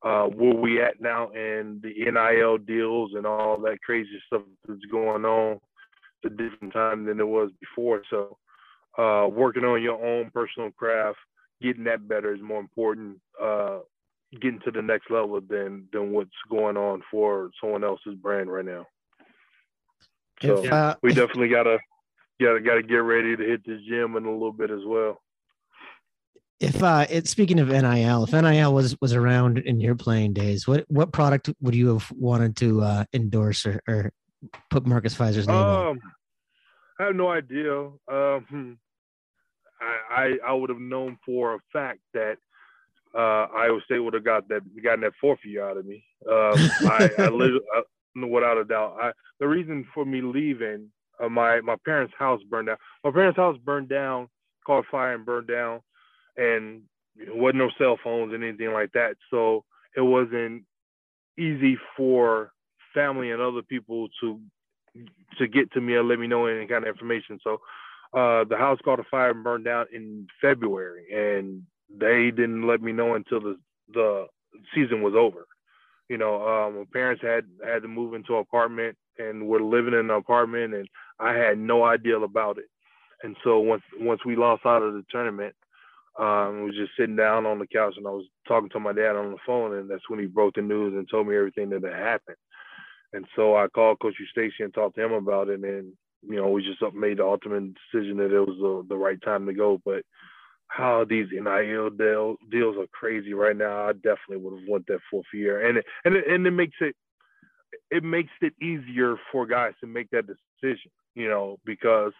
uh, 0.02 0.24
where 0.24 0.54
we 0.54 0.82
at 0.82 1.00
now 1.00 1.30
and 1.30 1.82
the 1.82 1.92
NIL 2.10 2.58
deals 2.58 3.12
and 3.14 3.26
all 3.26 3.58
that 3.60 3.82
crazy 3.84 4.20
stuff 4.26 4.42
that's 4.66 4.80
going 4.90 5.24
on. 5.24 5.60
It's 6.22 6.32
a 6.32 6.36
different 6.36 6.72
time 6.72 7.04
than 7.04 7.20
it 7.20 7.28
was 7.28 7.50
before. 7.60 8.02
So 8.08 8.38
uh, 8.98 9.28
working 9.28 9.64
on 9.64 9.82
your 9.82 10.02
own 10.04 10.30
personal 10.32 10.70
craft, 10.70 11.18
getting 11.60 11.84
that 11.84 12.08
better 12.08 12.34
is 12.34 12.40
more 12.42 12.60
important. 12.60 13.18
Uh, 13.42 13.80
getting 14.40 14.60
to 14.60 14.70
the 14.70 14.82
next 14.82 15.10
level 15.10 15.40
than 15.40 15.88
than 15.92 16.12
what's 16.12 16.30
going 16.50 16.76
on 16.76 17.02
for 17.10 17.50
someone 17.60 17.84
else's 17.84 18.14
brand 18.14 18.50
right 18.50 18.64
now. 18.64 18.86
So 20.42 20.64
If, 20.64 20.72
uh, 20.72 20.96
we 21.02 21.12
definitely 21.12 21.48
gotta 21.48 21.78
gotta 22.40 22.60
gotta 22.60 22.82
get 22.82 22.96
ready 22.96 23.36
to 23.36 23.42
hit 23.42 23.64
the 23.64 23.80
gym 23.88 24.16
in 24.16 24.24
a 24.24 24.32
little 24.32 24.52
bit 24.52 24.70
as 24.70 24.84
well. 24.84 25.20
If 26.60 26.82
uh, 26.82 27.06
it 27.10 27.28
speaking 27.28 27.60
of 27.60 27.68
NIL, 27.68 28.24
if 28.24 28.32
NIL 28.32 28.74
was 28.74 28.96
was 29.00 29.12
around 29.12 29.58
in 29.58 29.80
your 29.80 29.94
playing 29.94 30.32
days, 30.32 30.66
what 30.66 30.84
what 30.88 31.12
product 31.12 31.50
would 31.60 31.74
you 31.74 31.88
have 31.88 32.10
wanted 32.12 32.56
to 32.56 32.82
uh, 32.82 33.04
endorse 33.12 33.66
or, 33.66 33.80
or 33.88 34.12
put 34.70 34.86
Marcus 34.86 35.14
Fizer's 35.14 35.46
name 35.46 35.56
on? 35.56 35.86
Um, 35.88 36.00
I 36.98 37.04
have 37.04 37.16
no 37.16 37.28
idea. 37.28 37.86
Um, 38.10 38.78
I, 39.80 39.98
I 40.10 40.38
I 40.48 40.52
would 40.52 40.70
have 40.70 40.80
known 40.80 41.18
for 41.24 41.54
a 41.54 41.58
fact 41.72 42.00
that 42.14 42.38
uh, 43.16 43.46
Iowa 43.54 43.80
State 43.84 44.00
would 44.00 44.14
have 44.14 44.24
got 44.24 44.48
that 44.48 44.62
gotten 44.82 45.00
that 45.02 45.12
fourth 45.20 45.38
year 45.44 45.68
out 45.68 45.76
of 45.76 45.86
me. 45.86 46.04
Um, 46.28 46.54
I, 46.90 47.10
I 47.18 47.28
literally, 47.28 47.60
uh, 47.76 48.26
without 48.26 48.58
a 48.58 48.64
doubt. 48.64 48.96
I, 49.00 49.12
the 49.40 49.48
reason 49.48 49.86
for 49.94 50.04
me 50.04 50.20
leaving, 50.20 50.90
uh, 51.22 51.28
my 51.28 51.60
my 51.60 51.76
parents' 51.84 52.14
house 52.18 52.40
burned 52.48 52.68
down. 52.68 52.76
My 53.04 53.10
parents' 53.10 53.36
house 53.36 53.56
burned 53.64 53.88
down, 53.88 54.28
caught 54.66 54.84
fire 54.90 55.14
and 55.14 55.24
burned 55.24 55.48
down, 55.48 55.80
and 56.36 56.82
there 57.16 57.34
wasn't 57.34 57.58
no 57.58 57.70
cell 57.78 57.98
phones 58.02 58.34
and 58.34 58.42
anything 58.42 58.72
like 58.72 58.90
that. 58.92 59.16
So 59.30 59.64
it 59.96 60.00
wasn't 60.00 60.64
easy 61.38 61.76
for 61.96 62.52
family 62.92 63.30
and 63.30 63.40
other 63.40 63.62
people 63.62 64.08
to 64.20 64.40
to 65.38 65.48
get 65.48 65.72
to 65.72 65.80
me 65.80 65.96
and 65.96 66.08
let 66.08 66.18
me 66.18 66.26
know 66.26 66.46
any 66.46 66.66
kind 66.66 66.84
of 66.84 66.88
information. 66.88 67.38
So 67.42 67.54
uh, 68.12 68.44
the 68.44 68.56
house 68.56 68.78
caught 68.84 69.00
a 69.00 69.04
fire 69.10 69.30
and 69.30 69.42
burned 69.42 69.64
down 69.64 69.86
in 69.92 70.26
February, 70.40 71.06
and 71.12 71.62
they 71.90 72.30
didn't 72.30 72.66
let 72.66 72.82
me 72.82 72.92
know 72.92 73.14
until 73.14 73.40
the 73.40 73.56
the 73.92 74.26
season 74.74 75.02
was 75.02 75.14
over. 75.16 75.46
You 76.08 76.18
know, 76.18 76.46
um, 76.46 76.76
my 76.78 76.84
parents 76.92 77.22
had 77.22 77.44
had 77.64 77.82
to 77.82 77.88
move 77.88 78.14
into 78.14 78.34
an 78.34 78.40
apartment, 78.40 78.96
and 79.18 79.46
we're 79.46 79.60
living 79.62 79.94
in 79.94 80.00
an 80.00 80.10
apartment, 80.10 80.74
and 80.74 80.88
I 81.18 81.34
had 81.34 81.58
no 81.58 81.84
idea 81.84 82.18
about 82.18 82.58
it. 82.58 82.66
And 83.22 83.36
so 83.44 83.58
once 83.60 83.82
once 84.00 84.20
we 84.24 84.36
lost 84.36 84.66
out 84.66 84.82
of 84.82 84.94
the 84.94 85.04
tournament, 85.10 85.54
um, 86.18 86.60
we 86.60 86.66
was 86.66 86.76
just 86.76 86.92
sitting 86.98 87.16
down 87.16 87.46
on 87.46 87.58
the 87.58 87.66
couch, 87.66 87.94
and 87.96 88.06
I 88.06 88.10
was 88.10 88.26
talking 88.46 88.68
to 88.70 88.80
my 88.80 88.92
dad 88.92 89.16
on 89.16 89.30
the 89.30 89.38
phone, 89.46 89.76
and 89.76 89.90
that's 89.90 90.08
when 90.08 90.20
he 90.20 90.26
broke 90.26 90.54
the 90.54 90.62
news 90.62 90.94
and 90.94 91.08
told 91.08 91.26
me 91.26 91.36
everything 91.36 91.70
that 91.70 91.82
had 91.82 91.94
happened. 91.94 92.36
And 93.12 93.24
so 93.36 93.56
I 93.56 93.68
called 93.68 94.00
Coach 94.00 94.14
Eustachy 94.20 94.60
and 94.64 94.74
talked 94.74 94.96
to 94.96 95.04
him 95.04 95.12
about 95.12 95.48
it, 95.48 95.60
and 95.62 95.92
you 96.28 96.36
know, 96.36 96.48
we 96.48 96.62
just 96.62 96.82
made 96.94 97.18
the 97.18 97.24
ultimate 97.24 97.74
decision 97.92 98.16
that 98.18 98.34
it 98.34 98.40
was 98.40 98.56
the, 98.60 98.86
the 98.88 98.96
right 98.96 99.20
time 99.22 99.46
to 99.46 99.52
go. 99.52 99.80
But 99.84 100.04
how 100.68 101.04
these 101.04 101.26
NIL 101.30 101.90
deal, 101.90 102.36
deals 102.50 102.76
are 102.76 102.86
crazy 102.92 103.34
right 103.34 103.56
now. 103.56 103.88
I 103.88 103.92
definitely 103.92 104.38
would 104.38 104.58
have 104.58 104.68
won 104.68 104.84
that 104.88 105.00
fourth 105.10 105.26
year, 105.32 105.68
and 105.68 105.78
it, 105.78 105.84
and 106.04 106.16
and 106.16 106.46
it 106.46 106.50
makes 106.50 106.76
it 106.80 106.96
it 107.90 108.02
makes 108.02 108.32
it 108.40 108.54
easier 108.62 109.16
for 109.30 109.46
guys 109.46 109.72
to 109.80 109.86
make 109.86 110.10
that 110.10 110.26
decision. 110.26 110.90
You 111.14 111.28
know, 111.28 111.58
because 111.64 112.12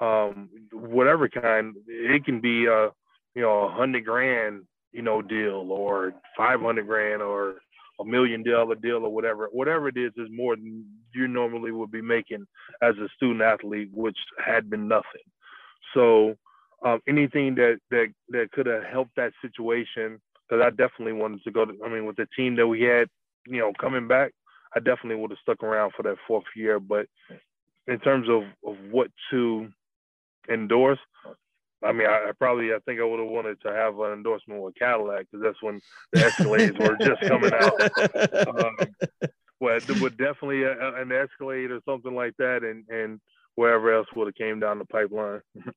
um, 0.00 0.48
whatever 0.72 1.28
kind, 1.28 1.74
it 1.86 2.24
can 2.24 2.40
be 2.40 2.66
a 2.66 2.90
you 3.34 3.42
know 3.42 3.66
a 3.66 3.72
hundred 3.72 4.04
grand 4.04 4.62
you 4.92 5.02
know 5.02 5.22
deal 5.22 5.68
or 5.70 6.12
five 6.36 6.60
hundred 6.60 6.86
grand 6.86 7.22
or 7.22 7.56
a 8.00 8.04
million 8.04 8.42
dollar 8.42 8.74
deal 8.74 9.04
or 9.04 9.10
whatever. 9.10 9.48
Whatever 9.52 9.88
it 9.88 9.96
is 9.96 10.12
is 10.16 10.28
more 10.30 10.56
than 10.56 10.84
you 11.14 11.28
normally 11.28 11.70
would 11.70 11.90
be 11.90 12.02
making 12.02 12.46
as 12.82 12.94
a 12.96 13.08
student 13.16 13.42
athlete, 13.42 13.90
which 13.92 14.18
had 14.44 14.68
been 14.68 14.88
nothing. 14.88 15.22
So 15.94 16.34
um, 16.84 17.00
anything 17.08 17.54
that 17.56 17.78
that 17.90 18.08
that 18.30 18.50
could 18.52 18.66
have 18.66 18.84
helped 18.84 19.16
that 19.16 19.32
situation, 19.40 20.20
because 20.48 20.62
I 20.64 20.70
definitely 20.70 21.12
wanted 21.14 21.42
to 21.44 21.50
go 21.50 21.64
to. 21.64 21.72
I 21.84 21.88
mean, 21.88 22.06
with 22.06 22.16
the 22.16 22.26
team 22.36 22.56
that 22.56 22.66
we 22.66 22.82
had, 22.82 23.08
you 23.46 23.58
know, 23.58 23.72
coming 23.80 24.08
back, 24.08 24.32
I 24.74 24.80
definitely 24.80 25.16
would 25.16 25.30
have 25.30 25.38
stuck 25.40 25.62
around 25.62 25.92
for 25.96 26.02
that 26.04 26.16
fourth 26.26 26.44
year. 26.56 26.80
But 26.80 27.06
in 27.86 27.98
terms 28.00 28.28
of 28.28 28.42
of 28.66 28.76
what 28.90 29.10
to 29.30 29.68
endorse, 30.50 30.98
I 31.84 31.92
mean, 31.92 32.06
I, 32.06 32.28
I 32.28 32.32
probably 32.38 32.72
I 32.72 32.78
think 32.84 33.00
I 33.00 33.04
would 33.04 33.20
have 33.20 33.28
wanted 33.28 33.60
to 33.62 33.72
have 33.72 33.98
an 34.00 34.12
endorsement 34.12 34.62
with 34.62 34.74
Cadillac 34.76 35.26
because 35.30 35.44
that's 35.44 35.62
when 35.62 35.80
the 36.12 36.20
Escalades 36.20 36.78
were 36.78 36.96
just 36.96 37.20
coming 37.22 37.52
out. 37.52 38.48
Um, 38.48 38.76
would 40.00 40.16
definitely 40.16 40.64
a, 40.64 40.72
a- 40.78 41.00
an 41.02 41.12
Escalade 41.12 41.70
or 41.70 41.80
something 41.88 42.14
like 42.14 42.34
that, 42.38 42.62
and 42.64 42.84
and 42.88 43.20
wherever 43.54 43.92
else 43.94 44.06
would 44.16 44.26
have 44.26 44.34
came 44.34 44.58
down 44.60 44.78
the 44.78 44.84
pipeline. 44.86 45.40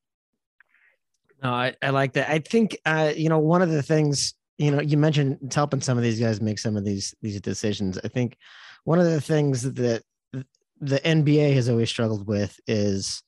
No, 1.43 1.51
I, 1.51 1.75
I 1.81 1.89
like 1.89 2.13
that. 2.13 2.29
I 2.29 2.39
think 2.39 2.77
uh, 2.86 3.13
you 3.15 3.29
know 3.29 3.39
one 3.39 3.61
of 3.61 3.69
the 3.69 3.83
things 3.83 4.33
you 4.57 4.71
know 4.71 4.81
you 4.81 4.97
mentioned 4.97 5.53
helping 5.53 5.81
some 5.81 5.97
of 5.97 6.03
these 6.03 6.19
guys 6.19 6.41
make 6.41 6.59
some 6.59 6.77
of 6.77 6.86
these 6.86 7.13
these 7.21 7.39
decisions. 7.41 7.99
I 8.03 8.07
think 8.07 8.38
one 8.83 8.99
of 8.99 9.05
the 9.05 9.21
things 9.21 9.63
that 9.73 10.03
the 10.79 10.99
NBA 10.99 11.53
has 11.53 11.69
always 11.69 11.89
struggled 11.89 12.27
with 12.27 12.59
is 12.67 13.21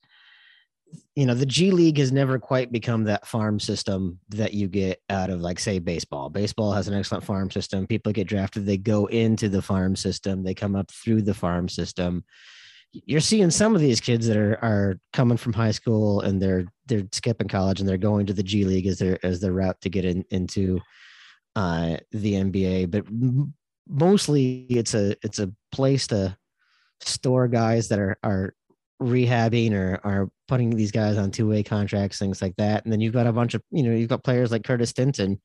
you 1.15 1.25
know 1.25 1.33
the 1.33 1.45
G 1.45 1.71
League 1.71 1.97
has 1.97 2.11
never 2.11 2.39
quite 2.39 2.71
become 2.71 3.03
that 3.05 3.27
farm 3.27 3.59
system 3.59 4.19
that 4.29 4.53
you 4.53 4.67
get 4.67 5.01
out 5.09 5.29
of 5.29 5.41
like 5.41 5.59
say 5.59 5.79
baseball. 5.79 6.29
Baseball 6.29 6.71
has 6.71 6.87
an 6.87 6.93
excellent 6.93 7.23
farm 7.23 7.51
system. 7.51 7.87
People 7.87 8.13
get 8.13 8.27
drafted, 8.27 8.65
they 8.65 8.77
go 8.77 9.07
into 9.07 9.49
the 9.49 9.61
farm 9.61 9.95
system, 9.95 10.43
they 10.43 10.53
come 10.53 10.75
up 10.75 10.89
through 10.91 11.23
the 11.23 11.33
farm 11.33 11.67
system 11.67 12.23
you're 13.05 13.19
seeing 13.19 13.51
some 13.51 13.75
of 13.75 13.81
these 13.81 13.99
kids 13.99 14.27
that 14.27 14.37
are 14.37 14.57
are 14.63 14.99
coming 15.13 15.37
from 15.37 15.53
high 15.53 15.71
school 15.71 16.21
and 16.21 16.41
they're 16.41 16.65
they're 16.87 17.07
skipping 17.11 17.47
college 17.47 17.79
and 17.79 17.87
they're 17.87 17.97
going 17.97 18.25
to 18.25 18.33
the 18.33 18.43
G 18.43 18.65
League 18.65 18.87
as 18.87 18.99
their 18.99 19.23
as 19.23 19.39
their 19.39 19.53
route 19.53 19.79
to 19.81 19.89
get 19.89 20.05
in, 20.05 20.25
into 20.29 20.79
uh, 21.55 21.97
the 22.11 22.33
NBA. 22.33 22.91
But 22.91 23.07
m- 23.07 23.53
mostly 23.87 24.65
it's 24.69 24.93
a 24.93 25.15
it's 25.23 25.39
a 25.39 25.51
place 25.71 26.07
to 26.07 26.37
store 27.01 27.47
guys 27.47 27.89
that 27.89 27.99
are 27.99 28.17
are 28.23 28.53
rehabbing 29.01 29.73
or 29.73 29.99
are 30.03 30.29
putting 30.47 30.71
these 30.71 30.91
guys 30.91 31.17
on 31.17 31.31
two 31.31 31.47
way 31.47 31.63
contracts, 31.63 32.17
things 32.17 32.41
like 32.41 32.55
that. 32.57 32.83
And 32.83 32.91
then 32.91 33.01
you've 33.01 33.13
got 33.13 33.27
a 33.27 33.33
bunch 33.33 33.53
of 33.53 33.61
you 33.71 33.83
know 33.83 33.91
you've 33.91 34.09
got 34.09 34.23
players 34.23 34.51
like 34.51 34.63
Curtis 34.63 34.89
Stinson 34.89 35.39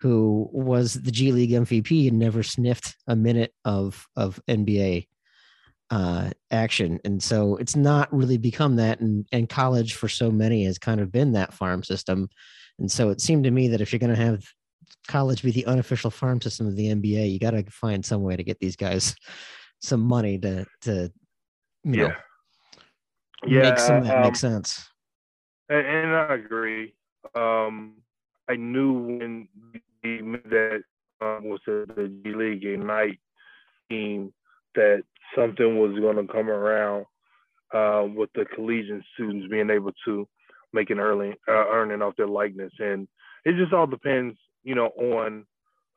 who 0.00 0.48
was 0.52 0.94
the 0.94 1.10
G 1.10 1.32
League 1.32 1.50
MVP 1.50 2.08
and 2.08 2.18
never 2.18 2.42
sniffed 2.42 2.96
a 3.06 3.16
minute 3.16 3.52
of 3.64 4.06
of 4.16 4.40
NBA 4.48 5.06
uh, 5.90 6.30
action. 6.50 6.98
And 7.04 7.22
so 7.22 7.56
it's 7.56 7.76
not 7.76 8.12
really 8.12 8.38
become 8.38 8.76
that. 8.76 9.00
And, 9.00 9.26
and 9.32 9.48
college 9.48 9.94
for 9.94 10.08
so 10.08 10.30
many 10.30 10.64
has 10.64 10.78
kind 10.78 11.00
of 11.00 11.12
been 11.12 11.32
that 11.32 11.54
farm 11.54 11.82
system. 11.82 12.28
And 12.78 12.90
so 12.90 13.10
it 13.10 13.20
seemed 13.20 13.44
to 13.44 13.50
me 13.50 13.68
that 13.68 13.80
if 13.80 13.92
you're 13.92 14.00
going 14.00 14.14
to 14.14 14.22
have 14.22 14.42
college 15.06 15.42
be 15.42 15.50
the 15.50 15.66
unofficial 15.66 16.10
farm 16.10 16.40
system 16.40 16.66
of 16.66 16.76
the 16.76 16.88
NBA, 16.88 17.30
you 17.30 17.38
got 17.38 17.52
to 17.52 17.64
find 17.70 18.04
some 18.04 18.22
way 18.22 18.36
to 18.36 18.44
get 18.44 18.58
these 18.58 18.76
guys 18.76 19.14
some 19.80 20.00
money 20.00 20.38
to, 20.38 20.64
to, 20.82 21.12
you 21.84 21.96
know, 21.96 22.12
make 23.46 23.78
some 23.78 23.98
of 23.98 24.04
that 24.04 24.16
um, 24.16 24.22
make 24.22 24.36
sense. 24.36 24.88
And, 25.68 25.86
and 25.86 26.14
I 26.14 26.34
agree. 26.34 26.94
Um, 27.34 27.96
I 28.48 28.56
knew 28.56 28.92
when 28.92 29.48
that 30.02 30.82
um, 31.20 31.44
was 31.44 31.60
the, 31.66 31.86
the 31.96 32.08
G 32.24 32.34
League 32.34 32.64
Ignite 32.64 33.18
team 33.90 34.32
that 34.74 35.02
something 35.36 35.78
was 35.78 35.98
going 35.98 36.16
to 36.16 36.32
come 36.32 36.48
around 36.48 37.06
uh, 37.72 38.04
with 38.14 38.30
the 38.34 38.44
collegiate 38.54 39.02
students 39.14 39.48
being 39.50 39.70
able 39.70 39.92
to 40.04 40.26
make 40.72 40.90
an 40.90 41.00
early 41.00 41.30
uh, 41.48 41.66
earning 41.70 42.02
off 42.02 42.16
their 42.16 42.26
likeness, 42.26 42.72
and 42.78 43.08
it 43.44 43.56
just 43.56 43.72
all 43.72 43.86
depends, 43.86 44.36
you 44.62 44.74
know, 44.74 44.88
on 44.88 45.44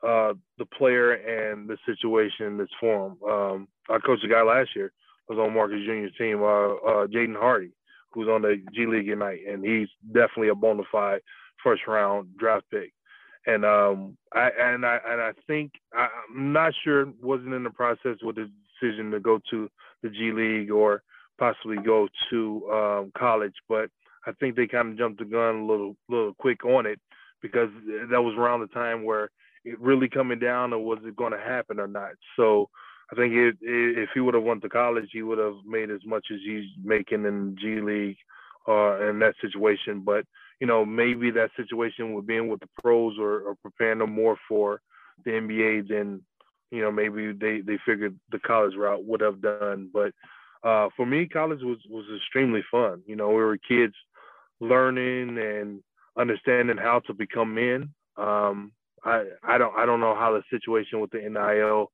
uh, 0.06 0.34
the 0.58 0.66
player 0.66 1.12
and 1.12 1.68
the 1.68 1.76
situation 1.84 2.58
that's 2.58 2.70
for 2.80 3.06
him. 3.06 3.30
Um, 3.30 3.68
I 3.88 3.98
coached 3.98 4.24
a 4.24 4.28
guy 4.28 4.42
last 4.42 4.70
year 4.76 4.92
was 5.28 5.38
on 5.38 5.54
Marcus 5.54 5.84
Jr.'s 5.84 6.16
team, 6.16 6.42
uh, 6.42 6.74
uh, 6.74 7.06
Jaden 7.06 7.36
Hardy, 7.38 7.72
who's 8.12 8.28
on 8.28 8.42
the 8.42 8.62
G 8.74 8.86
League 8.86 9.08
Ignite, 9.08 9.40
and 9.48 9.64
he's 9.64 9.88
definitely 10.06 10.48
a 10.48 10.54
bona 10.54 10.82
fide 10.90 11.20
first 11.62 11.82
round 11.86 12.28
draft 12.38 12.64
pick. 12.70 12.92
And 13.46 13.64
um, 13.64 14.16
I 14.32 14.50
and 14.58 14.84
I 14.84 14.98
and 15.06 15.20
I 15.20 15.32
think 15.46 15.72
I, 15.94 16.08
I'm 16.30 16.52
not 16.52 16.72
sure 16.84 17.06
wasn't 17.22 17.54
in 17.54 17.64
the 17.64 17.70
process 17.70 18.16
with 18.22 18.36
the 18.36 18.50
decision 18.80 19.10
to 19.10 19.20
go 19.20 19.40
to 19.50 19.68
the 20.02 20.10
G 20.10 20.32
League 20.32 20.70
or 20.70 21.02
possibly 21.38 21.76
go 21.76 22.08
to 22.30 22.70
um, 22.70 23.12
college, 23.16 23.54
but 23.68 23.90
I 24.26 24.32
think 24.32 24.56
they 24.56 24.66
kind 24.66 24.92
of 24.92 24.98
jumped 24.98 25.20
the 25.20 25.24
gun 25.24 25.56
a 25.56 25.66
little 25.66 25.96
little 26.08 26.34
quick 26.34 26.64
on 26.64 26.86
it 26.86 27.00
because 27.40 27.70
that 28.10 28.20
was 28.20 28.34
around 28.36 28.60
the 28.60 28.66
time 28.68 29.04
where 29.04 29.30
it 29.64 29.80
really 29.80 30.08
coming 30.08 30.38
down 30.38 30.72
or 30.72 30.84
was 30.84 30.98
it 31.04 31.16
going 31.16 31.32
to 31.32 31.38
happen 31.38 31.78
or 31.78 31.86
not. 31.86 32.10
So 32.36 32.68
I 33.12 33.16
think 33.16 33.32
it, 33.32 33.56
it, 33.62 33.98
if 33.98 34.10
he 34.12 34.20
would 34.20 34.34
have 34.34 34.42
went 34.42 34.62
to 34.62 34.68
college, 34.68 35.08
he 35.12 35.22
would 35.22 35.38
have 35.38 35.56
made 35.66 35.90
as 35.90 36.00
much 36.04 36.26
as 36.32 36.40
he's 36.44 36.66
making 36.82 37.24
in 37.24 37.56
G 37.60 37.80
League 37.80 38.16
uh, 38.68 39.08
in 39.08 39.18
that 39.20 39.34
situation. 39.40 40.02
But 40.04 40.24
you 40.60 40.66
know, 40.66 40.84
maybe 40.84 41.30
that 41.30 41.50
situation 41.56 42.14
with 42.14 42.26
being 42.26 42.48
with 42.48 42.60
the 42.60 42.68
pros 42.82 43.16
or, 43.18 43.40
or 43.40 43.54
preparing 43.62 44.00
them 44.00 44.12
more 44.12 44.36
for 44.48 44.80
the 45.24 45.30
NBA 45.30 45.88
than 45.88 46.22
you 46.70 46.82
know 46.82 46.90
maybe 46.90 47.32
they 47.32 47.60
they 47.60 47.78
figured 47.86 48.18
the 48.30 48.38
college 48.38 48.74
route 48.76 49.04
would 49.04 49.20
have 49.20 49.40
done. 49.40 49.90
But 49.92 50.12
uh, 50.62 50.88
for 50.96 51.06
me, 51.06 51.26
college 51.26 51.62
was 51.62 51.78
was 51.88 52.04
extremely 52.16 52.62
fun. 52.70 53.02
You 53.06 53.16
know, 53.16 53.28
we 53.28 53.36
were 53.36 53.58
kids 53.58 53.94
learning 54.60 55.38
and 55.38 55.82
understanding 56.18 56.76
how 56.76 57.00
to 57.06 57.14
become 57.14 57.54
men. 57.54 57.94
Um, 58.16 58.72
I 59.04 59.24
I 59.42 59.58
don't 59.58 59.76
I 59.76 59.86
don't 59.86 60.00
know 60.00 60.14
how 60.14 60.32
the 60.32 60.42
situation 60.50 61.00
with 61.00 61.10
the 61.10 61.20
NIL 61.20 61.90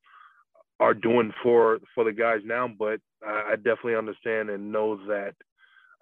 are 0.81 0.95
doing 0.95 1.33
for 1.43 1.79
for 1.95 2.05
the 2.05 2.13
guys 2.13 2.41
now, 2.45 2.69
but 2.69 3.01
I, 3.25 3.53
I 3.53 3.57
definitely 3.57 3.97
understand 3.97 4.51
and 4.51 4.73
know 4.73 4.97
that 5.07 5.35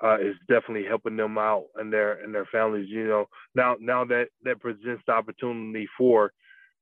uh, 0.03 0.17
it's 0.19 0.39
definitely 0.49 0.85
helping 0.87 1.17
them 1.17 1.39
out 1.39 1.67
and 1.77 1.93
their 1.93 2.23
and 2.23 2.35
their 2.35 2.47
families. 2.47 2.89
You 2.89 3.07
know, 3.07 3.27
now 3.55 3.77
now 3.81 4.05
that 4.07 4.29
that 4.45 4.61
presents 4.61 5.03
the 5.07 5.13
opportunity 5.13 5.89
for, 5.97 6.33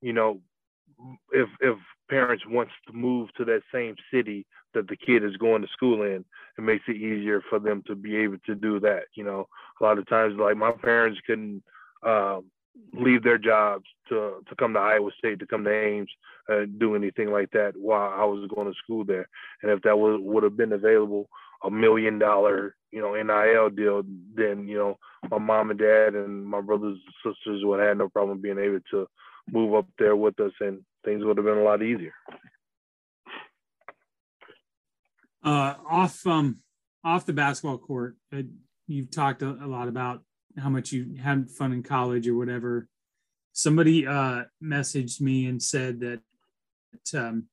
you 0.01 0.13
know, 0.13 0.41
if 1.33 1.49
if 1.61 1.77
parents 2.09 2.45
wants 2.47 2.73
to 2.87 2.93
move 2.93 3.29
to 3.37 3.45
that 3.45 3.63
same 3.73 3.95
city 4.13 4.47
that 4.75 4.89
the 4.89 4.97
kid 4.97 5.25
is 5.25 5.37
going 5.37 5.63
to 5.63 5.69
school 5.69 6.03
in, 6.03 6.25
it 6.59 6.61
makes 6.63 6.85
it 6.89 6.97
easier 6.97 7.43
for 7.49 7.59
them 7.59 7.83
to 7.87 7.95
be 7.95 8.17
able 8.17 8.39
to 8.47 8.55
do 8.55 8.81
that. 8.81 9.05
You 9.15 9.25
know, 9.25 9.49
a 9.81 9.85
lot 9.85 9.99
of 9.99 10.09
times 10.09 10.35
like 10.39 10.57
my 10.57 10.73
parents 10.73 11.21
couldn't 11.27 11.63
um, 12.05 12.45
leave 12.93 13.23
their 13.23 13.39
jobs 13.39 13.85
to 14.09 14.43
to 14.49 14.57
come 14.57 14.75
to 14.75 14.81
Iowa 14.81 15.11
State, 15.19 15.39
to 15.41 15.47
come 15.47 15.65
to 15.65 15.73
Ames, 15.73 16.11
uh, 16.51 16.67
do 16.79 16.95
anything 16.95 17.31
like 17.31 17.51
that 17.53 17.73
while 17.77 18.13
I 18.17 18.25
was 18.25 18.49
going 18.55 18.69
to 18.69 18.79
school 18.83 19.05
there. 19.05 19.29
And 19.63 19.71
if 19.71 19.83
that 19.83 19.99
was 19.99 20.21
would 20.23 20.43
have 20.43 20.57
been 20.57 20.73
available, 20.73 21.29
a 21.65 21.71
million 21.71 22.19
dollar, 22.19 22.77
you 22.91 23.01
know, 23.01 23.15
NIL 23.15 23.71
deal, 23.71 24.03
then 24.35 24.67
you 24.67 24.79
know, 24.79 24.99
my 25.31 25.39
mom 25.39 25.71
and 25.71 25.79
dad 25.79 26.15
and 26.15 26.45
my 26.45 26.61
brothers 26.61 26.99
and 27.25 27.35
sisters 27.35 27.63
would 27.65 27.81
have 27.81 27.89
had 27.89 27.99
no 27.99 28.09
problem 28.09 28.41
being 28.41 28.59
able 28.59 28.81
to 28.91 29.07
move 29.51 29.75
up 29.75 29.87
there 29.99 30.17
with 30.17 30.39
us, 30.41 30.53
and 30.61 30.81
things 31.05 31.25
would 31.25 31.37
have 31.37 31.47
been 31.47 31.59
a 31.59 31.63
lot 31.63 31.83
easier. 31.83 32.13
Uh, 35.43 35.75
off 35.89 36.27
um 36.27 36.59
off 37.03 37.25
the 37.25 37.33
basketball 37.33 37.79
court, 37.79 38.17
uh, 38.35 38.43
you've 38.87 39.11
talked 39.11 39.43
a, 39.43 39.49
a 39.49 39.67
lot 39.67 39.89
about 39.89 40.23
how 40.59 40.69
much 40.69 40.93
you 40.93 41.17
had 41.23 41.51
fun 41.51 41.73
in 41.73 41.83
college 41.83 42.29
or 42.29 42.35
whatever. 42.35 42.89
Somebody 43.53 44.07
uh, 44.07 44.45
messaged 44.63 45.21
me 45.21 45.47
and 45.47 45.63
said 45.63 46.01
that 46.01 46.21
um, 47.15 47.47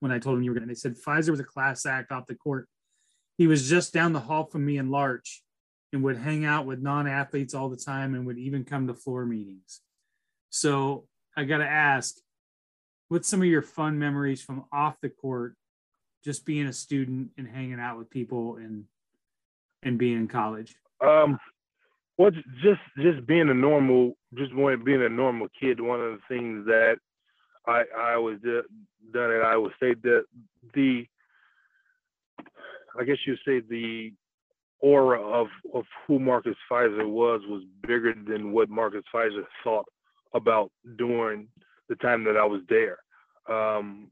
when 0.00 0.12
I 0.12 0.18
told 0.18 0.38
him 0.38 0.44
you 0.44 0.50
were 0.50 0.56
going, 0.56 0.68
they 0.68 0.74
said 0.74 0.96
Fizer 0.96 1.30
was 1.30 1.40
a 1.40 1.44
class 1.44 1.86
act 1.86 2.10
off 2.10 2.26
the 2.26 2.34
court. 2.34 2.68
He 3.36 3.46
was 3.46 3.68
just 3.68 3.92
down 3.92 4.12
the 4.12 4.20
hall 4.20 4.44
from 4.44 4.64
me 4.64 4.78
in 4.78 4.90
Larch 4.90 5.42
and 5.92 6.02
would 6.02 6.16
hang 6.16 6.44
out 6.44 6.66
with 6.66 6.80
non-athletes 6.80 7.54
all 7.54 7.68
the 7.68 7.76
time 7.76 8.14
and 8.14 8.26
would 8.26 8.38
even 8.38 8.64
come 8.64 8.86
to 8.86 8.94
floor 8.94 9.26
meetings. 9.26 9.80
So 10.50 11.06
I 11.36 11.44
got 11.44 11.58
to 11.58 11.66
ask, 11.66 12.16
what's 13.10 13.28
some 13.28 13.42
of 13.42 13.48
your 13.48 13.60
fun 13.60 13.98
memories 13.98 14.40
from 14.40 14.64
off 14.72 14.96
the 15.02 15.10
court, 15.10 15.56
just 16.24 16.46
being 16.46 16.66
a 16.66 16.72
student 16.72 17.30
and 17.36 17.46
hanging 17.46 17.80
out 17.80 17.98
with 17.98 18.08
people 18.08 18.56
and 18.56 18.84
and 19.82 19.98
being 19.98 20.16
in 20.16 20.28
college? 20.28 20.74
Um, 21.04 21.38
well, 22.16 22.30
just 22.30 22.80
just 22.98 23.26
being 23.26 23.50
a 23.50 23.54
normal, 23.54 24.14
just 24.34 24.52
being 24.84 25.02
a 25.02 25.08
normal 25.08 25.48
kid. 25.60 25.80
One 25.80 26.00
of 26.00 26.12
the 26.12 26.20
things 26.28 26.66
that 26.66 26.96
I 27.66 27.82
I 27.96 28.36
did, 28.42 28.64
done 29.12 29.32
at 29.32 29.42
Iowa 29.42 29.70
State 29.76 30.00
that 30.02 30.24
the 30.74 31.04
I 32.98 33.04
guess 33.04 33.18
you 33.26 33.36
say 33.44 33.60
the 33.60 34.12
aura 34.78 35.20
of 35.20 35.48
of 35.74 35.84
who 36.06 36.20
Marcus 36.20 36.56
Fizer 36.70 37.08
was 37.08 37.40
was 37.48 37.64
bigger 37.82 38.14
than 38.14 38.52
what 38.52 38.70
Marcus 38.70 39.04
Fizer 39.12 39.44
thought 39.64 39.86
about 40.32 40.70
during 40.96 41.48
the 41.90 41.96
time 41.96 42.24
that 42.24 42.38
I 42.38 42.46
was 42.46 42.62
there. 42.70 42.98
Um, 43.48 44.06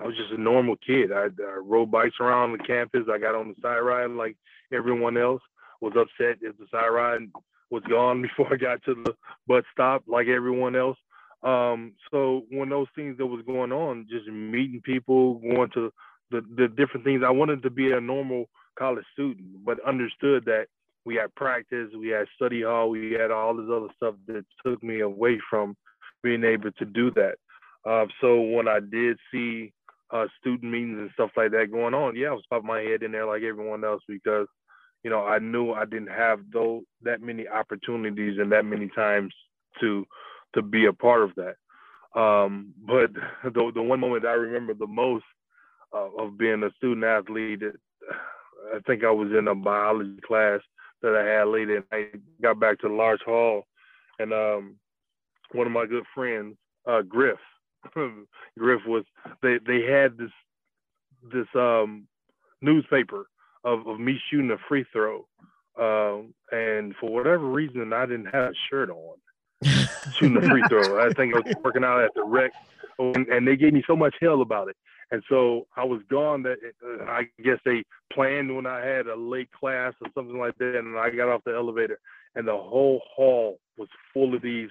I, 0.00 0.06
was 0.06 0.16
just 0.16 0.32
a 0.32 0.40
normal 0.40 0.74
kid. 0.84 1.12
I, 1.12 1.26
I 1.26 1.60
rode 1.62 1.90
bikes 1.90 2.16
around 2.18 2.52
the 2.52 2.64
campus. 2.64 3.06
I 3.12 3.18
got 3.18 3.34
on 3.36 3.48
the 3.48 3.60
CyRide 3.60 4.16
like 4.16 4.36
everyone 4.72 5.16
else 5.16 5.42
was 5.80 5.92
upset 5.96 6.38
if 6.40 6.56
the 6.56 6.64
CyRide 6.72 7.30
was 7.70 7.82
gone 7.88 8.22
before 8.36 8.52
I 8.52 8.56
got 8.56 8.82
to 8.84 8.94
the 8.94 9.14
bus 9.46 9.64
stop, 9.70 10.02
like 10.08 10.26
everyone 10.26 10.74
else. 10.74 10.96
Um, 11.42 11.92
so 12.10 12.44
when 12.50 12.70
those 12.70 12.86
things 12.96 13.18
that 13.18 13.26
was 13.26 13.44
going 13.46 13.70
on, 13.70 14.06
just 14.10 14.26
meeting 14.28 14.80
people, 14.82 15.34
going 15.34 15.70
to 15.74 15.92
the, 16.30 16.40
the 16.56 16.68
different 16.68 17.04
things, 17.04 17.22
I 17.24 17.30
wanted 17.30 17.62
to 17.64 17.70
be 17.70 17.92
a 17.92 18.00
normal 18.00 18.46
college 18.78 19.04
student, 19.12 19.62
but 19.62 19.78
understood 19.86 20.46
that 20.46 20.68
we 21.04 21.16
had 21.16 21.34
practice, 21.34 21.90
we 21.98 22.08
had 22.08 22.26
study 22.34 22.62
hall, 22.62 22.88
we 22.88 23.12
had 23.12 23.30
all 23.30 23.54
this 23.54 23.66
other 23.70 23.88
stuff 23.94 24.14
that 24.26 24.46
took 24.64 24.82
me 24.82 25.00
away 25.00 25.38
from 25.50 25.76
being 26.24 26.42
able 26.42 26.72
to 26.72 26.84
do 26.84 27.12
that. 27.12 27.36
Uh, 27.88 28.06
so 28.20 28.40
when 28.40 28.66
I 28.66 28.80
did 28.80 29.18
see 29.30 29.72
uh, 30.10 30.26
student 30.40 30.72
meetings 30.72 30.98
and 30.98 31.10
stuff 31.14 31.30
like 31.36 31.52
that 31.52 31.70
going 31.70 31.94
on, 31.94 32.16
yeah, 32.16 32.28
I 32.28 32.32
was 32.32 32.44
popping 32.50 32.66
my 32.66 32.80
head 32.80 33.04
in 33.04 33.12
there 33.12 33.26
like 33.26 33.42
everyone 33.42 33.84
else 33.84 34.02
because 34.08 34.48
you 35.04 35.10
know, 35.10 35.24
I 35.24 35.38
knew 35.38 35.72
I 35.72 35.84
didn't 35.84 36.08
have 36.08 36.40
those 36.52 36.82
that 37.02 37.20
many 37.20 37.46
opportunities 37.46 38.38
and 38.38 38.50
that 38.52 38.64
many 38.64 38.88
times 38.88 39.32
to 39.80 40.04
to 40.54 40.62
be 40.62 40.86
a 40.86 40.92
part 40.92 41.22
of 41.22 41.32
that. 41.36 41.56
Um, 42.18 42.72
but 42.84 43.12
the 43.44 43.70
the 43.74 43.82
one 43.82 44.00
moment 44.00 44.24
I 44.24 44.32
remember 44.32 44.72
the 44.72 44.86
most 44.86 45.26
uh, 45.94 46.08
of 46.18 46.38
being 46.38 46.62
a 46.62 46.70
student 46.78 47.04
athlete, 47.04 47.62
I 48.74 48.78
think 48.86 49.04
I 49.04 49.10
was 49.10 49.28
in 49.38 49.46
a 49.46 49.54
biology 49.54 50.18
class 50.26 50.60
that 51.02 51.14
I 51.14 51.38
had 51.38 51.48
later, 51.48 51.76
and 51.76 51.84
I 51.92 52.18
got 52.42 52.58
back 52.58 52.80
to 52.80 52.88
the 52.88 52.94
Larch 52.94 53.20
hall, 53.26 53.64
and 54.18 54.32
um, 54.32 54.76
one 55.54 55.66
of 55.66 55.72
my 55.72 55.86
good 55.86 56.04
friends, 56.14 56.56
uh, 56.86 57.02
Griff, 57.02 57.38
Griff 58.58 58.80
was 58.86 59.04
they 59.42 59.58
they 59.66 59.82
had 59.82 60.18
this 60.18 60.30
this 61.32 61.46
um, 61.54 62.06
newspaper 62.60 63.26
of, 63.64 63.86
of 63.86 63.98
me 63.98 64.20
shooting 64.30 64.50
a 64.50 64.58
free 64.68 64.84
throw. 64.92 65.26
Um, 65.78 66.34
and 66.52 66.94
for 67.00 67.10
whatever 67.10 67.44
reason, 67.44 67.92
I 67.92 68.06
didn't 68.06 68.26
have 68.26 68.50
a 68.50 68.54
shirt 68.70 68.90
on 68.90 69.16
shooting 70.18 70.36
a 70.36 70.48
free 70.48 70.62
throw. 70.68 71.04
I 71.04 71.12
think 71.12 71.34
I 71.34 71.40
was 71.40 71.54
working 71.64 71.84
out 71.84 72.02
at 72.02 72.14
the 72.14 72.22
rec, 72.24 72.52
and, 72.98 73.26
and 73.28 73.48
they 73.48 73.56
gave 73.56 73.72
me 73.72 73.82
so 73.86 73.96
much 73.96 74.14
hell 74.20 74.42
about 74.42 74.68
it. 74.68 74.76
And 75.10 75.22
so 75.28 75.66
I 75.76 75.84
was 75.84 76.00
gone. 76.08 76.42
That 76.42 76.58
uh, 76.84 77.04
I 77.04 77.28
guess 77.42 77.58
they 77.64 77.84
planned 78.12 78.54
when 78.54 78.66
I 78.66 78.84
had 78.84 79.06
a 79.06 79.16
late 79.16 79.50
class 79.52 79.94
or 80.00 80.08
something 80.14 80.38
like 80.38 80.56
that, 80.58 80.78
and 80.78 80.96
I 80.96 81.10
got 81.10 81.28
off 81.28 81.42
the 81.44 81.54
elevator, 81.54 81.98
and 82.34 82.46
the 82.46 82.52
whole 82.52 83.02
hall 83.14 83.58
was 83.76 83.88
full 84.12 84.34
of 84.34 84.42
these 84.42 84.70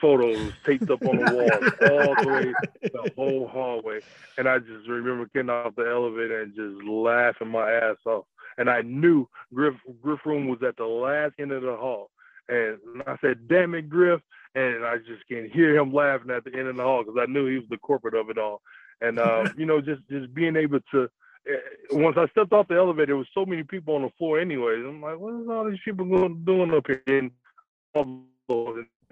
photos 0.00 0.52
taped 0.64 0.90
up 0.90 1.02
on 1.06 1.16
the 1.16 1.32
wall 1.32 1.90
all 1.90 2.14
the 2.22 2.28
way 2.28 2.54
the 2.82 3.12
whole 3.16 3.48
hallway. 3.48 4.00
And 4.38 4.48
I 4.48 4.58
just 4.58 4.88
remember 4.88 5.28
getting 5.34 5.50
off 5.50 5.74
the 5.76 5.88
elevator 5.88 6.42
and 6.42 6.54
just 6.54 6.84
laughing 6.88 7.48
my 7.48 7.70
ass 7.70 7.96
off. 8.06 8.24
And 8.58 8.70
I 8.70 8.82
knew 8.82 9.28
Griff 9.52 9.74
Griff 10.00 10.20
room 10.24 10.48
was 10.48 10.62
at 10.66 10.76
the 10.76 10.86
last 10.86 11.34
end 11.38 11.52
of 11.52 11.62
the 11.62 11.76
hall. 11.76 12.10
And 12.48 12.78
I 13.06 13.16
said, 13.20 13.48
"Damn 13.48 13.74
it, 13.74 13.88
Griff!" 13.88 14.20
And 14.54 14.84
I 14.84 14.98
just 14.98 15.26
can 15.28 15.50
hear 15.50 15.76
him 15.76 15.92
laughing 15.92 16.30
at 16.30 16.44
the 16.44 16.54
end 16.54 16.68
of 16.68 16.76
the 16.76 16.82
hall 16.82 17.02
because 17.02 17.20
I 17.20 17.30
knew 17.30 17.46
he 17.46 17.58
was 17.58 17.68
the 17.68 17.78
corporate 17.78 18.14
of 18.14 18.30
it 18.30 18.38
all. 18.38 18.62
And 19.00 19.18
uh, 19.18 19.48
you 19.56 19.66
know, 19.66 19.80
just 19.80 20.02
just 20.10 20.32
being 20.34 20.56
able 20.56 20.80
to. 20.92 21.08
Eh, 21.48 21.56
once 21.92 22.16
I 22.18 22.26
stepped 22.28 22.52
off 22.52 22.66
the 22.68 22.74
elevator, 22.74 23.06
there 23.06 23.16
was 23.16 23.28
so 23.32 23.46
many 23.46 23.62
people 23.62 23.94
on 23.94 24.02
the 24.02 24.10
floor. 24.18 24.40
Anyways, 24.40 24.84
I'm 24.84 25.00
like, 25.00 25.18
"What 25.18 25.40
is 25.40 25.48
all 25.48 25.68
these 25.68 25.78
people 25.84 26.06
going 26.06 26.44
doing 26.44 26.72
up 26.72 26.86
here?" 26.86 27.02
And 27.06 27.30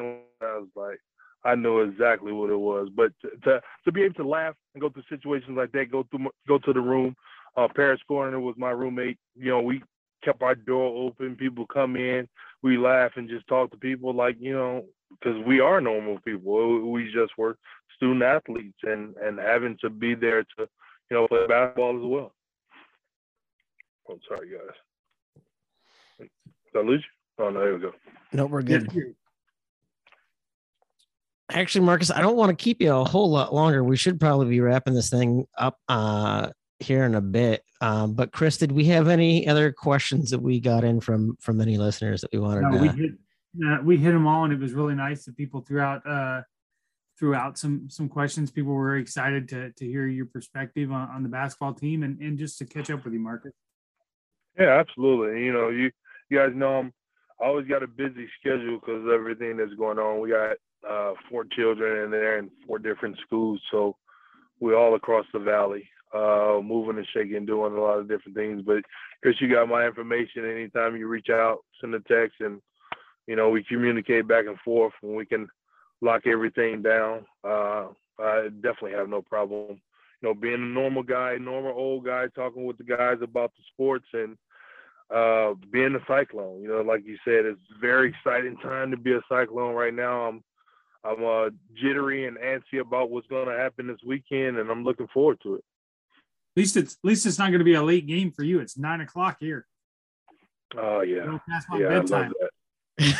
I 0.01 0.19
was 0.41 0.69
like, 0.75 0.99
I 1.45 1.55
know 1.55 1.81
exactly 1.81 2.33
what 2.33 2.51
it 2.51 2.59
was. 2.59 2.89
But 2.95 3.13
to, 3.23 3.31
to, 3.45 3.61
to 3.85 3.93
be 3.93 4.03
able 4.03 4.15
to 4.15 4.29
laugh 4.29 4.55
and 4.75 4.81
go 4.81 4.89
through 4.89 5.05
situations 5.09 5.57
like 5.57 5.73
that, 5.73 5.91
go 5.91 6.07
through 6.11 6.31
go 6.49 6.59
to 6.59 6.73
the 6.73 6.81
room. 6.81 7.15
Uh, 7.57 7.69
Paris 7.75 8.01
Horne 8.09 8.43
was 8.43 8.57
my 8.59 8.71
roommate. 8.71 9.19
You 9.37 9.51
know, 9.51 9.61
we 9.61 9.83
kept 10.25 10.43
our 10.43 10.55
door 10.55 11.07
open. 11.07 11.37
People 11.37 11.67
come 11.67 11.97
in, 11.97 12.29
we 12.63 12.79
laugh 12.79 13.13
and 13.17 13.29
just 13.29 13.47
talk 13.47 13.71
to 13.71 13.77
people 13.77 14.15
like 14.15 14.37
you 14.41 14.55
know, 14.55 14.85
because 15.11 15.39
we 15.47 15.61
are 15.61 15.81
normal 15.81 16.19
people. 16.25 16.91
We 16.91 17.05
just 17.13 17.37
were 17.37 17.57
student 17.97 18.23
athletes 18.23 18.79
and 18.83 19.15
and 19.17 19.39
having 19.39 19.77
to 19.83 19.91
be 19.91 20.15
there 20.15 20.43
to 20.43 20.69
you 21.11 21.17
know 21.17 21.29
play 21.29 21.47
basketball 21.47 21.97
as 21.97 22.05
well. 22.05 22.33
I'm 24.09 24.17
oh, 24.17 24.19
sorry, 24.29 24.51
guys. 24.51 26.29
Did 26.73 26.79
I 26.79 26.83
lose 26.83 27.05
you? 27.05 27.45
Oh 27.45 27.51
no, 27.51 27.61
there 27.61 27.75
we 27.75 27.81
go. 27.81 27.93
No, 28.33 28.47
we're 28.47 28.63
good. 28.63 29.15
Yeah 31.55 31.61
actually, 31.61 31.85
Marcus, 31.85 32.11
I 32.11 32.21
don't 32.21 32.37
want 32.37 32.57
to 32.57 32.63
keep 32.63 32.81
you 32.81 32.93
a 32.93 33.05
whole 33.05 33.31
lot 33.31 33.55
longer. 33.55 33.83
We 33.83 33.97
should 33.97 34.21
probably 34.21 34.49
be 34.49 34.61
wrapping 34.61 34.95
this 34.95 35.09
thing 35.09 35.47
up 35.57 35.79
uh, 35.89 36.51
here 36.81 37.05
in 37.05 37.15
a 37.15 37.21
bit. 37.21 37.63
Um, 37.81 38.15
but 38.15 38.33
Chris, 38.33 38.59
did 38.59 38.73
we 38.73 38.85
have 38.87 39.09
any 39.09 39.47
other 39.49 39.73
questions 39.73 40.31
that 40.31 40.41
we 40.41 40.61
got 40.61 40.85
in 40.85 41.01
from 41.01 41.37
from 41.41 41.61
any 41.61 41.79
listeners 41.79 42.21
that 42.23 42.33
we 42.33 42.39
wanted? 42.39 42.63
No, 42.63 42.71
to... 42.73 42.79
we 42.79 42.89
hit 42.89 43.11
uh, 43.67 43.79
we 43.83 43.97
hit 43.97 44.13
them 44.13 44.27
all, 44.27 44.45
and 44.45 44.53
it 44.53 44.59
was 44.59 44.73
really 44.73 44.95
nice 44.95 45.25
that 45.25 45.37
people 45.37 45.61
throughout 45.61 46.07
uh, 46.07 46.43
throughout 47.19 47.57
some 47.59 47.89
some 47.89 48.09
questions. 48.09 48.51
People 48.51 48.73
were 48.73 48.87
very 48.87 49.01
excited 49.01 49.49
to 49.51 49.71
to 49.73 49.87
hear 49.87 50.07
your 50.07 50.27
perspective 50.27 50.91
on, 50.91 51.09
on 51.11 51.23
the 51.23 51.29
basketball 51.29 51.75
team 51.75 52.03
and 52.03 52.21
and 52.21 52.39
just 52.39 52.59
to 52.59 52.65
catch 52.65 52.91
up 52.91 53.05
with 53.05 53.13
you, 53.13 53.21
Marcus. 53.21 53.53
Yeah, 54.59 54.79
absolutely. 54.79 55.45
You 55.45 55.53
know, 55.53 55.69
you 55.69 55.91
you 56.31 56.39
guys 56.39 56.53
know 56.55 56.79
I'm 56.79 56.93
I 57.41 57.47
always 57.47 57.67
got 57.67 57.83
a 57.83 57.89
busy 57.89 58.29
schedule 58.41 58.79
because 58.79 59.03
of 59.05 59.11
everything 59.11 59.57
that's 59.57 59.75
going 59.75 59.99
on. 59.99 60.21
We 60.21 60.31
got 60.31 60.57
uh, 60.89 61.13
four 61.31 61.45
children 61.45 62.05
and 62.05 62.13
they're 62.13 62.39
in 62.39 62.51
four 62.67 62.79
different 62.79 63.19
schools, 63.27 63.61
so 63.71 63.97
we're 64.61 64.77
all 64.77 64.95
across 64.95 65.27
the 65.33 65.39
valley. 65.39 65.89
uh, 66.15 66.61
moving 66.63 66.97
and 66.97 67.07
shaking, 67.13 67.45
doing 67.45 67.75
a 67.75 67.81
lot 67.81 67.99
of 67.99 68.09
different 68.09 68.37
things. 68.37 68.63
But 68.65 68.85
Chris, 69.23 69.35
you 69.41 69.53
got 69.53 69.69
my 69.69 69.85
information. 69.85 70.49
Anytime 70.49 70.97
you 70.97 71.09
reach 71.09 71.29
out, 71.29 71.59
send 71.81 71.95
a 71.95 72.01
text, 72.01 72.37
and 72.41 72.61
you 73.27 73.37
know 73.37 73.51
we 73.51 73.65
communicate 73.65 74.29
back 74.29 74.47
and 74.47 74.59
forth, 74.61 74.93
and 75.03 75.17
we 75.17 75.27
can 75.27 75.49
lock 76.01 76.23
everything 76.27 76.83
down. 76.83 77.25
Uh, 77.43 77.89
I 78.19 78.49
definitely 78.61 78.93
have 78.93 79.09
no 79.09 79.23
problem. 79.23 79.81
You 80.23 80.29
know, 80.29 80.35
being 80.35 80.55
a 80.55 80.59
normal 80.59 81.03
guy, 81.03 81.37
normal 81.39 81.73
old 81.73 82.05
guy, 82.05 82.27
talking 82.35 82.65
with 82.65 82.79
the 82.79 82.85
guys 82.85 83.19
about 83.21 83.53
the 83.57 83.63
sports 83.73 84.07
and 84.13 84.37
uh, 85.15 85.55
being 85.73 85.97
a 85.97 86.01
cyclone. 86.07 86.63
You 86.63 86.69
know, 86.69 86.81
like 86.83 87.05
you 87.05 87.17
said, 87.25 87.45
it's 87.45 87.61
very 87.81 88.11
exciting 88.11 88.57
time 88.59 88.93
to 88.93 88.97
be 88.97 89.13
a 89.13 89.21
cyclone 89.29 89.75
right 89.75 89.93
now. 89.93 90.27
I'm 90.27 90.45
I'm 91.05 91.25
uh, 91.25 91.51
jittery 91.75 92.27
and 92.27 92.39
antsy 92.39 92.81
about 92.81 93.11
what's 93.11 93.27
going 93.27 93.47
to 93.49 93.57
happen 93.57 93.87
this 93.87 93.99
weekend, 94.07 94.57
and 94.57 94.71
I'm 94.71 94.85
looking 94.85 95.09
forward 95.09 95.39
to 95.43 95.57
it. 95.57 95.65
At 96.57 96.61
least 96.61 96.77
it's 96.77 96.95
at 96.95 97.09
least 97.09 97.27
it's 97.27 97.39
not 97.39 97.49
going 97.49 97.59
to 97.59 97.65
be 97.65 97.75
a 97.75 97.83
late 97.83 98.07
game 98.07 98.31
for 98.31 98.43
you. 98.43 98.61
It's 98.61 98.79
nine 98.79 99.01
o'clock 99.01 99.37
here. 99.41 99.67
Oh 100.77 101.03
yeah, 101.03 101.39
yeah, 101.77 101.89
bedtime. 101.89 102.33
I 102.33 102.35
love 102.35 102.35
that. 102.41 102.51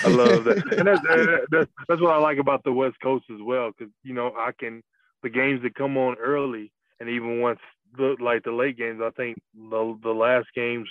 I 0.05 0.09
love 0.09 0.45
that, 0.45 0.73
and 0.79 0.89
that's, 0.89 1.47
that's 1.51 1.71
that's 1.89 2.01
what 2.01 2.15
I 2.15 2.19
like 2.19 2.39
about 2.39 2.65
the 2.65 2.73
West 2.73 2.97
Coast 3.03 3.27
as 3.31 3.41
well, 3.43 3.71
because 3.77 3.93
you 4.03 4.15
know 4.15 4.33
I 4.37 4.53
can 4.59 4.83
the 5.23 5.31
games 5.31 5.63
that 5.63 5.75
come 5.75 5.97
on 5.97 6.17
early, 6.17 6.73
and 7.01 7.09
even 7.09 7.41
once 7.41 7.61
the 7.97 8.17
like 8.21 8.45
the 8.45 8.53
late 8.53 8.79
games, 8.79 9.01
I 9.03 9.11
think 9.11 9.41
the 9.55 9.99
the 10.03 10.13
last 10.13 10.47
games 10.55 10.89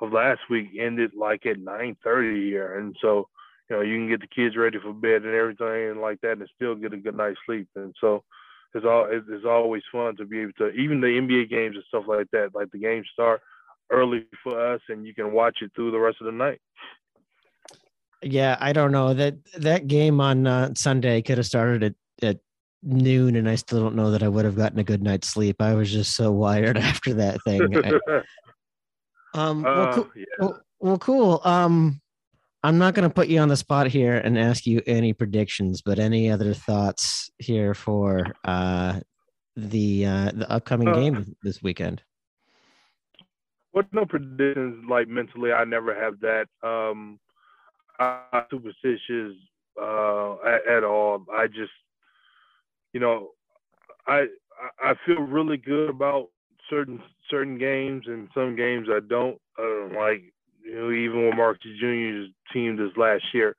of 0.00 0.12
last 0.12 0.40
week 0.50 0.70
ended 0.78 1.12
like 1.16 1.46
at 1.46 1.58
nine 1.58 1.96
thirty 2.02 2.44
here, 2.50 2.78
and 2.78 2.96
so 3.00 3.28
you 3.68 3.76
know 3.76 3.82
you 3.82 3.96
can 3.96 4.08
get 4.08 4.20
the 4.20 4.26
kids 4.26 4.56
ready 4.56 4.78
for 4.78 4.92
bed 4.92 5.22
and 5.22 5.34
everything 5.34 5.90
and 5.90 6.00
like 6.00 6.20
that, 6.22 6.38
and 6.38 6.48
still 6.54 6.74
get 6.74 6.92
a 6.92 6.96
good 6.96 7.16
night's 7.16 7.38
sleep, 7.46 7.68
and 7.76 7.94
so 8.00 8.22
it's 8.74 8.84
all 8.84 9.08
it's 9.10 9.44
always 9.46 9.82
fun 9.90 10.16
to 10.16 10.24
be 10.24 10.40
able 10.40 10.52
to 10.58 10.70
even 10.70 11.00
the 11.00 11.06
NBA 11.06 11.50
games 11.50 11.76
and 11.76 11.84
stuff 11.88 12.04
like 12.06 12.26
that. 12.32 12.54
Like 12.54 12.70
the 12.72 12.78
games 12.78 13.06
start 13.12 13.40
early 13.90 14.26
for 14.42 14.74
us, 14.74 14.80
and 14.88 15.06
you 15.06 15.14
can 15.14 15.32
watch 15.32 15.58
it 15.62 15.72
through 15.74 15.92
the 15.92 15.98
rest 15.98 16.18
of 16.20 16.26
the 16.26 16.32
night. 16.32 16.60
Yeah, 18.22 18.56
I 18.60 18.72
don't 18.72 18.92
know 18.92 19.14
that 19.14 19.36
that 19.58 19.86
game 19.86 20.20
on 20.20 20.46
uh, 20.46 20.72
Sunday 20.74 21.22
could 21.22 21.38
have 21.38 21.46
started 21.46 21.82
at, 21.82 21.94
at 22.22 22.38
noon, 22.82 23.36
and 23.36 23.48
I 23.48 23.54
still 23.54 23.80
don't 23.80 23.96
know 23.96 24.10
that 24.10 24.22
I 24.22 24.28
would 24.28 24.44
have 24.44 24.56
gotten 24.56 24.78
a 24.78 24.84
good 24.84 25.02
night's 25.02 25.28
sleep. 25.28 25.60
I 25.60 25.74
was 25.74 25.90
just 25.90 26.14
so 26.14 26.32
wired 26.32 26.76
after 26.76 27.14
that 27.14 27.42
thing. 27.42 27.76
I, 27.76 28.22
um, 29.34 29.62
well, 29.62 30.00
uh. 30.00 30.04
Yeah. 30.14 30.24
Well, 30.38 30.60
well, 30.78 30.98
cool. 30.98 31.40
Um, 31.44 32.00
I'm 32.66 32.78
not 32.78 32.94
going 32.94 33.08
to 33.08 33.14
put 33.14 33.28
you 33.28 33.38
on 33.38 33.46
the 33.46 33.56
spot 33.56 33.86
here 33.86 34.16
and 34.16 34.36
ask 34.36 34.66
you 34.66 34.82
any 34.88 35.12
predictions, 35.12 35.82
but 35.82 36.00
any 36.00 36.28
other 36.28 36.52
thoughts 36.52 37.30
here 37.38 37.74
for 37.74 38.26
uh, 38.42 38.98
the 39.54 40.04
uh, 40.04 40.32
the 40.34 40.50
upcoming 40.50 40.88
uh, 40.88 40.94
game 40.94 41.36
this 41.44 41.62
weekend? 41.62 42.02
What 43.70 43.86
no 43.92 44.04
predictions 44.04 44.84
like 44.90 45.06
mentally. 45.06 45.52
I 45.52 45.62
never 45.62 45.94
have 45.94 46.18
that. 46.22 46.48
Um, 46.64 47.20
I'm 48.00 48.46
superstitious 48.50 49.36
uh, 49.80 50.34
at, 50.44 50.66
at 50.78 50.82
all. 50.82 51.24
I 51.32 51.46
just, 51.46 51.70
you 52.92 52.98
know, 52.98 53.28
I 54.08 54.26
I 54.82 54.94
feel 55.06 55.20
really 55.20 55.56
good 55.56 55.88
about 55.88 56.30
certain 56.68 57.00
certain 57.30 57.58
games, 57.58 58.06
and 58.08 58.28
some 58.34 58.56
games 58.56 58.88
I 58.90 58.98
don't. 59.08 59.40
Uh, 59.56 59.96
like 59.96 60.32
you 60.66 60.74
know, 60.74 60.90
even 60.90 61.26
with 61.26 61.36
Marcus 61.36 61.70
Jr.'s 61.80 62.30
team 62.52 62.76
this 62.76 62.96
last 62.96 63.24
year, 63.32 63.54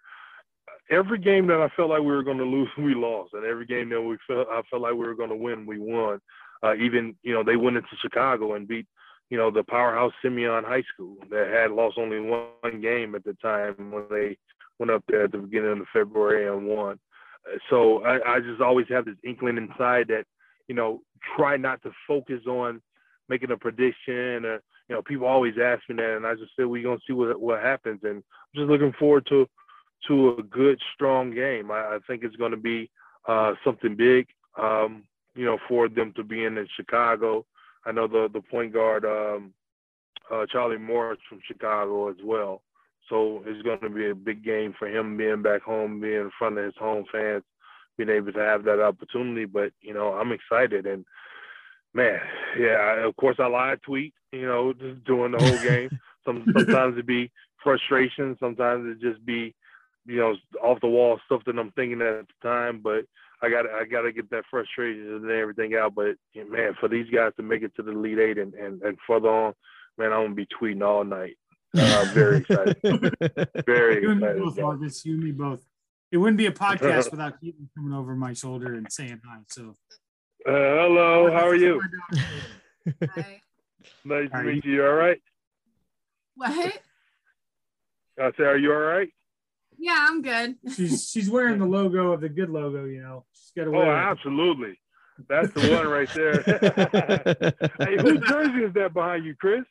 every 0.90 1.18
game 1.18 1.48
that 1.48 1.62
I 1.62 1.70
felt 1.76 1.90
like 1.90 2.02
we 2.02 2.08
were 2.08 2.24
going 2.24 2.38
to 2.38 2.44
lose, 2.44 2.70
we 2.78 2.94
lost, 2.96 3.34
and 3.34 3.46
every 3.46 3.66
game 3.66 3.90
that 3.90 4.02
we 4.02 4.18
felt 4.28 4.48
I 4.50 4.62
felt 4.70 4.82
like 4.82 4.94
we 4.94 5.08
were 5.08 5.16
going 5.16 5.30
to 5.30 5.36
win, 5.36 5.66
we 5.66 5.80
won. 5.80 6.20
Uh, 6.64 6.76
even 6.76 7.16
you 7.24 7.34
know 7.34 7.44
they 7.44 7.56
went 7.56 7.78
into 7.78 7.88
Chicago 8.02 8.56
and 8.56 8.68
beat 8.68 8.88
you 9.30 9.38
know 9.38 9.52
the 9.52 9.64
powerhouse 9.64 10.14
Simeon 10.22 10.64
High 10.66 10.84
School 10.94 11.18
that 11.30 11.48
had 11.48 11.72
lost 11.72 11.98
only 11.98 12.20
one 12.20 12.82
game 12.82 13.16
at 13.16 13.24
the 13.24 13.34
time 13.42 13.76
when 13.92 14.06
they 14.10 14.38
went 14.80 14.92
up 14.92 15.04
there 15.08 15.26
at 15.26 15.32
the 15.32 15.38
beginning 15.38 15.80
of 15.80 15.88
February 15.94 16.48
and 16.48 16.68
won. 16.68 17.00
So 17.70 18.04
I, 18.04 18.36
I 18.36 18.40
just 18.40 18.62
always 18.62 18.88
have 18.90 19.06
this 19.06 19.16
inkling 19.24 19.58
inside 19.58 20.08
that 20.10 20.26
you 20.68 20.76
know 20.76 21.02
try 21.38 21.58
not 21.58 21.82
to 21.84 21.92
focus 22.08 22.42
on 22.48 22.82
making 23.30 23.52
a 23.52 23.58
prediction 23.58 24.46
or 24.46 24.62
you 24.88 24.96
know, 24.96 25.02
people 25.02 25.28
always 25.28 25.56
ask 25.62 25.82
me 25.90 25.96
that, 25.98 26.18
and 26.18 26.26
I 26.26 26.36
just 26.36 26.52
said 26.56 26.66
we're 26.66 26.84
gonna 26.84 27.00
see 27.06 27.14
what 27.14 27.40
what 27.40 27.62
happens, 27.62 28.00
and 28.04 28.18
I'm 28.18 28.56
just 28.56 28.70
looking 28.70 28.94
forward 28.94 29.26
to 29.28 29.48
to 30.08 30.38
a 30.38 30.44
good, 30.44 30.80
strong 30.94 31.34
game. 31.34 31.72
I, 31.72 31.80
I 31.80 31.98
think 32.08 32.24
it's 32.24 32.36
to 32.52 32.58
be 32.58 32.90
uh, 33.28 33.54
something 33.64 33.96
big, 33.96 34.28
um, 34.58 35.04
you 35.36 35.46
know, 35.46 35.58
for 35.68 35.90
them 35.90 36.14
to 36.16 36.24
be 36.24 36.46
in, 36.46 36.58
in 36.58 36.68
Chicago. 36.76 37.46
I 37.86 37.92
know 37.92 38.08
the 38.08 38.30
the 38.32 38.42
point 38.42 38.74
guard 38.74 39.06
um, 39.06 39.54
uh, 40.32 40.46
Charlie 40.52 40.78
Morris 40.78 41.20
from 41.28 41.40
Chicago 41.46 42.10
as 42.10 42.18
well, 42.24 42.62
so 43.10 43.44
it's 43.46 43.62
to 43.82 43.90
be 43.90 44.10
a 44.10 44.16
big 44.16 44.44
game 44.44 44.74
for 44.78 44.88
him 44.88 45.18
being 45.18 45.42
back 45.42 45.64
home, 45.64 46.00
being 46.00 46.16
in 46.16 46.32
front 46.38 46.58
of 46.58 46.66
his 46.66 46.78
home 46.80 47.06
fans, 47.12 47.44
being 47.98 48.10
able 48.10 48.32
to 48.32 48.40
have 48.40 48.64
that 48.64 48.82
opportunity. 48.82 49.46
But 49.46 49.74
you 49.82 49.94
know, 49.94 50.14
I'm 50.14 50.32
excited 50.32 50.86
and 50.86 51.06
man, 51.94 52.20
yeah, 52.60 53.06
of 53.06 53.16
course 53.18 53.38
I 53.40 53.48
live 53.48 53.82
tweet, 53.82 54.14
you 54.32 54.46
know, 54.46 54.74
just 54.74 55.04
doing 55.06 55.32
the 55.32 55.40
whole 55.40 55.60
game. 55.60 55.90
Some 56.26 56.44
sometimes 56.56 56.98
it 56.98 57.06
be 57.06 57.32
frustration, 57.64 58.36
sometimes 58.40 58.86
it 58.86 59.02
just 59.02 59.26
be, 59.26 59.56
you 60.06 60.18
know, 60.18 60.36
off 60.62 60.82
the 60.82 60.88
wall 60.88 61.20
stuff 61.26 61.42
that 61.46 61.58
I'm 61.58 61.72
thinking 61.72 62.02
at 62.02 62.26
the 62.28 62.48
time. 62.48 62.82
But 62.84 63.06
I 63.42 63.50
got 63.50 63.66
I 63.70 63.86
got 63.86 64.02
to 64.02 64.12
get 64.12 64.30
that 64.32 64.44
frustration 64.50 65.16
and 65.16 65.32
everything 65.32 65.76
out. 65.76 65.96
But 65.96 66.16
man, 66.36 66.76
for 66.80 66.90
these 66.90 67.10
guys 67.10 67.32
to 67.38 67.44
make 67.44 67.64
it 67.64 67.74
to 67.76 67.84
the 67.84 67.92
Elite 67.92 68.20
Eight 68.20 68.38
and 68.38 68.54
and, 68.56 68.82
and 68.82 68.98
further 69.08 69.30
on, 69.30 69.54
man, 69.98 70.12
I'm 70.12 70.24
gonna 70.24 70.36
be 70.36 70.48
tweeting 70.48 70.86
all 70.86 71.04
night. 71.04 71.38
Uh, 71.78 72.06
very 72.14 72.38
excited. 72.38 72.78
very 73.66 74.02
you 74.02 74.12
excited. 74.12 74.36
And 74.36 74.40
me 74.40 74.46
both, 74.46 74.58
Marcus. 74.58 75.06
You 75.06 75.14
and 75.14 75.24
me 75.24 75.32
both. 75.32 75.62
It 76.12 76.18
wouldn't 76.18 76.38
be 76.38 76.46
a 76.48 76.52
podcast 76.52 77.12
without 77.12 77.40
Keaton 77.40 77.70
coming 77.76 77.94
over 77.94 78.16
my 78.16 78.34
shoulder 78.34 78.74
and 78.74 78.92
saying 78.92 79.22
hi. 79.26 79.40
So 79.50 79.76
uh, 80.46 80.52
hello, 80.52 81.32
how 81.32 81.48
are 81.48 81.56
you? 81.56 81.82
Hi. 83.16 83.42
Nice 84.06 84.30
to 84.32 84.44
meet 84.44 84.66
you. 84.66 84.74
you. 84.74 84.86
All 84.86 84.94
right? 84.94 85.20
What? 86.36 86.80
I 88.20 88.32
say, 88.38 88.44
are 88.44 88.58
you 88.58 88.72
all 88.72 88.80
right? 88.80 89.10
Yeah, 89.78 90.08
I'm 90.10 90.22
good. 90.22 90.56
She's 90.76 91.10
she's 91.10 91.30
wearing 91.30 91.60
the 91.60 91.66
logo 91.66 92.12
of 92.12 92.22
the 92.22 92.30
good 92.30 92.50
logo, 92.50 92.86
you 92.86 93.02
know. 93.02 93.26
She's 93.34 93.52
got 93.56 93.66
to 93.66 93.72
wear. 93.72 93.92
Oh, 93.92 93.96
it. 93.96 94.12
absolutely. 94.12 94.80
That's 95.30 95.52
the 95.54 95.72
one 95.72 95.88
right 95.88 96.10
there. 96.14 96.42
hey, 97.88 97.98
whose 98.02 98.20
jersey 98.28 98.64
is 98.64 98.74
that 98.74 98.94
behind 98.94 99.26
you, 99.26 99.36
Chris? 99.36 99.66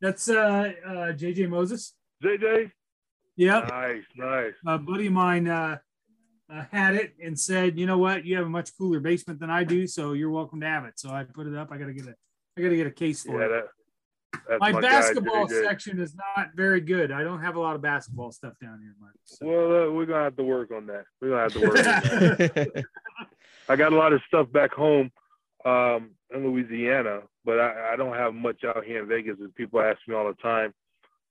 That's 0.00 0.28
uh, 0.28 0.72
uh 0.84 0.90
JJ 1.12 1.48
Moses. 1.48 1.94
JJ. 2.22 2.70
Yep. 3.36 3.68
Nice, 3.68 4.02
nice. 4.16 4.52
A 4.66 4.78
buddy 4.78 5.08
of 5.08 5.12
mine 5.12 5.48
uh, 5.48 5.78
uh, 6.52 6.64
had 6.70 6.94
it 6.94 7.14
and 7.22 7.38
said, 7.38 7.78
you 7.78 7.86
know 7.86 7.98
what, 7.98 8.24
you 8.24 8.36
have 8.36 8.46
a 8.46 8.50
much 8.50 8.70
cooler 8.78 9.00
basement 9.00 9.40
than 9.40 9.50
I 9.50 9.64
do, 9.64 9.86
so 9.86 10.12
you're 10.12 10.30
welcome 10.30 10.60
to 10.60 10.66
have 10.66 10.84
it. 10.84 10.94
So 10.96 11.10
I 11.10 11.24
put 11.24 11.46
it 11.46 11.54
up. 11.54 11.70
I 11.70 11.78
got 11.78 11.86
to 11.86 11.92
get 11.92 12.06
a, 12.06 12.14
I 12.56 12.62
got 12.62 12.68
to 12.70 12.76
get 12.76 12.86
a 12.86 12.90
case 12.90 13.22
for 13.22 13.40
yeah, 13.40 13.46
it. 13.46 13.64
That, 14.48 14.60
my, 14.60 14.72
my, 14.72 14.80
basketball 14.80 15.46
guy, 15.46 15.62
section 15.62 15.98
is 15.98 16.14
not 16.14 16.50
very 16.54 16.80
good. 16.80 17.10
I 17.10 17.22
don't 17.22 17.40
have 17.40 17.56
a 17.56 17.60
lot 17.60 17.74
of 17.74 17.82
basketball 17.82 18.32
stuff 18.32 18.54
down 18.60 18.80
here, 18.80 18.94
Mark. 19.00 19.14
So. 19.24 19.46
Well, 19.46 19.88
uh, 19.88 19.92
we're 19.92 20.06
gonna 20.06 20.24
have 20.24 20.36
to 20.36 20.42
work 20.42 20.70
on 20.70 20.86
that. 20.86 21.04
We're 21.20 21.30
gonna 21.30 21.42
have 21.42 21.52
to 21.52 21.60
work 21.60 21.78
on 21.78 21.84
that. 21.84 22.84
I 23.68 23.76
got 23.76 23.92
a 23.92 23.96
lot 23.96 24.12
of 24.12 24.20
stuff 24.26 24.50
back 24.52 24.72
home 24.72 25.10
um, 25.64 26.10
in 26.32 26.46
Louisiana, 26.46 27.22
but 27.44 27.58
I, 27.58 27.92
I, 27.92 27.96
don't 27.96 28.14
have 28.14 28.34
much 28.34 28.62
out 28.64 28.84
here 28.84 29.02
in 29.02 29.08
Vegas. 29.08 29.38
As 29.42 29.50
people 29.56 29.80
ask 29.80 29.98
me 30.06 30.14
all 30.14 30.28
the 30.28 30.34
time, 30.34 30.72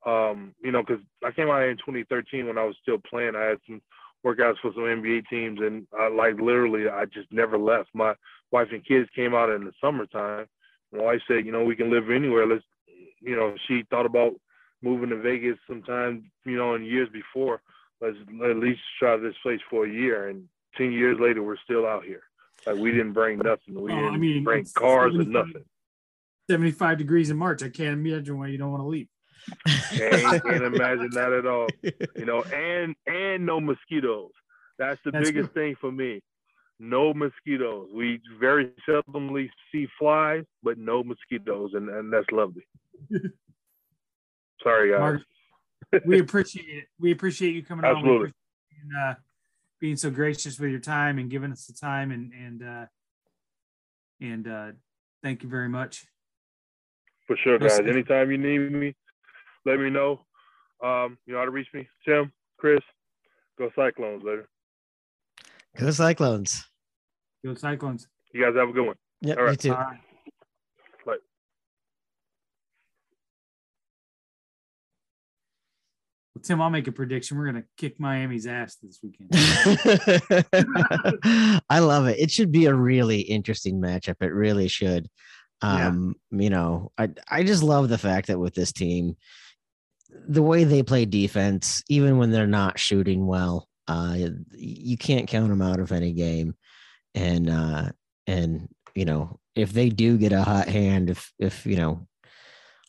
um, 0.05 0.53
you 0.61 0.71
know, 0.71 0.83
because 0.83 1.03
I 1.23 1.31
came 1.31 1.49
out 1.49 1.61
here 1.61 1.71
in 1.71 1.77
2013 1.77 2.47
when 2.47 2.57
I 2.57 2.65
was 2.65 2.75
still 2.81 2.97
playing. 3.09 3.35
I 3.35 3.43
had 3.43 3.59
some 3.65 3.81
workouts 4.25 4.57
for 4.61 4.71
some 4.73 4.83
NBA 4.83 5.27
teams, 5.29 5.59
and 5.61 5.87
I, 5.97 6.09
like 6.09 6.35
literally, 6.39 6.89
I 6.89 7.05
just 7.05 7.31
never 7.31 7.57
left. 7.57 7.89
My 7.93 8.13
wife 8.51 8.67
and 8.71 8.85
kids 8.85 9.09
came 9.15 9.33
out 9.33 9.49
in 9.49 9.63
the 9.63 9.71
summertime. 9.81 10.47
My 10.95 11.03
wife 11.03 11.21
said, 11.27 11.45
you 11.45 11.51
know, 11.51 11.63
we 11.63 11.75
can 11.75 11.91
live 11.91 12.09
anywhere. 12.09 12.47
Let's, 12.47 12.63
you 13.21 13.35
know, 13.35 13.55
she 13.67 13.83
thought 13.89 14.05
about 14.05 14.33
moving 14.81 15.09
to 15.09 15.17
Vegas 15.17 15.57
sometime, 15.67 16.31
you 16.45 16.57
know, 16.57 16.75
in 16.75 16.83
years 16.83 17.09
before. 17.11 17.61
Let's 18.01 18.17
at 18.43 18.57
least 18.57 18.81
try 18.99 19.17
this 19.17 19.35
place 19.41 19.61
for 19.69 19.85
a 19.85 19.89
year. 19.89 20.29
And 20.29 20.47
ten 20.77 20.91
years 20.91 21.17
later, 21.19 21.41
we're 21.43 21.57
still 21.63 21.85
out 21.85 22.03
here. 22.03 22.23
Like 22.65 22.77
we 22.77 22.91
didn't 22.91 23.13
bring 23.13 23.39
nothing. 23.39 23.75
We 23.75 23.91
oh, 23.91 23.95
didn't 23.95 24.13
I 24.13 24.17
mean, 24.17 24.43
bring 24.43 24.65
cars 24.73 25.15
or 25.15 25.23
nothing. 25.23 25.65
75 26.49 26.97
degrees 26.97 27.29
in 27.29 27.37
March. 27.37 27.63
I 27.63 27.69
can't 27.69 27.93
imagine 27.93 28.37
why 28.37 28.47
you 28.47 28.57
don't 28.57 28.71
want 28.71 28.83
to 28.83 28.87
leave. 28.87 29.07
can't, 29.89 30.43
can't 30.43 30.63
imagine 30.63 31.09
that 31.11 31.33
at 31.33 31.45
all. 31.45 31.67
You 32.15 32.25
know, 32.25 32.43
and 32.43 32.95
and 33.07 33.45
no 33.45 33.59
mosquitoes. 33.59 34.31
That's 34.77 34.99
the 35.03 35.11
that's 35.11 35.29
biggest 35.29 35.53
good. 35.53 35.61
thing 35.61 35.75
for 35.79 35.91
me. 35.91 36.21
No 36.79 37.13
mosquitoes. 37.13 37.89
We 37.93 38.19
very 38.39 38.71
seldomly 38.87 39.49
see 39.71 39.87
flies, 39.97 40.43
but 40.61 40.77
no 40.77 41.03
mosquitoes, 41.03 41.71
and, 41.73 41.89
and 41.89 42.11
that's 42.11 42.29
lovely. 42.31 42.67
Sorry, 44.61 44.91
guys. 44.91 44.99
Mark, 44.99 45.21
we 46.05 46.19
appreciate 46.25 46.67
it. 46.67 46.85
We 46.99 47.11
appreciate 47.11 47.55
you 47.55 47.63
coming 47.63 47.85
Absolutely. 47.85 48.27
on. 48.27 48.33
And, 48.81 48.91
uh, 49.09 49.15
being 49.79 49.97
so 49.97 50.09
gracious 50.09 50.59
with 50.59 50.71
your 50.71 50.79
time 50.79 51.19
and 51.19 51.29
giving 51.29 51.51
us 51.51 51.65
the 51.65 51.73
time 51.73 52.11
and 52.11 52.31
and 52.33 52.63
uh, 52.63 52.85
and 54.21 54.47
uh, 54.47 54.71
thank 55.21 55.43
you 55.43 55.49
very 55.49 55.69
much. 55.69 56.05
For 57.27 57.37
sure, 57.43 57.59
guys. 57.59 57.71
Listen. 57.71 57.89
Anytime 57.89 58.31
you 58.31 58.37
need 58.37 58.71
me, 58.71 58.95
let 59.65 59.79
me 59.79 59.89
know. 59.89 60.25
Um, 60.83 61.17
you 61.25 61.33
know 61.33 61.39
how 61.39 61.45
to 61.45 61.51
reach 61.51 61.67
me. 61.73 61.87
Tim, 62.05 62.31
Chris, 62.57 62.79
go 63.57 63.69
Cyclones, 63.75 64.23
later. 64.23 64.47
Go 65.77 65.91
Cyclones. 65.91 66.65
Go 67.43 67.53
Cyclones. 67.53 68.07
You 68.33 68.43
guys 68.43 68.55
have 68.55 68.69
a 68.69 68.73
good 68.73 68.85
one. 68.85 68.95
Yep, 69.21 69.37
All 69.37 69.43
right. 69.43 69.51
you 69.51 69.57
too. 69.57 69.71
All 69.71 69.77
right. 69.77 69.99
Bye. 71.05 71.15
Well, 76.33 76.41
Tim, 76.43 76.61
I'll 76.61 76.69
make 76.69 76.87
a 76.87 76.91
prediction. 76.91 77.37
We're 77.37 77.45
gonna 77.45 77.63
kick 77.77 77.99
Miami's 77.99 78.45
ass 78.47 78.75
this 78.75 78.99
weekend. 79.01 79.29
I 81.69 81.79
love 81.79 82.07
it. 82.07 82.19
It 82.19 82.31
should 82.31 82.51
be 82.51 82.65
a 82.65 82.73
really 82.73 83.21
interesting 83.21 83.79
matchup. 83.81 84.21
It 84.21 84.33
really 84.33 84.67
should. 84.67 85.07
Yeah. 85.63 85.87
Um, 85.87 86.15
you 86.31 86.49
know, 86.49 86.91
I 86.97 87.09
I 87.29 87.43
just 87.43 87.63
love 87.63 87.87
the 87.89 87.97
fact 87.97 88.27
that 88.27 88.39
with 88.39 88.53
this 88.53 88.73
team, 88.73 89.15
the 90.27 90.43
way 90.43 90.65
they 90.65 90.83
play 90.83 91.05
defense, 91.05 91.83
even 91.89 92.17
when 92.17 92.31
they're 92.31 92.47
not 92.47 92.77
shooting 92.79 93.25
well, 93.25 93.67
uh, 93.87 94.17
you 94.51 94.97
can't 94.97 95.27
count 95.27 95.49
them 95.49 95.61
out 95.61 95.79
of 95.79 95.91
any 95.91 96.13
game. 96.13 96.55
And 97.13 97.49
uh, 97.49 97.89
and 98.27 98.67
you 98.93 99.05
know, 99.05 99.39
if 99.55 99.71
they 99.71 99.89
do 99.89 100.17
get 100.17 100.33
a 100.33 100.43
hot 100.43 100.67
hand, 100.67 101.09
if 101.09 101.31
if 101.39 101.65
you 101.65 101.77
know, 101.77 102.07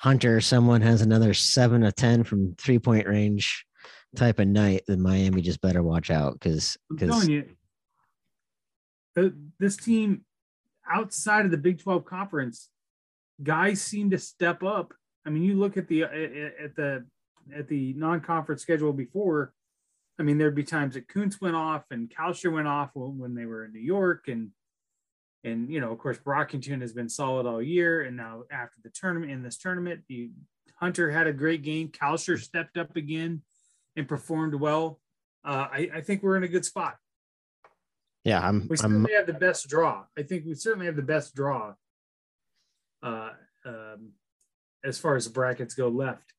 Hunter 0.01 0.36
or 0.36 0.40
someone 0.40 0.81
has 0.82 1.02
another 1.02 1.35
seven 1.35 1.85
or 1.85 1.93
ten 1.93 2.24
from 2.24 2.55
three 2.56 2.78
point 2.78 3.06
range 3.06 3.66
type 4.16 4.39
of 4.39 4.48
night, 4.48 4.82
then 4.89 5.01
Miami 5.01 5.43
just 5.43 5.60
better 5.60 5.82
watch 5.82 6.10
out 6.10 6.35
because 6.35 6.77
because 6.89 7.28
this 9.59 9.77
team 9.77 10.24
outside 10.90 11.44
of 11.44 11.51
the 11.51 11.56
Big 11.56 11.82
12 11.82 12.05
conference, 12.05 12.68
guys 13.43 13.81
seem 13.81 14.10
to 14.10 14.18
step 14.18 14.62
up. 14.62 14.93
I 15.27 15.31
mean, 15.31 15.43
you 15.43 15.55
look 15.55 15.77
at 15.77 15.89
the 15.89 16.05
at 16.05 16.12
at 16.12 16.77
the 16.77 17.05
at 17.55 17.68
the 17.68 17.93
non-conference 17.94 18.62
schedule 18.62 18.93
before. 18.93 19.52
I 20.18 20.22
mean, 20.22 20.38
there'd 20.38 20.55
be 20.55 20.64
times 20.64 20.94
that 20.94 21.09
Kunc 21.09 21.40
went 21.40 21.56
off 21.56 21.84
and 21.90 22.10
Kalscheur 22.10 22.52
went 22.52 22.68
off 22.68 22.90
when 22.94 23.18
when 23.18 23.34
they 23.34 23.44
were 23.44 23.64
in 23.64 23.72
New 23.72 23.80
York, 23.80 24.28
and 24.28 24.51
and 25.44 25.70
you 25.70 25.80
know, 25.80 25.93
of 25.93 25.98
course, 25.98 26.18
Brockington 26.18 26.80
has 26.80 26.93
been 26.93 27.09
solid 27.09 27.47
all 27.47 27.62
year, 27.62 28.02
and 28.02 28.16
now 28.16 28.43
after 28.51 28.76
the 28.82 28.90
tournament 28.90 29.30
in 29.30 29.43
this 29.43 29.59
tournament, 29.59 30.02
the 30.09 30.30
Hunter 30.76 31.10
had 31.10 31.26
a 31.26 31.32
great 31.32 31.62
game. 31.62 31.88
Kalscheur 31.88 32.38
stepped 32.38 32.76
up 32.76 32.97
again 32.97 33.43
and 33.97 34.09
performed 34.09 34.55
well. 34.55 35.01
Uh, 35.44 35.68
I, 35.72 35.90
I 35.97 36.01
think 36.01 36.22
we're 36.22 36.36
in 36.36 36.43
a 36.43 36.48
good 36.48 36.64
spot. 36.64 36.97
yeah, 38.24 38.40
I'm 38.40 38.66
We 38.68 38.74
I'm 38.74 38.76
certainly 38.76 39.12
have 39.14 39.26
the 39.26 39.32
best 39.34 39.68
draw. 39.68 40.05
I 40.18 40.22
think 40.22 40.44
we 40.44 40.55
certainly 40.55 40.86
have 40.86 40.97
the 40.97 41.02
best 41.02 41.34
draw 41.34 41.74
uh, 43.02 43.30
um, 43.64 44.12
as 44.84 44.98
far 44.98 45.16
as 45.16 45.24
the 45.24 45.30
brackets 45.30 45.74
go 45.74 45.88
left. 45.88 46.32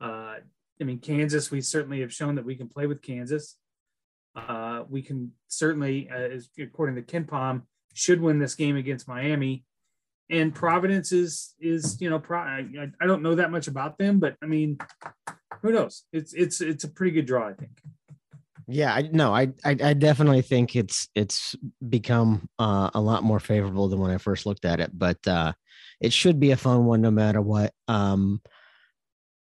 Uh, 0.00 0.36
I 0.80 0.84
mean, 0.84 0.98
Kansas, 0.98 1.50
we 1.50 1.60
certainly 1.60 2.00
have 2.00 2.12
shown 2.12 2.36
that 2.36 2.44
we 2.44 2.54
can 2.54 2.68
play 2.68 2.86
with 2.86 3.02
Kansas. 3.02 3.56
Uh, 4.36 4.84
we 4.88 5.02
can 5.02 5.32
certainly, 5.48 6.08
uh, 6.10 6.38
according 6.62 6.94
to 6.96 7.02
KenPom, 7.02 7.62
should 7.94 8.20
win 8.20 8.38
this 8.38 8.54
game 8.54 8.76
against 8.76 9.08
Miami. 9.08 9.64
And 10.30 10.54
Providence 10.54 11.10
is, 11.10 11.54
is 11.58 12.00
you 12.00 12.10
know, 12.10 12.18
Pro, 12.18 12.38
I, 12.38 12.66
I 13.00 13.06
don't 13.06 13.22
know 13.22 13.34
that 13.34 13.50
much 13.50 13.66
about 13.66 13.98
them, 13.98 14.20
but 14.20 14.36
I 14.42 14.46
mean, 14.46 14.78
who 15.62 15.72
knows? 15.72 16.04
It's 16.12 16.34
it's 16.34 16.60
it's 16.60 16.84
a 16.84 16.88
pretty 16.88 17.12
good 17.12 17.26
draw, 17.26 17.48
I 17.48 17.54
think. 17.54 17.70
Yeah, 18.66 18.94
I 18.94 19.08
no, 19.10 19.34
I, 19.34 19.48
I 19.64 19.76
I 19.82 19.92
definitely 19.94 20.42
think 20.42 20.76
it's 20.76 21.08
it's 21.14 21.56
become 21.88 22.48
uh, 22.58 22.90
a 22.94 23.00
lot 23.00 23.24
more 23.24 23.40
favorable 23.40 23.88
than 23.88 23.98
when 23.98 24.10
I 24.10 24.18
first 24.18 24.44
looked 24.44 24.66
at 24.66 24.80
it, 24.80 24.90
but 24.92 25.26
uh, 25.26 25.54
it 26.00 26.12
should 26.12 26.38
be 26.38 26.50
a 26.50 26.56
fun 26.56 26.84
one 26.84 27.00
no 27.00 27.10
matter 27.10 27.40
what. 27.40 27.72
Um, 27.88 28.42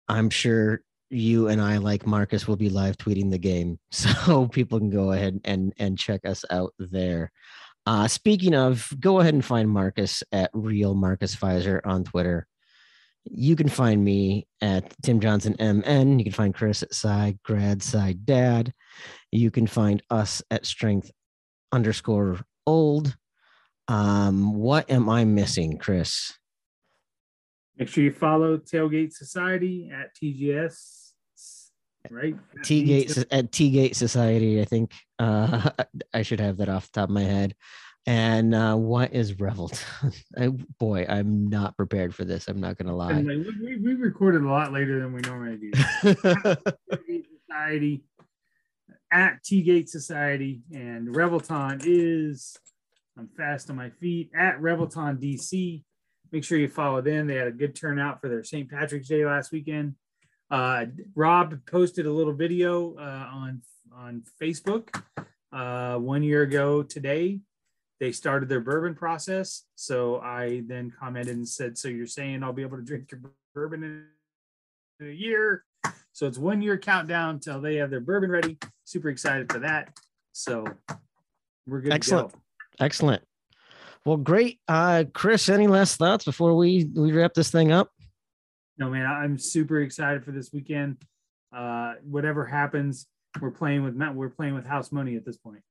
I'm 0.08 0.30
sure 0.30 0.82
you 1.10 1.48
and 1.48 1.62
I, 1.62 1.78
like 1.78 2.06
Marcus, 2.06 2.48
will 2.48 2.56
be 2.56 2.70
live 2.70 2.98
tweeting 2.98 3.32
the 3.32 3.38
game, 3.38 3.80
so 3.92 4.48
people 4.48 4.80
can 4.80 4.90
go 4.90 5.12
ahead 5.12 5.40
and 5.44 5.74
and 5.78 5.98
check 5.98 6.26
us 6.26 6.46
out 6.50 6.74
there. 6.80 7.32
Uh, 7.86 8.08
speaking 8.08 8.56
of, 8.56 8.92
go 9.00 9.20
ahead 9.20 9.34
and 9.34 9.46
find 9.46 9.70
Marcus 9.70 10.24
at 10.32 10.50
Real 10.54 10.96
Marcus 10.96 11.36
Fizer 11.36 11.82
on 11.86 12.04
Twitter. 12.04 12.48
You 13.26 13.56
can 13.56 13.70
find 13.70 14.04
me 14.04 14.48
at 14.62 14.94
Tim 15.04 15.20
Johnson 15.20 15.56
MN. 15.60 16.20
You 16.20 16.26
can 16.26 16.34
find 16.34 16.54
Chris 16.54 16.84
at 16.84 16.94
Side 16.94 17.40
Grad 17.44 17.84
Side 17.84 18.26
Dad. 18.26 18.74
You 19.32 19.52
can 19.52 19.68
find 19.68 20.02
us 20.10 20.42
at 20.50 20.66
Strength 20.66 21.12
underscore 21.72 22.40
Old. 22.68 23.16
Um, 23.88 24.56
what 24.56 24.90
am 24.90 25.10
I 25.10 25.26
missing, 25.26 25.78
Chris? 25.78 26.34
Make 27.78 27.90
sure 27.90 28.04
you 28.04 28.14
follow 28.14 28.58
Tailgate 28.58 29.14
Society 29.14 29.92
at 29.94 30.16
TGS. 30.16 31.12
Right? 32.10 32.36
T 32.64 32.84
Gate 32.84 33.26
at 33.32 33.52
T 33.52 33.72
Gate 33.72 33.96
Society. 33.96 34.62
I 34.62 34.66
think 34.66 34.94
uh, 35.20 35.72
I 36.14 36.22
should 36.22 36.40
have 36.40 36.58
that 36.58 36.70
off 36.70 36.92
the 36.92 37.02
top 37.02 37.10
of 37.10 37.16
my 37.16 37.24
head. 37.24 37.56
And 38.08 38.54
uh, 38.54 38.76
what 38.76 39.14
is 39.14 39.40
Revolt? 39.40 39.84
I, 40.38 40.50
boy, 40.80 41.08
I'm 41.10 41.50
not 41.50 41.76
prepared 41.76 42.14
for 42.14 42.24
this. 42.24 42.48
I'm 42.48 42.60
not 42.60 42.78
gonna 42.78 42.96
lie. 42.96 43.12
And, 43.12 43.28
like, 43.28 43.56
we, 43.60 43.78
we 43.78 43.96
recorded 43.96 44.44
a 44.44 44.48
lot 44.48 44.72
later 44.72 45.00
than 45.02 45.14
we 45.14 45.22
normally 45.22 45.58
do. 45.58 45.72
Society 47.50 48.04
at 49.12 49.44
T 49.44 49.64
Gate 49.64 49.90
Society 49.90 50.62
and 50.72 51.08
Revelton 51.08 51.82
is 51.84 52.58
I'm 53.18 53.30
fast 53.36 53.70
on 53.70 53.78
my 53.78 53.90
feet 53.90 54.30
at 54.36 54.60
Revelton 54.60 55.18
DC. 55.22 55.84
Make 56.36 56.44
sure 56.44 56.58
you 56.58 56.68
follow 56.68 57.00
them. 57.00 57.28
They 57.28 57.36
had 57.36 57.48
a 57.48 57.52
good 57.52 57.78
turnout 57.78 58.20
for 58.20 58.28
their 58.28 58.44
St. 58.44 58.70
Patrick's 58.70 59.08
Day 59.08 59.26
last 59.26 59.54
weekend. 59.54 59.96
Uh, 60.52 60.88
Rob 61.16 61.58
posted 61.66 62.06
a 62.08 62.12
little 62.12 62.34
video 62.34 62.94
uh, 62.98 63.30
on 63.32 63.62
on 63.96 64.22
Facebook 64.42 65.02
uh, 65.54 65.96
one 65.96 66.24
year 66.24 66.42
ago 66.42 66.84
today. 66.84 67.40
They 68.02 68.12
started 68.12 68.50
their 68.50 68.60
bourbon 68.60 68.96
process. 68.96 69.64
So 69.76 70.20
I 70.20 70.64
then 70.68 70.92
commented 70.92 71.38
and 71.38 71.48
said, 71.48 71.78
"So 71.78 71.88
you're 71.88 72.06
saying 72.06 72.44
I'll 72.44 72.52
be 72.52 72.64
able 72.64 72.80
to 72.80 72.84
drink 72.84 73.14
your 73.14 73.22
bourbon 73.54 74.06
in, 75.00 75.08
a 75.08 75.12
year?" 75.14 75.64
So 76.12 76.28
it's 76.28 76.38
one 76.38 76.62
year 76.62 76.78
countdown 76.78 77.40
till 77.40 77.62
they 77.62 77.78
have 77.78 77.92
their 77.92 78.02
bourbon 78.02 78.30
ready. 78.30 78.58
Super 78.84 79.08
excited 79.08 79.50
for 79.50 79.60
that. 79.60 79.98
So 80.34 80.66
we're 81.66 81.80
good. 81.80 81.94
Excellent. 81.94 82.34
Go. 82.34 82.40
Excellent. 82.82 83.24
Well, 84.06 84.18
great. 84.18 84.60
Uh, 84.68 85.06
Chris, 85.14 85.50
any 85.50 85.68
last 85.68 85.98
thoughts 85.98 86.26
before 86.26 86.56
we 86.56 86.90
we 86.94 87.12
wrap 87.12 87.34
this 87.34 87.50
thing 87.50 87.72
up? 87.72 87.90
No, 88.78 88.90
man, 88.90 89.06
I'm 89.06 89.38
super 89.38 89.82
excited 89.82 90.24
for 90.24 90.32
this 90.32 90.52
weekend. 90.54 90.98
Uh, 91.56 91.94
whatever 92.04 92.46
happens, 92.46 93.08
we're 93.42 93.52
playing 93.52 93.84
with 93.84 93.96
We're 94.14 94.30
playing 94.30 94.54
with 94.54 94.66
house 94.66 94.92
money 94.92 95.16
at 95.16 95.26
this 95.26 95.38
point. 95.38 95.62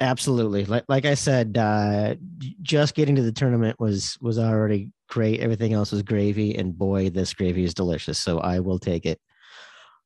Absolutely. 0.00 0.64
Like 0.64 0.84
like 0.88 1.06
I 1.06 1.14
said, 1.14 1.56
uh, 1.56 2.16
just 2.62 2.94
getting 2.94 3.16
to 3.16 3.22
the 3.22 3.32
tournament 3.32 3.78
was 3.80 4.18
was 4.20 4.38
already 4.38 4.90
great. 5.08 5.40
Everything 5.40 5.72
else 5.72 5.92
was 5.92 6.02
gravy, 6.02 6.56
and 6.56 6.76
boy, 6.76 7.10
this 7.10 7.32
gravy 7.32 7.64
is 7.64 7.74
delicious. 7.74 8.18
So 8.18 8.38
I 8.40 8.60
will 8.60 8.78
take 8.78 9.06
it. 9.06 9.20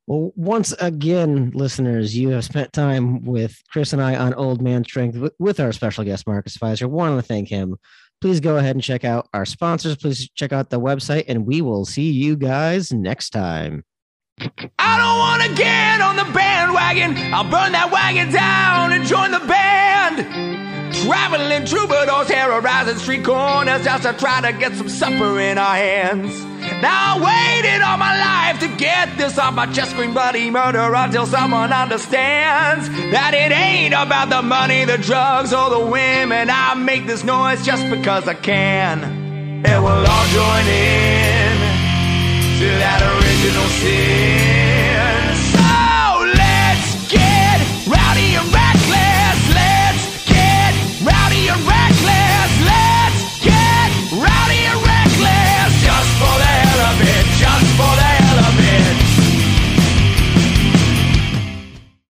Well, 0.08 0.32
once 0.36 0.72
again, 0.80 1.50
listeners, 1.54 2.16
you 2.16 2.30
have 2.30 2.42
spent 2.42 2.72
time 2.72 3.26
with 3.26 3.62
Chris 3.70 3.92
and 3.92 4.00
I 4.00 4.16
on 4.16 4.32
Old 4.32 4.62
Man 4.62 4.82
Strength 4.82 5.34
with, 5.38 5.60
our 5.60 5.70
special 5.70 6.02
guest, 6.02 6.26
Marcus 6.26 6.56
Fizer. 6.56 6.88
Want 6.88 7.18
to 7.18 7.22
thank 7.22 7.50
him. 7.50 7.76
Please 8.22 8.40
go 8.40 8.56
ahead 8.56 8.74
and 8.74 8.82
check 8.82 9.04
out 9.04 9.28
our 9.34 9.44
sponsors. 9.44 9.96
Please 9.96 10.30
check 10.30 10.50
out 10.50 10.70
the 10.70 10.80
website, 10.80 11.26
and 11.28 11.44
we 11.44 11.60
will 11.60 11.84
see 11.84 12.10
you 12.10 12.36
guys 12.36 12.90
next 12.90 13.30
time. 13.30 13.84
I 14.78 14.96
don't 14.96 15.18
wanna 15.18 15.54
get 15.54 16.00
on 16.00 16.16
the 16.16 16.32
bandwagon. 16.32 17.34
I'll 17.34 17.44
burn 17.44 17.72
that 17.72 17.90
wagon 17.92 18.32
down 18.32 18.92
and 18.92 19.04
join 19.04 19.30
the 19.30 19.40
band. 19.40 20.94
Traveling 21.04 21.66
troubadours, 21.66 22.28
terrorizing 22.28 22.96
street 22.96 23.24
corners 23.24 23.84
just 23.84 24.04
to 24.04 24.14
try 24.14 24.40
to 24.40 24.58
get 24.58 24.74
some 24.74 24.88
supper 24.88 25.38
in 25.38 25.58
our 25.58 25.74
hands. 25.76 26.57
Now 26.80 27.16
I 27.16 27.58
waited 27.58 27.82
all 27.82 27.96
my 27.96 28.18
life 28.18 28.60
to 28.60 28.68
get 28.76 29.16
this 29.16 29.38
off 29.38 29.54
my 29.54 29.66
chest, 29.66 29.92
scream 29.92 30.12
bloody 30.12 30.50
murder 30.50 30.94
until 30.94 31.26
someone 31.26 31.72
understands 31.72 32.88
that 33.12 33.34
it 33.34 33.52
ain't 33.52 33.94
about 33.94 34.30
the 34.30 34.42
money, 34.42 34.84
the 34.84 34.98
drugs, 34.98 35.52
or 35.52 35.70
the 35.70 35.80
women. 35.86 36.50
I 36.50 36.74
make 36.74 37.06
this 37.06 37.24
noise 37.24 37.64
just 37.64 37.88
because 37.90 38.28
I 38.28 38.34
can, 38.34 39.02
and 39.64 39.84
we'll 39.84 40.06
all 40.06 40.26
join 40.28 40.66
in 40.66 41.58
to 42.60 42.68
that 42.78 43.00
original 43.02 43.68
sin. 43.80 44.67